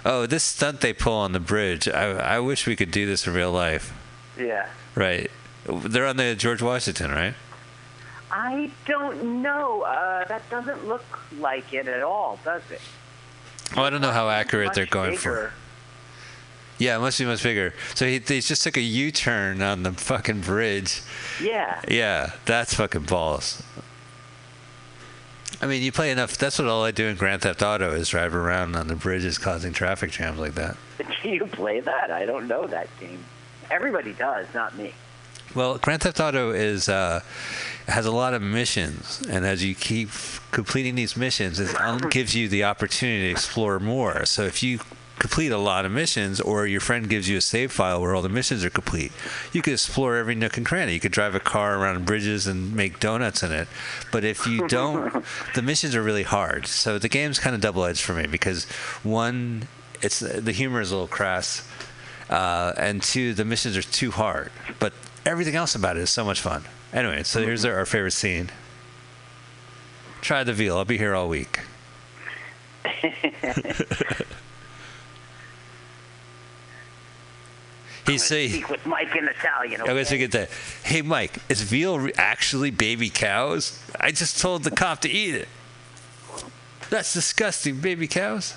Oh, 0.05 0.27
this 0.27 0.43
stunt 0.43 0.81
they 0.81 0.93
pull 0.93 1.15
on 1.15 1.31
the 1.31 1.39
bridge. 1.39 1.87
I, 1.87 2.35
I 2.35 2.39
wish 2.39 2.67
we 2.67 2.75
could 2.75 2.91
do 2.91 3.07
this 3.07 3.25
in 3.25 3.33
real 3.33 3.51
life. 3.51 3.93
Yeah. 4.37 4.69
Right. 4.93 5.31
They're 5.65 6.05
on 6.05 6.17
the 6.17 6.35
George 6.35 6.61
Washington, 6.61 7.11
right? 7.11 7.33
I 8.29 8.69
don't 8.85 9.41
know. 9.41 9.81
Uh, 9.81 10.25
that 10.25 10.47
doesn't 10.51 10.87
look 10.87 11.19
like 11.39 11.73
it 11.73 11.87
at 11.87 12.03
all, 12.03 12.39
does 12.45 12.61
it? 12.69 12.81
Oh, 13.75 13.83
I 13.83 13.89
don't 13.89 14.01
know 14.01 14.11
how 14.11 14.29
accurate 14.29 14.73
they're 14.73 14.85
going 14.85 15.17
for. 15.17 15.51
Yeah, 16.79 16.97
it 16.97 16.99
must 16.99 17.17
be 17.19 17.25
much 17.25 17.41
bigger. 17.41 17.73
So 17.95 18.05
he, 18.05 18.19
they 18.19 18.39
just 18.39 18.63
took 18.63 18.77
a 18.77 18.81
U-turn 18.81 19.61
on 19.61 19.83
the 19.83 19.93
fucking 19.93 20.41
bridge. 20.41 21.01
Yeah. 21.41 21.81
Yeah, 21.87 22.31
that's 22.45 22.75
fucking 22.75 23.03
balls. 23.03 23.63
I 25.59 25.65
mean, 25.65 25.81
you 25.81 25.91
play 25.91 26.11
enough. 26.11 26.37
That's 26.37 26.59
what 26.59 26.67
all 26.67 26.83
I 26.83 26.91
do 26.91 27.07
in 27.07 27.15
Grand 27.15 27.41
Theft 27.41 27.63
Auto 27.63 27.91
is 27.91 28.09
drive 28.09 28.35
around 28.35 28.75
on 28.75 28.87
the 28.87 28.95
bridges 28.95 29.37
causing 29.39 29.73
traffic 29.73 30.11
jams 30.11 30.37
like 30.37 30.53
that. 30.53 30.77
Do 31.23 31.29
you 31.29 31.47
play 31.47 31.79
that? 31.79 32.11
I 32.11 32.25
don't 32.25 32.47
know 32.47 32.67
that 32.67 32.87
game. 32.99 33.23
Everybody 33.71 34.13
does, 34.13 34.45
not 34.53 34.77
me. 34.77 34.93
Well, 35.55 35.77
Grand 35.77 36.01
Theft 36.03 36.19
Auto 36.19 36.51
is 36.51 36.89
uh, 36.89 37.21
has 37.87 38.05
a 38.05 38.11
lot 38.11 38.33
of 38.33 38.41
missions, 38.41 39.23
and 39.29 39.45
as 39.45 39.63
you 39.63 39.73
keep 39.73 40.09
completing 40.51 40.95
these 40.95 41.15
missions, 41.17 41.59
it 41.59 41.75
gives 42.11 42.35
you 42.35 42.47
the 42.47 42.65
opportunity 42.65 43.23
to 43.23 43.31
explore 43.31 43.79
more. 43.79 44.25
So 44.25 44.43
if 44.43 44.61
you 44.61 44.79
complete 45.19 45.51
a 45.51 45.57
lot 45.57 45.85
of 45.85 45.91
missions, 45.91 46.39
or 46.39 46.67
your 46.67 46.81
friend 46.81 47.09
gives 47.09 47.27
you 47.27 47.37
a 47.37 47.41
save 47.41 47.71
file 47.71 48.01
where 48.01 48.15
all 48.15 48.21
the 48.21 48.29
missions 48.29 48.63
are 48.63 48.69
complete, 48.69 49.11
you 49.51 49.61
could 49.61 49.73
explore 49.73 50.15
every 50.15 50.35
nook 50.35 50.57
and 50.57 50.65
cranny. 50.65 50.93
You 50.93 50.99
could 50.99 51.11
drive 51.11 51.35
a 51.35 51.39
car 51.39 51.77
around 51.77 52.05
bridges 52.05 52.47
and 52.47 52.75
make 52.75 52.99
donuts 52.99 53.43
in 53.43 53.51
it. 53.51 53.67
But 54.11 54.23
if 54.23 54.45
you 54.45 54.67
don't, 54.67 55.23
the 55.55 55.61
missions 55.61 55.95
are 55.95 56.03
really 56.03 56.23
hard. 56.23 56.67
So 56.67 56.99
the 56.99 57.09
game's 57.09 57.39
kind 57.39 57.55
of 57.55 57.61
double 57.61 57.85
edged 57.85 58.01
for 58.01 58.13
me 58.13 58.27
because 58.27 58.65
one, 59.03 59.67
it's 60.01 60.19
the 60.19 60.51
humor 60.51 60.81
is 60.81 60.91
a 60.91 60.95
little 60.95 61.07
crass 61.07 61.67
uh, 62.29 62.73
and 62.77 63.01
two, 63.01 63.33
the 63.33 63.45
missions 63.45 63.77
are 63.77 63.81
too 63.81 64.11
hard. 64.11 64.51
But 64.79 64.93
everything 65.25 65.55
else 65.55 65.75
about 65.75 65.97
it 65.97 66.01
is 66.01 66.09
so 66.09 66.23
much 66.23 66.41
fun. 66.41 66.63
Anyway, 66.93 67.23
so 67.23 67.41
here's 67.41 67.65
our, 67.65 67.77
our 67.77 67.85
favorite 67.85 68.11
scene. 68.11 68.49
Try 70.21 70.43
the 70.43 70.53
veal. 70.53 70.77
I'll 70.77 70.85
be 70.85 70.97
here 70.97 71.15
all 71.15 71.27
week. 71.29 71.59
He's 78.07 78.23
saying, 78.23 78.51
Speak 78.51 78.69
with 78.69 78.85
Mike 78.85 79.15
in 79.15 79.27
Italian. 79.27 79.81
I 79.81 79.85
guess 79.85 79.93
Okay? 79.93 80.03
thinking 80.05 80.29
that, 80.29 80.49
hey, 80.83 81.01
Mike, 81.01 81.39
is 81.49 81.61
veal 81.61 82.07
actually 82.17 82.71
baby 82.71 83.09
cows? 83.09 83.79
I 83.99 84.11
just 84.11 84.39
told 84.39 84.63
the 84.63 84.71
cop 84.71 85.01
to 85.01 85.09
eat 85.09 85.35
it. 85.35 85.49
That's 86.89 87.13
disgusting, 87.13 87.81
baby 87.81 88.07
cows. 88.07 88.55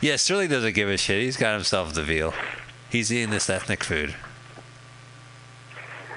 Yeah, 0.00 0.16
Sterling 0.16 0.50
doesn't 0.50 0.74
give 0.74 0.88
a 0.88 0.98
shit. 0.98 1.22
He's 1.22 1.36
got 1.36 1.54
himself 1.54 1.94
the 1.94 2.02
veal. 2.02 2.34
He's 2.90 3.12
eating 3.12 3.30
this 3.30 3.48
ethnic 3.48 3.82
food. 3.82 4.14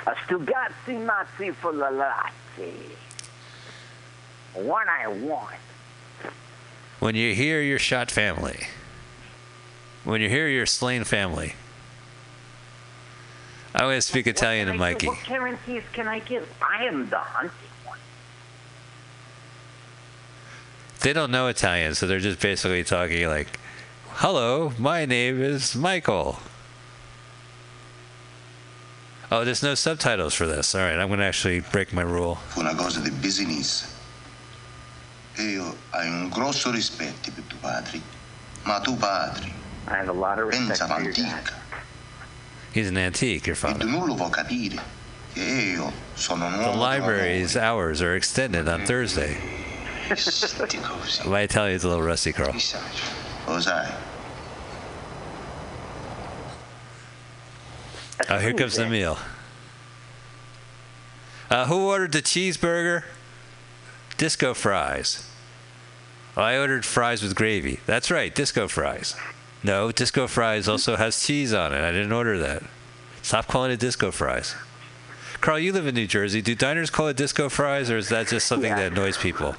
A 0.06 0.12
Stugazzi 0.12 1.06
Mazzi 1.06 1.56
for 1.56 1.72
the 1.72 1.86
Lalazzi. 1.86 2.74
One 4.54 4.88
I 4.90 5.08
want. 5.08 5.56
When 7.00 7.16
you 7.16 7.34
hear 7.34 7.62
your 7.62 7.80
shot 7.80 8.10
family, 8.10 8.68
when 10.04 10.20
you 10.22 10.30
hear 10.30 10.48
your 10.48 10.66
slain 10.66 11.04
family, 11.04 11.54
I'm 13.76 13.86
going 13.86 13.98
to 13.98 14.02
speak 14.02 14.28
Italian 14.28 14.68
to 14.68 14.72
What 14.74 14.78
can 14.78 14.80
Mikey. 14.80 15.08
What 15.08 15.24
guarantees 15.26 15.84
can 15.94 16.08
I 16.08 16.20
give? 16.20 16.48
I 16.62 16.86
am 16.86 17.10
the 17.10 17.18
hunted 17.18 17.52
one. 17.86 18.00
They 21.02 21.14
don't 21.14 21.32
know 21.32 21.48
Italian, 21.48 21.94
so 21.96 22.08
they're 22.08 22.20
just 22.20 22.40
basically 22.40 22.84
talking 22.84 23.28
like, 23.28 23.60
hello, 24.14 24.74
my 24.78 25.06
name 25.06 25.42
is 25.42 25.76
Michael. 25.76 26.40
Oh, 29.30 29.44
there's 29.44 29.62
no 29.62 29.76
subtitles 29.76 30.34
for 30.34 30.48
this. 30.48 30.74
All 30.74 30.82
right, 30.82 30.98
I'm 30.98 31.10
going 31.10 31.20
to 31.20 31.26
actually 31.26 31.60
break 31.60 31.92
my 31.92 32.02
rule. 32.02 32.36
Fu 32.50 32.62
una 32.62 32.74
cosa 32.76 33.02
di 33.02 33.12
business. 33.12 33.94
Io 35.40 35.76
hai 35.92 36.08
un 36.08 36.30
grosso 36.30 36.72
rispetto 36.72 37.32
per 37.32 37.44
tuo 37.44 37.60
padre. 37.60 38.02
Ma 38.64 38.80
tu 38.80 38.96
padre, 38.96 39.52
I 39.88 39.98
have 39.98 40.10
a 40.10 40.14
lot 40.14 40.40
of 40.40 40.48
respect 40.48 40.80
pensa 40.80 40.88
for 40.88 41.02
your 41.02 41.14
dad. 41.14 41.54
He's 42.78 42.90
an 42.90 42.98
antique, 43.00 43.48
your 43.48 43.56
father. 43.56 43.86
non 43.86 44.08
lo 44.08 44.14
vuoi 44.14 44.30
capire. 44.30 44.80
Che 45.34 45.42
io 45.42 45.92
sono 46.14 46.46
un 46.46 46.62
The 46.62 46.78
library's 46.78 47.58
hours 47.58 48.04
are 48.04 48.16
extended 48.16 48.68
on 48.68 48.86
Thursday. 48.86 49.36
My 51.26 51.42
Italian's 51.42 51.84
a 51.84 51.88
little 51.88 52.04
rusty, 52.04 52.32
Carl. 52.34 52.56
Oh, 58.30 58.38
here 58.38 58.54
comes 58.54 58.76
the 58.76 58.88
meal. 58.88 59.18
Uh, 61.50 61.66
who 61.66 61.88
ordered 61.88 62.12
the 62.12 62.22
cheeseburger? 62.22 63.06
Disco 64.18 64.54
fries. 64.54 65.28
Oh, 66.36 66.44
I 66.44 66.60
ordered 66.60 66.86
fries 66.86 67.24
with 67.24 67.34
gravy. 67.34 67.80
That's 67.88 68.12
right, 68.12 68.36
disco 68.36 68.68
fries. 68.68 69.16
No, 69.64 69.92
disco 69.92 70.28
fries 70.28 70.68
also 70.68 70.96
has 70.96 71.26
cheese 71.26 71.54
on 71.54 71.74
it. 71.74 71.82
I 71.82 71.92
didn't 71.92 72.12
order 72.12 72.38
that. 72.40 72.64
Stop 73.22 73.48
calling 73.48 73.72
it 73.72 73.80
disco 73.80 74.12
fries. 74.12 74.56
Carl, 75.42 75.60
you 75.60 75.74
live 75.74 75.86
in 75.88 75.96
New 75.96 76.08
Jersey. 76.08 76.42
Do 76.42 76.56
diners 76.56 76.90
call 76.90 77.08
it 77.10 77.18
disco 77.18 77.50
fries, 77.50 77.90
or 77.92 77.98
is 77.98 78.10
that 78.10 78.28
just 78.28 78.48
something 78.48 78.70
Yeah. 78.72 78.90
that 78.90 78.92
annoys 78.94 79.18
people? 79.18 79.56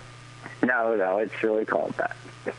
No, 0.63 0.97
no, 0.97 1.19
it's 1.19 1.43
really 1.43 1.65
called 1.65 1.95
that. 1.99 2.17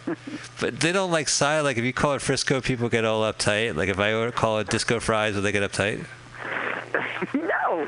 But 0.60 0.82
they 0.82 0.92
don't 0.92 1.10
like 1.12 1.30
side. 1.30 1.62
Like 1.62 1.78
if 1.78 1.84
you 1.86 1.94
call 1.94 2.14
it 2.14 2.22
Frisco, 2.22 2.60
people 2.62 2.90
get 2.90 3.06
all 3.06 3.22
uptight. 3.22 3.76
Like 3.76 3.88
if 3.90 3.98
I 4.00 4.14
order- 4.14 4.32
call 4.32 4.60
it 4.60 4.68
disco 4.70 5.00
fries, 5.00 5.36
will 5.36 5.42
they 5.42 5.52
get 5.54 5.64
uptight? 5.70 6.06
no. 7.34 7.88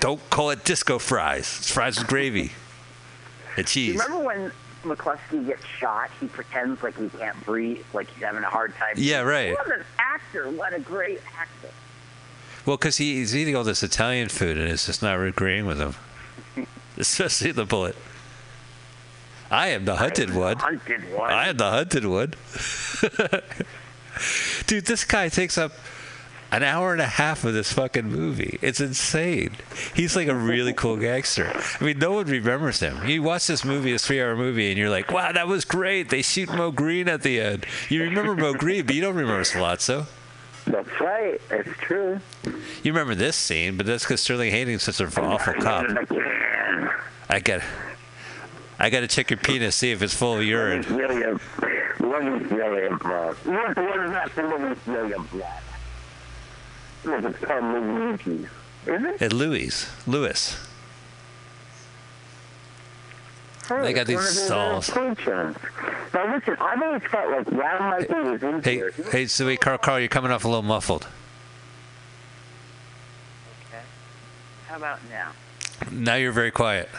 Don't 0.00 0.20
call 0.30 0.50
it 0.50 0.64
disco 0.64 0.98
fries. 0.98 1.56
It's 1.60 1.70
fries 1.70 1.98
with 1.98 2.08
gravy 2.08 2.52
and 3.56 3.66
cheese. 3.66 3.94
remember 4.00 4.24
when 4.24 4.52
McCluskey 4.82 5.46
gets 5.46 5.64
shot? 5.78 6.10
He 6.20 6.26
pretends 6.26 6.82
like 6.82 6.98
he 6.98 7.08
can't 7.08 7.42
breathe, 7.44 7.84
like 7.92 8.10
he's 8.10 8.22
having 8.22 8.42
a 8.42 8.50
hard 8.50 8.74
time. 8.76 8.94
Yeah, 8.96 9.20
right. 9.20 9.52
What 9.52 9.70
an 9.72 9.84
actor! 9.98 10.50
What 10.50 10.74
a 10.74 10.80
great 10.80 11.20
actor! 11.36 11.70
Well, 12.64 12.76
because 12.76 12.98
he, 12.98 13.16
he's 13.16 13.34
eating 13.34 13.56
all 13.56 13.64
this 13.64 13.82
Italian 13.82 14.28
food 14.28 14.56
and 14.56 14.68
it's 14.68 14.86
just 14.86 15.02
not 15.02 15.20
agreeing 15.20 15.66
with 15.66 15.78
him. 15.78 15.94
Especially 16.96 17.52
the 17.52 17.64
bullet. 17.64 17.96
I 19.50 19.68
am 19.68 19.84
the 19.84 19.96
hunted 19.96 20.34
one. 20.34 20.56
Hunted 20.58 21.12
one. 21.12 21.30
I 21.30 21.48
am 21.48 21.56
the 21.56 21.70
hunted 21.70 22.06
one. 22.06 22.34
Dude, 24.66 24.86
this 24.86 25.04
guy 25.04 25.28
takes 25.28 25.58
up 25.58 25.72
an 26.52 26.62
hour 26.62 26.92
and 26.92 27.00
a 27.00 27.06
half 27.06 27.44
of 27.44 27.54
this 27.54 27.72
fucking 27.72 28.04
movie. 28.04 28.58
It's 28.60 28.78
insane. 28.78 29.56
He's 29.96 30.14
like 30.14 30.28
a 30.28 30.34
really 30.34 30.74
cool 30.74 30.98
gangster. 30.98 31.50
I 31.80 31.84
mean, 31.84 31.98
no 31.98 32.12
one 32.12 32.26
remembers 32.26 32.78
him. 32.80 33.08
You 33.08 33.22
watch 33.22 33.46
this 33.46 33.64
movie, 33.64 33.90
this 33.92 34.06
three-hour 34.06 34.36
movie, 34.36 34.68
and 34.68 34.78
you're 34.78 34.90
like, 34.90 35.10
"Wow, 35.10 35.32
that 35.32 35.48
was 35.48 35.64
great." 35.64 36.10
They 36.10 36.20
shoot 36.20 36.52
Moe 36.52 36.70
Greene 36.70 37.08
at 37.08 37.22
the 37.22 37.40
end. 37.40 37.66
You 37.88 38.02
remember 38.02 38.36
Moe 38.36 38.52
Greene, 38.52 38.84
but 38.84 38.94
you 38.94 39.00
don't 39.00 39.16
remember 39.16 39.42
Sollozzo. 39.42 40.06
That's 40.66 41.00
right. 41.00 41.40
It's 41.50 41.76
true. 41.80 42.20
You 42.82 42.92
remember 42.92 43.14
this 43.14 43.34
scene, 43.34 43.76
but 43.76 43.86
that's 43.86 44.04
because 44.04 44.20
Sterling 44.20 44.52
Hayden's 44.52 44.82
such 44.82 45.00
an 45.00 45.24
awful 45.24 45.54
cop. 45.54 45.86
I 47.28 47.40
got, 47.40 47.62
I 48.78 48.90
got 48.90 49.00
to 49.00 49.08
check 49.08 49.30
your 49.30 49.38
penis, 49.38 49.74
see 49.74 49.90
if 49.90 50.02
it's 50.02 50.14
full 50.14 50.36
of 50.36 50.44
urine. 50.44 50.84
William. 50.94 51.40
William 51.98 52.48
William 52.50 52.98
Blood. 52.98 53.36
What 53.44 53.76
what 53.76 54.72
is 54.72 54.86
William 54.86 55.28
William? 55.32 55.71
Look, 57.04 57.24
it's 57.24 57.42
Luigi. 57.42 58.48
At 59.20 59.32
Louis, 59.32 59.88
Lewis. 60.06 60.56
They 63.68 63.92
got 63.92 64.06
these 64.06 64.16
One 64.16 64.24
of 64.24 64.30
his 64.30 64.50
uh, 64.50 64.80
stalls. 64.80 64.88
Now 66.12 66.34
listen, 66.34 66.56
I've 66.60 66.82
always 66.82 67.02
felt 67.10 67.30
like 67.30 67.50
Ron 67.52 67.90
Michael 67.90 68.24
was 68.32 68.42
in 68.42 68.62
Hey, 68.62 68.74
here. 68.74 68.92
hey, 69.10 69.26
so 69.26 69.46
wait, 69.46 69.60
Carl, 69.60 69.78
Carl, 69.78 69.98
you're 69.98 70.08
coming 70.08 70.30
off 70.30 70.44
a 70.44 70.48
little 70.48 70.62
muffled. 70.62 71.06
Okay. 73.68 73.82
How 74.68 74.76
about 74.76 74.98
now? 75.08 75.32
Now 75.90 76.16
you're 76.16 76.32
very 76.32 76.50
quiet. 76.50 76.88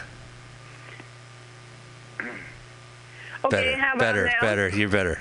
Okay, 3.44 3.56
Better, 3.56 3.76
how 3.76 3.88
about 3.90 3.98
better, 3.98 4.24
now? 4.24 4.40
better. 4.40 4.68
You're 4.70 4.88
better. 4.88 5.18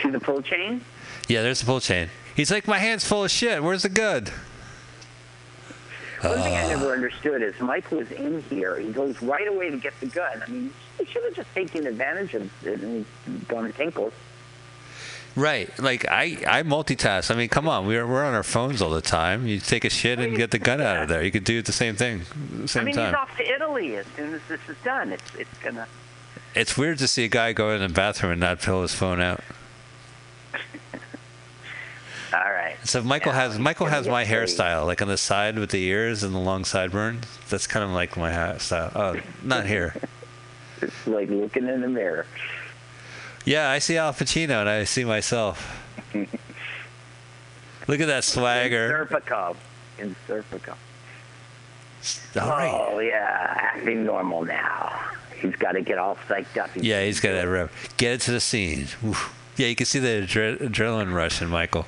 See 0.00 0.10
the 0.10 0.20
pull 0.20 0.40
chain? 0.40 0.84
Yeah, 1.26 1.42
there's 1.42 1.58
the 1.58 1.66
pull 1.66 1.80
chain. 1.80 2.08
He's 2.34 2.50
like, 2.50 2.66
my 2.66 2.78
hand's 2.78 3.04
full 3.04 3.24
of 3.24 3.30
shit. 3.30 3.62
Where's 3.62 3.82
the 3.82 3.88
gun? 3.88 4.26
One 6.22 6.40
thing 6.40 6.54
I 6.54 6.64
Uh. 6.64 6.68
never 6.68 6.92
understood 6.92 7.42
is 7.42 7.58
Mike 7.60 7.90
was 7.90 8.10
in 8.12 8.42
here. 8.48 8.78
He 8.78 8.92
goes 8.92 9.20
right 9.22 9.48
away 9.48 9.70
to 9.70 9.76
get 9.76 9.92
the 10.00 10.06
gun. 10.06 10.42
I 10.46 10.48
mean, 10.50 10.72
he 10.98 11.04
should 11.04 11.24
have 11.24 11.34
just 11.34 11.52
taken 11.54 11.86
advantage 11.86 12.34
of 12.34 12.48
it 12.66 12.80
and 12.80 13.04
gone 13.48 13.64
to 13.64 13.72
Tinkle. 13.72 14.12
Right. 15.34 15.76
Like 15.80 16.06
I, 16.08 16.36
I 16.46 16.62
multitask. 16.62 17.30
I 17.30 17.34
mean, 17.34 17.48
come 17.48 17.66
on. 17.66 17.86
We're 17.86 18.06
we're 18.06 18.22
on 18.24 18.34
our 18.34 18.42
phones 18.42 18.80
all 18.82 18.90
the 18.90 19.00
time. 19.02 19.46
You 19.46 19.58
take 19.60 19.84
a 19.84 19.90
shit 19.90 20.18
and 20.20 20.36
get 20.36 20.50
the 20.52 20.58
gun 20.58 20.80
out 20.80 21.02
of 21.02 21.08
there. 21.08 21.22
You 21.24 21.30
could 21.32 21.44
do 21.44 21.60
the 21.62 21.72
same 21.72 21.96
thing, 21.96 22.20
the 22.52 22.80
I 22.80 22.84
mean, 22.84 22.94
time. 22.94 23.06
he's 23.06 23.14
off 23.14 23.36
to 23.38 23.50
Italy 23.50 23.96
as 23.96 24.04
soon 24.14 24.34
as 24.34 24.42
this 24.48 24.60
is 24.68 24.76
done. 24.84 25.10
It's 25.12 25.34
it's 25.36 25.58
gonna. 25.58 25.88
It's 26.54 26.76
weird 26.76 26.98
to 26.98 27.08
see 27.08 27.24
a 27.24 27.28
guy 27.28 27.54
go 27.54 27.70
in 27.70 27.80
the 27.80 27.88
bathroom 27.88 28.32
and 28.32 28.40
not 28.42 28.60
pull 28.60 28.82
his 28.82 28.94
phone 28.94 29.20
out. 29.22 29.40
All 32.34 32.52
right. 32.78 32.86
So 32.88 33.02
Michael 33.02 33.32
Yeah, 33.32 33.40
has 33.48 33.58
Michael 33.58 33.86
has 33.86 34.06
my 34.08 34.24
hairstyle, 34.24 34.86
like 34.86 35.00
on 35.02 35.08
the 35.08 35.16
side 35.16 35.58
with 35.58 35.70
the 35.70 35.82
ears 35.84 36.22
and 36.22 36.34
the 36.34 36.38
long 36.38 36.64
sideburns. 36.64 37.24
That's 37.48 37.66
kind 37.66 37.84
of 37.84 37.90
like 37.90 38.16
my 38.16 38.30
hairstyle. 38.30 38.92
Oh, 38.94 39.20
not 39.42 39.66
here. 39.66 39.94
It's 40.82 41.06
like 41.06 41.30
looking 41.30 41.68
in 41.68 41.80
the 41.80 41.88
mirror. 41.88 42.26
Yeah, 43.44 43.70
I 43.70 43.78
see 43.78 43.96
Al 43.98 44.12
Pacino 44.12 44.58
and 44.60 44.68
I 44.68 44.82
see 44.82 45.04
myself. 45.04 45.80
Look 47.86 48.00
at 48.00 48.06
that 48.08 48.24
swagger. 48.24 49.02
In 49.02 49.06
Serpico. 49.06 49.56
In 49.98 50.16
Serpico. 50.26 50.74
All 52.40 52.48
right. 52.50 52.72
Oh 52.74 52.98
yeah, 52.98 53.54
acting 53.54 54.04
normal 54.04 54.44
now. 54.44 54.92
He's 55.40 55.54
got 55.54 55.72
to 55.72 55.82
get 55.82 55.98
all 55.98 56.16
psyched 56.28 56.56
up. 56.60 56.70
Yeah, 56.74 57.04
he's 57.04 57.20
got 57.20 57.40
to. 57.40 57.70
Get 57.96 58.20
to 58.22 58.32
the 58.32 58.40
scene. 58.40 58.88
Oof. 59.04 59.32
Yeah, 59.56 59.68
you 59.68 59.76
can 59.76 59.86
see 59.86 60.00
the 60.00 60.26
adre- 60.26 60.58
adrenaline 60.58 61.14
rush 61.14 61.40
in 61.42 61.48
Michael. 61.48 61.86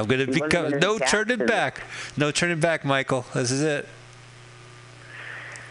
I'm 0.00 0.06
gonna 0.06 0.24
He 0.26 0.32
become 0.40 0.78
no 0.78 0.98
cast 0.98 1.10
turning 1.10 1.46
back. 1.46 1.82
No 2.16 2.30
turning 2.30 2.60
back, 2.60 2.84
Michael. 2.84 3.24
This 3.34 3.50
is 3.50 3.62
it. 3.62 3.88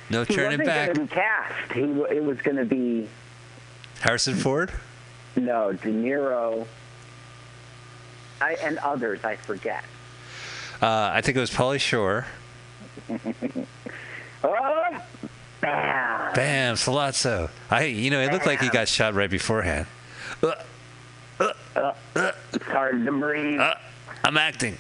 No 0.10 0.24
He 0.24 0.36
turning 0.36 0.60
wasn't 0.60 0.66
back. 0.68 0.94
going 0.94 1.08
to 1.08 1.14
be 1.16 1.20
cast. 1.22 1.72
He 1.74 1.82
it 2.16 2.24
was 2.24 2.38
going 2.42 2.58
to 2.58 2.66
be 2.66 3.08
Harrison 4.02 4.36
Ford. 4.36 4.72
no 5.36 5.74
De 5.74 5.90
Niro. 5.90 6.66
I, 8.42 8.54
and 8.64 8.78
others, 8.80 9.24
I 9.24 9.36
forget. 9.38 9.84
Uh, 10.82 11.10
I 11.14 11.22
think 11.22 11.38
it 11.38 11.40
was 11.40 11.52
Pauly 11.52 11.80
Shore. 11.80 12.26
Oh, 14.48 15.00
bam! 15.60 16.34
Bam, 16.36 16.76
Sollozzo. 16.76 17.50
I, 17.72 17.86
you 17.86 18.12
know, 18.12 18.20
it 18.22 18.32
looked 18.32 18.46
like 18.46 18.62
he 18.62 18.70
got 18.70 18.88
shot 18.88 19.16
right 19.16 19.30
beforehand. 19.30 19.88
Uh, 20.44 20.54
It's 22.54 22.66
hard 22.66 23.04
to 23.06 23.12
breathe. 23.12 23.60
I'm 24.26 24.38
acting. 24.38 24.78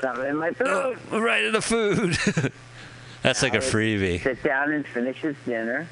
Something 0.00 0.26
in 0.26 0.36
my 0.38 0.48
uh, 0.60 0.96
right 1.12 1.44
in 1.44 1.52
the 1.52 1.62
food. 1.62 2.18
That's 3.22 3.44
like 3.44 3.54
a 3.54 3.58
freebie. 3.58 4.20
Sit 4.20 4.42
down 4.42 4.72
and 4.72 4.84
finish 4.84 5.18
his 5.18 5.36
dinner. 5.46 5.88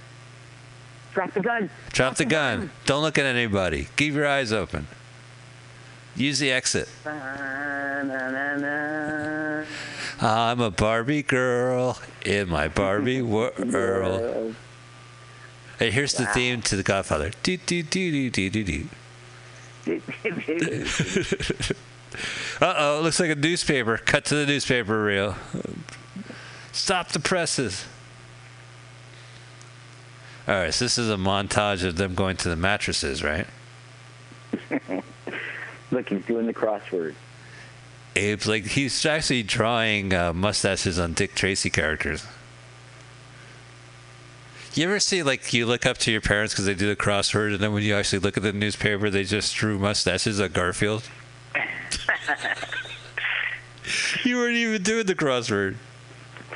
Drop 1.15 1.33
the 1.33 1.39
gun. 1.39 1.71
Drop 1.91 2.17
the 2.17 2.25
gun. 2.25 2.73
Don't 2.85 3.03
look 3.03 3.17
at 3.17 3.25
anybody. 3.25 3.87
Keep 3.97 4.15
your 4.15 4.27
eyes 4.27 4.53
open. 4.53 4.89
Use 6.17 6.41
the 6.41 6.51
exit. 6.51 6.89
Ba-na-na-na. 7.05 8.07
I'm 10.21 10.61
a 10.61 10.73
Barbie 10.73 11.23
girl 11.23 12.01
in 12.25 12.49
my 12.49 12.67
Barbie 12.67 13.23
world. 13.23 14.57
Hey, 15.79 15.93
here's 15.93 16.15
the 16.15 16.27
theme 16.27 16.61
to 16.63 16.75
The 16.75 16.83
Godfather. 16.83 17.31
Do 17.45 17.57
do 17.57 17.85
do 17.85 18.31
do 18.31 18.51
do 18.51 18.51
do 18.51 18.65
do. 18.65 18.89
Uh 22.61 22.75
oh, 22.77 23.01
looks 23.03 23.21
like 23.21 23.31
a 23.31 23.35
newspaper. 23.35 23.99
Cut 23.99 24.25
to 24.27 24.35
the 24.35 24.47
newspaper 24.47 25.03
reel. 25.03 25.37
Stop 26.73 27.09
the 27.09 27.21
presses. 27.21 27.87
All 30.49 30.55
right, 30.55 30.73
so 30.73 30.85
this 30.85 30.97
is 30.99 31.11
a 31.11 31.17
montage 31.17 31.85
of 31.85 31.97
them 31.97 32.15
going 32.15 32.37
to 32.37 32.49
the 32.49 32.57
mattresses, 32.57 33.25
right? 33.25 33.47
Look, 35.91 36.09
he's 36.09 36.25
doing 36.25 36.47
the 36.47 36.55
crossword. 36.55 37.15
Abe's 38.15 38.47
like 38.47 38.65
he's 38.65 39.05
actually 39.05 39.43
drawing 39.43 40.15
uh, 40.15 40.33
mustaches 40.33 40.99
on 40.99 41.13
Dick 41.13 41.35
Tracy 41.35 41.69
characters. 41.69 42.27
You 44.75 44.85
ever 44.85 45.01
see 45.01 45.23
like 45.23 45.53
you 45.53 45.65
look 45.67 45.87
up 45.87 45.99
to 45.99 46.13
your 46.13 46.21
parents 46.21 46.53
because 46.53 46.67
they 46.67 46.75
do 46.75 46.87
the 46.87 46.97
crossword, 46.97 47.55
and 47.55 47.61
then 47.61 47.73
when 47.73 47.83
you 47.83 47.95
actually 47.95 48.19
look 48.19 48.37
at 48.37 48.43
the 48.43 48.53
newspaper, 48.53 49.11
they 49.11 49.25
just 49.25 49.55
drew 49.55 49.79
mustaches 49.79 50.41
on 50.41 50.53
Garfield. 50.53 51.09
You 54.25 54.37
weren't 54.37 54.57
even 54.57 54.83
doing 54.83 55.07
the 55.07 55.15
crossword. 55.15 55.77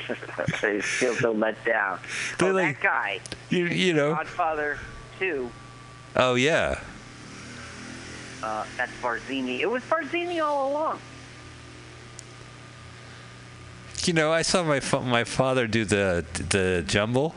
He's 0.61 0.85
still 0.85 1.15
so 1.15 1.33
let 1.33 1.63
down. 1.65 2.01
They're 2.39 2.51
oh, 2.51 2.55
like- 2.55 2.81
that 2.81 2.83
guy, 2.83 3.21
You 3.51 3.67
you 3.67 3.93
know. 3.95 4.15
Godfather 4.15 4.79
2, 5.19 5.51
Oh 6.17 6.35
yeah. 6.35 6.81
uh, 8.43 8.65
that's 8.77 8.93
Barzini. 9.03 9.61
It 9.61 9.67
was 9.71 9.83
Barzini 9.85 10.43
all 10.45 10.71
along. 10.73 10.99
You 14.05 14.15
know, 14.15 14.33
I 14.33 14.43
saw 14.43 14.65
my 14.65 14.81
fa- 14.81 15.03
my 15.03 15.25
father 15.25 15.67
do 15.67 15.85
the 15.85 16.25
the 16.49 16.83
jumble, 16.87 17.35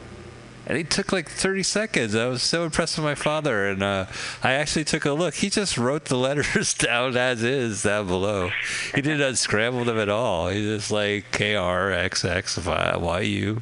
and 0.66 0.78
he 0.78 0.84
took 0.84 1.12
like 1.12 1.30
30 1.30 1.64
seconds. 1.64 2.16
I 2.16 2.28
was 2.28 2.42
so 2.42 2.64
impressed 2.64 2.98
with 2.98 3.04
my 3.04 3.16
father, 3.16 3.68
and 3.68 3.84
uh, 3.84 4.06
I 4.42 4.54
actually 4.54 4.86
took 4.86 5.06
a 5.06 5.12
look. 5.12 5.36
He 5.36 5.50
just 5.50 5.78
wrote 5.78 6.06
the 6.06 6.18
letters 6.18 6.74
down 6.74 7.18
as 7.18 7.44
is 7.44 7.84
down 7.84 8.08
below. 8.08 8.50
He 8.96 9.02
didn't 9.02 9.22
unscramble 9.22 9.86
them 9.86 9.98
at 9.98 10.10
all. 10.10 10.50
He 10.50 10.62
just 10.62 10.92
like 10.92 11.26
K 11.32 11.56
R 11.56 11.92
X 11.92 12.24
X 12.24 12.58
Y 12.58 13.20
U. 13.20 13.62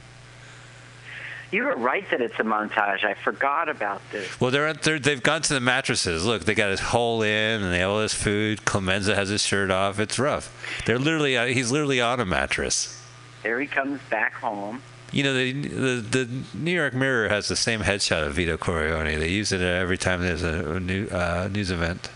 You 1.51 1.65
were 1.65 1.75
right 1.75 2.09
that 2.11 2.21
it's 2.21 2.39
a 2.39 2.43
montage. 2.43 3.03
I 3.03 3.13
forgot 3.13 3.67
about 3.67 4.01
this. 4.13 4.39
Well, 4.39 4.51
they're, 4.51 4.71
they're 4.73 4.99
they've 4.99 5.21
gone 5.21 5.41
to 5.41 5.53
the 5.53 5.59
mattresses. 5.59 6.25
Look, 6.25 6.45
they 6.45 6.55
got 6.55 6.69
his 6.69 6.79
hole 6.79 7.21
in, 7.23 7.61
and 7.61 7.73
they 7.73 7.79
have 7.79 7.89
all 7.89 7.99
this 7.99 8.13
food. 8.13 8.63
Clemenza 8.63 9.15
has 9.15 9.27
his 9.27 9.43
shirt 9.43 9.69
off. 9.69 9.99
It's 9.99 10.17
rough. 10.17 10.83
They're 10.85 10.99
literally 10.99 11.35
uh, 11.35 11.47
he's 11.47 11.69
literally 11.69 11.99
on 11.99 12.21
a 12.21 12.25
mattress. 12.25 12.97
There 13.43 13.59
he 13.59 13.67
comes 13.67 13.99
back 14.09 14.33
home. 14.33 14.81
You 15.11 15.23
know, 15.23 15.33
the, 15.33 15.51
the 15.51 16.25
the 16.25 16.29
New 16.53 16.71
York 16.71 16.93
Mirror 16.93 17.27
has 17.29 17.47
the 17.49 17.55
same 17.55 17.81
headshot 17.81 18.25
of 18.25 18.33
Vito 18.35 18.55
Corleone. 18.57 19.19
They 19.19 19.27
use 19.29 19.51
it 19.51 19.59
every 19.61 19.97
time 19.97 20.21
there's 20.21 20.43
a, 20.43 20.75
a 20.75 20.79
new 20.79 21.07
uh, 21.07 21.49
news 21.51 21.69
event. 21.69 22.09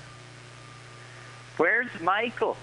Where's 1.58 1.88
Michael? 2.02 2.56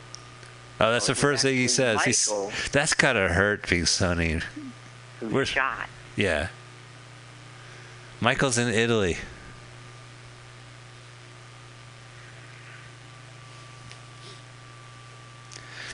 Oh, 0.81 0.91
that's 0.91 1.09
Oh, 1.09 1.13
the 1.13 1.21
first 1.21 1.43
thing 1.43 1.57
he 1.57 1.69
says. 1.69 2.03
He's, 2.05 2.29
Michael. 2.31 2.53
that's 2.73 2.95
gotta 2.95 3.29
hurt, 3.29 3.69
being 3.69 3.85
Sonny. 3.87 4.41
Who 5.21 5.29
Where's- 5.29 5.49
shot? 5.49 5.89
Yeah. 6.17 6.49
Michael's 8.21 8.57
in 8.57 8.69
Italy. 8.69 9.19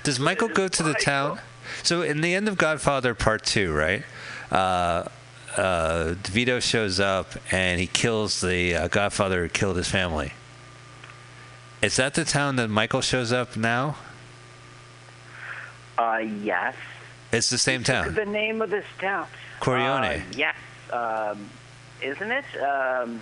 Does 0.03 0.19
Michael 0.19 0.49
go 0.49 0.69
to 0.69 0.83
the 0.83 0.95
town? 0.95 1.41
So 1.83 2.03
in 2.03 2.21
the 2.21 2.35
end 2.35 2.49
of 2.49 2.57
Godfather 2.57 3.15
Part 3.15 3.45
Two, 3.45 3.73
right? 3.73 4.03
Uh, 4.51 5.05
uh, 5.57 6.15
Vito 6.25 6.61
shows 6.61 7.01
up 7.01 7.33
and 7.51 7.81
he 7.81 7.87
kills 7.87 8.41
the 8.41 8.75
uh, 8.75 8.89
Godfather 8.89 9.43
who 9.43 9.49
killed 9.49 9.77
his 9.77 9.89
family. 9.89 10.33
Is 11.83 11.97
that 11.97 12.15
the 12.15 12.25
town 12.25 12.57
that 12.57 12.69
Michael 12.69 13.01
shows 13.01 13.33
up 13.33 13.57
now? 13.57 13.97
Uh, 15.97 16.19
yes. 16.43 16.75
It's 17.33 17.51
the 17.51 17.59
same 17.59 17.83
town. 17.85 18.15
the 18.15 18.25
name 18.25 18.63
of 18.63 18.71
this 18.71 18.85
town. 18.99 19.27
Corleone. 19.61 20.05
Uh, 20.05 20.21
yes. 20.35 20.55
Um, 20.93 21.49
isn't 22.01 22.31
it? 22.31 22.45
Um, 22.63 23.21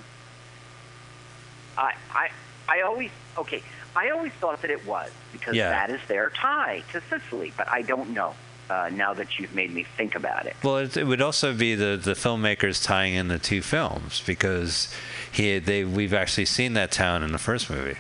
I, 1.78 1.94
I, 2.12 2.28
I 2.68 2.80
always 2.82 3.10
okay. 3.38 3.62
I 3.94 4.10
always 4.10 4.32
thought 4.32 4.60
that 4.62 4.70
it 4.70 4.84
was 4.86 5.10
because 5.32 5.54
Yeah. 5.56 5.70
that 5.70 5.90
is 5.90 6.00
their 6.06 6.30
tie 6.30 6.82
to 6.92 7.00
Sicily, 7.08 7.52
but 7.56 7.68
I 7.68 7.82
don't 7.82 8.10
know. 8.10 8.34
Uh, 8.68 8.90
now 8.92 9.14
that 9.14 9.38
you've 9.38 9.54
made 9.54 9.72
me 9.72 9.84
think 9.96 10.16
about 10.16 10.44
it. 10.46 10.56
Well, 10.64 10.78
it, 10.78 10.96
it 10.96 11.04
would 11.04 11.22
also 11.22 11.54
be 11.54 11.76
the, 11.76 11.96
the 12.02 12.14
filmmakers 12.14 12.82
tying 12.84 13.14
in 13.14 13.28
the 13.28 13.38
two 13.38 13.62
films 13.62 14.22
because 14.26 14.92
he 15.30 15.58
they 15.60 15.84
we've 15.84 16.12
actually 16.14 16.46
seen 16.46 16.72
that 16.72 16.90
town 16.90 17.22
in 17.22 17.30
the 17.30 17.38
first 17.38 17.70
movie. 17.70 17.96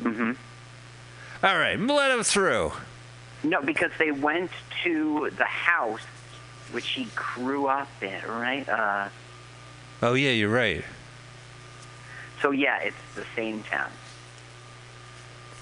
Mm-hmm. 0.00 0.32
All 1.44 1.58
right, 1.58 1.78
let 1.78 2.10
him 2.16 2.22
through. 2.22 2.72
No, 3.42 3.60
because 3.62 3.90
they 3.98 4.12
went 4.12 4.50
to 4.84 5.30
the 5.36 5.44
house 5.44 6.02
which 6.72 6.88
he 6.90 7.08
grew 7.16 7.66
up 7.66 7.88
in, 8.00 8.20
right? 8.28 8.68
Uh, 8.68 9.08
Oh 10.02 10.14
yeah, 10.14 10.30
you're 10.30 10.50
right. 10.50 10.84
so 12.42 12.50
yeah, 12.50 12.78
it's 12.78 12.96
the 13.14 13.24
same 13.34 13.62
town. 13.64 13.90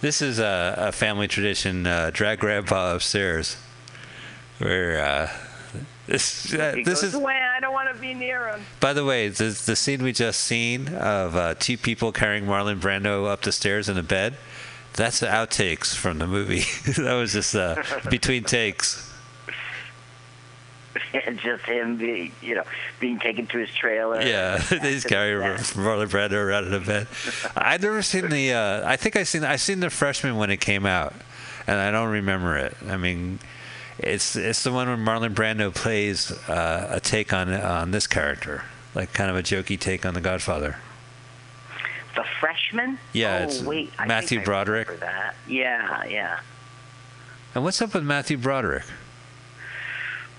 This 0.01 0.21
is 0.21 0.39
a, 0.39 0.75
a 0.77 0.93
family 0.93 1.29
tradition. 1.29 1.87
Uh, 1.87 2.11
drag 2.13 2.41
grandpa 2.41 2.95
upstairs, 2.95 3.57
where 4.59 5.01
uh, 5.01 5.31
this 6.07 6.53
uh, 6.53 6.77
this 6.85 7.03
is. 7.03 7.15
away. 7.15 7.41
I 7.57 7.61
don't 7.61 7.73
want 7.73 7.95
to 7.95 8.01
be 8.01 8.15
near 8.15 8.49
him. 8.49 8.61
By 8.81 8.93
the 8.93 9.05
way, 9.05 9.29
the 9.29 9.45
the 9.67 9.77
scene 9.77 10.03
we 10.03 10.13
just 10.13 10.41
seen 10.41 10.89
of 10.89 11.37
uh, 11.37 11.55
two 11.59 11.79
people 11.79 12.13
carrying 12.13 12.45
Marlon 12.45 12.79
Brando 12.79 13.27
up 13.27 13.43
the 13.43 13.53
stairs 13.53 13.89
in 13.89 13.97
a 13.97 14.03
bed. 14.03 14.37
That's 14.95 15.21
the 15.21 15.27
outtakes 15.27 15.95
from 15.95 16.19
the 16.19 16.27
movie. 16.27 16.61
that 16.97 17.15
was 17.15 17.33
just 17.33 17.55
uh, 17.55 17.83
between 18.11 18.45
takes. 18.45 19.13
and 21.27 21.39
just 21.39 21.65
him 21.65 21.97
being, 21.97 22.31
you 22.41 22.55
know, 22.55 22.63
being 23.01 23.19
taken 23.19 23.47
to 23.49 23.59
his 23.59 23.71
trailer. 23.71 24.21
Yeah, 24.23 24.59
they 24.59 24.93
just 24.93 25.09
carry 25.09 25.35
Marlon 25.35 26.09
Brando 26.09 26.35
around 26.35 26.67
in 26.67 26.75
a 26.75 26.81
bed. 26.81 27.09
I've 27.57 27.83
never 27.83 28.03
seen 28.03 28.29
the. 28.29 28.53
Uh, 28.53 28.89
I 28.89 28.97
think 28.97 29.17
I 29.17 29.25
seen 29.25 29.43
I 29.43 29.57
seen 29.57 29.81
the 29.81 29.91
freshman 29.91 30.37
when 30.37 30.51
it 30.51 30.61
came 30.61 30.87
out, 30.87 31.15
and 31.67 31.79
I 31.79 31.91
don't 31.91 32.11
remember 32.11 32.57
it. 32.57 32.77
I 32.87 32.97
mean, 32.97 33.39
it's 33.99 34.37
it's 34.37 34.63
the 34.65 34.73
one 34.73 34.89
where 34.89 34.97
Marlon 34.97 35.35
Brando 35.35 35.75
plays 35.75 36.31
uh, 36.49 36.89
a 36.91 37.01
take 37.01 37.33
on 37.33 37.53
on 37.53 37.91
this 37.91 38.07
character, 38.07 38.65
like 38.95 39.13
kind 39.13 39.31
of 39.31 39.37
a 39.37 39.43
jokey 39.43 39.79
take 39.79 40.05
on 40.05 40.15
The 40.15 40.21
Godfather. 40.21 40.77
The 42.15 42.25
freshman? 42.41 42.99
Yeah, 43.13 43.39
oh, 43.41 43.45
it's 43.45 43.63
wait, 43.63 43.91
I 43.99 44.07
Matthew 44.07 44.41
I 44.41 44.45
Broderick. 44.45 44.89
remember 44.89 45.07
That. 45.07 45.35
Yeah, 45.49 46.05
yeah. 46.05 46.41
And 47.55 47.65
what's 47.65 47.81
up 47.83 47.95
with 47.95 48.05
Matthew 48.05 48.37
Broderick? 48.37 48.85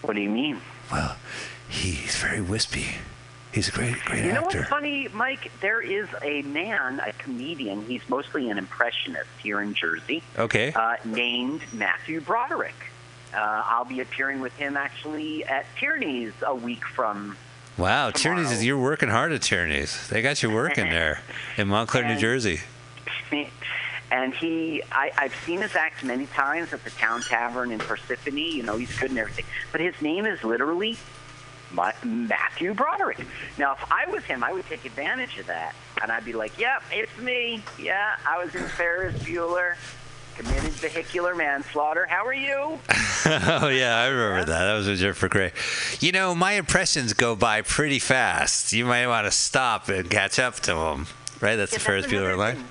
What 0.02 0.16
do 0.16 0.22
you 0.22 0.30
mean? 0.30 0.62
Well, 0.92 1.16
he's 1.68 2.16
very 2.18 2.42
wispy. 2.42 2.86
He's 3.52 3.70
a 3.70 3.72
great 3.72 3.96
great 4.06 4.20
actor. 4.20 4.28
You 4.28 4.34
know 4.34 4.42
what's 4.44 4.70
funny, 4.70 5.08
Mike? 5.14 5.50
There 5.62 5.80
is 5.82 6.08
a 6.22 6.42
man, 6.44 7.00
a 7.00 7.14
comedian. 7.14 7.86
He's 7.86 8.02
mostly 8.10 8.50
an 8.50 8.58
impressionist 8.58 9.30
here 9.42 9.62
in 9.62 9.74
Jersey, 9.74 10.22
Okay. 10.38 10.74
uh, 10.74 10.98
named 11.06 11.62
Matthew 11.74 12.20
Broderick. 12.22 12.76
Uh, 13.36 13.64
I'll 13.66 13.86
be 13.86 14.00
appearing 14.00 14.40
with 14.40 14.54
him 14.56 14.78
actually 14.78 15.44
at 15.46 15.66
Tierney's 15.78 16.34
a 16.42 16.56
week 16.56 16.86
from. 16.86 17.38
Wow, 17.78 18.12
tomorrow. 18.12 18.42
Tierney's, 18.44 18.64
you're 18.64 18.80
working 18.80 19.10
hard 19.10 19.34
at 19.34 19.42
Tierney's. 19.42 20.08
They 20.08 20.22
got 20.22 20.42
you 20.42 20.50
working 20.50 20.90
there 20.90 21.22
in 21.58 21.68
Montclair, 21.68 22.08
New 22.08 22.18
Jersey. 22.18 22.62
And 24.12 24.34
he, 24.36 24.84
I, 24.92 25.12
I've 25.18 25.36
seen 25.46 25.62
his 25.62 25.76
act 25.76 26.04
many 26.04 26.28
times 26.28 26.74
at 26.74 26.84
the 26.84 26.92
Town 26.92 27.22
Tavern 27.22 27.72
in 27.72 27.80
Parsippany. 27.80 28.54
You 28.54 28.64
know, 28.64 28.78
he's 28.78 28.96
good 28.98 29.10
and 29.10 29.20
everything. 29.20 29.46
But 29.72 29.82
his 29.82 30.00
name 30.00 30.26
is 30.28 30.44
literally 30.44 30.96
Ma- 31.72 31.92
Matthew 32.04 32.74
Broderick. 32.76 33.26
Now, 33.58 33.74
if 33.74 33.92
I 33.92 34.10
was 34.10 34.24
him, 34.24 34.44
I 34.44 34.54
would 34.54 34.66
take 34.68 34.86
advantage 34.86 35.38
of 35.40 35.48
that. 35.48 35.74
And 36.02 36.12
I'd 36.12 36.24
be 36.24 36.34
like, 36.34 36.58
yep, 36.60 36.84
it's 36.92 37.18
me. 37.18 37.64
Yeah, 37.80 38.16
I 38.28 38.44
was 38.44 38.54
in 38.54 38.64
Ferris 38.64 39.16
Bueller, 39.24 39.76
committed 40.36 40.72
vehicular 40.72 41.36
manslaughter. 41.36 42.06
How 42.06 42.26
are 42.26 42.34
you? 42.34 42.80
oh 43.26 43.70
yeah, 43.70 43.98
I 43.98 44.08
remember 44.08 44.46
that. 44.52 44.66
That 44.66 44.74
was 44.74 44.88
with 44.88 45.18
for 45.18 45.30
Grey. 45.30 45.52
You 46.00 46.12
know, 46.12 46.36
my 46.36 46.54
impressions 46.54 47.14
go 47.14 47.36
by 47.36 47.62
pretty 47.62 48.00
fast. 48.00 48.74
You 48.74 48.86
might 48.86 49.08
want 49.08 49.26
to 49.26 49.32
stop 49.32 49.90
and 49.90 50.10
catch 50.10 50.40
up 50.40 50.56
to 50.62 50.74
them. 50.74 51.08
Right? 51.42 51.56
That's 51.56 51.74
Yeah, 51.74 51.80
the 52.02 52.08
Bueller 52.08 52.18
another 52.18 52.38
line. 52.38 52.64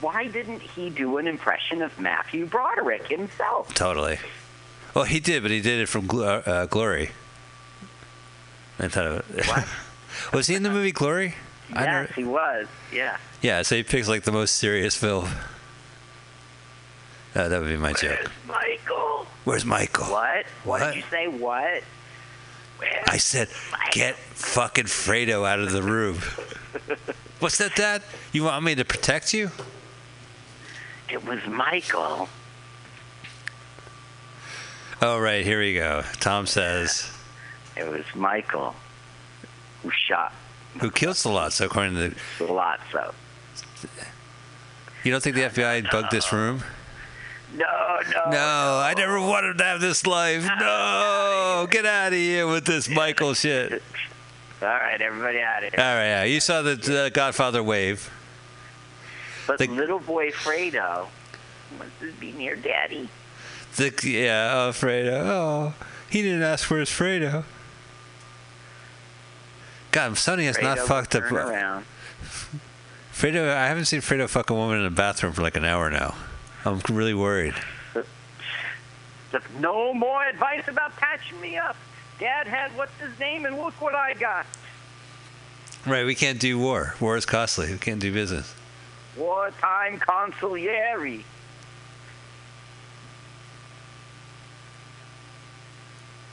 Why 0.00 0.26
didn't 0.26 0.60
he 0.60 0.90
do 0.90 1.18
an 1.18 1.28
impression 1.28 1.80
of 1.80 1.98
Matthew 1.98 2.46
Broderick 2.46 3.08
himself? 3.08 3.72
Totally. 3.74 4.18
Well, 4.94 5.04
he 5.04 5.20
did, 5.20 5.42
but 5.42 5.50
he 5.50 5.60
did 5.60 5.80
it 5.80 5.88
from 5.88 6.08
Gl- 6.08 6.46
uh, 6.46 6.66
Glory. 6.66 7.10
I 8.78 8.88
thought 8.88 9.06
of 9.06 9.38
it 9.38 9.46
What? 9.46 9.66
was 10.32 10.46
he 10.48 10.54
in 10.54 10.64
the 10.64 10.70
movie 10.70 10.92
Glory? 10.92 11.34
I 11.72 11.84
Yes, 11.84 12.12
he 12.14 12.24
was. 12.24 12.66
Yeah. 12.92 13.16
yeah, 13.40 13.62
so 13.62 13.76
he 13.76 13.82
picks 13.82 14.08
like 14.08 14.24
the 14.24 14.32
most 14.32 14.56
serious 14.56 14.96
film. 14.96 15.28
Uh, 17.34 17.48
that 17.48 17.60
would 17.60 17.68
be 17.68 17.76
my 17.76 17.92
joke. 17.92 18.30
Michael. 18.46 19.26
Where's 19.44 19.64
Michael? 19.64 20.06
What? 20.06 20.44
What, 20.64 20.80
What? 20.80 20.94
did 20.94 20.96
you 20.96 21.02
say? 21.10 21.28
What? 21.28 21.82
Where? 22.78 23.02
I 23.08 23.16
said, 23.16 23.48
get 23.92 24.16
fucking 24.16 24.84
Fredo 24.84 25.46
out 25.48 25.58
of 25.60 25.72
the 25.72 25.82
room. 25.82 26.18
What's 27.38 27.58
that, 27.58 27.74
Dad? 27.74 28.02
You 28.32 28.44
want 28.44 28.64
me 28.64 28.74
to 28.74 28.84
protect 28.84 29.32
you? 29.32 29.50
It 31.08 31.24
was 31.24 31.44
Michael. 31.46 32.28
Oh, 35.00 35.18
right, 35.18 35.44
here 35.44 35.58
we 35.58 35.74
go. 35.74 36.02
Tom 36.20 36.46
says, 36.46 37.10
It 37.76 37.88
was 37.88 38.04
Michael 38.14 38.74
who 39.82 39.90
shot 39.90 40.32
who 40.80 40.90
killed? 40.90 41.16
So 41.16 41.36
according 41.64 41.94
to 41.94 42.08
the, 42.38 42.44
Lotso. 42.44 43.12
you 45.04 45.12
don't 45.12 45.22
think 45.22 45.36
the 45.36 45.42
FBI 45.42 45.90
bugged 45.90 46.10
this 46.10 46.32
room? 46.32 46.62
No, 47.54 47.98
no. 48.14 48.30
No, 48.30 48.80
I 48.82 48.94
never 48.96 49.20
wanted 49.20 49.58
to 49.58 49.64
have 49.64 49.80
this 49.80 50.06
life. 50.06 50.48
No, 50.60 51.66
get 51.70 51.84
out 51.86 52.08
of 52.08 52.18
here 52.18 52.46
with 52.46 52.64
this 52.64 52.88
Michael 52.88 53.34
shit. 53.34 53.82
All 54.62 54.68
right, 54.68 55.00
everybody 55.00 55.40
out 55.40 55.64
of 55.64 55.70
here. 55.74 55.80
All 55.84 55.94
right, 55.94 56.04
yeah, 56.06 56.24
you 56.24 56.40
saw 56.40 56.62
the, 56.62 56.76
the 56.76 57.10
Godfather 57.12 57.62
wave. 57.62 58.10
But 59.46 59.58
the- 59.58 59.66
little 59.68 59.98
boy 59.98 60.30
Fredo 60.30 61.08
wants 61.78 61.94
to 62.00 62.12
be 62.12 62.32
near 62.32 62.56
Daddy. 62.56 63.08
The 63.76 63.92
yeah, 64.04 64.52
oh 64.54 64.70
Fredo. 64.72 65.22
Oh, 65.26 65.74
he 66.10 66.22
didn't 66.22 66.42
ask 66.42 66.64
for 66.66 66.78
his 66.78 66.88
Fredo. 66.90 67.44
God, 69.90 70.16
Sonny 70.16 70.44
has 70.44 70.60
not 70.60 70.78
fucked 70.78 71.14
up. 71.16 71.30
around. 71.30 71.84
Fredo, 73.12 73.48
I 73.50 73.66
haven't 73.68 73.84
seen 73.86 74.00
Fredo 74.00 74.28
fuck 74.28 74.48
a 74.50 74.54
woman 74.54 74.78
in 74.78 74.84
the 74.84 74.90
bathroom 74.90 75.32
for 75.32 75.42
like 75.42 75.56
an 75.56 75.64
hour 75.64 75.90
now. 75.90 76.14
I'm 76.64 76.80
really 76.90 77.14
worried. 77.14 77.54
No 79.58 79.94
more 79.94 80.24
advice 80.24 80.68
about 80.68 80.94
patching 80.96 81.40
me 81.40 81.56
up. 81.56 81.76
Dad 82.18 82.46
had 82.46 82.76
what's 82.76 82.92
his 83.00 83.18
name, 83.18 83.46
and 83.46 83.56
look 83.56 83.80
what 83.80 83.94
I 83.94 84.14
got. 84.14 84.46
Right, 85.86 86.04
we 86.04 86.14
can't 86.14 86.38
do 86.38 86.58
war. 86.58 86.94
War 87.00 87.16
is 87.16 87.26
costly. 87.26 87.72
We 87.72 87.78
can't 87.78 88.00
do 88.00 88.12
business. 88.12 88.54
Wartime 89.16 89.98
consigliere. 89.98 91.24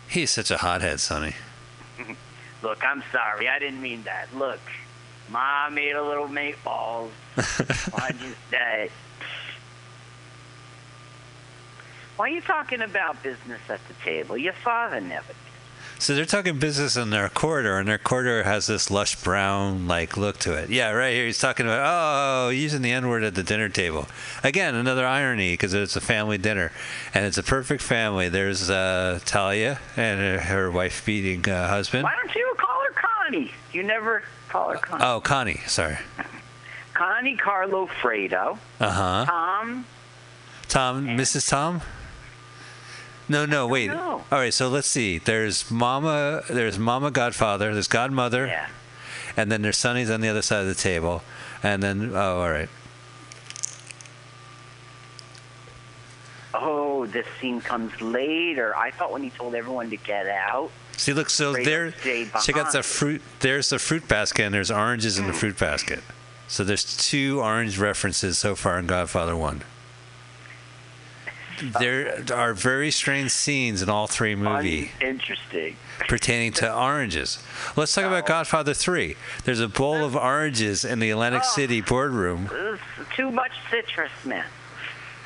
He's 0.07 0.31
such 0.31 0.51
a 0.51 0.57
hothead, 0.57 0.99
Sonny. 0.99 1.35
Look, 2.63 2.83
I'm 2.83 3.03
sorry. 3.11 3.47
I 3.47 3.59
didn't 3.59 3.81
mean 3.81 4.03
that. 4.03 4.27
Look, 4.35 4.59
Mom 5.29 5.75
made 5.75 5.95
a 5.95 6.03
little 6.03 6.27
meatballs 6.27 7.11
on 7.93 8.17
his 8.17 8.35
day. 8.51 8.89
Why 12.19 12.25
are 12.25 12.33
you 12.33 12.41
talking 12.41 12.81
about 12.81 13.23
business 13.23 13.61
at 13.69 13.79
the 13.87 13.93
table? 14.03 14.37
Your 14.37 14.51
father 14.51 14.99
never 14.99 15.27
did. 15.27 15.35
So 15.99 16.13
they're 16.13 16.25
talking 16.25 16.59
business 16.59 16.97
in 16.97 17.11
their 17.11 17.29
corridor, 17.29 17.77
and 17.77 17.87
their 17.87 17.97
corridor 17.97 18.43
has 18.43 18.67
this 18.67 18.91
lush 18.91 19.15
brown 19.23 19.87
like 19.87 20.17
look 20.17 20.37
to 20.39 20.53
it. 20.53 20.69
Yeah, 20.69 20.91
right 20.91 21.13
here 21.13 21.27
he's 21.27 21.39
talking 21.39 21.65
about 21.65 21.85
oh, 21.87 22.49
using 22.49 22.81
the 22.81 22.91
N 22.91 23.07
word 23.07 23.23
at 23.23 23.35
the 23.35 23.43
dinner 23.43 23.69
table. 23.69 24.09
Again, 24.43 24.75
another 24.75 25.07
irony 25.07 25.53
because 25.53 25.73
it's 25.73 25.95
a 25.95 26.01
family 26.01 26.37
dinner, 26.37 26.73
and 27.13 27.25
it's 27.25 27.37
a 27.37 27.43
perfect 27.43 27.81
family. 27.81 28.27
There's 28.27 28.69
uh, 28.69 29.21
Talia 29.23 29.79
and 29.95 30.41
her, 30.41 30.69
wife 30.69 31.05
beating 31.05 31.49
uh, 31.49 31.69
husband. 31.69 32.03
Why 32.03 32.15
don't 32.21 32.35
you 32.35 32.53
call 32.57 32.81
her 32.81 33.01
Connie? 33.01 33.51
You 33.71 33.83
never 33.83 34.23
call 34.49 34.71
her 34.71 34.77
Connie. 34.77 35.05
Oh, 35.05 35.21
Connie. 35.21 35.61
Sorry. 35.67 35.97
Connie 36.93 37.37
Carlo 37.37 37.87
Fredo. 38.01 38.57
Uh 38.81 38.89
huh. 38.89 39.25
Tom. 39.25 39.85
Tom, 40.67 41.07
Mrs. 41.07 41.49
Tom. 41.49 41.81
No, 43.29 43.45
no, 43.45 43.67
wait. 43.67 43.87
know. 43.87 44.23
All 44.31 44.39
right, 44.39 44.53
so 44.53 44.67
let's 44.67 44.87
see. 44.87 45.19
There's 45.19 45.69
Mama. 45.69 46.41
There's 46.49 46.79
Mama 46.79 47.11
Godfather. 47.11 47.71
There's 47.73 47.87
Godmother. 47.87 48.47
Yeah. 48.47 48.67
and 49.37 49.51
then 49.51 49.61
there's 49.61 49.77
Sonny's 49.77 50.09
on 50.09 50.21
the 50.21 50.27
other 50.27 50.41
side 50.41 50.61
of 50.61 50.67
the 50.67 50.75
table, 50.75 51.21
and 51.63 51.81
then 51.81 52.11
oh, 52.13 52.41
all 52.41 52.49
right. 52.49 52.69
Oh, 56.53 57.05
this 57.05 57.27
scene 57.39 57.61
comes 57.61 58.01
later. 58.01 58.75
I 58.75 58.91
thought 58.91 59.11
when 59.11 59.21
he 59.23 59.29
told 59.29 59.53
everyone 59.55 59.91
to 59.91 59.97
get 59.97 60.27
out. 60.27 60.71
See, 60.97 61.13
look, 61.13 61.29
so 61.29 61.53
there, 61.53 61.91
check 61.91 62.57
out 62.57 62.73
the 62.73 62.83
fruit. 62.83 63.21
There's 63.39 63.69
the 63.69 63.79
fruit 63.79 64.07
basket, 64.07 64.43
and 64.43 64.53
there's 64.53 64.71
oranges 64.71 65.17
in 65.17 65.27
the 65.27 65.33
fruit 65.33 65.57
basket. 65.57 66.01
So 66.47 66.63
there's 66.63 66.97
two 66.97 67.41
orange 67.41 67.77
references 67.77 68.39
so 68.39 68.55
far 68.55 68.79
in 68.79 68.87
Godfather 68.87 69.35
One. 69.35 69.61
There 71.79 72.23
are 72.33 72.53
very 72.53 72.91
strange 72.91 73.31
scenes 73.31 73.81
in 73.81 73.89
all 73.89 74.07
three 74.07 74.35
movies 74.35 74.89
Interesting. 75.01 75.75
pertaining 76.07 76.53
to 76.53 76.73
oranges. 76.73 77.41
Let's 77.75 77.93
talk 77.93 78.05
about 78.05 78.23
oh. 78.23 78.27
Godfather 78.27 78.73
Three. 78.73 79.15
There's 79.43 79.59
a 79.59 79.67
bowl 79.67 80.03
of 80.03 80.15
oranges 80.15 80.85
in 80.85 80.99
the 80.99 81.09
Atlantic 81.11 81.41
Oh. 81.45 81.55
City 81.55 81.81
boardroom. 81.81 82.49
Too 83.15 83.31
much 83.31 83.51
citrus, 83.69 84.11
man. 84.25 84.45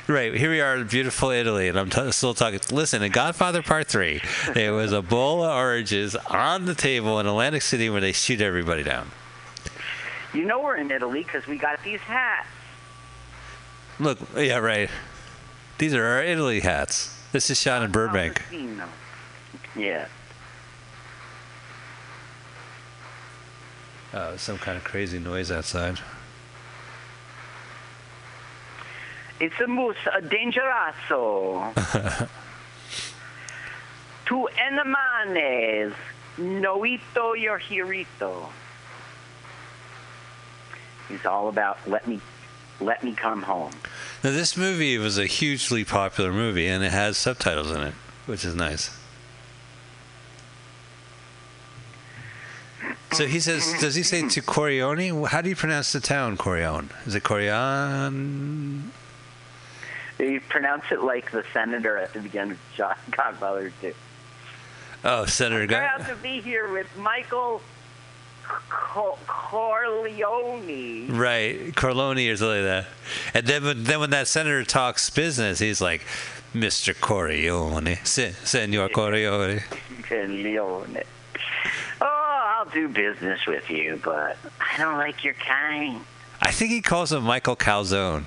Right, 0.06 0.34
here 0.34 0.50
we 0.50 0.60
are 0.60 0.76
in 0.76 0.86
beautiful 0.86 1.30
Italy, 1.30 1.66
and 1.68 1.78
I'm 1.78 1.88
t- 1.88 2.12
still 2.12 2.34
talking. 2.34 2.60
Listen, 2.70 3.02
in 3.02 3.10
Godfather 3.10 3.62
Part 3.62 3.86
3, 3.86 4.20
there 4.52 4.74
was 4.74 4.92
a 4.92 5.00
bowl 5.00 5.42
of 5.42 5.50
oranges 5.50 6.14
on 6.14 6.66
the 6.66 6.74
table 6.74 7.18
in 7.20 7.26
Atlantic 7.26 7.62
City 7.62 7.88
where 7.88 8.02
they 8.02 8.12
shoot 8.12 8.42
everybody 8.42 8.82
down. 8.82 9.10
You 10.34 10.44
know 10.44 10.60
we're 10.60 10.76
in 10.76 10.90
Italy 10.90 11.22
because 11.22 11.46
we 11.46 11.56
got 11.56 11.82
these 11.84 12.00
hats. 12.00 12.48
Look, 13.98 14.18
yeah, 14.36 14.58
right. 14.58 14.90
These 15.78 15.94
are 15.94 16.04
our 16.04 16.22
Italy 16.22 16.60
hats. 16.60 17.20
This 17.32 17.50
is 17.50 17.60
shot 17.60 17.82
in 17.82 17.90
Burbank. 17.90 18.42
Yeah. 19.76 20.06
Oh, 24.12 24.36
some 24.36 24.58
kind 24.58 24.78
of 24.78 24.84
crazy 24.84 25.18
noise 25.18 25.50
outside. 25.50 25.98
It's 29.40 29.58
a 29.60 29.66
moose, 29.66 29.96
a 30.16 30.22
dangeroso. 30.22 31.74
to 34.26 34.46
any 34.46 34.76
man 34.84 35.84
Noito 36.38 37.40
your 37.40 37.58
Hirito. 37.58 38.48
He's 41.08 41.26
all 41.26 41.48
about 41.48 41.78
let 41.88 42.06
me 42.06 42.20
let 42.80 43.02
me 43.02 43.14
come 43.14 43.42
home. 43.42 43.72
Now, 44.22 44.30
this 44.30 44.56
movie 44.56 44.98
was 44.98 45.18
a 45.18 45.26
hugely 45.26 45.84
popular 45.84 46.32
movie, 46.32 46.66
and 46.66 46.82
it 46.84 46.92
has 46.92 47.16
subtitles 47.16 47.70
in 47.70 47.80
it, 47.82 47.94
which 48.26 48.44
is 48.44 48.54
nice. 48.54 48.90
So 53.12 53.26
he 53.26 53.38
says, 53.38 53.74
does 53.80 53.94
he 53.94 54.02
say 54.02 54.28
to 54.28 54.42
Corione? 54.42 55.28
How 55.28 55.40
do 55.40 55.48
you 55.48 55.54
pronounce 55.54 55.92
the 55.92 56.00
town, 56.00 56.36
Corione? 56.36 56.90
Is 57.06 57.14
it 57.14 57.22
Corione? 57.22 58.82
You 60.18 60.40
pronounce 60.48 60.84
it 60.90 61.00
like 61.00 61.30
the 61.30 61.44
senator 61.52 61.96
at 61.96 62.12
the 62.12 62.20
beginning 62.20 62.52
of 62.52 62.58
John 62.76 62.96
Godfather 63.10 63.72
2. 63.80 63.94
Oh, 65.04 65.26
Senator 65.26 65.66
Proud 65.66 66.00
Guy. 66.00 66.08
to 66.08 66.16
be 66.16 66.40
here 66.40 66.72
with 66.72 66.88
Michael 66.96 67.60
Co- 68.68 69.18
Corleone. 69.26 71.08
Right, 71.16 71.74
Corleone 71.74 72.28
or 72.30 72.36
something 72.36 72.64
like 72.64 72.84
that. 72.84 72.86
And 73.34 73.46
then 73.46 73.64
when, 73.64 73.84
then 73.84 74.00
when 74.00 74.10
that 74.10 74.28
senator 74.28 74.64
talks 74.64 75.08
business, 75.10 75.58
he's 75.58 75.80
like, 75.80 76.02
Mr. 76.54 76.98
Corleone, 76.98 77.96
Se- 78.04 78.34
Senor 78.44 78.88
Corleone. 78.90 79.60
Corleone. 80.08 81.02
Oh, 82.00 82.54
I'll 82.58 82.66
do 82.70 82.88
business 82.88 83.46
with 83.46 83.68
you, 83.70 84.00
but 84.04 84.36
I 84.60 84.78
don't 84.78 84.98
like 84.98 85.24
your 85.24 85.34
kind. 85.34 86.00
I 86.42 86.50
think 86.52 86.70
he 86.70 86.80
calls 86.80 87.12
him 87.12 87.22
Michael 87.24 87.56
Calzone. 87.56 88.26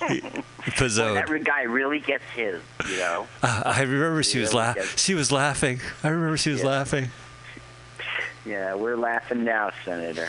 That 0.66 0.74
Pizzone. 0.74 1.28
re- 1.28 1.40
guy 1.42 1.62
really 1.62 2.00
gets 2.00 2.24
his, 2.34 2.60
you 2.88 2.96
know. 2.98 3.26
Uh, 3.42 3.62
I 3.64 3.82
remember 3.82 4.22
she 4.22 4.38
was 4.40 4.50
Really 4.52 4.66
la- 4.66 4.72
good. 4.74 4.84
She 4.96 5.14
was 5.14 5.30
laughing. 5.32 5.80
I 6.04 6.08
remember 6.08 6.36
she 6.36 6.50
was 6.50 6.60
Yeah. 6.60 6.66
laughing. 6.68 7.10
Yeah, 8.46 8.74
we're 8.74 8.96
laughing 8.96 9.44
now, 9.44 9.70
Senator. 9.84 10.28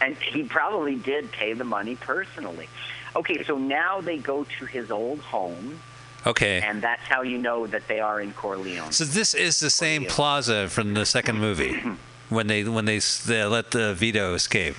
And 0.00 0.16
he 0.16 0.44
probably 0.44 0.94
did 0.94 1.32
pay 1.32 1.52
the 1.54 1.64
money 1.64 1.96
personally. 1.96 2.68
Okay, 3.16 3.42
so 3.44 3.58
now 3.58 4.00
they 4.00 4.18
go 4.18 4.44
to 4.58 4.66
his 4.66 4.90
old 4.92 5.18
home, 5.18 5.80
Okay. 6.26 6.60
and 6.64 6.80
that's 6.80 7.02
how 7.02 7.22
you 7.22 7.38
know 7.38 7.66
that 7.66 7.88
they 7.88 7.98
are 7.98 8.20
in 8.20 8.32
Corleone. 8.32 8.92
So 8.92 9.04
this 9.04 9.34
is 9.34 9.58
the 9.60 9.70
same 9.70 10.02
Corleone. 10.02 10.14
plaza 10.14 10.68
from 10.68 10.94
the 10.94 11.04
second 11.04 11.38
movie 11.40 11.74
when 12.28 12.46
they 12.46 12.62
when 12.64 12.84
they, 12.84 13.00
they 13.26 13.44
let 13.44 13.72
the 13.72 13.94
Vito 13.94 14.34
escape 14.34 14.76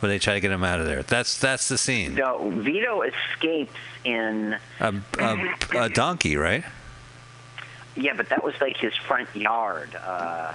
when 0.00 0.10
they 0.10 0.18
try 0.18 0.34
to 0.34 0.40
get 0.40 0.50
him 0.50 0.64
out 0.64 0.80
of 0.80 0.86
there. 0.86 1.02
That's 1.04 1.38
that's 1.38 1.68
the 1.68 1.78
scene. 1.78 2.14
No, 2.16 2.50
Vito 2.50 3.02
escapes 3.02 3.74
in. 4.04 4.56
A, 4.80 4.94
a, 5.20 5.54
a 5.78 5.88
donkey, 5.90 6.36
right? 6.36 6.64
Yeah, 7.94 8.14
but 8.16 8.30
that 8.30 8.42
was 8.42 8.54
like 8.60 8.78
his 8.78 8.96
front 8.96 9.28
yard. 9.36 9.94
Uh, 9.94 10.54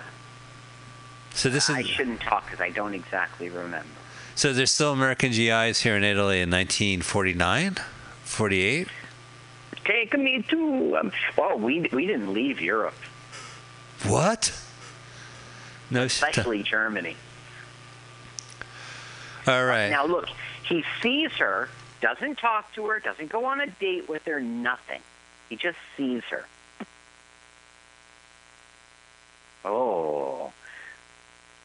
So 1.36 1.50
this 1.50 1.70
is. 1.70 1.76
I 1.76 1.82
shouldn't 1.84 2.22
talk 2.22 2.46
because 2.46 2.62
I 2.62 2.70
don't 2.70 2.94
exactly 2.94 3.50
remember. 3.50 3.88
so 4.36 4.54
there's 4.54 4.72
still 4.72 4.94
American 4.94 5.32
GIs 5.32 5.82
here 5.82 5.96
in 5.98 6.04
Italy 6.04 6.42
in 6.42 6.50
1949, 6.50 7.76
48. 8.24 8.88
Take 9.84 10.18
me 10.18 10.42
to. 10.50 10.98
Um, 10.98 11.12
oh, 11.38 11.58
we 11.58 11.82
we 11.92 12.08
didn't 12.08 12.34
leave 12.34 12.62
Europe, 12.62 12.96
What? 14.04 14.58
No 15.92 16.04
especially 16.04 16.64
Germany. 16.64 17.16
All 19.46 19.66
right. 19.66 19.90
Now 19.90 20.06
look, 20.08 20.28
he 20.68 20.84
sees 21.04 21.32
her, 21.34 21.70
doesn't 22.02 22.38
talk 22.40 22.74
to 22.74 22.88
her, 22.88 23.00
doesn't 23.00 23.30
go 23.30 23.46
on 23.46 23.60
a 23.62 23.68
date 23.68 24.10
with 24.10 24.24
her, 24.26 24.40
nothing. 24.40 25.02
He 25.50 25.56
just 25.58 25.78
sees 25.96 26.24
her. 26.32 26.46
Oh, 29.64 30.52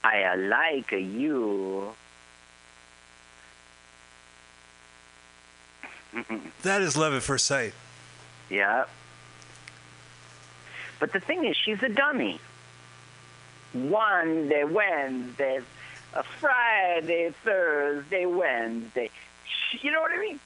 I 0.03 0.35
like 0.37 0.93
you. 0.93 1.93
That 6.63 6.83
is 6.83 6.97
love 6.97 7.15
at 7.15 7.23
first 7.23 7.47
sight. 7.47 7.73
Yeah. 8.51 8.85
But 10.99 11.13
the 11.13 11.21
thing 11.21 11.45
is, 11.45 11.57
she's 11.57 11.83
a 11.83 11.89
dummy. 11.89 12.41
Monday, 13.73 14.65
Wednesday, 14.65 15.61
a 16.13 16.23
Friday, 16.23 17.33
Thursday, 17.45 18.27
Wednesday. 18.27 19.11
You 19.81 19.93
know 19.93 20.01
what 20.01 20.11
I 20.11 20.19
mean? 20.19 20.41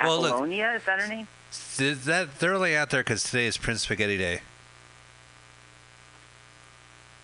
Well, 0.00 0.20
look- 0.20 0.30
Apollonia, 0.32 0.74
is 0.76 0.84
that 0.84 1.00
her 1.00 1.08
name? 1.08 1.26
Is 1.78 2.04
that 2.04 2.38
they're 2.38 2.54
only 2.54 2.76
out 2.76 2.90
there 2.90 3.00
because 3.00 3.24
today 3.24 3.46
is 3.46 3.56
Prince 3.56 3.82
Spaghetti 3.82 4.16
Day. 4.16 4.40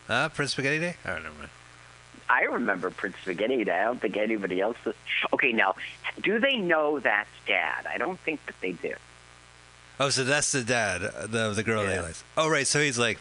Ah, 0.09 0.29
Prince 0.33 0.53
Spaghetti 0.53 0.79
Day? 0.79 0.97
I 1.05 1.11
don't 1.15 1.25
know. 1.25 1.31
I 2.29 2.43
remember 2.43 2.91
Prince 2.91 3.17
Spaghetti. 3.23 3.63
Day. 3.65 3.73
I 3.73 3.85
don't 3.85 4.01
think 4.01 4.17
anybody 4.17 4.61
else 4.61 4.77
does. 4.85 4.95
Okay, 5.33 5.53
now, 5.53 5.75
do 6.23 6.39
they 6.41 6.57
know 6.57 6.99
that's 6.99 7.29
Dad? 7.47 7.87
I 7.93 7.99
don't 7.99 8.19
think 8.21 8.45
that 8.47 8.57
they 8.61 8.73
do. 8.73 8.95
Oh, 9.99 10.11
so 10.11 10.25
that's 10.25 10.53
the 10.53 10.63
dad, 10.63 11.03
uh, 11.03 11.27
the 11.27 11.53
the 11.55 11.63
girl 11.63 11.83
they 11.85 11.95
Yeah. 11.95 12.03
like. 12.03 12.17
Oh, 12.37 12.49
right. 12.51 12.67
So 12.67 12.81
he's 12.81 12.99
like, 12.99 13.19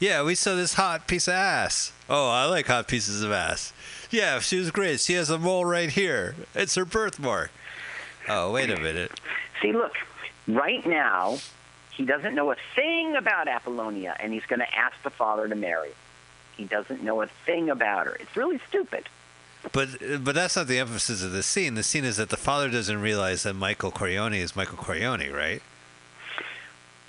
yeah, 0.00 0.22
we 0.22 0.34
saw 0.34 0.54
this 0.54 0.72
hot 0.74 1.06
piece 1.06 1.28
of 1.28 1.34
ass. 1.34 1.92
Oh, 2.08 2.30
I 2.30 2.46
like 2.46 2.66
hot 2.66 2.88
pieces 2.88 3.22
of 3.22 3.30
ass. 3.30 3.72
Yeah, 4.10 4.38
she 4.40 4.58
was 4.58 4.70
great. 4.70 5.00
She 5.00 5.12
has 5.14 5.28
a 5.28 5.36
mole 5.38 5.66
right 5.66 5.90
here. 5.90 6.34
It's 6.54 6.76
her 6.76 6.86
birthmark. 6.86 7.50
Oh, 8.28 8.52
wait 8.52 8.70
a 8.70 8.80
minute. 8.80 9.12
See, 9.60 9.72
look, 9.72 9.92
right 10.48 10.86
now, 10.86 11.38
he 11.90 12.06
doesn't 12.06 12.34
know 12.34 12.50
a 12.52 12.56
thing 12.74 13.16
about 13.16 13.46
Apollonia, 13.46 14.16
and 14.18 14.32
he's 14.32 14.46
going 14.46 14.60
to 14.60 14.74
ask 14.78 14.94
the 15.02 15.10
father 15.10 15.46
to 15.46 15.54
marry. 15.54 15.90
He 16.56 16.64
doesn't 16.64 17.02
know 17.02 17.22
a 17.22 17.26
thing 17.46 17.70
about 17.70 18.06
her. 18.06 18.14
It's 18.14 18.36
really 18.36 18.60
stupid. 18.68 19.08
But 19.72 19.88
but 20.22 20.34
that's 20.34 20.56
not 20.56 20.66
the 20.66 20.78
emphasis 20.78 21.22
of 21.22 21.32
the 21.32 21.42
scene. 21.42 21.74
The 21.74 21.82
scene 21.82 22.04
is 22.04 22.18
that 22.18 22.28
the 22.28 22.36
father 22.36 22.70
doesn't 22.70 23.00
realize 23.00 23.44
that 23.44 23.54
Michael 23.54 23.90
Corleone 23.90 24.34
is 24.34 24.54
Michael 24.54 24.76
Corleone, 24.76 25.30
right? 25.32 25.62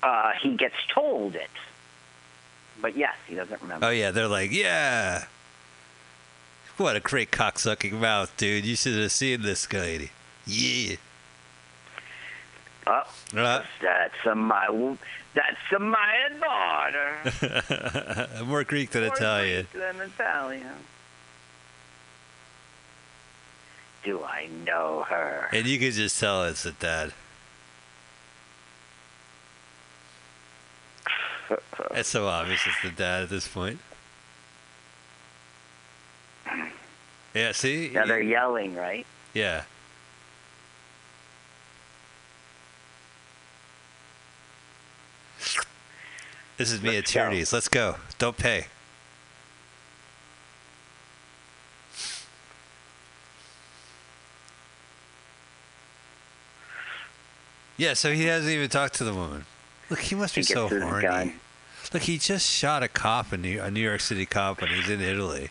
Uh, 0.02 0.32
he 0.42 0.56
gets 0.56 0.76
told 0.92 1.34
it. 1.34 1.50
But 2.80 2.96
yes, 2.96 3.14
he 3.26 3.34
doesn't 3.34 3.60
remember. 3.60 3.86
Oh 3.86 3.90
yeah, 3.90 4.10
they're 4.10 4.28
like, 4.28 4.52
yeah. 4.52 5.26
What 6.76 6.96
a 6.96 7.00
great 7.00 7.30
cocksucking 7.30 7.92
mouth, 7.92 8.34
dude. 8.36 8.66
You 8.66 8.76
should 8.76 9.00
have 9.00 9.12
seen 9.12 9.42
this 9.42 9.70
lady. 9.72 10.10
Yeah. 10.46 10.96
Oh, 12.86 13.02
Uh, 13.36 13.62
that's 13.82 14.14
a 14.26 14.34
my 14.34 14.96
that's 15.34 15.56
a 15.74 15.78
my 15.78 16.28
daughter. 16.40 18.36
more 18.44 18.64
Greek 18.64 18.90
than 18.90 19.04
More 19.04 19.14
Italian. 19.16 19.66
Greek 19.72 19.82
than 19.82 20.00
Italian. 20.00 20.66
Do 24.04 24.22
I 24.22 24.46
know 24.64 25.04
her? 25.08 25.48
And 25.52 25.66
you 25.66 25.78
can 25.80 25.90
just 25.90 26.20
tell 26.20 26.44
it's 26.44 26.62
the 26.62 26.72
dad. 26.72 27.12
It's 31.92 32.08
so 32.08 32.26
obvious 32.26 32.60
it's 32.66 32.82
the 32.82 32.90
dad 32.90 33.22
at 33.24 33.30
this 33.30 33.46
point. 33.48 33.78
Yeah, 37.34 37.52
see? 37.52 37.90
Now 37.92 38.06
they're 38.06 38.22
yelling, 38.22 38.74
right? 38.74 39.06
Yeah. 39.34 39.64
This 46.56 46.72
is 46.72 46.82
me 46.82 46.96
at. 46.96 47.06
Tierney's. 47.06 47.52
Let's 47.52 47.68
go. 47.68 47.96
Don't 48.18 48.36
pay. 48.36 48.66
Yeah, 57.76 57.92
so 57.92 58.12
he 58.12 58.24
hasn't 58.24 58.50
even 58.50 58.70
talked 58.70 58.94
to 58.94 59.04
the 59.04 59.12
woman. 59.12 59.44
Look, 59.90 60.00
he 60.00 60.14
must 60.14 60.34
be 60.34 60.40
He 60.40 60.44
so 60.44 60.68
horny. 60.68 61.34
Look, 61.92 62.02
he 62.02 62.18
just 62.18 62.50
shot 62.50 62.82
a 62.82 62.88
cop 62.88 63.32
in 63.32 63.42
New, 63.42 63.60
a 63.60 63.70
New 63.70 63.80
York 63.80 64.00
City 64.00 64.26
cop, 64.26 64.62
and 64.62 64.70
he's 64.70 64.88
in 64.88 65.00
Italy. 65.00 65.50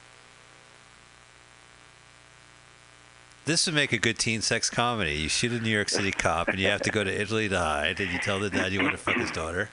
This 3.45 3.68
would 3.68 3.76
make 3.76 3.94
a 3.94 3.99
good 3.99 4.18
teen 4.18 4.41
sex 4.41 4.72
comedy. 4.72 5.14
You 5.14 5.30
shoot 5.30 5.52
a 5.52 5.60
New 5.60 5.69
York 5.69 5.90
City 5.90 6.11
cop, 6.11 6.48
and 6.48 6.60
you 6.60 6.68
have 6.68 6.82
to 6.82 6.90
go 6.90 7.03
to 7.03 7.22
Italy 7.22 7.48
to 7.48 7.60
hide, 7.60 7.99
and 7.99 8.11
you 8.11 8.18
tell 8.18 8.40
the 8.40 8.49
dad 8.49 8.73
you 8.73 8.82
want 8.82 8.94
to 8.94 8.98
fuck 8.98 9.18
his 9.18 9.32
daughter. 9.32 9.69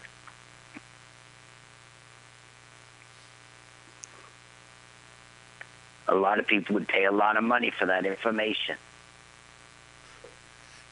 A 6.13 6.15
lot 6.15 6.39
of 6.39 6.47
people 6.47 6.75
would 6.75 6.87
pay 6.89 7.05
a 7.07 7.11
lot 7.11 7.39
of 7.39 7.43
money 7.43 7.71
for 7.71 7.87
that 7.87 8.05
information. 8.05 8.77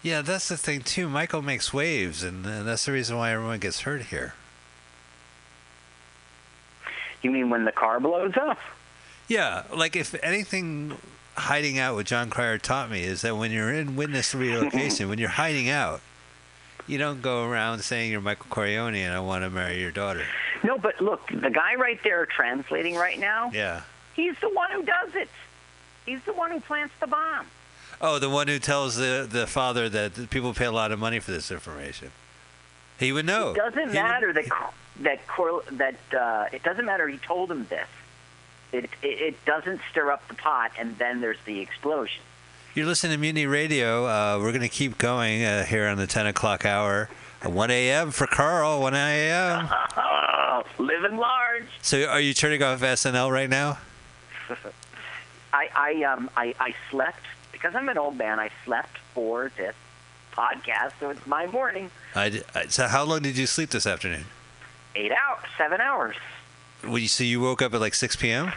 Yeah, 0.02 0.22
that's 0.22 0.48
the 0.48 0.56
thing 0.56 0.80
too. 0.80 1.10
Michael 1.10 1.42
makes 1.42 1.74
waves, 1.74 2.22
and 2.22 2.42
that's 2.42 2.86
the 2.86 2.92
reason 2.92 3.18
why 3.18 3.32
everyone 3.32 3.58
gets 3.58 3.80
hurt 3.82 4.06
here. 4.06 4.32
You 7.20 7.30
mean 7.30 7.50
when 7.50 7.66
the 7.66 7.72
car 7.72 8.00
blows 8.00 8.32
up? 8.40 8.56
Yeah, 9.28 9.64
like 9.76 9.94
if 9.94 10.14
anything, 10.24 10.96
hiding 11.36 11.78
out 11.78 11.96
what 11.96 12.06
Jon 12.06 12.30
Cryer 12.30 12.56
taught 12.56 12.90
me 12.90 13.02
is 13.02 13.20
that 13.20 13.36
when 13.36 13.50
you're 13.50 13.74
in 13.74 13.96
witness 13.96 14.34
relocation, 14.34 15.10
when 15.10 15.18
you're 15.18 15.28
hiding 15.28 15.68
out, 15.68 16.00
you 16.86 16.96
don't 16.96 17.20
go 17.20 17.44
around 17.44 17.80
saying 17.80 18.10
you're 18.10 18.22
Michael 18.22 18.46
Corleone 18.48 18.94
and 18.94 19.12
I 19.14 19.20
want 19.20 19.44
to 19.44 19.50
marry 19.50 19.78
your 19.82 19.90
daughter. 19.90 20.24
No, 20.64 20.78
but 20.78 20.98
look, 21.02 21.28
the 21.28 21.50
guy 21.50 21.74
right 21.74 22.00
there 22.02 22.24
translating 22.24 22.94
right 22.96 23.18
now, 23.18 23.50
Yeah. 23.52 23.82
He's 24.14 24.34
the 24.40 24.48
one 24.50 24.70
who 24.72 24.82
does 24.82 25.14
it. 25.14 25.28
He's 26.06 26.20
the 26.24 26.32
one 26.32 26.50
who 26.50 26.60
plants 26.60 26.94
the 27.00 27.06
bomb. 27.06 27.46
Oh, 28.00 28.18
the 28.18 28.30
one 28.30 28.48
who 28.48 28.58
tells 28.58 28.96
the 28.96 29.26
the 29.30 29.46
father 29.46 29.88
that 29.88 30.30
people 30.30 30.54
pay 30.54 30.64
a 30.64 30.72
lot 30.72 30.90
of 30.92 30.98
money 30.98 31.18
for 31.20 31.30
this 31.30 31.50
information. 31.50 32.10
He 32.98 33.12
would 33.12 33.26
know. 33.26 33.50
It 33.50 33.56
doesn't 33.56 33.78
He 33.80 33.86
would- 33.86 33.94
matter 33.94 34.32
that 34.32 34.44
that 35.00 35.26
Cor- 35.26 35.64
that 35.72 35.96
uh, 36.18 36.46
it 36.52 36.62
doesn't 36.62 36.84
matter. 36.84 37.08
He 37.08 37.18
told 37.18 37.50
him 37.50 37.66
this. 37.68 37.86
It, 38.72 38.84
it 39.02 39.06
it 39.06 39.44
doesn't 39.44 39.80
stir 39.90 40.10
up 40.12 40.26
the 40.28 40.34
pot, 40.34 40.72
and 40.78 40.96
then 40.98 41.20
there's 41.20 41.38
the 41.44 41.60
explosion. 41.60 42.22
You're 42.74 42.86
listening 42.86 43.12
to 43.12 43.18
Mutiny 43.18 43.46
Radio. 43.46 44.06
Uh, 44.06 44.38
we're 44.40 44.52
going 44.52 44.60
to 44.62 44.68
keep 44.68 44.96
going 44.96 45.42
uh, 45.42 45.64
here 45.64 45.88
on 45.88 45.96
the 45.98 46.06
10 46.06 46.28
o'clock 46.28 46.64
hour. 46.64 47.08
Uh, 47.44 47.50
1 47.50 47.68
a.m. 47.70 48.12
for 48.12 48.28
Carl, 48.28 48.80
1 48.80 48.94
a.m. 48.94 49.68
Living 50.78 51.16
large. 51.16 51.64
So 51.82 52.04
are 52.04 52.20
you 52.20 52.32
turning 52.32 52.62
off 52.62 52.80
SNL 52.80 53.30
right 53.32 53.50
now? 53.50 53.78
I 55.52 55.68
I 55.74 56.02
um 56.04 56.30
I, 56.36 56.54
I 56.60 56.74
slept 56.90 57.22
because 57.52 57.74
I'm 57.74 57.88
an 57.88 57.98
old 57.98 58.16
man. 58.16 58.38
I 58.38 58.50
slept 58.64 58.98
for 59.14 59.50
this 59.56 59.74
podcast, 60.32 60.92
so 61.00 61.10
it's 61.10 61.26
my 61.26 61.46
morning. 61.46 61.90
I, 62.14 62.42
I- 62.54 62.66
so 62.66 62.86
how 62.86 63.04
long 63.04 63.22
did 63.22 63.36
you 63.36 63.46
sleep 63.46 63.70
this 63.70 63.86
afternoon? 63.86 64.26
Eight 64.94 65.12
hours, 65.12 65.44
seven 65.58 65.80
hours. 65.80 66.16
Well, 66.84 66.98
you, 66.98 67.08
so 67.08 67.24
you 67.24 67.40
woke 67.40 67.60
up 67.62 67.74
at 67.74 67.80
like 67.80 67.94
6 67.94 68.16
p.m.? 68.16 68.52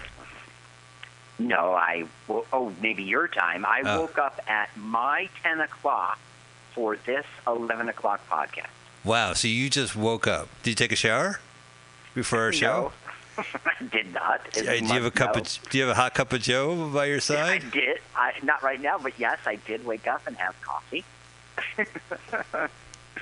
No, 1.40 1.74
I 1.74 2.06
oh 2.30 2.72
maybe 2.82 3.04
your 3.04 3.28
time. 3.28 3.66
I 3.66 3.82
Oh. 3.86 4.02
woke 4.02 4.18
up 4.18 4.40
at 4.48 4.70
my 4.78 5.30
ten 5.42 5.60
o'clock 5.62 6.20
for 6.74 6.96
this 6.96 7.26
eleven 7.48 7.90
o'clock 7.90 8.22
podcast. 8.30 8.68
Wow, 9.04 9.34
so 9.34 9.48
you 9.48 9.70
just 9.70 9.96
woke 9.96 10.28
up. 10.28 10.48
Did 10.62 10.70
you 10.72 10.76
take 10.76 10.92
a 10.92 10.96
shower 10.96 11.40
before 12.14 12.40
our 12.40 12.54
show? 12.54 12.94
I 13.38 13.84
did 13.92 14.14
not. 14.14 14.42
Uh, 14.58 14.62
Do 14.62 14.76
you 14.86 14.94
have 14.94 15.06
a 15.06 15.12
cup 15.12 15.36
No. 15.36 15.42
of 15.42 15.60
Do 15.70 15.78
you 15.78 15.84
have 15.86 15.98
a 15.98 16.00
hot 16.00 16.14
cup 16.14 16.34
of 16.34 16.42
Joe 16.42 16.90
by 16.90 17.06
your 17.06 17.20
side? 17.20 17.64
I 17.64 17.70
did. 17.70 18.00
I 18.16 18.34
not 18.44 18.62
right 18.64 18.80
now, 18.82 18.98
but 18.98 19.14
yes, 19.18 19.40
I 19.46 19.56
did 19.56 19.86
wake 19.86 20.08
up 20.08 20.22
and 20.28 20.36
have 20.38 20.56
coffee. 20.62 21.04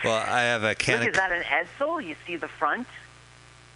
Well, 0.03 0.15
I 0.15 0.41
have 0.43 0.63
a 0.63 0.73
can 0.73 0.99
Look, 0.99 1.09
of 1.09 1.13
is 1.13 1.19
that 1.19 1.31
an 1.31 1.43
Edsel? 1.43 2.03
You 2.03 2.15
see 2.25 2.35
the 2.35 2.47
front? 2.47 2.87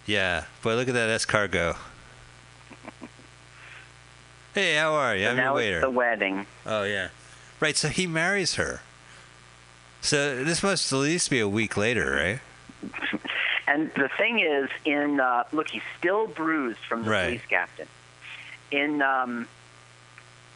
Yeah, 0.07 0.45
boy, 0.63 0.75
look 0.75 0.87
at 0.87 0.93
that 0.95 1.09
escargot. 1.09 1.75
Hey, 4.53 4.75
how 4.75 4.93
are 4.93 5.15
you? 5.15 5.25
So 5.25 5.31
I'm 5.31 5.35
your 5.37 5.45
now 5.45 5.55
waiter. 5.55 5.75
it's 5.77 5.83
the 5.83 5.89
wedding. 5.89 6.45
Oh 6.65 6.83
yeah, 6.83 7.09
right. 7.59 7.75
So 7.75 7.89
he 7.89 8.07
marries 8.07 8.55
her. 8.55 8.81
So 10.01 10.43
this 10.45 10.63
must 10.63 10.91
at 10.93 10.97
least 10.97 11.29
be 11.29 11.39
a 11.41 11.47
week 11.49 11.75
later, 11.75 12.09
right? 12.15 12.39
And 13.67 13.91
the 13.95 14.09
thing 14.17 14.39
is, 14.39 14.69
in 14.85 15.19
uh, 15.19 15.43
look, 15.51 15.69
he's 15.69 15.81
still 15.97 16.27
bruised 16.27 16.79
from 16.87 17.03
the 17.03 17.09
Right. 17.11 17.25
police 17.25 17.41
captain. 17.49 17.87
In 18.71 19.01
um, 19.01 19.47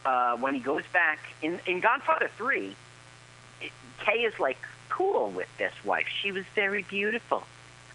uh, 0.05 0.37
when 0.37 0.53
he 0.53 0.59
goes 0.59 0.83
back 0.93 1.19
in 1.41 1.59
in 1.65 1.79
Godfather 1.79 2.29
Three, 2.37 2.75
it, 3.61 3.71
Kay 4.05 4.19
is 4.23 4.39
like 4.39 4.57
cool 4.89 5.29
with 5.31 5.47
this 5.57 5.73
wife. 5.83 6.07
She 6.21 6.31
was 6.31 6.45
very 6.55 6.83
beautiful. 6.83 7.43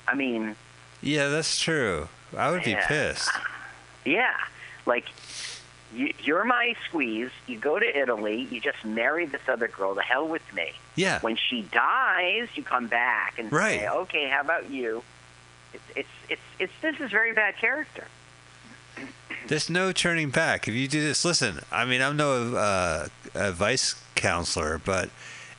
I 0.08 0.14
mean, 0.14 0.56
Yeah, 1.00 1.28
that's 1.28 1.60
true. 1.60 2.08
I 2.36 2.50
would 2.50 2.64
be 2.64 2.76
pissed. 2.88 3.30
yeah, 4.04 4.34
like 4.86 5.06
you, 5.94 6.12
you're 6.22 6.44
my 6.44 6.74
squeeze. 6.88 7.30
You 7.46 7.58
go 7.58 7.78
to 7.78 7.98
Italy. 7.98 8.48
You 8.50 8.60
just 8.60 8.84
marry 8.84 9.26
this 9.26 9.42
other 9.48 9.68
girl. 9.68 9.94
The 9.94 10.02
hell 10.02 10.26
with 10.28 10.42
me. 10.54 10.72
Yeah, 10.96 11.20
When 11.20 11.36
she 11.36 11.62
dies, 11.62 12.48
you 12.54 12.62
come 12.62 12.86
back 12.88 13.38
and 13.38 13.50
Right. 13.52 13.80
say, 13.80 13.88
"Okay, 13.88 14.28
how 14.28 14.40
about 14.40 14.70
you?" 14.70 15.02
It's 15.72 15.82
it's 15.96 16.08
it's, 16.28 16.42
it's 16.58 16.72
this 16.82 17.00
is 17.00 17.10
very 17.10 17.32
bad 17.32 17.56
character. 17.56 18.04
there's 19.48 19.68
no 19.68 19.92
turning 19.92 20.30
back. 20.30 20.68
If 20.68 20.74
you 20.74 20.88
do 20.88 21.02
this, 21.02 21.24
listen. 21.24 21.60
I 21.72 21.84
mean, 21.84 22.00
I'm 22.00 22.16
no 22.16 22.54
uh, 22.56 23.08
advice 23.34 24.00
counselor, 24.14 24.80
but 24.84 25.10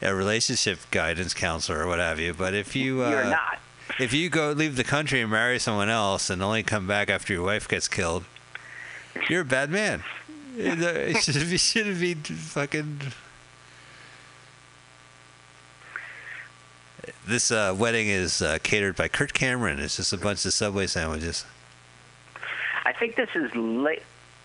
a 0.01 0.13
relationship 0.15 0.79
guidance 0.91 1.33
counselor 1.33 1.83
or 1.83 1.87
what 1.87 1.99
have 1.99 2.19
you. 2.19 2.33
But 2.33 2.53
if 2.53 2.75
you 2.75 3.03
uh, 3.03 3.09
You're 3.09 3.25
not. 3.25 3.59
if 3.99 4.13
you 4.13 4.29
go 4.29 4.51
leave 4.51 4.75
the 4.75 4.83
country 4.83 5.21
and 5.21 5.29
marry 5.31 5.59
someone 5.59 5.89
else 5.89 6.29
and 6.29 6.41
only 6.41 6.63
come 6.63 6.87
back 6.87 7.09
after 7.09 7.33
your 7.33 7.43
wife 7.43 7.67
gets 7.67 7.87
killed, 7.87 8.23
you're 9.29 9.41
a 9.41 9.45
bad 9.45 9.69
man. 9.69 10.03
It 10.57 10.79
it 10.81 11.17
should 11.23 11.49
be 11.49 11.57
should 11.57 11.99
be 11.99 12.13
fucking. 12.13 13.01
This 17.27 17.51
uh, 17.51 17.75
wedding 17.77 18.07
is 18.07 18.41
uh, 18.41 18.57
catered 18.63 18.95
by 18.95 19.07
Kurt 19.07 19.33
Cameron. 19.33 19.79
It's 19.79 19.97
just 19.97 20.13
a 20.13 20.17
bunch 20.17 20.45
of 20.45 20.53
Subway 20.53 20.87
sandwiches. 20.87 21.45
I 22.85 22.93
think 22.93 23.15
this 23.15 23.29
is 23.35 23.53
la- 23.55 23.91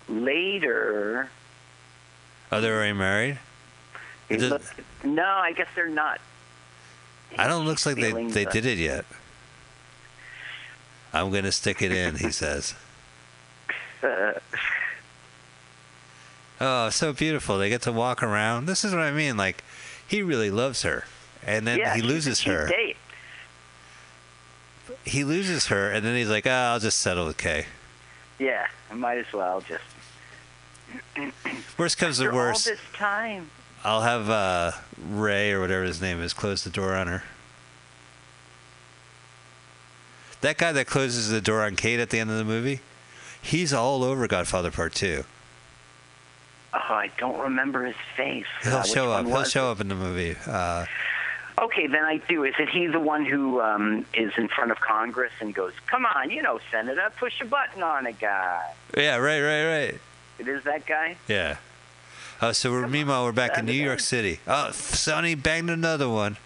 later. 0.09 1.29
Are 2.51 2.61
they're 2.61 2.75
already 2.75 2.93
married. 2.93 3.39
It 4.29 4.37
does- 4.37 4.51
look- 4.51 4.63
no, 5.03 5.25
I 5.25 5.53
guess 5.53 5.67
they're 5.75 5.89
not. 5.89 6.19
I 7.37 7.47
don't 7.47 7.65
looks 7.65 7.85
like 7.85 7.95
they 7.95 8.11
they 8.27 8.45
did 8.45 8.65
it 8.65 8.77
yet. 8.77 9.05
I'm 11.13 11.31
gonna 11.31 11.51
stick 11.51 11.81
it 11.81 11.91
in, 11.91 12.15
he 12.15 12.31
says. 12.31 12.73
Oh, 16.63 16.91
so 16.91 17.11
beautiful. 17.11 17.57
They 17.57 17.69
get 17.69 17.81
to 17.83 17.91
walk 17.91 18.21
around. 18.21 18.67
This 18.67 18.85
is 18.85 18.93
what 18.93 19.01
I 19.01 19.11
mean. 19.11 19.35
Like, 19.35 19.63
he 20.07 20.21
really 20.21 20.51
loves 20.51 20.83
her, 20.83 21.05
and 21.43 21.65
then 21.65 21.79
yeah, 21.79 21.95
he 21.95 22.03
loses 22.03 22.41
her. 22.41 22.67
Date. 22.67 22.97
He 25.03 25.23
loses 25.23 25.67
her, 25.67 25.89
and 25.89 26.05
then 26.05 26.15
he's 26.15 26.29
like, 26.29 26.45
"Ah, 26.45 26.73
I'll 26.73 26.79
just 26.79 26.99
settle 26.99 27.25
with 27.25 27.37
Kay." 27.37 27.65
Yeah, 28.37 28.67
I 28.91 28.93
might 28.93 29.17
as 29.17 29.33
well 29.33 29.61
just. 29.61 29.83
Worst 31.79 31.97
comes 31.97 32.19
to 32.19 32.25
After 32.25 32.31
all 32.31 32.37
worst, 32.37 32.65
this 32.65 32.79
time. 32.93 33.49
I'll 33.83 34.01
have 34.01 34.29
uh, 34.29 34.73
Ray 35.09 35.51
or 35.53 35.61
whatever 35.61 35.83
his 35.83 35.99
name 35.99 36.21
is 36.21 36.31
close 36.31 36.63
the 36.63 36.69
door 36.69 36.93
on 36.93 37.07
her. 37.07 37.23
That 40.41 40.59
guy 40.59 40.71
that 40.73 40.85
closes 40.85 41.29
the 41.29 41.41
door 41.41 41.63
on 41.63 41.75
Kate 41.75 41.99
at 41.99 42.11
the 42.11 42.19
end 42.19 42.29
of 42.29 42.37
the 42.37 42.43
movie, 42.43 42.81
he's 43.41 43.73
all 43.73 44.03
over 44.03 44.27
Godfather 44.27 44.69
Part 44.69 44.93
Two. 44.93 45.23
Oh, 46.73 46.77
I 46.79 47.09
don't 47.17 47.39
remember 47.39 47.85
his 47.85 47.95
face. 48.15 48.45
He'll 48.63 48.75
Uh, 48.77 48.83
show 48.83 49.11
up. 49.11 49.25
He'll 49.25 49.43
show 49.43 49.71
up 49.71 49.81
in 49.81 49.87
the 49.89 49.95
movie. 49.95 50.35
Uh, 50.47 50.85
Okay, 51.59 51.85
then 51.85 52.03
I 52.03 52.17
do. 52.17 52.43
Is 52.43 52.55
it 52.57 52.69
he 52.69 52.87
the 52.87 52.99
one 52.99 53.23
who 53.25 53.61
um, 53.61 54.05
is 54.15 54.31
in 54.37 54.47
front 54.47 54.71
of 54.71 54.79
Congress 54.79 55.33
and 55.41 55.53
goes, 55.53 55.73
"Come 55.85 56.05
on, 56.07 56.31
you 56.31 56.41
know, 56.41 56.59
Senator, 56.71 57.11
push 57.19 57.39
a 57.41 57.45
button 57.45 57.83
on 57.83 58.07
a 58.07 58.13
guy." 58.13 58.73
yeah, 58.97 59.17
right, 59.17 59.41
right, 59.41 59.65
right. 59.65 59.99
It 60.39 60.47
is 60.47 60.63
that 60.63 60.87
guy. 60.87 61.17
Yeah. 61.27 61.57
Uh, 62.39 62.51
so 62.53 62.71
we're, 62.71 62.87
meanwhile, 62.87 63.25
we're 63.25 63.31
back 63.33 63.57
in 63.59 63.65
New 63.65 63.73
York 63.73 63.99
City. 63.99 64.39
Oh, 64.47 64.71
Sonny 64.71 65.35
banged 65.35 65.69
another 65.69 66.09
one. 66.09 66.37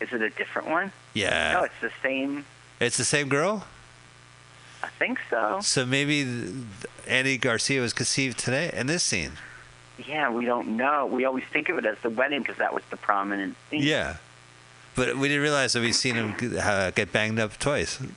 Is 0.00 0.12
it 0.12 0.22
a 0.22 0.30
different 0.30 0.68
one? 0.68 0.92
Yeah. 1.14 1.54
No, 1.54 1.62
it's 1.64 1.74
the 1.80 1.90
same. 2.00 2.44
It's 2.78 2.96
the 2.98 3.04
same 3.04 3.28
girl? 3.28 3.64
I 4.82 4.88
think 4.98 5.18
so. 5.30 5.58
So 5.62 5.84
maybe 5.84 6.26
Andy 7.06 7.36
Garcia 7.38 7.80
was 7.80 7.92
conceived 7.92 8.38
today 8.38 8.70
in 8.72 8.86
this 8.86 9.02
scene. 9.02 9.32
Yeah, 10.06 10.30
we 10.30 10.44
don't 10.44 10.76
know. 10.76 11.06
We 11.06 11.24
always 11.24 11.44
think 11.52 11.68
of 11.68 11.78
it 11.78 11.84
as 11.86 11.98
the 12.02 12.10
wedding 12.10 12.40
because 12.40 12.56
that 12.58 12.72
was 12.72 12.84
the 12.90 12.96
prominent 12.96 13.56
scene. 13.70 13.82
Yeah. 13.82 14.16
But 14.94 15.16
we 15.16 15.28
didn't 15.28 15.42
realize 15.42 15.72
that 15.72 15.80
we've 15.80 15.94
seen 15.94 16.14
him 16.14 16.34
uh, 16.60 16.90
get 16.92 17.12
banged 17.12 17.38
up 17.40 17.58
twice. 17.58 17.98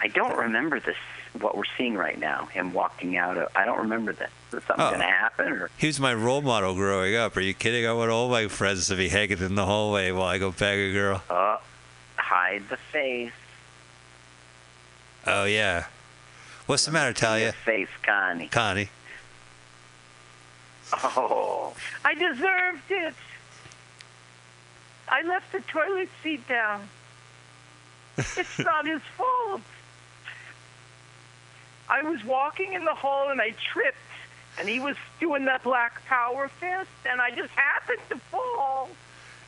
I 0.00 0.08
don't 0.08 0.36
remember 0.36 0.80
this. 0.80 0.96
What 1.40 1.56
we're 1.56 1.62
seeing 1.78 1.94
right 1.94 2.18
now, 2.18 2.44
him 2.46 2.74
walking 2.74 3.16
out. 3.16 3.38
Of, 3.38 3.48
I 3.56 3.64
don't 3.64 3.78
remember 3.78 4.12
this. 4.12 4.28
Is 4.52 4.62
something 4.64 4.84
Oh. 4.84 4.90
going 4.90 5.00
to 5.00 5.06
happen, 5.06 5.52
or 5.52 5.70
He 5.78 5.86
was 5.86 5.98
my 5.98 6.12
role 6.12 6.42
model 6.42 6.74
growing 6.74 7.16
up. 7.16 7.34
Are 7.38 7.40
you 7.40 7.54
kidding? 7.54 7.86
I 7.86 7.92
want 7.94 8.10
all 8.10 8.28
my 8.28 8.48
friends 8.48 8.88
to 8.88 8.96
be 8.96 9.08
hanging 9.08 9.38
in 9.38 9.54
the 9.54 9.64
hallway 9.64 10.10
while 10.10 10.26
I 10.26 10.36
go 10.36 10.50
bang 10.52 10.78
a 10.78 10.92
girl. 10.92 11.22
uh, 11.30 11.56
hide 12.16 12.64
the 12.68 12.76
face? 12.76 13.32
Oh, 15.26 15.44
yeah. 15.44 15.86
What's 16.66 16.84
the 16.84 16.92
matter, 16.92 17.12
Talia? 17.12 17.52
Face, 17.64 17.88
Connie. 18.02 18.48
Connie. 18.48 18.88
Oh, 20.92 21.74
I 22.04 22.14
deserved 22.14 22.90
it. 22.90 23.14
I 25.08 25.22
left 25.22 25.52
the 25.52 25.60
toilet 25.60 26.08
seat 26.22 26.46
down. 26.48 26.88
It's 28.16 28.58
not 28.58 28.86
his 28.86 29.02
fault. 29.16 29.62
I 31.88 32.02
was 32.02 32.24
walking 32.24 32.72
in 32.72 32.84
the 32.84 32.94
hall 32.94 33.30
and 33.30 33.40
I 33.40 33.54
tripped, 33.72 33.96
and 34.58 34.68
he 34.68 34.80
was 34.80 34.96
doing 35.20 35.44
that 35.46 35.62
black 35.62 36.04
power 36.06 36.48
fist, 36.48 36.90
and 37.08 37.20
I 37.20 37.30
just 37.30 37.50
happened 37.50 37.98
to 38.10 38.16
fall. 38.30 38.88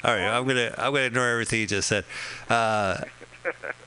All 0.05 0.15
right, 0.15 0.29
I'm 0.29 0.47
gonna 0.47 0.75
I'm 0.77 0.93
gonna 0.93 1.07
ignore 1.07 1.29
everything 1.29 1.61
you 1.61 1.67
just 1.67 1.89
said. 1.89 2.05
Uh, 2.51 2.99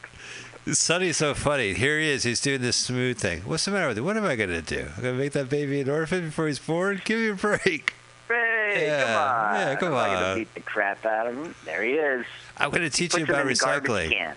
Sonny's 0.74 1.18
so 1.18 1.34
funny. 1.34 1.74
Here 1.74 2.00
he 2.00 2.10
is. 2.10 2.24
He's 2.24 2.42
doing 2.42 2.62
this 2.62 2.76
smooth 2.76 3.18
thing. 3.18 3.42
What's 3.42 3.66
the 3.66 3.72
matter 3.72 3.88
with 3.88 3.98
you? 3.98 4.04
What 4.04 4.18
am 4.18 4.26
I 4.26 4.36
gonna 4.36 4.62
do? 4.62 4.88
I'm 4.98 5.04
gonna 5.04 5.18
make 5.18 5.32
that 5.34 5.50
baby 5.50 5.82
an 5.82 5.90
orphan 5.90 6.26
before 6.26 6.48
he's 6.48 6.60
born? 6.60 7.02
Give 7.06 7.20
me 7.20 7.30
a 7.30 7.34
break. 7.36 7.94
Hey, 8.28 8.86
Yeah, 8.88 9.04
come 9.04 9.16
on. 9.16 9.56
yeah, 9.56 9.76
come 9.76 9.88
I'm 9.90 9.94
not 9.94 10.20
gonna 10.20 10.36
beat 10.36 10.54
the 10.54 10.60
crap 10.62 11.06
out 11.06 11.28
of 11.28 11.36
him. 11.36 11.56
There 11.66 11.84
he 11.84 11.94
is. 11.94 12.26
I'm 12.58 12.72
gonna 12.72 12.90
teach 12.90 13.12
Puts 13.12 13.20
you 13.20 13.26
him 13.26 13.34
about 13.36 13.46
recycling. 13.48 14.12
can. 14.12 14.36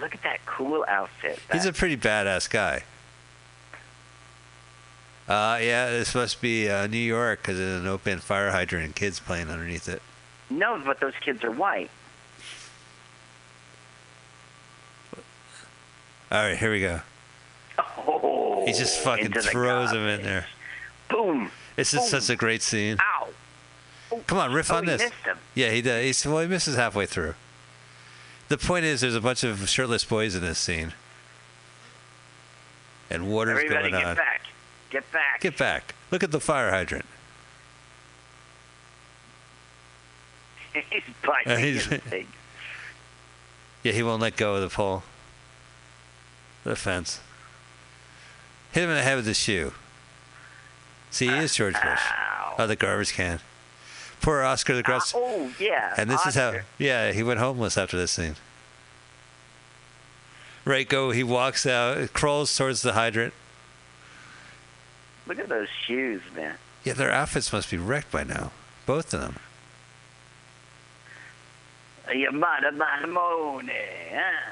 look 0.00 0.14
at 0.14 0.22
that 0.22 0.44
cool 0.44 0.84
outfit. 0.88 1.38
He's 1.52 1.64
a 1.66 1.72
pretty 1.72 1.96
badass 1.96 2.50
guy. 2.50 2.82
Uh, 5.28 5.58
yeah, 5.60 5.90
this 5.90 6.14
must 6.14 6.40
be 6.40 6.68
uh, 6.70 6.86
New 6.86 6.98
York 6.98 7.40
because 7.42 7.58
there's 7.58 7.80
an 7.80 7.86
open 7.88 8.18
fire 8.20 8.50
hydrant 8.50 8.84
and 8.84 8.94
kids 8.94 9.18
playing 9.18 9.48
underneath 9.50 9.88
it. 9.88 10.00
no, 10.50 10.80
but 10.84 11.00
those 11.00 11.14
kids 11.20 11.42
are 11.42 11.50
white. 11.50 11.90
All 16.30 16.42
right, 16.42 16.56
here 16.56 16.72
we 16.72 16.80
go. 16.80 17.00
Oh, 17.78 18.64
He 18.66 18.72
just 18.72 19.00
fucking 19.00 19.32
throws 19.32 19.92
him 19.92 20.06
in 20.06 20.22
there. 20.22 20.46
Boom! 21.08 21.50
This 21.76 21.94
is 21.94 22.00
Boom. 22.00 22.08
such 22.08 22.30
a 22.30 22.36
great 22.36 22.62
scene. 22.62 22.96
Ow! 23.00 23.28
Oh, 24.12 24.20
Come 24.26 24.38
on, 24.38 24.52
riff 24.52 24.72
oh, 24.72 24.76
on 24.76 24.86
this. 24.86 25.10
Yeah, 25.54 25.70
he 25.70 25.82
does. 25.82 26.02
He's, 26.04 26.26
well, 26.26 26.40
he 26.40 26.48
misses 26.48 26.76
halfway 26.76 27.06
through. 27.06 27.34
The 28.48 28.58
point 28.58 28.84
is, 28.84 29.00
there's 29.00 29.14
a 29.14 29.20
bunch 29.20 29.44
of 29.44 29.68
shirtless 29.68 30.04
boys 30.04 30.34
in 30.34 30.42
this 30.42 30.58
scene, 30.58 30.94
and 33.10 33.28
water's 33.28 33.56
Everybody, 33.64 33.90
going 33.90 34.02
get 34.02 34.10
on. 34.10 34.16
back! 34.16 34.42
Get 34.90 35.12
back! 35.12 35.40
Get 35.40 35.56
back! 35.56 35.94
Look 36.10 36.22
at 36.22 36.30
the 36.30 36.40
fire 36.40 36.70
hydrant. 36.70 37.04
he's 40.90 41.02
biting 41.24 41.52
Uh, 41.52 41.56
he's-. 41.56 41.88
Yeah, 43.82 43.92
he 43.92 44.02
won't 44.02 44.20
let 44.20 44.36
go 44.36 44.56
of 44.56 44.62
the 44.62 44.68
pole. 44.68 45.04
The 46.66 46.74
fence. 46.74 47.20
Hit 48.72 48.82
him 48.82 48.90
in 48.90 48.96
the 48.96 49.02
head 49.02 49.14
with 49.14 49.24
the 49.24 49.34
shoe. 49.34 49.72
See, 51.12 51.28
he 51.28 51.34
is 51.36 51.54
George 51.54 51.74
Bush. 51.74 52.00
Oh, 52.58 52.66
the 52.66 52.74
garbage 52.74 53.12
can. 53.12 53.38
Poor 54.20 54.42
Oscar 54.42 54.74
the 54.74 54.82
Grouch. 54.82 55.12
oh 55.14 55.52
yeah. 55.60 55.94
And 55.96 56.10
this 56.10 56.26
is 56.26 56.34
how, 56.34 56.54
yeah, 56.76 57.12
he 57.12 57.22
went 57.22 57.38
homeless 57.38 57.78
after 57.78 57.96
this 57.96 58.10
scene. 58.10 58.34
Right, 60.64 60.88
go. 60.88 61.12
He 61.12 61.22
walks 61.22 61.66
out, 61.66 62.12
crawls 62.12 62.54
towards 62.56 62.82
the 62.82 62.94
hydrant. 62.94 63.32
Look 65.28 65.38
at 65.38 65.48
those 65.48 65.68
shoes, 65.86 66.22
man. 66.34 66.56
Yeah, 66.82 66.94
their 66.94 67.12
outfits 67.12 67.52
must 67.52 67.70
be 67.70 67.76
wrecked 67.76 68.10
by 68.10 68.24
now. 68.24 68.50
Both 68.86 69.14
of 69.14 69.20
them. 69.20 69.36
Uh, 72.08 72.10
Yamada 72.10 72.76
Mahamone, 72.76 73.70
huh? 74.12 74.50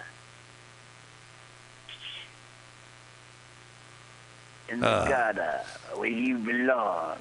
In 4.68 4.80
the 4.80 4.88
Uh. 4.88 5.08
gutter 5.08 5.60
where 5.94 6.08
you 6.08 6.38
belong. 6.38 7.18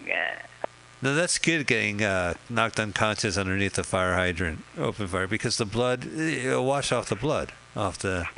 No, 1.01 1.13
that's 1.15 1.37
good 1.37 1.67
getting 1.67 2.01
uh, 2.01 2.35
knocked 2.49 2.79
unconscious 2.79 3.37
underneath 3.37 3.73
the 3.73 3.83
fire 3.83 4.13
hydrant, 4.13 4.63
open 4.77 5.05
fire, 5.07 5.27
because 5.27 5.57
the 5.57 5.65
blood, 5.65 6.05
it'll 6.05 6.65
wash 6.65 6.93
off 6.93 7.09
the 7.09 7.15
blood 7.17 7.51
off 7.75 7.97
the. 7.99 8.25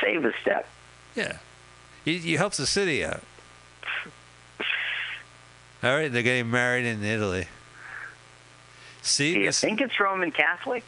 Save 0.00 0.24
a 0.24 0.32
step. 0.40 0.68
Yeah. 1.16 1.38
You, 2.04 2.14
you 2.14 2.38
help 2.38 2.52
the 2.54 2.66
city 2.66 3.04
out. 3.04 3.22
All 5.82 5.96
right, 5.96 6.12
they're 6.12 6.22
getting 6.22 6.50
married 6.50 6.84
in 6.86 7.02
Italy. 7.02 7.48
See, 9.02 9.34
Do 9.34 9.40
you 9.40 9.46
this- 9.46 9.60
think 9.60 9.80
it's 9.80 9.98
Roman 9.98 10.30
Catholic? 10.30 10.84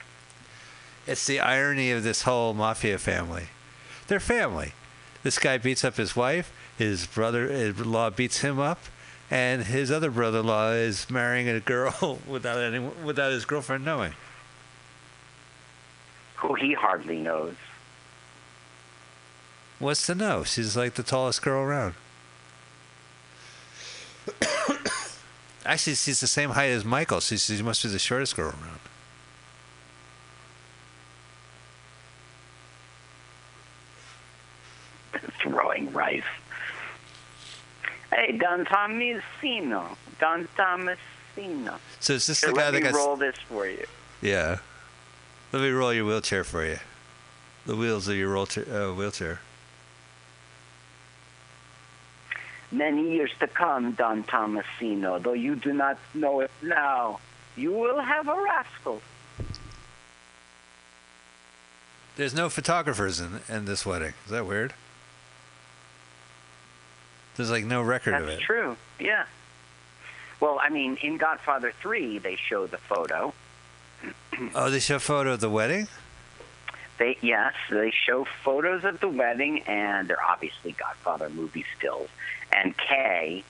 it's 1.06 1.26
the 1.26 1.40
irony 1.40 1.90
of 1.90 2.04
this 2.04 2.22
whole 2.22 2.54
mafia 2.54 2.98
family. 2.98 3.46
They're 4.06 4.20
family. 4.20 4.72
This 5.22 5.38
guy 5.38 5.58
beats 5.58 5.84
up 5.84 5.96
his 5.96 6.16
wife. 6.16 6.52
His 6.76 7.06
brother-in-law 7.06 8.06
eh, 8.08 8.10
beats 8.10 8.40
him 8.40 8.58
up, 8.58 8.80
and 9.30 9.62
his 9.64 9.90
other 9.90 10.10
brother-in-law 10.10 10.72
is 10.72 11.08
marrying 11.08 11.48
a 11.48 11.60
girl 11.60 12.18
without 12.26 12.58
any, 12.58 12.80
without 12.80 13.30
his 13.32 13.44
girlfriend 13.44 13.84
knowing. 13.84 14.14
Who 16.36 16.54
he 16.54 16.74
hardly 16.74 17.18
knows. 17.18 17.54
What's 19.78 20.06
to 20.06 20.14
know? 20.14 20.44
She's 20.44 20.76
like 20.76 20.94
the 20.94 21.02
tallest 21.02 21.42
girl 21.42 21.62
around. 21.62 21.94
Actually, 25.64 25.94
she's 25.94 26.20
the 26.20 26.26
same 26.26 26.50
height 26.50 26.70
as 26.70 26.84
Michael. 26.84 27.20
She, 27.20 27.36
she 27.36 27.62
must 27.62 27.82
be 27.82 27.88
the 27.88 27.98
shortest 27.98 28.36
girl 28.36 28.50
around. 28.50 28.81
Throwing 35.42 35.92
rice. 35.92 36.22
Hey, 38.14 38.32
Don 38.38 38.64
Tommasino. 38.64 39.96
Don 40.20 40.46
Tommasino. 40.56 41.78
So 42.00 42.14
is 42.14 42.26
this 42.26 42.40
Here, 42.40 42.50
the 42.50 42.56
guy 42.56 42.70
let 42.70 42.82
that 42.82 42.92
me 42.92 42.98
roll 42.98 43.16
this 43.16 43.36
for 43.48 43.66
you. 43.66 43.84
Yeah. 44.20 44.58
Let 45.52 45.62
me 45.62 45.70
roll 45.70 45.92
your 45.92 46.04
wheelchair 46.04 46.44
for 46.44 46.64
you. 46.64 46.78
The 47.66 47.76
wheels 47.76 48.08
of 48.08 48.16
your 48.16 48.30
roll 48.30 48.46
uh, 48.56 48.92
wheelchair. 48.92 49.40
Many 52.70 53.12
years 53.12 53.30
to 53.40 53.46
come, 53.46 53.92
Don 53.92 54.24
Tommasino, 54.24 55.22
though 55.22 55.34
you 55.34 55.56
do 55.56 55.74
not 55.74 55.98
know 56.14 56.40
it 56.40 56.50
now, 56.62 57.20
you 57.54 57.70
will 57.72 58.00
have 58.00 58.28
a 58.28 58.40
rascal. 58.40 59.02
There's 62.16 62.34
no 62.34 62.48
photographers 62.48 63.20
in 63.20 63.40
in 63.48 63.66
this 63.66 63.84
wedding. 63.84 64.14
Is 64.24 64.30
that 64.30 64.46
weird? 64.46 64.74
There's 67.36 67.50
like 67.50 67.64
no 67.64 67.82
record 67.82 68.14
of 68.14 68.22
it. 68.24 68.26
That's 68.26 68.42
true. 68.42 68.76
Yeah. 68.98 69.24
Well, 70.40 70.58
I 70.60 70.70
mean, 70.70 70.98
in 71.02 71.18
Godfather 71.18 71.72
3, 71.80 72.18
they 72.18 72.36
show 72.36 72.66
the 72.66 72.78
photo. 72.78 73.32
Oh, 74.54 74.70
they 74.70 74.80
show 74.80 74.96
a 74.96 74.98
photo 74.98 75.34
of 75.34 75.40
the 75.40 75.48
wedding. 75.50 75.86
They 76.98 77.16
yes, 77.20 77.52
they 77.70 77.92
show 77.92 78.26
photos 78.42 78.82
of 78.82 78.98
the 78.98 79.08
wedding, 79.08 79.62
and 79.62 80.08
they're 80.08 80.22
obviously 80.22 80.72
Godfather 80.72 81.28
movie 81.28 81.64
stills. 81.78 82.08
And 82.50 82.76
Kay, 82.76 83.44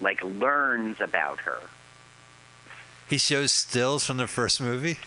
like, 0.00 0.22
learns 0.22 1.00
about 1.00 1.38
her. 1.40 1.58
He 3.08 3.16
shows 3.16 3.52
stills 3.52 4.04
from 4.04 4.18
the 4.18 4.26
first 4.26 4.60
movie. 4.60 4.98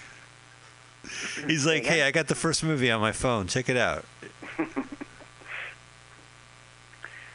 He's 1.47 1.65
like, 1.65 1.85
"Hey, 1.85 2.03
I 2.03 2.11
got 2.11 2.27
the 2.27 2.35
first 2.35 2.63
movie 2.63 2.89
on 2.89 2.99
my 3.01 3.11
phone. 3.11 3.47
Check 3.47 3.69
it 3.69 3.77
out." 3.77 4.05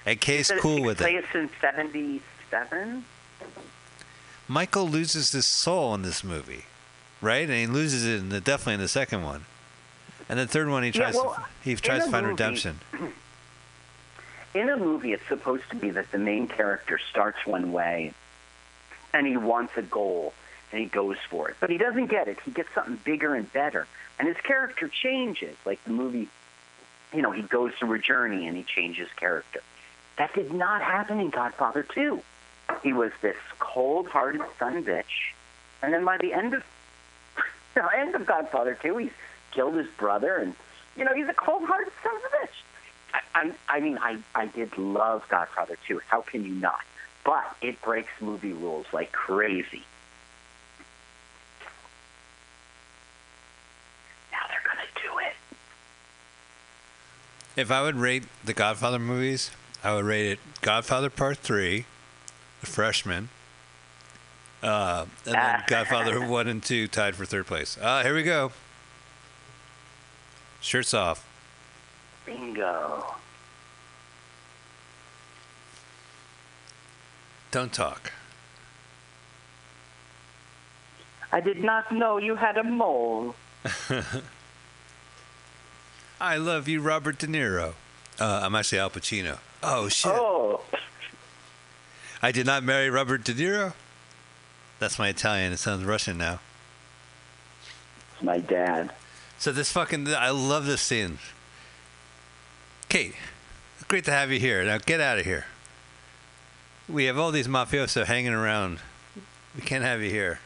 And 0.06 0.20
Kay's 0.20 0.50
It 0.50 0.58
cool 0.60 0.82
with 0.82 1.00
it. 1.00 1.04
place 1.04 1.24
in 1.34 1.50
'77. 1.60 3.04
Michael 4.48 4.88
loses 4.88 5.32
his 5.32 5.46
soul 5.46 5.94
in 5.94 6.02
this 6.02 6.22
movie, 6.24 6.64
right? 7.20 7.48
And 7.48 7.52
he 7.58 7.66
loses 7.66 8.04
it 8.06 8.18
in 8.20 8.28
the, 8.28 8.40
definitely 8.40 8.74
in 8.74 8.80
the 8.80 8.88
second 8.88 9.22
one. 9.22 9.44
And 10.28 10.38
the 10.38 10.46
third 10.46 10.68
one, 10.68 10.82
he 10.82 10.88
Yeah, 10.90 11.02
tries 11.10 11.14
well, 11.14 11.34
to, 11.34 11.44
he 11.62 11.74
tries 11.76 12.04
to 12.04 12.10
find 12.10 12.26
movie- 12.26 12.32
redemption. 12.32 12.80
In 14.54 14.68
a 14.68 14.76
movie, 14.76 15.14
it's 15.14 15.26
supposed 15.28 15.64
to 15.70 15.76
be 15.76 15.88
that 15.90 16.10
the 16.12 16.18
main 16.18 16.46
character 16.46 16.98
starts 17.10 17.38
one 17.46 17.72
way, 17.72 18.12
and 19.14 19.26
he 19.26 19.38
wants 19.38 19.72
a 19.78 19.82
goal, 19.82 20.34
and 20.70 20.78
he 20.80 20.86
goes 20.86 21.16
for 21.30 21.48
it. 21.48 21.56
But 21.58 21.70
he 21.70 21.78
doesn't 21.78 22.08
get 22.08 22.28
it. 22.28 22.38
He 22.44 22.50
gets 22.50 22.68
something 22.74 22.98
bigger 23.02 23.34
and 23.34 23.50
better, 23.50 23.86
and 24.18 24.28
his 24.28 24.36
character 24.42 24.88
changes. 24.88 25.56
Like 25.64 25.82
the 25.84 25.90
movie, 25.92 26.28
you 27.14 27.22
know, 27.22 27.30
he 27.30 27.40
goes 27.40 27.72
through 27.78 27.94
a 27.94 27.98
journey 27.98 28.46
and 28.46 28.54
he 28.54 28.62
changes 28.62 29.08
character. 29.16 29.62
That 30.18 30.34
did 30.34 30.52
not 30.52 30.82
happen 30.82 31.20
in 31.20 31.30
Godfather 31.30 31.82
2. 31.82 32.20
He 32.82 32.92
was 32.92 33.12
this 33.20 33.36
cold-hearted 33.58 34.42
son 34.58 34.84
bitch, 34.84 35.32
and 35.82 35.92
then 35.92 36.04
by 36.04 36.18
the 36.18 36.32
end 36.32 36.54
of 36.54 36.64
the 37.74 37.88
end 37.96 38.14
of 38.14 38.26
Godfather 38.26 38.78
2, 38.80 38.96
he's 38.98 39.10
killed 39.52 39.74
his 39.74 39.88
brother, 39.96 40.36
and 40.36 40.54
you 40.96 41.04
know 41.04 41.14
he's 41.14 41.28
a 41.28 41.34
cold-hearted 41.34 41.92
son 42.02 42.16
of 42.16 42.22
a 42.22 42.46
bitch. 42.46 42.62
I, 43.14 43.20
I'm, 43.34 43.54
I 43.68 43.80
mean, 43.80 43.98
I, 43.98 44.18
I 44.34 44.46
did 44.46 44.76
love 44.78 45.24
Godfather 45.28 45.76
2. 45.86 46.00
How 46.08 46.22
can 46.22 46.44
you 46.44 46.54
not? 46.54 46.80
But 47.24 47.56
it 47.60 47.80
breaks 47.82 48.10
movie 48.20 48.52
rules 48.52 48.86
like 48.92 49.12
crazy. 49.12 49.84
Now 54.32 54.38
they're 54.48 54.62
gonna 54.64 54.88
do 55.02 55.18
it. 55.18 55.34
If 57.60 57.70
I 57.70 57.82
would 57.82 57.96
rate 57.96 58.24
the 58.44 58.54
Godfather 58.54 58.98
movies, 58.98 59.50
I 59.84 59.94
would 59.94 60.04
rate 60.04 60.32
it 60.32 60.38
Godfather 60.60 61.10
Part 61.10 61.38
3, 61.38 61.84
The 62.60 62.66
Freshman, 62.66 63.30
uh, 64.62 65.06
and 65.26 65.34
then 65.34 65.62
Godfather 65.66 66.20
1 66.26 66.48
and 66.48 66.62
2 66.62 66.86
tied 66.88 67.16
for 67.16 67.24
third 67.24 67.46
place. 67.46 67.76
Uh, 67.80 68.02
here 68.02 68.14
we 68.14 68.22
go. 68.22 68.52
Shirts 70.60 70.94
off. 70.94 71.28
Bingo. 72.24 73.16
Don't 77.50 77.72
talk. 77.72 78.12
I 81.32 81.40
did 81.40 81.64
not 81.64 81.90
know 81.90 82.18
you 82.18 82.36
had 82.36 82.56
a 82.56 82.62
mole. 82.62 83.34
I 86.20 86.36
love 86.36 86.68
you, 86.68 86.80
Robert 86.80 87.18
De 87.18 87.26
Niro. 87.26 87.74
Uh, 88.20 88.40
I'm 88.44 88.54
actually 88.54 88.78
Al 88.78 88.90
Pacino. 88.90 89.38
Oh, 89.62 89.88
shit. 89.88 90.12
Oh, 90.12 90.60
I 92.20 92.32
did 92.32 92.46
not 92.46 92.62
marry 92.64 92.90
Robert 92.90 93.24
De 93.24 93.32
Niro? 93.32 93.74
That's 94.78 94.98
my 94.98 95.08
Italian. 95.08 95.52
It 95.52 95.58
sounds 95.58 95.84
Russian 95.84 96.18
now. 96.18 96.40
it's 98.14 98.22
my 98.22 98.38
dad. 98.38 98.90
So 99.38 99.52
this 99.52 99.70
fucking, 99.72 100.08
I 100.08 100.30
love 100.30 100.66
this 100.66 100.80
scene. 100.82 101.18
Kate, 102.88 103.14
great 103.88 104.04
to 104.04 104.10
have 104.12 104.30
you 104.30 104.38
here. 104.38 104.64
Now 104.64 104.78
get 104.78 105.00
out 105.00 105.18
of 105.18 105.24
here. 105.24 105.46
We 106.88 107.04
have 107.04 107.18
all 107.18 107.30
these 107.30 107.48
mafioso 107.48 108.04
hanging 108.04 108.32
around. 108.32 108.78
We 109.54 109.62
can't 109.62 109.84
have 109.84 110.02
you 110.02 110.10
here. 110.10 110.40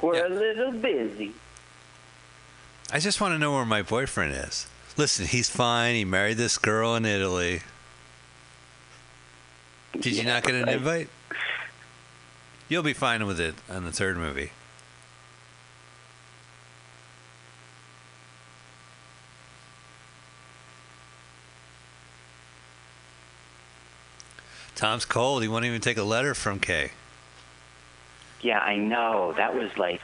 We're 0.00 0.16
Yeah. 0.16 0.26
a 0.26 0.28
little 0.28 0.72
busy. 0.72 1.34
I 2.92 2.98
just 3.00 3.20
want 3.20 3.32
to 3.34 3.38
know 3.38 3.52
where 3.52 3.64
my 3.64 3.82
boyfriend 3.82 4.34
is. 4.34 4.66
Listen, 4.96 5.26
he's 5.26 5.48
fine. 5.48 5.94
He 5.94 6.04
married 6.04 6.36
this 6.36 6.58
girl 6.58 6.94
in 6.94 7.04
Italy. 7.04 7.62
Did 9.92 10.16
you 10.16 10.24
not 10.24 10.44
get 10.44 10.54
an 10.54 10.64
right. 10.64 10.76
invite? 10.76 11.08
You'll 12.68 12.82
be 12.82 12.92
fine 12.92 13.26
with 13.26 13.40
it 13.40 13.54
on 13.68 13.84
the 13.84 13.92
third 13.92 14.16
movie. 14.16 14.50
Tom's 24.74 25.04
cold. 25.04 25.42
He 25.42 25.48
won't 25.48 25.64
even 25.64 25.80
take 25.80 25.96
a 25.96 26.02
letter 26.02 26.34
from 26.34 26.58
Kay. 26.58 26.90
Yeah, 28.40 28.58
I 28.58 28.76
know. 28.76 29.32
That 29.36 29.54
was 29.54 29.76
like, 29.78 30.02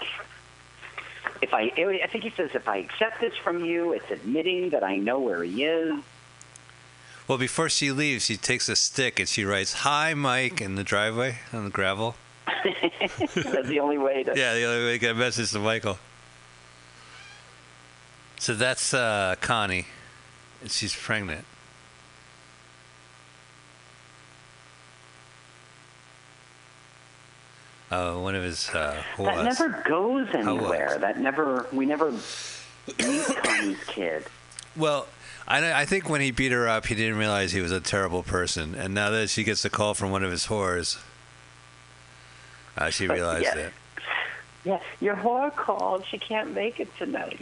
if 1.42 1.54
I, 1.54 1.72
I 1.76 2.06
think 2.08 2.24
he 2.24 2.30
says, 2.30 2.50
if 2.54 2.68
I 2.68 2.78
accept 2.78 3.20
this 3.20 3.34
from 3.36 3.64
you, 3.64 3.92
it's 3.92 4.10
admitting 4.10 4.70
that 4.70 4.84
I 4.84 4.96
know 4.96 5.20
where 5.20 5.42
he 5.42 5.64
is. 5.64 6.02
Well, 7.28 7.38
before 7.38 7.68
she 7.68 7.92
leaves, 7.92 8.24
she 8.24 8.36
takes 8.36 8.68
a 8.68 8.74
stick 8.74 9.20
and 9.20 9.28
she 9.28 9.44
writes 9.44 9.72
"Hi, 9.72 10.14
Mike" 10.14 10.60
in 10.60 10.74
the 10.74 10.82
driveway 10.82 11.38
on 11.52 11.64
the 11.64 11.70
gravel. 11.70 12.16
That's 13.06 13.68
the 13.68 13.78
only 13.80 13.98
way 13.98 14.24
to. 14.24 14.36
Yeah, 14.36 14.54
the 14.54 14.64
only 14.64 14.84
way 14.84 14.92
to 14.94 14.98
get 14.98 15.12
a 15.12 15.14
message 15.14 15.52
to 15.52 15.60
Michael. 15.60 15.98
So 18.40 18.54
that's 18.54 18.94
uh, 18.94 19.36
Connie, 19.42 19.86
and 20.62 20.70
she's 20.70 20.96
pregnant. 20.96 21.44
Uh, 27.90 28.14
one 28.14 28.36
of 28.36 28.42
his 28.44 28.68
uh, 28.70 29.02
That 29.18 29.44
never 29.44 29.82
goes 29.86 30.28
anywhere. 30.32 30.96
That 31.00 31.18
never. 31.18 31.66
We 31.72 31.86
never 31.86 32.12
meet 32.12 33.26
Connie's 33.42 33.82
kid. 33.86 34.24
Well, 34.76 35.08
I, 35.48 35.72
I 35.72 35.84
think 35.86 36.08
when 36.08 36.20
he 36.20 36.30
beat 36.30 36.52
her 36.52 36.68
up, 36.68 36.86
he 36.86 36.94
didn't 36.94 37.18
realize 37.18 37.50
he 37.50 37.60
was 37.60 37.72
a 37.72 37.80
terrible 37.80 38.22
person, 38.22 38.76
and 38.76 38.94
now 38.94 39.10
that 39.10 39.28
she 39.28 39.42
gets 39.42 39.64
a 39.64 39.70
call 39.70 39.94
from 39.94 40.12
one 40.12 40.22
of 40.22 40.30
his 40.30 40.46
whores, 40.46 40.98
uh, 42.78 42.90
she 42.90 43.08
But, 43.08 43.14
realized 43.14 43.44
yeah. 43.46 43.56
it. 43.56 43.72
Yeah, 44.62 44.80
your 45.00 45.16
whore 45.16 45.54
called. 45.54 46.04
She 46.08 46.18
can't 46.18 46.52
make 46.54 46.78
it 46.78 46.96
tonight. 46.96 47.40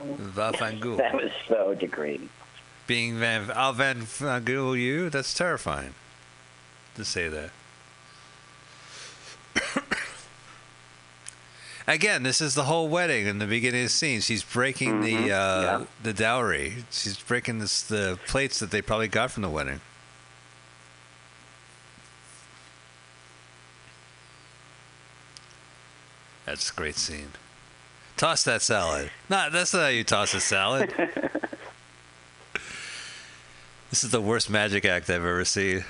Va 0.00 0.52
Van 0.58 0.78
Gogh. 0.78 0.96
That 0.96 1.14
was 1.14 1.32
so 1.48 1.74
degrading. 1.74 2.28
Being 2.86 3.18
Van, 3.18 3.44
Van 3.74 3.96
Van 4.02 4.44
Gogh, 4.44 4.74
you? 4.74 5.10
That's 5.10 5.34
terrifying 5.34 5.94
to 7.00 7.10
say 7.10 7.28
that. 7.28 7.50
Again, 11.88 12.22
this 12.22 12.40
is 12.40 12.54
the 12.54 12.64
whole 12.64 12.88
wedding 12.88 13.26
in 13.26 13.38
the 13.38 13.46
beginning 13.46 13.80
of 13.82 13.86
the 13.86 13.92
scene. 13.92 14.20
She's 14.20 14.44
breaking 14.44 15.00
the 15.00 15.32
uh, 15.32 15.62
yeah. 15.80 15.84
the 16.02 16.12
dowry. 16.12 16.84
She's 16.90 17.18
breaking 17.18 17.58
this, 17.58 17.82
the 17.82 18.18
plates 18.26 18.60
that 18.60 18.70
they 18.70 18.80
probably 18.80 19.08
got 19.08 19.32
from 19.32 19.42
the 19.42 19.50
wedding. 19.50 19.80
That's 26.46 26.70
a 26.70 26.74
great 26.74 26.96
scene. 26.96 27.32
Toss 28.16 28.44
that 28.44 28.60
salad. 28.60 29.10
Nah, 29.28 29.48
that's 29.50 29.72
not 29.72 29.82
how 29.82 29.88
you 29.88 30.04
toss 30.04 30.34
a 30.34 30.40
salad. 30.40 30.92
this 33.90 34.04
is 34.04 34.10
the 34.10 34.20
worst 34.20 34.50
magic 34.50 34.84
act 34.84 35.08
I've 35.08 35.24
ever 35.24 35.44
seen. 35.44 35.84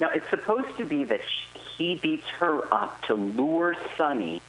Now, 0.00 0.10
it's 0.10 0.28
supposed 0.30 0.76
to 0.78 0.84
be 0.84 1.04
that 1.04 1.20
he 1.76 1.96
beats 1.96 2.26
her 2.38 2.72
up 2.72 3.02
to 3.06 3.14
lure 3.14 3.76
Sonny, 3.96 4.42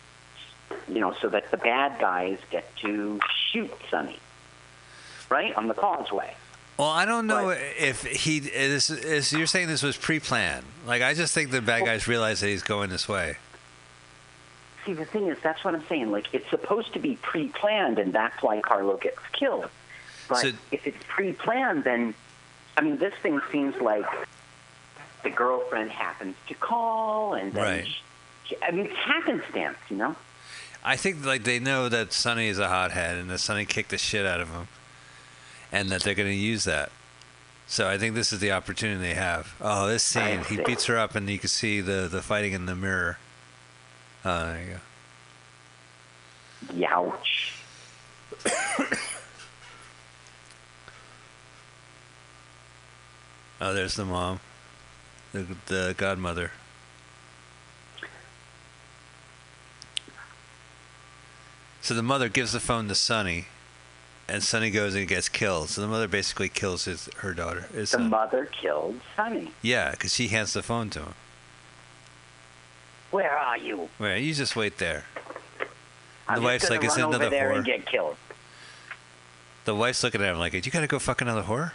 you 0.88 1.00
know, 1.00 1.14
so 1.22 1.30
that 1.30 1.52
the 1.52 1.58
bad 1.58 2.00
guys 2.00 2.38
get 2.50 2.76
to 2.78 3.20
shoot 3.52 3.72
Sonny, 3.90 4.20
right, 5.30 5.54
on 5.56 5.68
the 5.68 5.74
causeway. 5.74 6.36
Well, 6.78 6.90
I 6.90 7.06
don't 7.06 7.28
know 7.28 7.50
Right. 7.50 7.60
if 7.78 8.04
he 8.04 8.38
is, 8.38 8.90
is. 8.90 9.32
You're 9.32 9.46
saying 9.46 9.68
this 9.68 9.84
was 9.84 9.96
pre-planned. 9.96 10.66
Like 10.88 11.04
I 11.04 11.14
just 11.14 11.32
think 11.34 11.52
the 11.52 11.62
bad 11.62 11.86
guys 11.86 12.08
realize 12.08 12.40
that 12.40 12.48
he's 12.48 12.64
going 12.64 12.90
this 12.90 13.08
way. 13.08 13.38
See, 14.84 14.94
the 14.94 15.06
thing 15.06 15.28
is, 15.28 15.38
that's 15.44 15.64
what 15.64 15.76
I'm 15.76 15.86
saying. 15.88 16.12
Like, 16.12 16.34
it's 16.34 16.50
supposed 16.50 16.92
to 16.94 17.00
be 17.00 17.16
pre-planned, 17.22 18.00
and 18.00 18.12
that's 18.12 18.42
why 18.44 18.60
Carlo 18.60 18.98
gets 18.98 19.20
killed. 19.32 19.70
But 20.28 20.38
So- 20.40 20.52
if 20.72 20.86
it's 20.88 21.02
pre-planned, 21.08 21.84
then, 21.86 22.16
I 22.76 22.82
mean, 22.82 22.98
this 22.98 23.14
thing 23.22 23.40
seems 23.52 23.80
like 23.80 24.04
the 25.24 25.30
girlfriend 25.30 25.92
happens 25.92 26.36
to 26.48 26.54
call, 26.54 27.34
and 27.34 27.54
then, 27.54 27.64
Right. 27.64 27.88
she, 28.46 28.56
I 28.62 28.72
mean, 28.72 28.86
it's 28.88 28.96
happenstance, 28.96 29.78
you 29.90 29.98
know? 29.98 30.16
I 30.84 30.96
think 30.98 31.26
like 31.26 31.44
they 31.44 31.60
know 31.60 31.88
that 31.90 32.12
Sonny 32.14 32.48
is 32.48 32.60
a 32.60 32.68
hothead 32.68 33.18
and 33.18 33.30
that 33.30 33.40
Sonny 33.40 33.66
kicked 33.66 33.90
the 33.90 33.98
shit 33.98 34.26
out 34.26 34.42
of 34.42 34.50
him, 34.50 34.68
and 35.72 35.90
that 35.90 36.04
they're 36.04 36.16
going 36.16 36.30
to 36.30 36.36
use 36.36 36.66
that. 36.66 36.92
So 37.68 37.88
I 37.88 37.98
think 37.98 38.16
this 38.16 38.34
is 38.34 38.40
the 38.40 38.52
opportunity 38.52 39.00
they 39.00 39.14
have. 39.14 39.56
Oh, 39.62 39.88
this 39.88 40.04
scene, 40.04 40.44
he 40.44 40.58
beats 40.58 40.86
her 40.88 40.98
up, 40.98 41.16
and 41.16 41.30
you 41.30 41.40
can 41.40 41.48
see 41.48 41.80
the 41.80 42.10
the 42.12 42.22
fighting 42.22 42.52
in 42.52 42.66
the 42.66 42.76
mirror. 42.76 43.18
Oh, 44.26 44.46
there 44.48 44.62
you 44.62 44.80
go. 46.76 46.76
Youch. 46.76 47.54
Oh, 53.62 53.74
there's 53.74 53.96
the 53.96 54.06
mom, 54.06 54.40
the 55.34 55.46
the 55.66 55.96
godmother. 55.98 56.52
So 61.82 61.94
the 61.94 62.04
mother 62.04 62.30
gives 62.30 62.54
the 62.54 62.60
phone 62.62 62.88
to 62.88 62.96
Sonny, 62.96 63.48
and 64.30 64.42
Sonny 64.42 64.72
goes 64.72 64.96
and 64.96 65.08
gets 65.08 65.28
killed. 65.28 65.70
So 65.70 65.82
the 65.82 65.88
mother 65.88 66.08
basically 66.08 66.48
kills 66.50 66.86
his 66.86 67.10
her 67.18 67.34
daughter. 67.34 67.62
His 67.74 67.92
The 67.92 67.98
son. 67.98 68.10
mother 68.10 68.46
killed 68.46 69.02
Sonny. 69.16 69.52
Yeah, 69.62 69.92
because 69.92 70.14
she 70.14 70.30
hands 70.30 70.54
the 70.54 70.64
phone 70.64 70.90
to 70.92 71.00
him. 71.00 71.14
Where 73.12 73.38
are 73.38 73.58
you? 73.58 73.90
Where 73.98 74.18
you 74.18 74.34
just 74.34 74.56
wait 74.56 74.78
there. 74.78 75.04
I'm 76.28 76.38
The 76.40 76.42
wife's 76.46 76.70
like, 76.70 76.84
"Is 76.84 76.92
run 76.92 77.00
it 77.00 77.04
over 77.04 77.16
another 77.18 77.30
there 77.30 77.52
and 77.52 77.64
whore?" 77.64 77.66
get 77.66 77.86
killed. 77.86 78.16
The 79.66 79.76
wife's 79.76 80.04
looking 80.04 80.22
at 80.22 80.30
him 80.32 80.40
like, 80.40 80.54
"You 80.54 80.72
gotta 80.72 80.88
go 80.88 81.00
fuck 81.00 81.22
another 81.22 81.44
whore." 81.44 81.74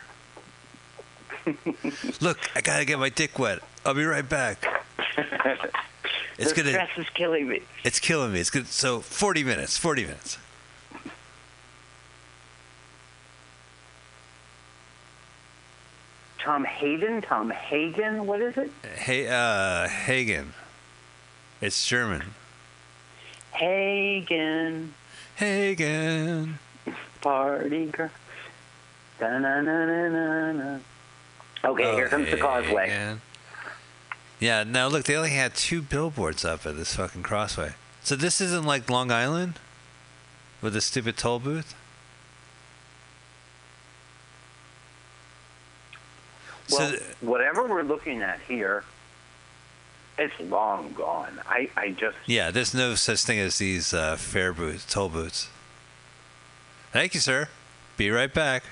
Look, 2.20 2.38
I 2.54 2.60
gotta 2.60 2.84
get 2.84 2.98
my 2.98 3.08
dick 3.08 3.38
wet. 3.38 3.60
I'll 3.84 3.94
be 3.94 4.04
right 4.04 4.28
back. 4.28 4.64
It's 6.40 6.52
the 6.52 6.62
gonna. 6.62 6.70
stress 6.70 6.90
is 6.96 7.06
killing 7.14 7.48
me. 7.48 7.62
It's 7.82 7.98
killing 7.98 8.32
me. 8.32 8.38
It's 8.38 8.48
good. 8.50 8.68
So 8.68 9.00
forty 9.00 9.42
minutes. 9.42 9.76
Forty 9.76 10.02
minutes. 10.04 10.38
Tom 16.38 16.64
Hayden? 16.64 17.20
Tom 17.22 17.50
Hagen? 17.50 18.26
What 18.26 18.40
is 18.40 18.56
it? 18.56 18.70
Hey, 18.96 19.26
uh, 19.28 19.88
Hagen. 19.88 20.54
It's 21.60 21.86
German. 21.86 22.22
Hagen. 23.52 24.94
Hagen. 25.36 26.58
Party 27.20 27.86
girl. 27.86 28.10
Da-na-na-na-na-na. 29.18 30.78
Okay, 31.64 31.94
here 31.94 32.08
comes 32.08 32.30
the 32.30 32.36
causeway. 32.36 32.86
Oh, 32.86 32.90
Hagen. 32.90 33.20
Yeah. 34.40 34.64
Now 34.64 34.88
look, 34.88 35.04
they 35.04 35.16
only 35.16 35.30
had 35.30 35.54
two 35.54 35.82
billboards 35.82 36.44
up 36.44 36.64
at 36.66 36.76
this 36.76 36.94
fucking 36.96 37.22
crossway. 37.22 37.74
So 38.02 38.16
this 38.16 38.40
isn't 38.40 38.64
like 38.64 38.88
Long 38.88 39.10
Island, 39.10 39.58
with 40.62 40.72
the 40.72 40.80
stupid 40.80 41.16
toll 41.16 41.38
booth. 41.38 41.74
Well, 46.70 46.92
so, 46.92 46.98
whatever 47.20 47.66
we're 47.66 47.82
looking 47.82 48.22
at 48.22 48.40
here, 48.46 48.84
it's 50.18 50.38
long 50.40 50.92
gone. 50.92 51.40
I, 51.46 51.70
I 51.76 51.90
just 51.90 52.16
yeah, 52.26 52.50
there's 52.50 52.74
no 52.74 52.94
such 52.94 53.22
thing 53.22 53.38
as 53.38 53.58
these 53.58 53.94
uh, 53.94 54.16
fare 54.16 54.52
booths, 54.52 54.84
toll 54.90 55.08
booths. 55.08 55.48
Thank 56.92 57.14
you, 57.14 57.20
sir. 57.20 57.48
Be 57.96 58.10
right 58.10 58.32
back. 58.32 58.64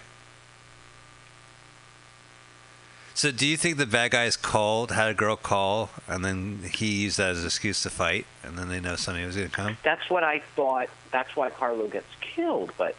So, 3.17 3.31
do 3.31 3.47
you 3.47 3.57
think 3.57 3.79
the 3.79 3.87
bad 3.87 4.11
guys 4.11 4.37
called, 4.37 4.93
had 4.93 5.09
a 5.09 5.15
girl 5.15 5.37
call, 5.37 5.89
and 6.07 6.23
then 6.23 6.61
he 6.71 7.05
used 7.05 7.17
that 7.17 7.31
as 7.31 7.41
an 7.41 7.47
excuse 7.47 7.83
to 7.85 7.89
fight, 7.89 8.27
and 8.43 8.59
then 8.59 8.69
they 8.69 8.79
know 8.79 8.95
somebody 8.95 9.25
was 9.25 9.37
going 9.37 9.49
to 9.49 9.55
come? 9.55 9.79
that's 9.83 10.11
what 10.11 10.23
I 10.23 10.41
thought. 10.55 10.91
That's 11.13 11.35
why 11.35 11.49
Carlo 11.49 11.89
gets 11.89 12.07
killed. 12.21 12.73
But 12.77 12.95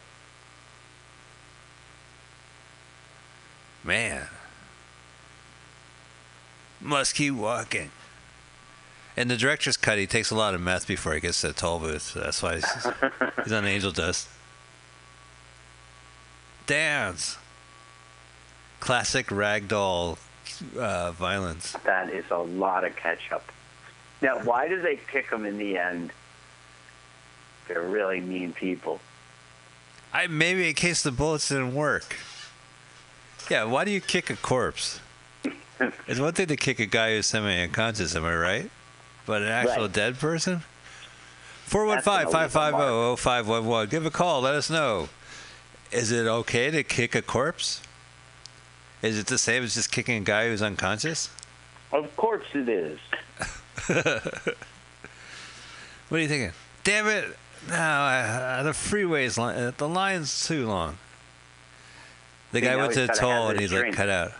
Man. 3.84 4.26
Must 6.80 7.14
keep 7.14 7.34
walking. 7.34 7.92
In 9.16 9.28
the 9.28 9.36
director's 9.36 9.76
cut, 9.76 9.98
he 9.98 10.08
takes 10.08 10.32
a 10.32 10.34
lot 10.34 10.52
of 10.52 10.60
meth 10.60 10.88
before 10.88 11.14
he 11.14 11.20
gets 11.20 11.42
to 11.42 11.48
the 11.48 11.52
toll 11.52 11.78
booth. 11.78 12.02
So 12.02 12.20
that's 12.20 12.42
why 12.42 12.56
he's, 12.56 12.86
he's 13.44 13.52
on 13.52 13.64
angel 13.66 13.92
dust. 13.92 14.28
Dance. 16.66 17.38
Classic 18.80 19.26
ragdoll 19.26 20.18
uh, 20.78 21.12
violence. 21.12 21.76
That 21.84 22.10
is 22.10 22.24
a 22.30 22.38
lot 22.38 22.84
of 22.84 22.96
catch 22.96 23.30
up. 23.32 23.50
Now, 24.22 24.38
why 24.40 24.68
do 24.68 24.80
they 24.80 24.98
kick 25.10 25.30
them 25.30 25.44
in 25.44 25.58
the 25.58 25.78
end? 25.78 26.10
They're 27.68 27.82
really 27.82 28.20
mean 28.20 28.52
people. 28.52 29.00
I 30.12 30.26
maybe 30.26 30.68
in 30.68 30.74
case 30.74 31.02
the 31.02 31.12
bullets 31.12 31.48
didn't 31.48 31.74
work. 31.74 32.16
Yeah, 33.50 33.64
why 33.64 33.84
do 33.84 33.90
you 33.90 34.00
kick 34.00 34.30
a 34.30 34.36
corpse? 34.36 35.00
it's 36.06 36.20
one 36.20 36.32
thing 36.32 36.46
to 36.46 36.56
kick 36.56 36.80
a 36.80 36.86
guy 36.86 37.14
who's 37.14 37.26
semi-unconscious, 37.26 38.16
am 38.16 38.24
I 38.24 38.34
right? 38.34 38.70
But 39.26 39.42
an 39.42 39.48
actual 39.48 39.82
Right. 39.82 39.92
dead 39.92 40.18
person? 40.18 40.62
That's 41.70 42.06
415-550-0511. 42.06 43.90
Give 43.90 44.06
a 44.06 44.10
call. 44.10 44.40
Let 44.40 44.54
us 44.54 44.70
know. 44.70 45.08
Is 45.92 46.10
it 46.10 46.26
okay 46.26 46.70
to 46.70 46.82
kick 46.82 47.14
a 47.14 47.22
corpse? 47.22 47.82
Is 49.02 49.18
it 49.18 49.26
the 49.26 49.38
same 49.38 49.62
as 49.62 49.74
just 49.74 49.92
kicking 49.92 50.16
a 50.18 50.24
guy 50.24 50.48
who's 50.48 50.62
unconscious? 50.62 51.30
Of 51.92 52.14
course 52.16 52.46
it 52.54 52.68
is. 52.68 52.98
What 56.08 56.16
are 56.18 56.22
you 56.22 56.28
thinking? 56.28 56.52
Damn 56.84 57.06
it! 57.06 57.36
No, 57.68 57.74
uh, 57.74 58.62
the 58.62 58.72
freeway's 58.72 59.36
li- 59.36 59.52
uh, 59.54 59.72
the 59.76 59.86
line's 59.86 60.46
too 60.46 60.66
long. 60.66 60.96
The 62.52 62.60
See, 62.60 62.64
guy 62.66 62.76
went 62.76 62.94
to 62.94 63.00
the 63.06 63.12
toll 63.12 63.48
and 63.48 63.60
he's 63.60 63.70
like 63.74 63.92
cut 63.92 64.08
out. 64.08 64.32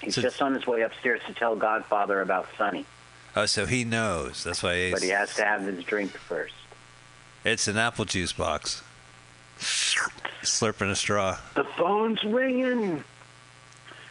He's 0.00 0.14
So- 0.14 0.22
just 0.22 0.40
on 0.40 0.54
his 0.54 0.66
way 0.68 0.82
upstairs 0.82 1.20
to 1.26 1.34
tell 1.34 1.56
Godfather 1.56 2.20
about 2.20 2.46
Sonny, 2.56 2.86
Oh, 3.34 3.46
so 3.46 3.66
he 3.66 3.84
knows. 3.84 4.44
That's 4.44 4.62
why 4.62 4.84
he's, 4.84 4.92
but 4.94 5.02
he 5.02 5.08
has 5.08 5.34
to 5.34 5.44
have 5.44 5.62
his 5.62 5.82
drink 5.84 6.12
first. 6.12 6.54
it's 7.44 7.66
an 7.66 7.76
apple 7.76 8.04
juice 8.04 8.32
box. 8.32 8.82
Slurping 9.58 10.90
a 10.90 10.96
straw. 10.96 11.38
The 11.54 11.64
phone's 11.64 12.22
ringing. 12.24 13.04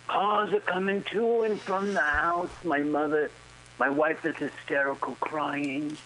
Calls 0.07 0.53
are 0.53 0.59
coming 0.61 1.03
to 1.11 1.43
and 1.43 1.59
from 1.59 1.93
the 1.93 2.01
house. 2.01 2.49
My 2.63 2.79
mother, 2.79 3.29
my 3.79 3.89
wife 3.89 4.25
is 4.25 4.35
hysterical, 4.37 5.15
crying. 5.19 5.97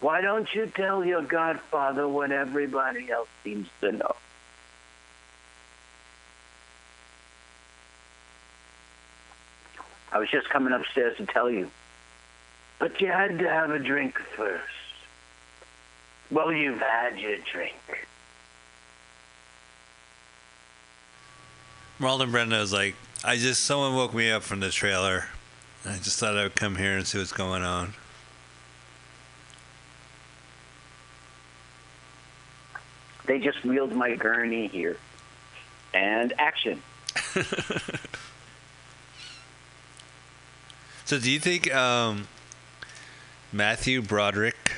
Why 0.00 0.20
don't 0.20 0.52
you 0.52 0.66
tell 0.66 1.04
your 1.04 1.22
godfather 1.22 2.08
what 2.08 2.32
everybody 2.32 3.10
else 3.10 3.28
seems 3.44 3.68
to 3.80 3.92
know? 3.92 4.16
I 10.10 10.18
was 10.18 10.28
just 10.28 10.48
coming 10.50 10.72
upstairs 10.72 11.16
to 11.18 11.26
tell 11.26 11.50
you. 11.50 11.70
But 12.78 13.00
you 13.00 13.06
had 13.06 13.38
to 13.38 13.48
have 13.48 13.70
a 13.70 13.78
drink 13.78 14.18
first. 14.36 14.64
Well, 16.30 16.52
you've 16.52 16.80
had 16.80 17.18
your 17.18 17.38
drink. 17.52 18.08
Marlon 22.02 22.30
Brando 22.30 22.60
was 22.60 22.72
like, 22.72 22.96
I 23.24 23.36
just 23.36 23.64
someone 23.64 23.94
woke 23.94 24.12
me 24.12 24.30
up 24.30 24.42
from 24.42 24.60
the 24.60 24.70
trailer. 24.70 25.26
I 25.84 25.96
just 25.96 26.18
thought 26.18 26.36
I 26.36 26.42
would 26.42 26.54
come 26.54 26.76
here 26.76 26.96
and 26.96 27.06
see 27.06 27.18
what's 27.18 27.32
going 27.32 27.62
on. 27.62 27.94
They 33.26 33.38
just 33.38 33.64
wheeled 33.64 33.92
my 33.92 34.16
gurney 34.16 34.66
here. 34.66 34.98
And 35.94 36.32
action. 36.38 36.82
So 41.12 41.18
do 41.18 41.30
you 41.30 41.40
think 41.40 41.74
um, 41.74 42.26
Matthew 43.52 44.00
Broderick 44.00 44.72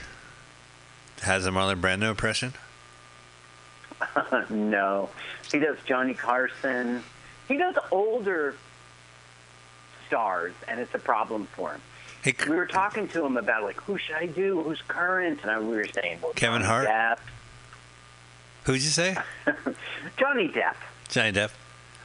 has 1.23 1.47
a 1.47 1.51
Marlon 1.51 1.81
Brando 1.81 2.11
impression? 2.11 2.55
no. 4.51 5.11
He 5.51 5.59
does 5.59 5.77
Johnny 5.87 6.15
Carson. 6.15 7.03
He 7.49 7.57
does 7.57 7.75
older 7.91 8.55
stars, 10.07 10.55
and 10.69 10.81
it's 10.81 10.95
a 10.95 10.99
problem 10.99 11.47
for 11.55 11.73
him. 11.73 11.81
Hey, 12.23 12.35
We 12.49 12.57
were 12.57 12.67
talking 12.67 13.09
to 13.09 13.25
him 13.25 13.37
about, 13.37 13.65
like, 13.65 13.81
who 13.83 13.99
should 13.99 14.17
I 14.17 14.27
do? 14.27 14.63
Who's 14.63 14.81
current? 14.89 15.41
And 15.43 15.51
I, 15.51 15.59
we 15.61 15.77
were 15.77 15.87
saying, 15.87 16.21
well, 16.23 16.33
Kevin 16.33 16.63
Johnny 16.63 17.17
who'd 18.65 18.77
you 18.77 18.89
say? 18.89 19.17
Depp. 19.47 19.75
Johnny 20.17 20.49
Depp. 20.49 20.77
Johnny 21.09 21.33
Depp. 21.33 21.51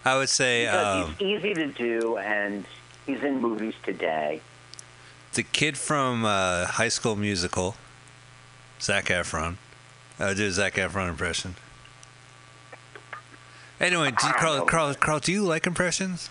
I 0.04 0.18
would 0.18 0.30
say 0.30 0.68
um, 0.68 1.16
he's 1.20 1.38
easy 1.38 1.54
to 1.54 1.68
do, 1.68 2.18
and 2.18 2.66
he's 3.06 3.22
in 3.24 3.42
movies 3.42 3.76
today. 3.84 4.42
the 5.34 5.44
kid 5.44 5.78
from 5.78 6.26
uh, 6.26 6.66
High 6.66 6.88
School 6.90 7.16
Musical, 7.16 7.76
Zac 8.82 9.06
Efron. 9.06 9.56
I 10.20 10.28
would 10.28 10.38
do 10.38 10.48
a 10.48 10.52
Zac 10.52 10.74
Efron 10.76 11.10
impression. 11.10 11.56
Anyway, 13.80 14.12
do 14.12 14.28
you, 14.28 14.34
Carl, 14.34 14.66
Carl, 14.66 14.94
Carl, 14.94 15.20
do 15.20 15.32
you 15.32 15.44
like 15.44 15.66
impressions? 15.66 16.30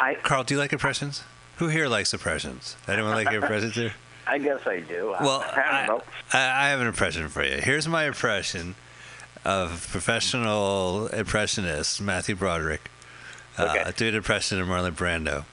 I, 0.00 0.14
Carl, 0.14 0.44
do 0.44 0.54
you 0.54 0.60
like 0.60 0.72
impressions? 0.72 1.22
Who 1.58 1.68
here 1.68 1.88
likes 1.88 2.12
impressions? 2.12 2.76
Anyone 2.88 3.12
like 3.12 3.32
impressions 3.32 3.74
here? 3.74 3.94
I 4.26 4.38
guess 4.38 4.66
I 4.66 4.80
do. 4.80 5.14
Well, 5.20 5.44
I, 5.46 6.00
I. 6.32 6.64
I, 6.64 6.68
have 6.70 6.80
an 6.80 6.88
impression 6.88 7.28
for 7.28 7.44
you. 7.44 7.58
Here's 7.58 7.86
my 7.86 8.06
impression 8.06 8.74
of 9.44 9.86
professional 9.92 11.06
impressionist 11.08 12.00
Matthew 12.00 12.34
Broderick. 12.34 12.90
Uh, 13.56 13.74
Okay. 13.76 13.92
Do 13.96 14.08
an 14.08 14.14
impression 14.16 14.60
of 14.60 14.66
Marlon 14.66 14.92
Brando. 14.92 15.44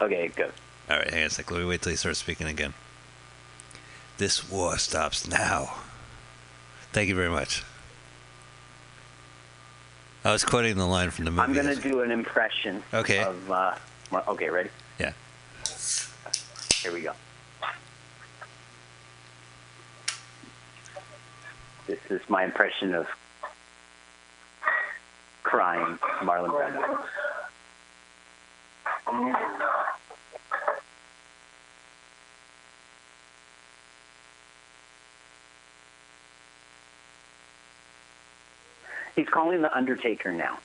Okay, 0.00 0.28
good. 0.34 0.52
All 0.90 0.96
right, 0.96 1.08
hang 1.08 1.20
on 1.20 1.26
a 1.26 1.30
sec. 1.30 1.48
Let 1.50 1.60
me 1.60 1.66
wait 1.66 1.82
till 1.82 1.90
he 1.90 1.96
starts 1.96 2.18
speaking 2.18 2.48
again. 2.48 2.74
This 4.18 4.50
war 4.50 4.76
stops 4.76 5.28
now. 5.28 5.76
Thank 6.92 7.08
you 7.08 7.14
very 7.14 7.30
much. 7.30 7.62
I 10.24 10.32
was 10.32 10.44
quoting 10.44 10.76
the 10.76 10.86
line 10.86 11.10
from 11.10 11.24
the 11.24 11.30
movie. 11.30 11.42
I'm 11.42 11.52
going 11.52 11.66
to 11.74 11.76
do 11.80 12.00
an 12.02 12.10
impression 12.10 12.82
Okay. 12.92 13.22
of. 13.22 13.50
Uh, 13.50 13.74
okay, 14.28 14.50
ready? 14.50 14.68
Yeah. 14.98 15.12
Here 16.82 16.92
we 16.92 17.00
go. 17.02 17.12
This 21.86 21.98
is 22.10 22.20
my 22.28 22.44
impression 22.44 22.94
of 22.94 23.06
crying 25.42 25.98
Marlon 26.22 26.50
Brando. 26.50 27.04
He's 39.16 39.28
calling 39.28 39.62
the 39.62 39.74
Undertaker 39.76 40.32
now. 40.32 40.58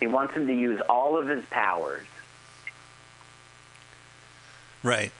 He 0.00 0.06
wants 0.06 0.34
him 0.34 0.46
to 0.46 0.52
use 0.54 0.80
all 0.88 1.16
of 1.16 1.26
his 1.28 1.44
powers. 1.46 2.06
Right. 4.82 5.10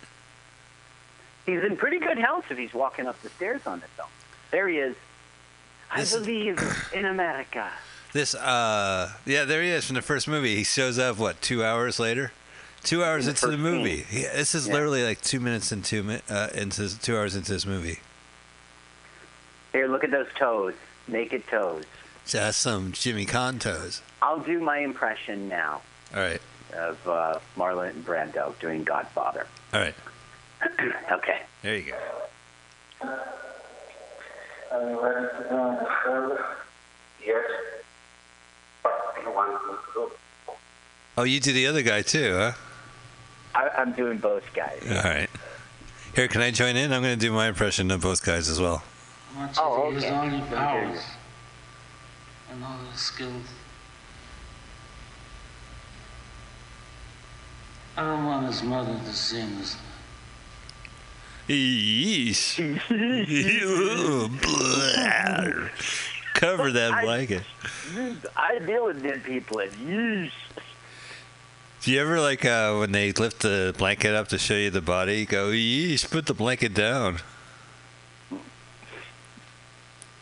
He's 1.47 1.63
in 1.63 1.77
pretty 1.77 1.99
good 1.99 2.19
health 2.19 2.47
if 2.51 2.59
he's 2.59 2.75
walking 2.75 3.07
up 3.07 3.21
the 3.23 3.31
stairs 3.31 3.67
on 3.67 3.81
his 3.81 3.91
own. 4.01 4.07
There 4.51 4.69
he 4.69 4.79
is. 4.79 4.97
I 5.91 6.01
This- 6.01 6.15
believe 6.17 6.61
in 6.93 7.05
America. 7.07 7.71
This, 8.13 8.35
uh, 8.35 9.13
yeah, 9.27 9.45
there 9.45 9.63
he 9.63 9.69
is 9.69 9.85
from 9.85 9.95
the 9.97 10.03
first 10.03 10.27
movie. 10.27 10.57
He 10.57 10.65
shows 10.65 10.99
up, 10.99 11.19
what, 11.19 11.43
two 11.43 11.63
hours 11.65 11.99
later? 12.01 12.33
Two 12.83 13.03
hours 13.05 13.27
into 13.27 13.49
the 13.49 13.59
movie. 13.59 13.99
He, 14.09 14.23
this 14.23 14.55
is 14.55 14.67
Yeah. 14.69 14.75
literally 14.75 15.05
like 15.05 15.21
two 15.21 15.41
minutes 15.41 15.71
and 15.73 15.85
two 15.85 16.03
mi- 16.03 16.21
uh, 16.31 16.49
into 16.55 16.99
two 17.01 17.17
hours 17.17 17.35
into 17.37 17.53
this 17.53 17.67
movie. 17.67 17.99
Here, 19.77 19.89
look 19.89 20.05
at 20.05 20.11
those 20.11 20.29
toes. 20.39 20.73
Naked 21.07 21.47
toes. 21.49 21.85
Just 22.25 22.63
some 22.63 22.93
Jimmy 22.93 23.27
Caan 23.27 23.61
toes. 23.61 24.01
I'll 24.23 24.41
do 24.41 24.59
my 24.59 24.79
impression 24.79 25.51
now 25.51 25.83
All 26.15 26.23
right, 26.23 26.41
of 26.73 27.07
uh, 27.07 27.39
Marlon 27.59 27.93
Brando 28.01 28.59
doing 28.59 28.85
Godfather. 28.85 29.47
all 29.75 29.81
right. 29.81 29.95
okay. 31.13 31.43
There 31.61 31.77
you 31.77 31.93
go. 31.93 31.99
Yes. 37.23 37.45
Oh, 41.19 41.25
you 41.25 41.39
do 41.39 41.53
the 41.53 41.67
other 41.67 41.83
guy 41.83 42.01
too, 42.01 42.35
huh? 42.35 42.53
I, 43.55 43.69
I'm 43.77 43.93
doing 43.93 44.17
both 44.17 44.45
guys. 44.55 44.81
All 44.89 45.03
right. 45.03 45.29
Here, 46.15 46.29
can 46.29 46.41
I 46.41 46.51
join 46.51 46.77
in? 46.77 46.95
I'm 46.95 47.03
going 47.03 47.19
to 47.19 47.21
do 47.21 47.31
my 47.31 47.49
impression 47.49 47.91
of 47.91 48.01
both 48.01 48.25
guys 48.25 48.49
as 48.49 48.59
well. 48.59 48.83
I 49.39 49.51
Oh, 49.59 49.89
to 49.91 49.95
use 49.95 50.05
okay. 50.05 50.15
all 50.15 50.25
your 50.25 50.35
I 50.35 50.39
hear 50.39 50.47
you. 50.47 50.57
powers 50.91 51.03
and 52.51 52.65
all 52.65 52.79
the 52.91 52.99
skills. 52.99 53.45
I 57.97 58.05
don't 58.05 58.25
want 58.27 58.47
his 58.47 58.63
mother 58.63 58.99
to 59.05 59.13
see 59.13 59.39
him 59.41 59.59
as 59.61 59.77
Yeesh. 61.49 62.59
Cover 66.35 66.73
that 66.73 66.93
I- 66.93 67.03
blanket. 67.05 67.43
I 68.37 68.59
deal 68.59 68.87
with 68.87 69.03
dead 69.03 69.25
people 69.25 69.61
and 69.61 69.73
yeesh. 69.73 70.33
Do 71.83 71.93
you 71.93 72.01
ever 72.01 72.21
like 72.21 72.45
uh, 72.45 72.75
when 72.77 72.93
they 72.93 73.13
lift 73.13 73.41
the 73.43 73.75
blanket 73.79 74.15
up 74.15 74.29
to 74.29 74.39
show 74.39 74.55
you 74.55 74.71
the 74.71 74.81
body? 74.81 75.25
Go, 75.25 75.51
yeesh, 75.51 76.11
put 76.11 76.27
the 76.27 76.35
blanket 76.35 76.75
down. 76.75 77.19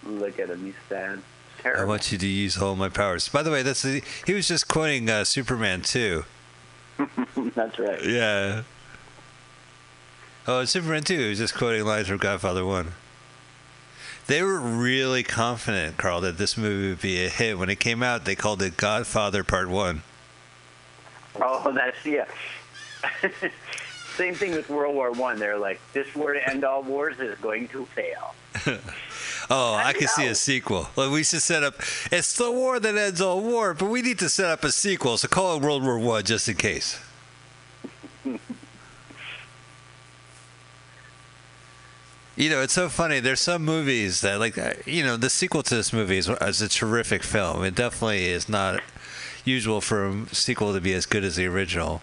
Look 0.07 0.39
at 0.39 0.51
him, 0.51 0.65
he's 0.65 0.75
sad. 0.89 1.23
I 1.65 1.85
want 1.85 2.13
you 2.13 2.19
to 2.19 2.27
use 2.27 2.59
all 2.59 2.77
my 2.77 2.91
powers. 2.91 3.29
By 3.29 3.43
the 3.43 3.51
way, 3.51 3.63
that's 3.63 3.83
the, 3.83 4.03
he 4.27 4.35
was 4.35 4.47
just 4.47 4.69
quoting 4.69 5.09
uh, 5.09 5.25
Superman 5.25 5.81
too. 5.81 6.25
That's 7.55 7.79
right. 7.79 8.05
Yeah. 8.05 8.63
Oh, 10.47 10.65
Superman 10.65 11.03
2 11.03 11.19
he 11.19 11.29
was 11.31 11.39
just 11.39 11.55
quoting 11.55 11.85
lines 11.85 12.09
from 12.09 12.19
Godfather 12.19 12.65
1. 12.65 12.93
They 14.27 14.43
were 14.43 14.59
really 14.59 15.23
confident, 15.23 15.97
Carl, 15.97 16.21
that 16.23 16.39
this 16.39 16.57
movie 16.57 16.91
would 16.91 17.01
be 17.01 17.25
a 17.25 17.29
hit. 17.29 17.59
When 17.59 17.71
it 17.71 17.81
came 17.81 18.03
out, 18.03 18.25
they 18.25 18.35
called 18.35 18.63
it 18.63 18.77
Godfather 18.77 19.43
Part 19.43 19.69
1. 19.69 20.03
Oh, 21.37 21.73
that's 21.73 22.05
yeah. 22.05 22.27
Same 24.17 24.35
thing 24.35 24.53
with 24.53 24.69
World 24.71 24.95
War 24.95 25.13
One. 25.13 25.39
They're 25.39 25.59
like, 25.59 25.81
this 25.93 26.15
war 26.15 26.33
to 26.33 26.49
end 26.51 26.65
all 26.65 26.83
wars 26.83 27.19
is 27.19 27.37
going 27.39 27.69
to 27.69 27.85
fail. 27.87 28.35
Oh, 29.51 29.75
I 29.75 29.89
I 29.89 29.93
can 29.93 30.09
see 30.09 30.27
a 30.27 30.35
sequel. 30.35 30.89
Well, 30.97 31.11
we 31.11 31.23
should 31.23 31.43
set 31.43 31.62
up. 31.62 31.75
It's 32.11 32.37
the 32.37 32.51
war 32.51 32.81
that 32.81 32.97
ends 32.97 33.21
all 33.21 33.41
war, 33.41 33.75
but 33.75 33.87
we 33.87 34.03
need 34.03 34.19
to 34.21 34.29
set 34.29 34.51
up 34.51 34.65
a 34.65 34.73
sequel. 34.73 35.19
So 35.19 35.29
call 35.29 35.57
it 35.57 35.62
World 35.62 35.85
War 35.85 35.99
One 35.99 36.25
just 36.25 36.49
in 36.49 36.57
case. 36.57 36.99
you 38.25 38.39
know, 42.51 42.61
it's 42.62 42.73
so 42.73 42.89
funny. 42.89 43.21
There's 43.21 43.41
some 43.41 43.65
movies 43.65 44.21
that, 44.23 44.41
like, 44.41 44.59
uh, 44.59 44.75
you 44.87 45.05
know, 45.05 45.16
the 45.16 45.31
sequel 45.31 45.62
to 45.62 45.75
this 45.77 45.93
movie 45.93 46.19
is, 46.19 46.29
is 46.29 46.62
a 46.62 46.69
terrific 46.69 47.23
film. 47.23 47.62
It 47.65 47.75
definitely 47.75 48.27
is 48.27 48.49
not 48.49 48.81
usual 49.45 49.81
for 49.81 50.09
a 50.09 50.35
sequel 50.35 50.73
to 50.73 50.81
be 50.81 50.93
as 50.95 51.07
good 51.07 51.23
as 51.23 51.37
the 51.37 51.47
original. 51.47 52.03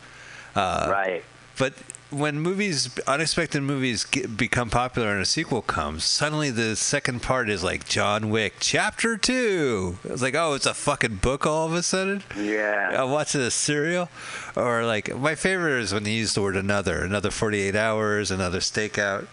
Uh, 0.55 0.87
right. 0.89 1.23
But 1.57 1.73
when 2.11 2.39
movies, 2.39 2.89
unexpected 3.07 3.61
movies 3.63 4.03
get, 4.03 4.35
become 4.35 4.69
popular 4.69 5.11
and 5.13 5.21
a 5.21 5.25
sequel 5.25 5.61
comes, 5.61 6.03
suddenly 6.03 6.49
the 6.49 6.75
second 6.75 7.21
part 7.21 7.49
is 7.49 7.63
like 7.63 7.87
John 7.87 8.29
Wick 8.29 8.55
Chapter 8.59 9.17
2. 9.17 9.99
It's 10.03 10.21
like, 10.21 10.35
oh, 10.35 10.53
it's 10.53 10.65
a 10.65 10.73
fucking 10.73 11.15
book 11.15 11.45
all 11.45 11.65
of 11.65 11.73
a 11.73 11.81
sudden? 11.81 12.23
Yeah. 12.37 13.03
I'm 13.03 13.11
watching 13.11 13.41
a 13.41 13.49
serial. 13.49 14.09
Or 14.55 14.85
like, 14.85 15.15
my 15.17 15.35
favorite 15.35 15.79
is 15.79 15.93
when 15.93 16.03
they 16.03 16.11
use 16.11 16.33
the 16.33 16.41
word 16.41 16.57
another. 16.57 17.03
Another 17.03 17.31
48 17.31 17.75
hours, 17.75 18.29
another 18.29 18.59
stakeout. 18.59 19.27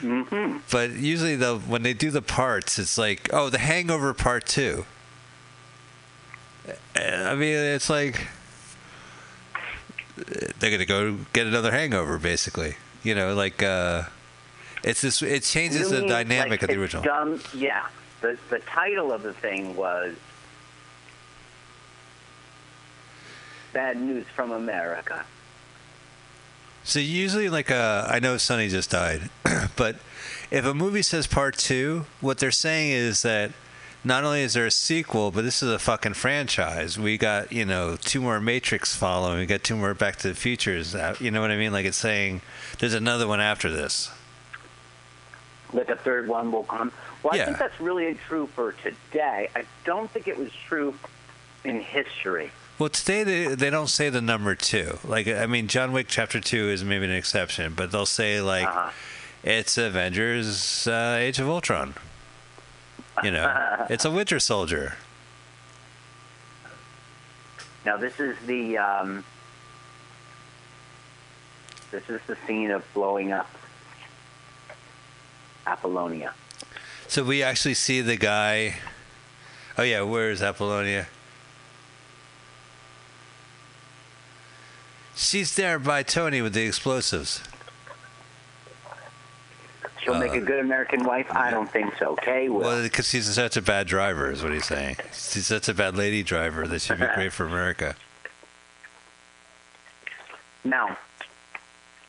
Mm-hmm. 0.00 0.58
But 0.70 0.92
usually, 0.92 1.34
the 1.34 1.58
when 1.58 1.82
they 1.82 1.92
do 1.92 2.10
the 2.12 2.22
parts, 2.22 2.78
it's 2.78 2.96
like, 2.96 3.28
oh, 3.32 3.50
the 3.50 3.58
Hangover 3.58 4.14
Part 4.14 4.46
2. 4.46 4.86
Uh, 6.68 6.72
I 7.00 7.34
mean, 7.34 7.54
it's 7.54 7.90
like 7.90 8.28
they're 10.58 10.70
gonna 10.70 10.84
go 10.86 11.18
get 11.32 11.46
another 11.46 11.70
hangover, 11.70 12.18
basically. 12.18 12.76
You 13.02 13.14
know, 13.14 13.34
like 13.34 13.62
uh, 13.62 14.04
it's 14.82 15.00
this. 15.00 15.22
It 15.22 15.42
changes 15.42 15.90
You 15.90 16.00
the 16.00 16.08
dynamic 16.08 16.50
like, 16.50 16.62
of 16.62 16.68
the 16.68 16.80
original. 16.80 17.02
Dumb, 17.02 17.40
yeah. 17.54 17.86
The 18.20 18.38
the 18.50 18.58
title 18.60 19.12
of 19.12 19.22
the 19.22 19.32
thing 19.32 19.76
was 19.76 20.16
Bad 23.72 24.00
News 24.00 24.26
from 24.34 24.50
America. 24.50 25.24
So 26.84 27.00
usually, 27.00 27.48
like, 27.50 27.70
uh, 27.70 28.06
I 28.08 28.18
know 28.18 28.38
Sonny 28.38 28.68
just 28.68 28.90
died, 28.90 29.28
but 29.76 29.96
if 30.50 30.64
a 30.64 30.72
movie 30.72 31.02
says 31.02 31.26
part 31.26 31.58
two, 31.58 32.06
what 32.20 32.38
they're 32.38 32.50
saying 32.50 32.92
is 32.92 33.22
that 33.22 33.52
not 34.04 34.24
only 34.24 34.42
is 34.42 34.54
there 34.54 34.66
a 34.66 34.70
sequel, 34.70 35.30
but 35.30 35.42
this 35.42 35.62
is 35.62 35.70
a 35.70 35.78
fucking 35.78 36.14
franchise. 36.14 36.98
We 36.98 37.18
got 37.18 37.52
you 37.52 37.64
know 37.64 37.96
two 37.96 38.20
more 38.20 38.40
Matrix 38.40 38.94
following. 38.94 39.38
We 39.38 39.46
got 39.46 39.62
two 39.64 39.76
more 39.76 39.94
Back 39.94 40.16
to 40.16 40.28
the 40.28 40.34
Futures. 40.34 40.94
uh, 40.94 41.14
You 41.20 41.30
know 41.30 41.40
what 41.40 41.50
I 41.50 41.56
mean? 41.56 41.72
Like 41.72 41.86
it's 41.86 41.96
saying 41.98 42.40
there's 42.78 42.94
another 42.94 43.26
one 43.26 43.40
after 43.40 43.70
this. 43.70 44.10
Like 45.72 45.90
a 45.90 45.96
third 45.96 46.28
one 46.28 46.50
will 46.50 46.62
come. 46.64 46.92
Well, 47.22 47.34
I 47.34 47.44
think 47.44 47.58
that's 47.58 47.78
really 47.80 48.14
true 48.28 48.46
for 48.54 48.72
today. 48.72 49.48
I 49.54 49.64
don't 49.84 50.10
think 50.10 50.28
it 50.28 50.38
was 50.38 50.50
true 50.66 50.94
in 51.64 51.80
history. 51.80 52.50
Well, 52.78 52.88
today 52.88 53.24
they, 53.24 53.54
they 53.56 53.70
don't 53.70 53.88
say 53.88 54.08
the 54.08 54.22
number 54.22 54.54
two. 54.54 54.98
Like, 55.04 55.26
I 55.26 55.46
mean, 55.46 55.66
John 55.66 55.90
Wick 55.92 56.06
Chapter 56.08 56.40
Two 56.40 56.70
is 56.70 56.84
maybe 56.84 57.04
an 57.06 57.10
exception, 57.10 57.74
but 57.74 57.90
they'll 57.90 58.06
say 58.06 58.40
like 58.40 58.66
Uh-huh. 58.68 58.90
it's 59.42 59.76
Avengers: 59.76 60.86
uh, 60.86 61.16
Age 61.18 61.38
of 61.40 61.48
Ultron. 61.48 61.94
You 63.22 63.30
know, 63.30 63.86
it's 63.90 64.04
a 64.04 64.10
Winter 64.10 64.38
Soldier. 64.38 64.94
Now 67.84 67.96
this 67.96 68.20
is 68.20 68.36
the 68.46 68.78
um, 68.78 69.24
this 71.90 72.08
is 72.08 72.20
the 72.26 72.36
scene 72.46 72.70
of 72.70 72.84
blowing 72.92 73.32
up 73.32 73.48
Apollonia. 75.66 76.34
So 77.06 77.24
we 77.24 77.42
actually 77.42 77.74
see 77.74 78.00
the 78.00 78.16
guy. 78.16 78.76
Oh 79.76 79.82
yeah, 79.82 80.02
where 80.02 80.30
is 80.30 80.42
Apollonia? 80.42 81.06
She's 85.14 85.56
there 85.56 85.78
by 85.78 86.02
Tony 86.02 86.42
with 86.42 86.54
the 86.54 86.66
explosives. 86.66 87.42
She'll 90.02 90.18
make 90.18 90.32
a 90.32 90.38
uh, 90.38 90.44
good 90.44 90.60
American 90.60 91.04
wife. 91.04 91.26
I 91.30 91.50
don't 91.50 91.70
think 91.70 91.94
so. 91.98 92.12
Okay, 92.12 92.48
well, 92.48 92.60
Well, 92.60 92.82
because 92.82 93.08
she's 93.08 93.32
such 93.32 93.56
a 93.56 93.62
bad 93.62 93.86
driver, 93.86 94.30
is 94.30 94.42
what 94.42 94.52
he's 94.52 94.66
saying. 94.66 94.96
She's 95.12 95.46
such 95.46 95.68
a 95.68 95.74
bad 95.74 95.96
lady 95.96 96.22
driver 96.22 96.66
that 96.66 96.80
she'd 96.80 97.00
be 97.00 97.06
great 97.14 97.32
for 97.32 97.46
America. 97.46 97.96
now 100.64 100.96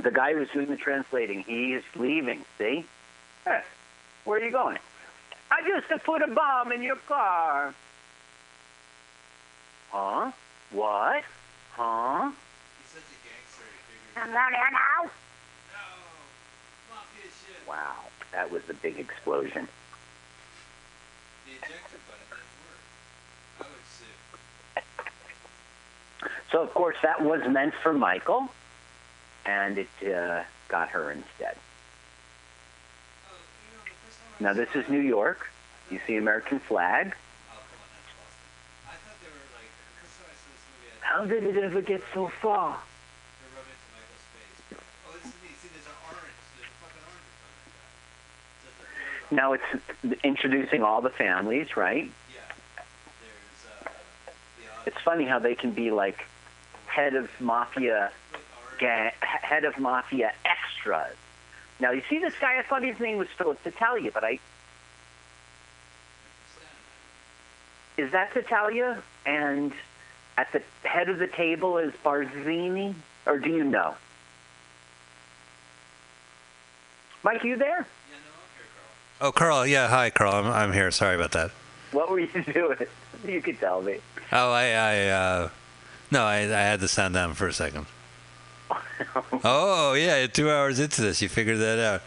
the 0.02 0.12
guy 0.12 0.34
who's 0.34 0.50
doing 0.52 0.68
the 0.68 0.78
translating, 0.78 1.44
he 1.44 1.74
is 1.74 1.84
leaving. 1.96 2.46
See? 2.58 2.86
Hey, 3.46 3.62
where 4.24 4.40
are 4.40 4.44
you 4.44 4.52
going? 4.52 4.78
I 5.52 5.62
just 5.68 6.04
put 6.04 6.22
a 6.22 6.28
bomb 6.28 6.72
in 6.72 6.82
your 6.82 6.96
car. 6.96 7.74
Huh? 9.92 10.32
What? 10.72 11.24
Huh? 11.72 12.32
I'm 14.16 14.34
not 14.34 14.52
here 14.52 14.70
now. 14.72 15.10
Wow, 17.70 17.94
that 18.32 18.52
was 18.52 18.64
a 18.68 18.74
big 18.74 18.98
explosion. 18.98 19.68
So 26.52 26.64
of 26.64 26.74
course 26.74 26.98
that 27.04 27.22
was 27.24 27.48
meant 27.48 27.76
for 27.84 27.94
Michael, 27.94 28.50
and 29.46 29.78
it 29.78 29.88
uh, 30.04 30.44
got 30.68 30.90
her 30.90 31.12
instead. 31.12 31.56
Now 34.40 34.54
this 34.54 34.70
is 34.74 34.90
New 34.90 35.02
York. 35.02 35.46
You 35.92 36.00
see 36.08 36.16
American 36.16 36.60
flag. 36.60 37.16
How 41.02 41.26
did 41.26 41.44
it 41.44 41.58
ever 41.58 41.82
get 41.82 42.02
so 42.16 42.32
far? 42.42 42.80
Now 49.32 49.54
it's 49.54 49.64
introducing 50.24 50.84
all 50.84 51.02
the 51.02 51.10
families, 51.10 51.78
right? 51.78 52.12
It's 54.86 55.00
funny 55.04 55.26
how 55.26 55.40
they 55.40 55.56
can 55.56 55.72
be 55.72 55.92
like 55.92 56.26
head 56.88 57.14
of 57.14 57.30
mafia 57.40 58.12
gang, 58.80 59.12
head 59.22 59.66
of 59.66 59.78
mafia 59.78 60.34
extras. 60.46 61.16
Now 61.80 61.92
you 61.92 62.02
see 62.10 62.20
this 62.20 62.34
guy. 62.40 62.58
I 62.58 62.64
thought 62.64 62.84
his 62.84 63.00
name 63.00 63.18
was 63.18 63.28
Philip 63.38 63.64
Tattaglia, 63.64 64.12
but 64.12 64.24
I 64.24 64.40
is 67.98 68.12
that 68.14 68.34
Tattaglia? 68.34 69.02
And 69.26 69.74
at 70.38 70.52
the 70.54 70.62
head 70.88 71.10
of 71.10 71.20
the 71.20 71.28
table 71.28 71.78
is 71.78 71.94
Barzini, 72.04 72.96
or 73.26 73.38
do 73.38 73.50
you 73.50 73.64
know? 73.64 73.96
Mike, 77.24 77.44
you 77.44 77.58
there? 77.58 77.86
Oh, 79.22 79.32
Carl. 79.32 79.68
Yeah, 79.68 79.88
hi, 79.88 80.10
Carl. 80.10 80.34
I'm, 80.34 80.46
I'm 80.46 80.74
here. 80.74 80.92
Sorry 80.92 81.16
about 81.16 81.32
that. 81.32 81.52
What 81.92 82.10
were 82.10 82.20
you 82.20 82.44
doing? 82.54 82.78
You 83.26 83.42
could 83.42 83.60
tell 83.60 83.82
me. 83.82 84.00
Oh, 84.32 84.52
I, 84.52 84.66
I, 84.70 85.08
uh, 85.10 85.50
no, 86.12 86.24
I, 86.24 86.38
I 86.38 86.46
had 86.46 86.80
the 86.80 86.88
sound 86.88 87.16
down 87.16 87.34
for 87.34 87.48
a 87.48 87.54
second. 87.54 87.86
oh, 89.44 89.94
yeah, 89.94 90.28
two 90.28 90.50
hours 90.50 90.80
into 90.80 91.02
this, 91.02 91.22
you 91.22 91.28
figured 91.28 91.58
that 91.60 91.80
out. 91.80 92.02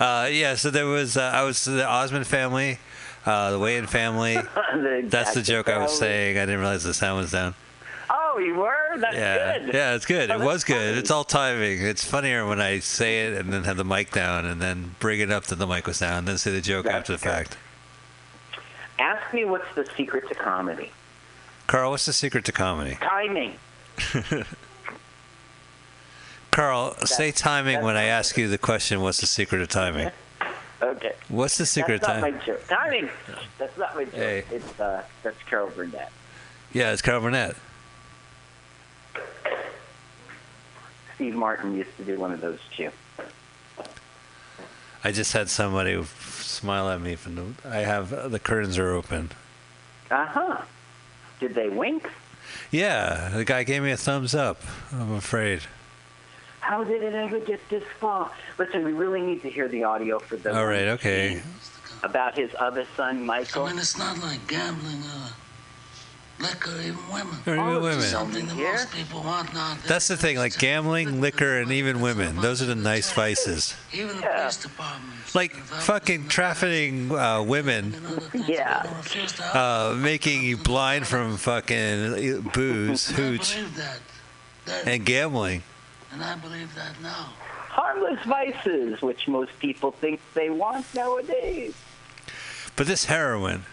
Uh, 0.00 0.26
yeah, 0.26 0.54
so 0.56 0.70
there 0.70 0.86
was, 0.86 1.16
uh, 1.16 1.22
I 1.22 1.42
was 1.44 1.64
the 1.64 1.86
Osmond 1.86 2.26
family, 2.26 2.78
uh, 3.24 3.52
the 3.52 3.58
Wayne 3.58 3.86
family. 3.86 4.36
The 4.74 5.04
That's 5.06 5.34
the 5.34 5.42
joke 5.42 5.68
I 5.68 5.78
was 5.78 5.96
saying. 5.96 6.36
I 6.36 6.40
didn't 6.40 6.58
realize 6.58 6.82
the 6.82 6.92
sound 6.92 7.20
was 7.20 7.30
down. 7.30 7.54
Oh, 8.10 8.38
you 8.38 8.56
were? 8.56 8.74
That's 8.96 9.16
Yeah, 9.16 9.58
good. 9.58 9.74
yeah, 9.74 9.94
it's 9.94 10.06
good. 10.06 10.30
Oh, 10.30 10.40
it 10.40 10.44
was 10.44 10.64
good. 10.64 10.76
funny. 10.76 10.98
It's 10.98 11.10
all 11.10 11.24
timing. 11.24 11.82
It's 11.82 12.04
funnier 12.04 12.46
when 12.46 12.60
I 12.60 12.78
say 12.78 13.26
it 13.26 13.34
and 13.38 13.52
then 13.52 13.64
have 13.64 13.76
the 13.76 13.84
mic 13.84 14.10
down 14.12 14.44
and 14.46 14.60
then 14.60 14.94
bring 15.00 15.20
it 15.20 15.30
up 15.30 15.44
that 15.46 15.56
the 15.56 15.66
mic 15.66 15.86
was 15.86 15.98
down, 15.98 16.18
and 16.18 16.28
then 16.28 16.38
say 16.38 16.50
the 16.52 16.60
joke 16.60 16.84
That's 16.86 16.96
after 17.10 17.12
the 17.12 17.18
good. 17.18 17.30
fact. 17.30 17.56
Ask 18.98 19.34
me 19.34 19.44
what's 19.44 19.72
the 19.74 19.86
secret 19.96 20.28
to 20.28 20.34
comedy. 20.34 20.92
Carl, 21.66 21.90
what's 21.90 22.04
the 22.06 22.12
secret 22.12 22.44
to 22.44 22.52
comedy? 22.52 22.96
Timing. 23.00 23.54
Carl, 26.50 26.94
say 27.04 27.32
timing 27.32 27.82
when 27.82 27.96
I 27.96 28.04
ask 28.04 28.36
you 28.36 28.48
the 28.48 28.58
question. 28.58 29.00
What's 29.00 29.20
the 29.20 29.26
secret 29.26 29.60
of 29.62 29.68
timing? 29.68 30.10
Okay. 30.80 31.12
What's 31.28 31.58
the 31.58 31.66
secret 31.66 32.02
That's 32.02 32.10
of 32.10 32.20
not 32.20 32.20
timing? 32.20 32.38
my 32.38 32.44
joke. 32.46 32.66
Timing. 32.68 33.08
That's 33.58 33.76
not 33.78 33.96
my 33.96 34.04
joke. 34.04 34.14
Hey. 34.14 34.44
It's 34.50 34.78
uh, 34.80 35.02
that's 35.22 35.42
Carol 35.48 35.70
Burnett. 35.74 36.12
Yeah, 36.72 36.92
it's 36.92 37.02
Carl 37.02 37.20
Burnett. 37.22 37.56
Steve 41.14 41.34
Martin 41.34 41.76
used 41.76 41.96
to 41.96 42.04
do 42.04 42.18
one 42.18 42.32
of 42.32 42.40
those 42.40 42.58
too. 42.76 42.90
I 45.02 45.12
just 45.12 45.32
had 45.32 45.48
somebody 45.50 46.02
smile 46.04 46.88
at 46.88 47.00
me 47.00 47.14
from 47.14 47.34
the. 47.34 47.44
I 47.68 47.78
have 47.80 48.30
the 48.30 48.38
curtains 48.38 48.78
are 48.78 48.90
open. 48.92 49.30
Uh 50.10 50.26
huh. 50.26 50.62
Did 51.40 51.54
they 51.54 51.68
wink? 51.68 52.08
Yeah, 52.70 53.30
the 53.34 53.44
guy 53.44 53.64
gave 53.64 53.82
me 53.82 53.90
a 53.90 53.96
thumbs 53.96 54.34
up. 54.34 54.60
I'm 54.92 55.12
afraid. 55.12 55.60
How 56.60 56.82
did 56.82 57.02
it 57.02 57.12
ever 57.14 57.38
get 57.40 57.60
this 57.68 57.84
far? 58.00 58.30
Listen, 58.58 58.84
we 58.84 58.92
really 58.92 59.20
need 59.20 59.42
to 59.42 59.50
hear 59.50 59.68
the 59.68 59.84
audio 59.84 60.18
for 60.18 60.36
the 60.36 60.56
All 60.56 60.64
right, 60.66 60.88
okay. 60.88 61.42
about 62.02 62.38
his 62.38 62.50
other 62.58 62.86
son, 62.96 63.16
I 63.18 63.20
Michael. 63.20 63.66
mean, 63.66 63.78
it's 63.78 63.98
not 63.98 64.18
like 64.20 64.46
gambling 64.46 65.02
or 65.02 65.28
liquor, 66.38 66.72
even 66.80 66.98
women. 67.12 67.36
Or 67.46 67.54
even 67.54 67.82
women. 67.82 68.00
Something 68.02 68.46
that 68.46 68.56
Yeah. 68.56 68.72
most 68.72 68.90
people 68.92 69.22
want 69.22 69.54
now. 69.54 69.76
That's 69.86 70.08
the 70.08 70.16
thing, 70.16 70.36
like 70.36 70.58
gambling, 70.58 71.20
liquor, 71.20 71.58
and 71.58 71.70
even 71.72 72.00
women. 72.00 72.36
Those 72.40 72.60
are 72.62 72.66
the 72.66 72.74
nice 72.74 73.10
vices. 73.12 73.74
Even 73.92 74.16
the 74.16 74.22
Yeah. 74.22 74.38
police 74.40 74.56
departments. 74.56 75.34
Like 75.34 75.52
if 75.52 75.70
that 75.70 75.76
was 75.76 75.84
fucking 75.84 76.28
trafficking 76.28 77.10
uh, 77.16 77.42
women, 77.42 77.90
the- 77.92 77.96
and 77.98 78.06
other 78.06 78.20
things, 78.28 78.48
Yeah. 78.48 78.82
they 78.82 78.88
don't 78.88 78.96
refuse 78.98 79.32
to 79.32 79.42
help. 79.42 79.56
uh, 79.56 79.94
making 79.94 80.42
you 80.42 80.56
blind 80.56 81.06
from 81.06 81.36
fucking 81.36 82.40
booze, 82.52 83.08
And 83.08 83.16
hooch, 83.18 83.54
believe 83.54 83.76
that. 83.76 83.98
That- 84.66 84.86
and 84.88 85.04
gambling. 85.04 85.62
and 86.12 86.22
I 86.24 86.34
believe 86.36 86.74
that 86.74 87.00
now. 87.02 87.32
Harmless 87.68 88.24
vices, 88.24 89.02
which 89.02 89.26
most 89.26 89.50
people 89.58 89.90
think 89.90 90.20
they 90.34 90.48
want 90.48 90.86
nowadays. 90.94 91.74
But 92.76 92.86
this 92.86 93.04
heroin. 93.06 93.66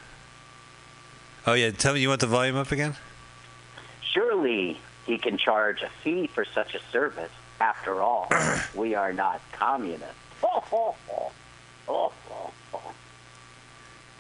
Oh 1.48 1.54
yeah, 1.54 1.72
tell 1.72 1.94
me 1.94 2.02
you 2.02 2.10
want 2.10 2.22
the 2.22 2.28
volume 2.28 2.56
up 2.56 2.72
again? 2.72 2.96
Surely 4.14 4.80
he 5.06 5.18
can 5.18 5.38
charge 5.38 5.82
a 5.82 5.90
fee 6.04 6.28
for 6.28 6.46
such 6.46 6.76
a 6.76 6.80
service. 6.92 7.32
After 7.60 8.02
all, 8.02 8.28
we 8.76 8.96
are 8.96 9.14
not 9.14 9.42
communists. 9.52 10.16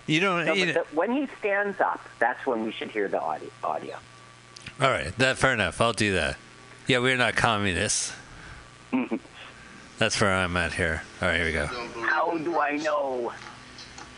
You 0.08 0.20
don't. 0.20 0.46
No, 0.46 0.54
you 0.54 0.66
know- 0.66 0.74
the, 0.74 0.86
when 0.94 1.12
he 1.12 1.28
stands 1.40 1.80
up, 1.80 2.02
that's 2.20 2.46
when 2.46 2.66
we 2.66 2.72
should 2.72 2.90
hear 2.92 3.08
the 3.08 3.22
audio. 3.22 3.50
audio. 3.64 3.96
all 4.82 4.90
right, 4.90 5.16
that 5.20 5.38
fair 5.38 5.54
enough. 5.54 5.80
I'll 5.80 5.94
do 5.94 6.14
that. 6.16 6.38
Yeah, 6.88 7.00
we're 7.00 7.16
not 7.16 7.36
communists. 7.36 8.14
That's 10.00 10.20
where 10.20 10.34
I'm 10.34 10.58
at 10.58 10.74
here. 10.74 11.04
All 11.22 11.28
right, 11.30 11.38
here 11.38 11.46
we 11.46 11.54
go. 11.54 11.68
How 12.02 12.36
do 12.38 12.60
I 12.60 12.76
know? 12.78 13.32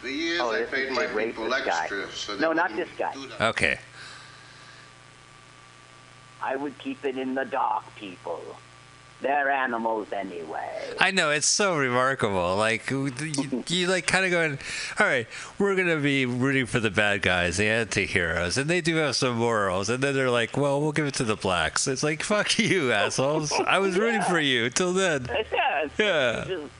For 0.03 0.09
years, 0.09 0.41
Oh, 0.41 0.51
I 0.51 0.59
this 0.59 0.69
paid 0.69 0.91
my 0.91 1.05
the 1.07 1.23
people 1.23 1.45
racist 1.45 1.65
guy. 1.65 1.87
so 2.13 2.35
No, 2.37 2.51
not 2.51 2.75
this 2.75 2.89
guy. 2.97 3.13
Okay. 3.39 3.79
I 6.41 6.57
would 6.57 6.77
keep 6.77 7.05
it 7.05 7.17
in 7.17 7.35
the 7.35 7.45
dark, 7.45 7.83
people. 7.95 8.41
They're 9.21 9.49
animals 9.49 10.11
anyway. 10.11 10.69
I 10.99 11.11
know 11.11 11.29
it's 11.29 11.47
so 11.47 11.77
remarkable. 11.77 12.57
Like 12.57 12.89
you, 12.91 13.09
you 13.69 13.87
like 13.87 14.05
kind 14.05 14.25
of 14.25 14.31
going, 14.31 14.59
all 14.99 15.07
right, 15.07 15.25
we're 15.57 15.77
gonna 15.77 16.01
be 16.01 16.25
rooting 16.25 16.65
for 16.65 16.81
the 16.81 16.91
bad 16.91 17.21
guys, 17.21 17.55
the 17.55 17.67
anti-heroes, 17.67 18.57
and 18.57 18.69
they 18.69 18.81
do 18.81 18.97
have 18.97 19.15
some 19.15 19.37
morals. 19.37 19.87
And 19.87 20.03
then 20.03 20.13
they're 20.13 20.29
like, 20.29 20.57
well, 20.57 20.81
we'll 20.81 20.91
give 20.91 21.05
it 21.05 21.13
to 21.15 21.23
the 21.23 21.37
blacks. 21.37 21.87
It's 21.87 22.03
like, 22.03 22.21
fuck 22.21 22.59
you, 22.59 22.91
assholes. 23.01 23.53
I 23.53 23.79
was 23.79 23.97
rooting 23.97 24.23
for 24.23 24.41
you 24.41 24.69
till 24.69 24.91
then. 24.91 25.25
yeah, 25.53 25.83
it's 25.85 25.97
Yeah. 25.97 26.43
just 26.45 26.73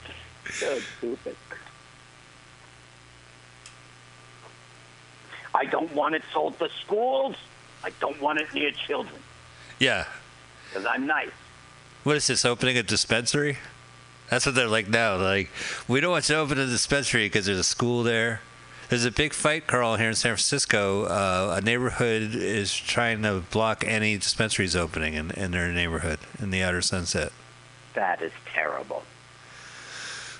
so 0.60 0.78
stupid. 0.98 1.36
I 5.54 5.64
don't 5.66 5.92
want 5.94 6.14
it 6.16 6.22
sold 6.32 6.58
to 6.58 6.68
schools. 6.84 7.36
I 7.84 7.90
don't 8.00 8.20
want 8.20 8.40
it 8.40 8.52
near 8.54 8.70
children 8.72 9.20
Yeah. 9.78 10.06
because 10.68 10.84
I'm 10.86 11.06
nice. 11.06 11.30
What 12.02 12.16
is 12.16 12.26
this? 12.26 12.44
Opening 12.44 12.76
a 12.76 12.82
dispensary? 12.82 13.58
That's 14.30 14.46
what 14.46 14.54
they're 14.54 14.68
like 14.68 14.88
now. 14.88 15.16
Like, 15.16 15.50
we 15.86 16.00
don't 16.00 16.10
want 16.10 16.28
you 16.28 16.34
to 16.34 16.40
open 16.40 16.58
a 16.58 16.66
dispensary 16.66 17.26
because 17.26 17.46
there's 17.46 17.58
a 17.58 17.64
school 17.64 18.02
there. 18.02 18.40
There's 18.88 19.04
a 19.04 19.10
big 19.10 19.32
fight, 19.32 19.66
Carl, 19.66 19.96
here 19.96 20.08
in 20.08 20.14
San 20.14 20.30
Francisco. 20.30 21.04
Uh, 21.04 21.54
a 21.58 21.60
neighborhood 21.60 22.34
is 22.34 22.74
trying 22.74 23.22
to 23.22 23.40
block 23.50 23.84
any 23.86 24.16
dispensaries 24.18 24.74
opening 24.76 25.14
in, 25.14 25.30
in 25.32 25.52
their 25.52 25.72
neighborhood 25.72 26.18
in 26.38 26.50
the 26.50 26.62
outer 26.62 26.82
sunset. 26.82 27.32
That 27.94 28.20
is 28.22 28.32
terrible. 28.52 29.04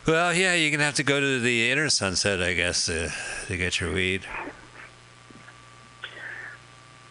Well, 0.07 0.35
yeah, 0.35 0.55
you're 0.55 0.71
gonna 0.71 0.85
have 0.85 0.95
to 0.97 1.03
go 1.03 1.19
to 1.21 1.41
the 1.41 1.71
inner 1.71 1.89
sunset, 1.89 2.43
I 2.43 2.53
guess, 2.53 2.87
to, 2.87 3.11
to 3.47 3.57
get 3.57 3.81
your 3.81 3.93
weed. 3.95 4.23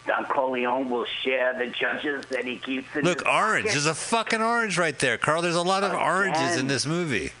Don 0.06 0.24
Corleone 0.26 0.90
will 0.90 1.06
share 1.22 1.54
the 1.58 1.66
judges 1.68 2.24
that 2.26 2.44
he 2.44 2.56
keeps 2.58 2.86
in 2.94 3.04
Look, 3.04 3.26
orange. 3.26 3.66
There's 3.70 3.86
a 3.86 3.94
fucking 3.94 4.42
orange 4.42 4.76
right 4.76 4.98
there, 4.98 5.16
Carl. 5.16 5.40
There's 5.40 5.54
a 5.54 5.62
lot 5.62 5.82
of 5.82 5.94
oranges 5.94 6.56
in 6.58 6.66
this 6.66 6.84
movie. 6.84 7.32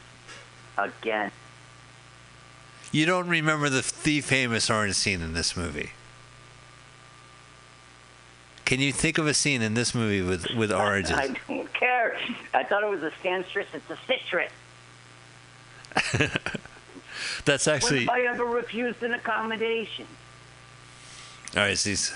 again. 0.78 1.30
You 2.90 3.06
don't 3.06 3.28
remember 3.28 3.68
the 3.68 3.92
the 4.04 4.20
famous 4.20 4.70
orange 4.70 4.94
scene 4.94 5.20
in 5.20 5.34
this 5.34 5.56
movie? 5.56 5.90
Can 8.64 8.80
you 8.80 8.92
think 8.92 9.18
of 9.18 9.26
a 9.26 9.34
scene 9.34 9.60
in 9.60 9.74
this 9.74 9.94
movie 9.94 10.22
with 10.22 10.46
with 10.56 10.72
oranges? 10.84 11.12
I 11.16 11.36
don't 11.48 11.72
care. 11.74 12.16
I 12.54 12.62
thought 12.64 12.82
it 12.82 12.88
was 12.88 13.02
a 13.02 13.10
scanstress. 13.22 13.66
It's 13.74 13.90
a 13.90 13.98
citrus. 14.06 14.52
That's 17.44 17.66
When 17.66 17.74
actually 17.76 18.00
have 18.06 18.08
I 18.10 18.20
ever 18.22 18.44
refused 18.44 19.02
an 19.02 19.12
accommodation? 19.12 20.06
all 21.56 21.62
right. 21.62 21.78
He's 21.78 22.12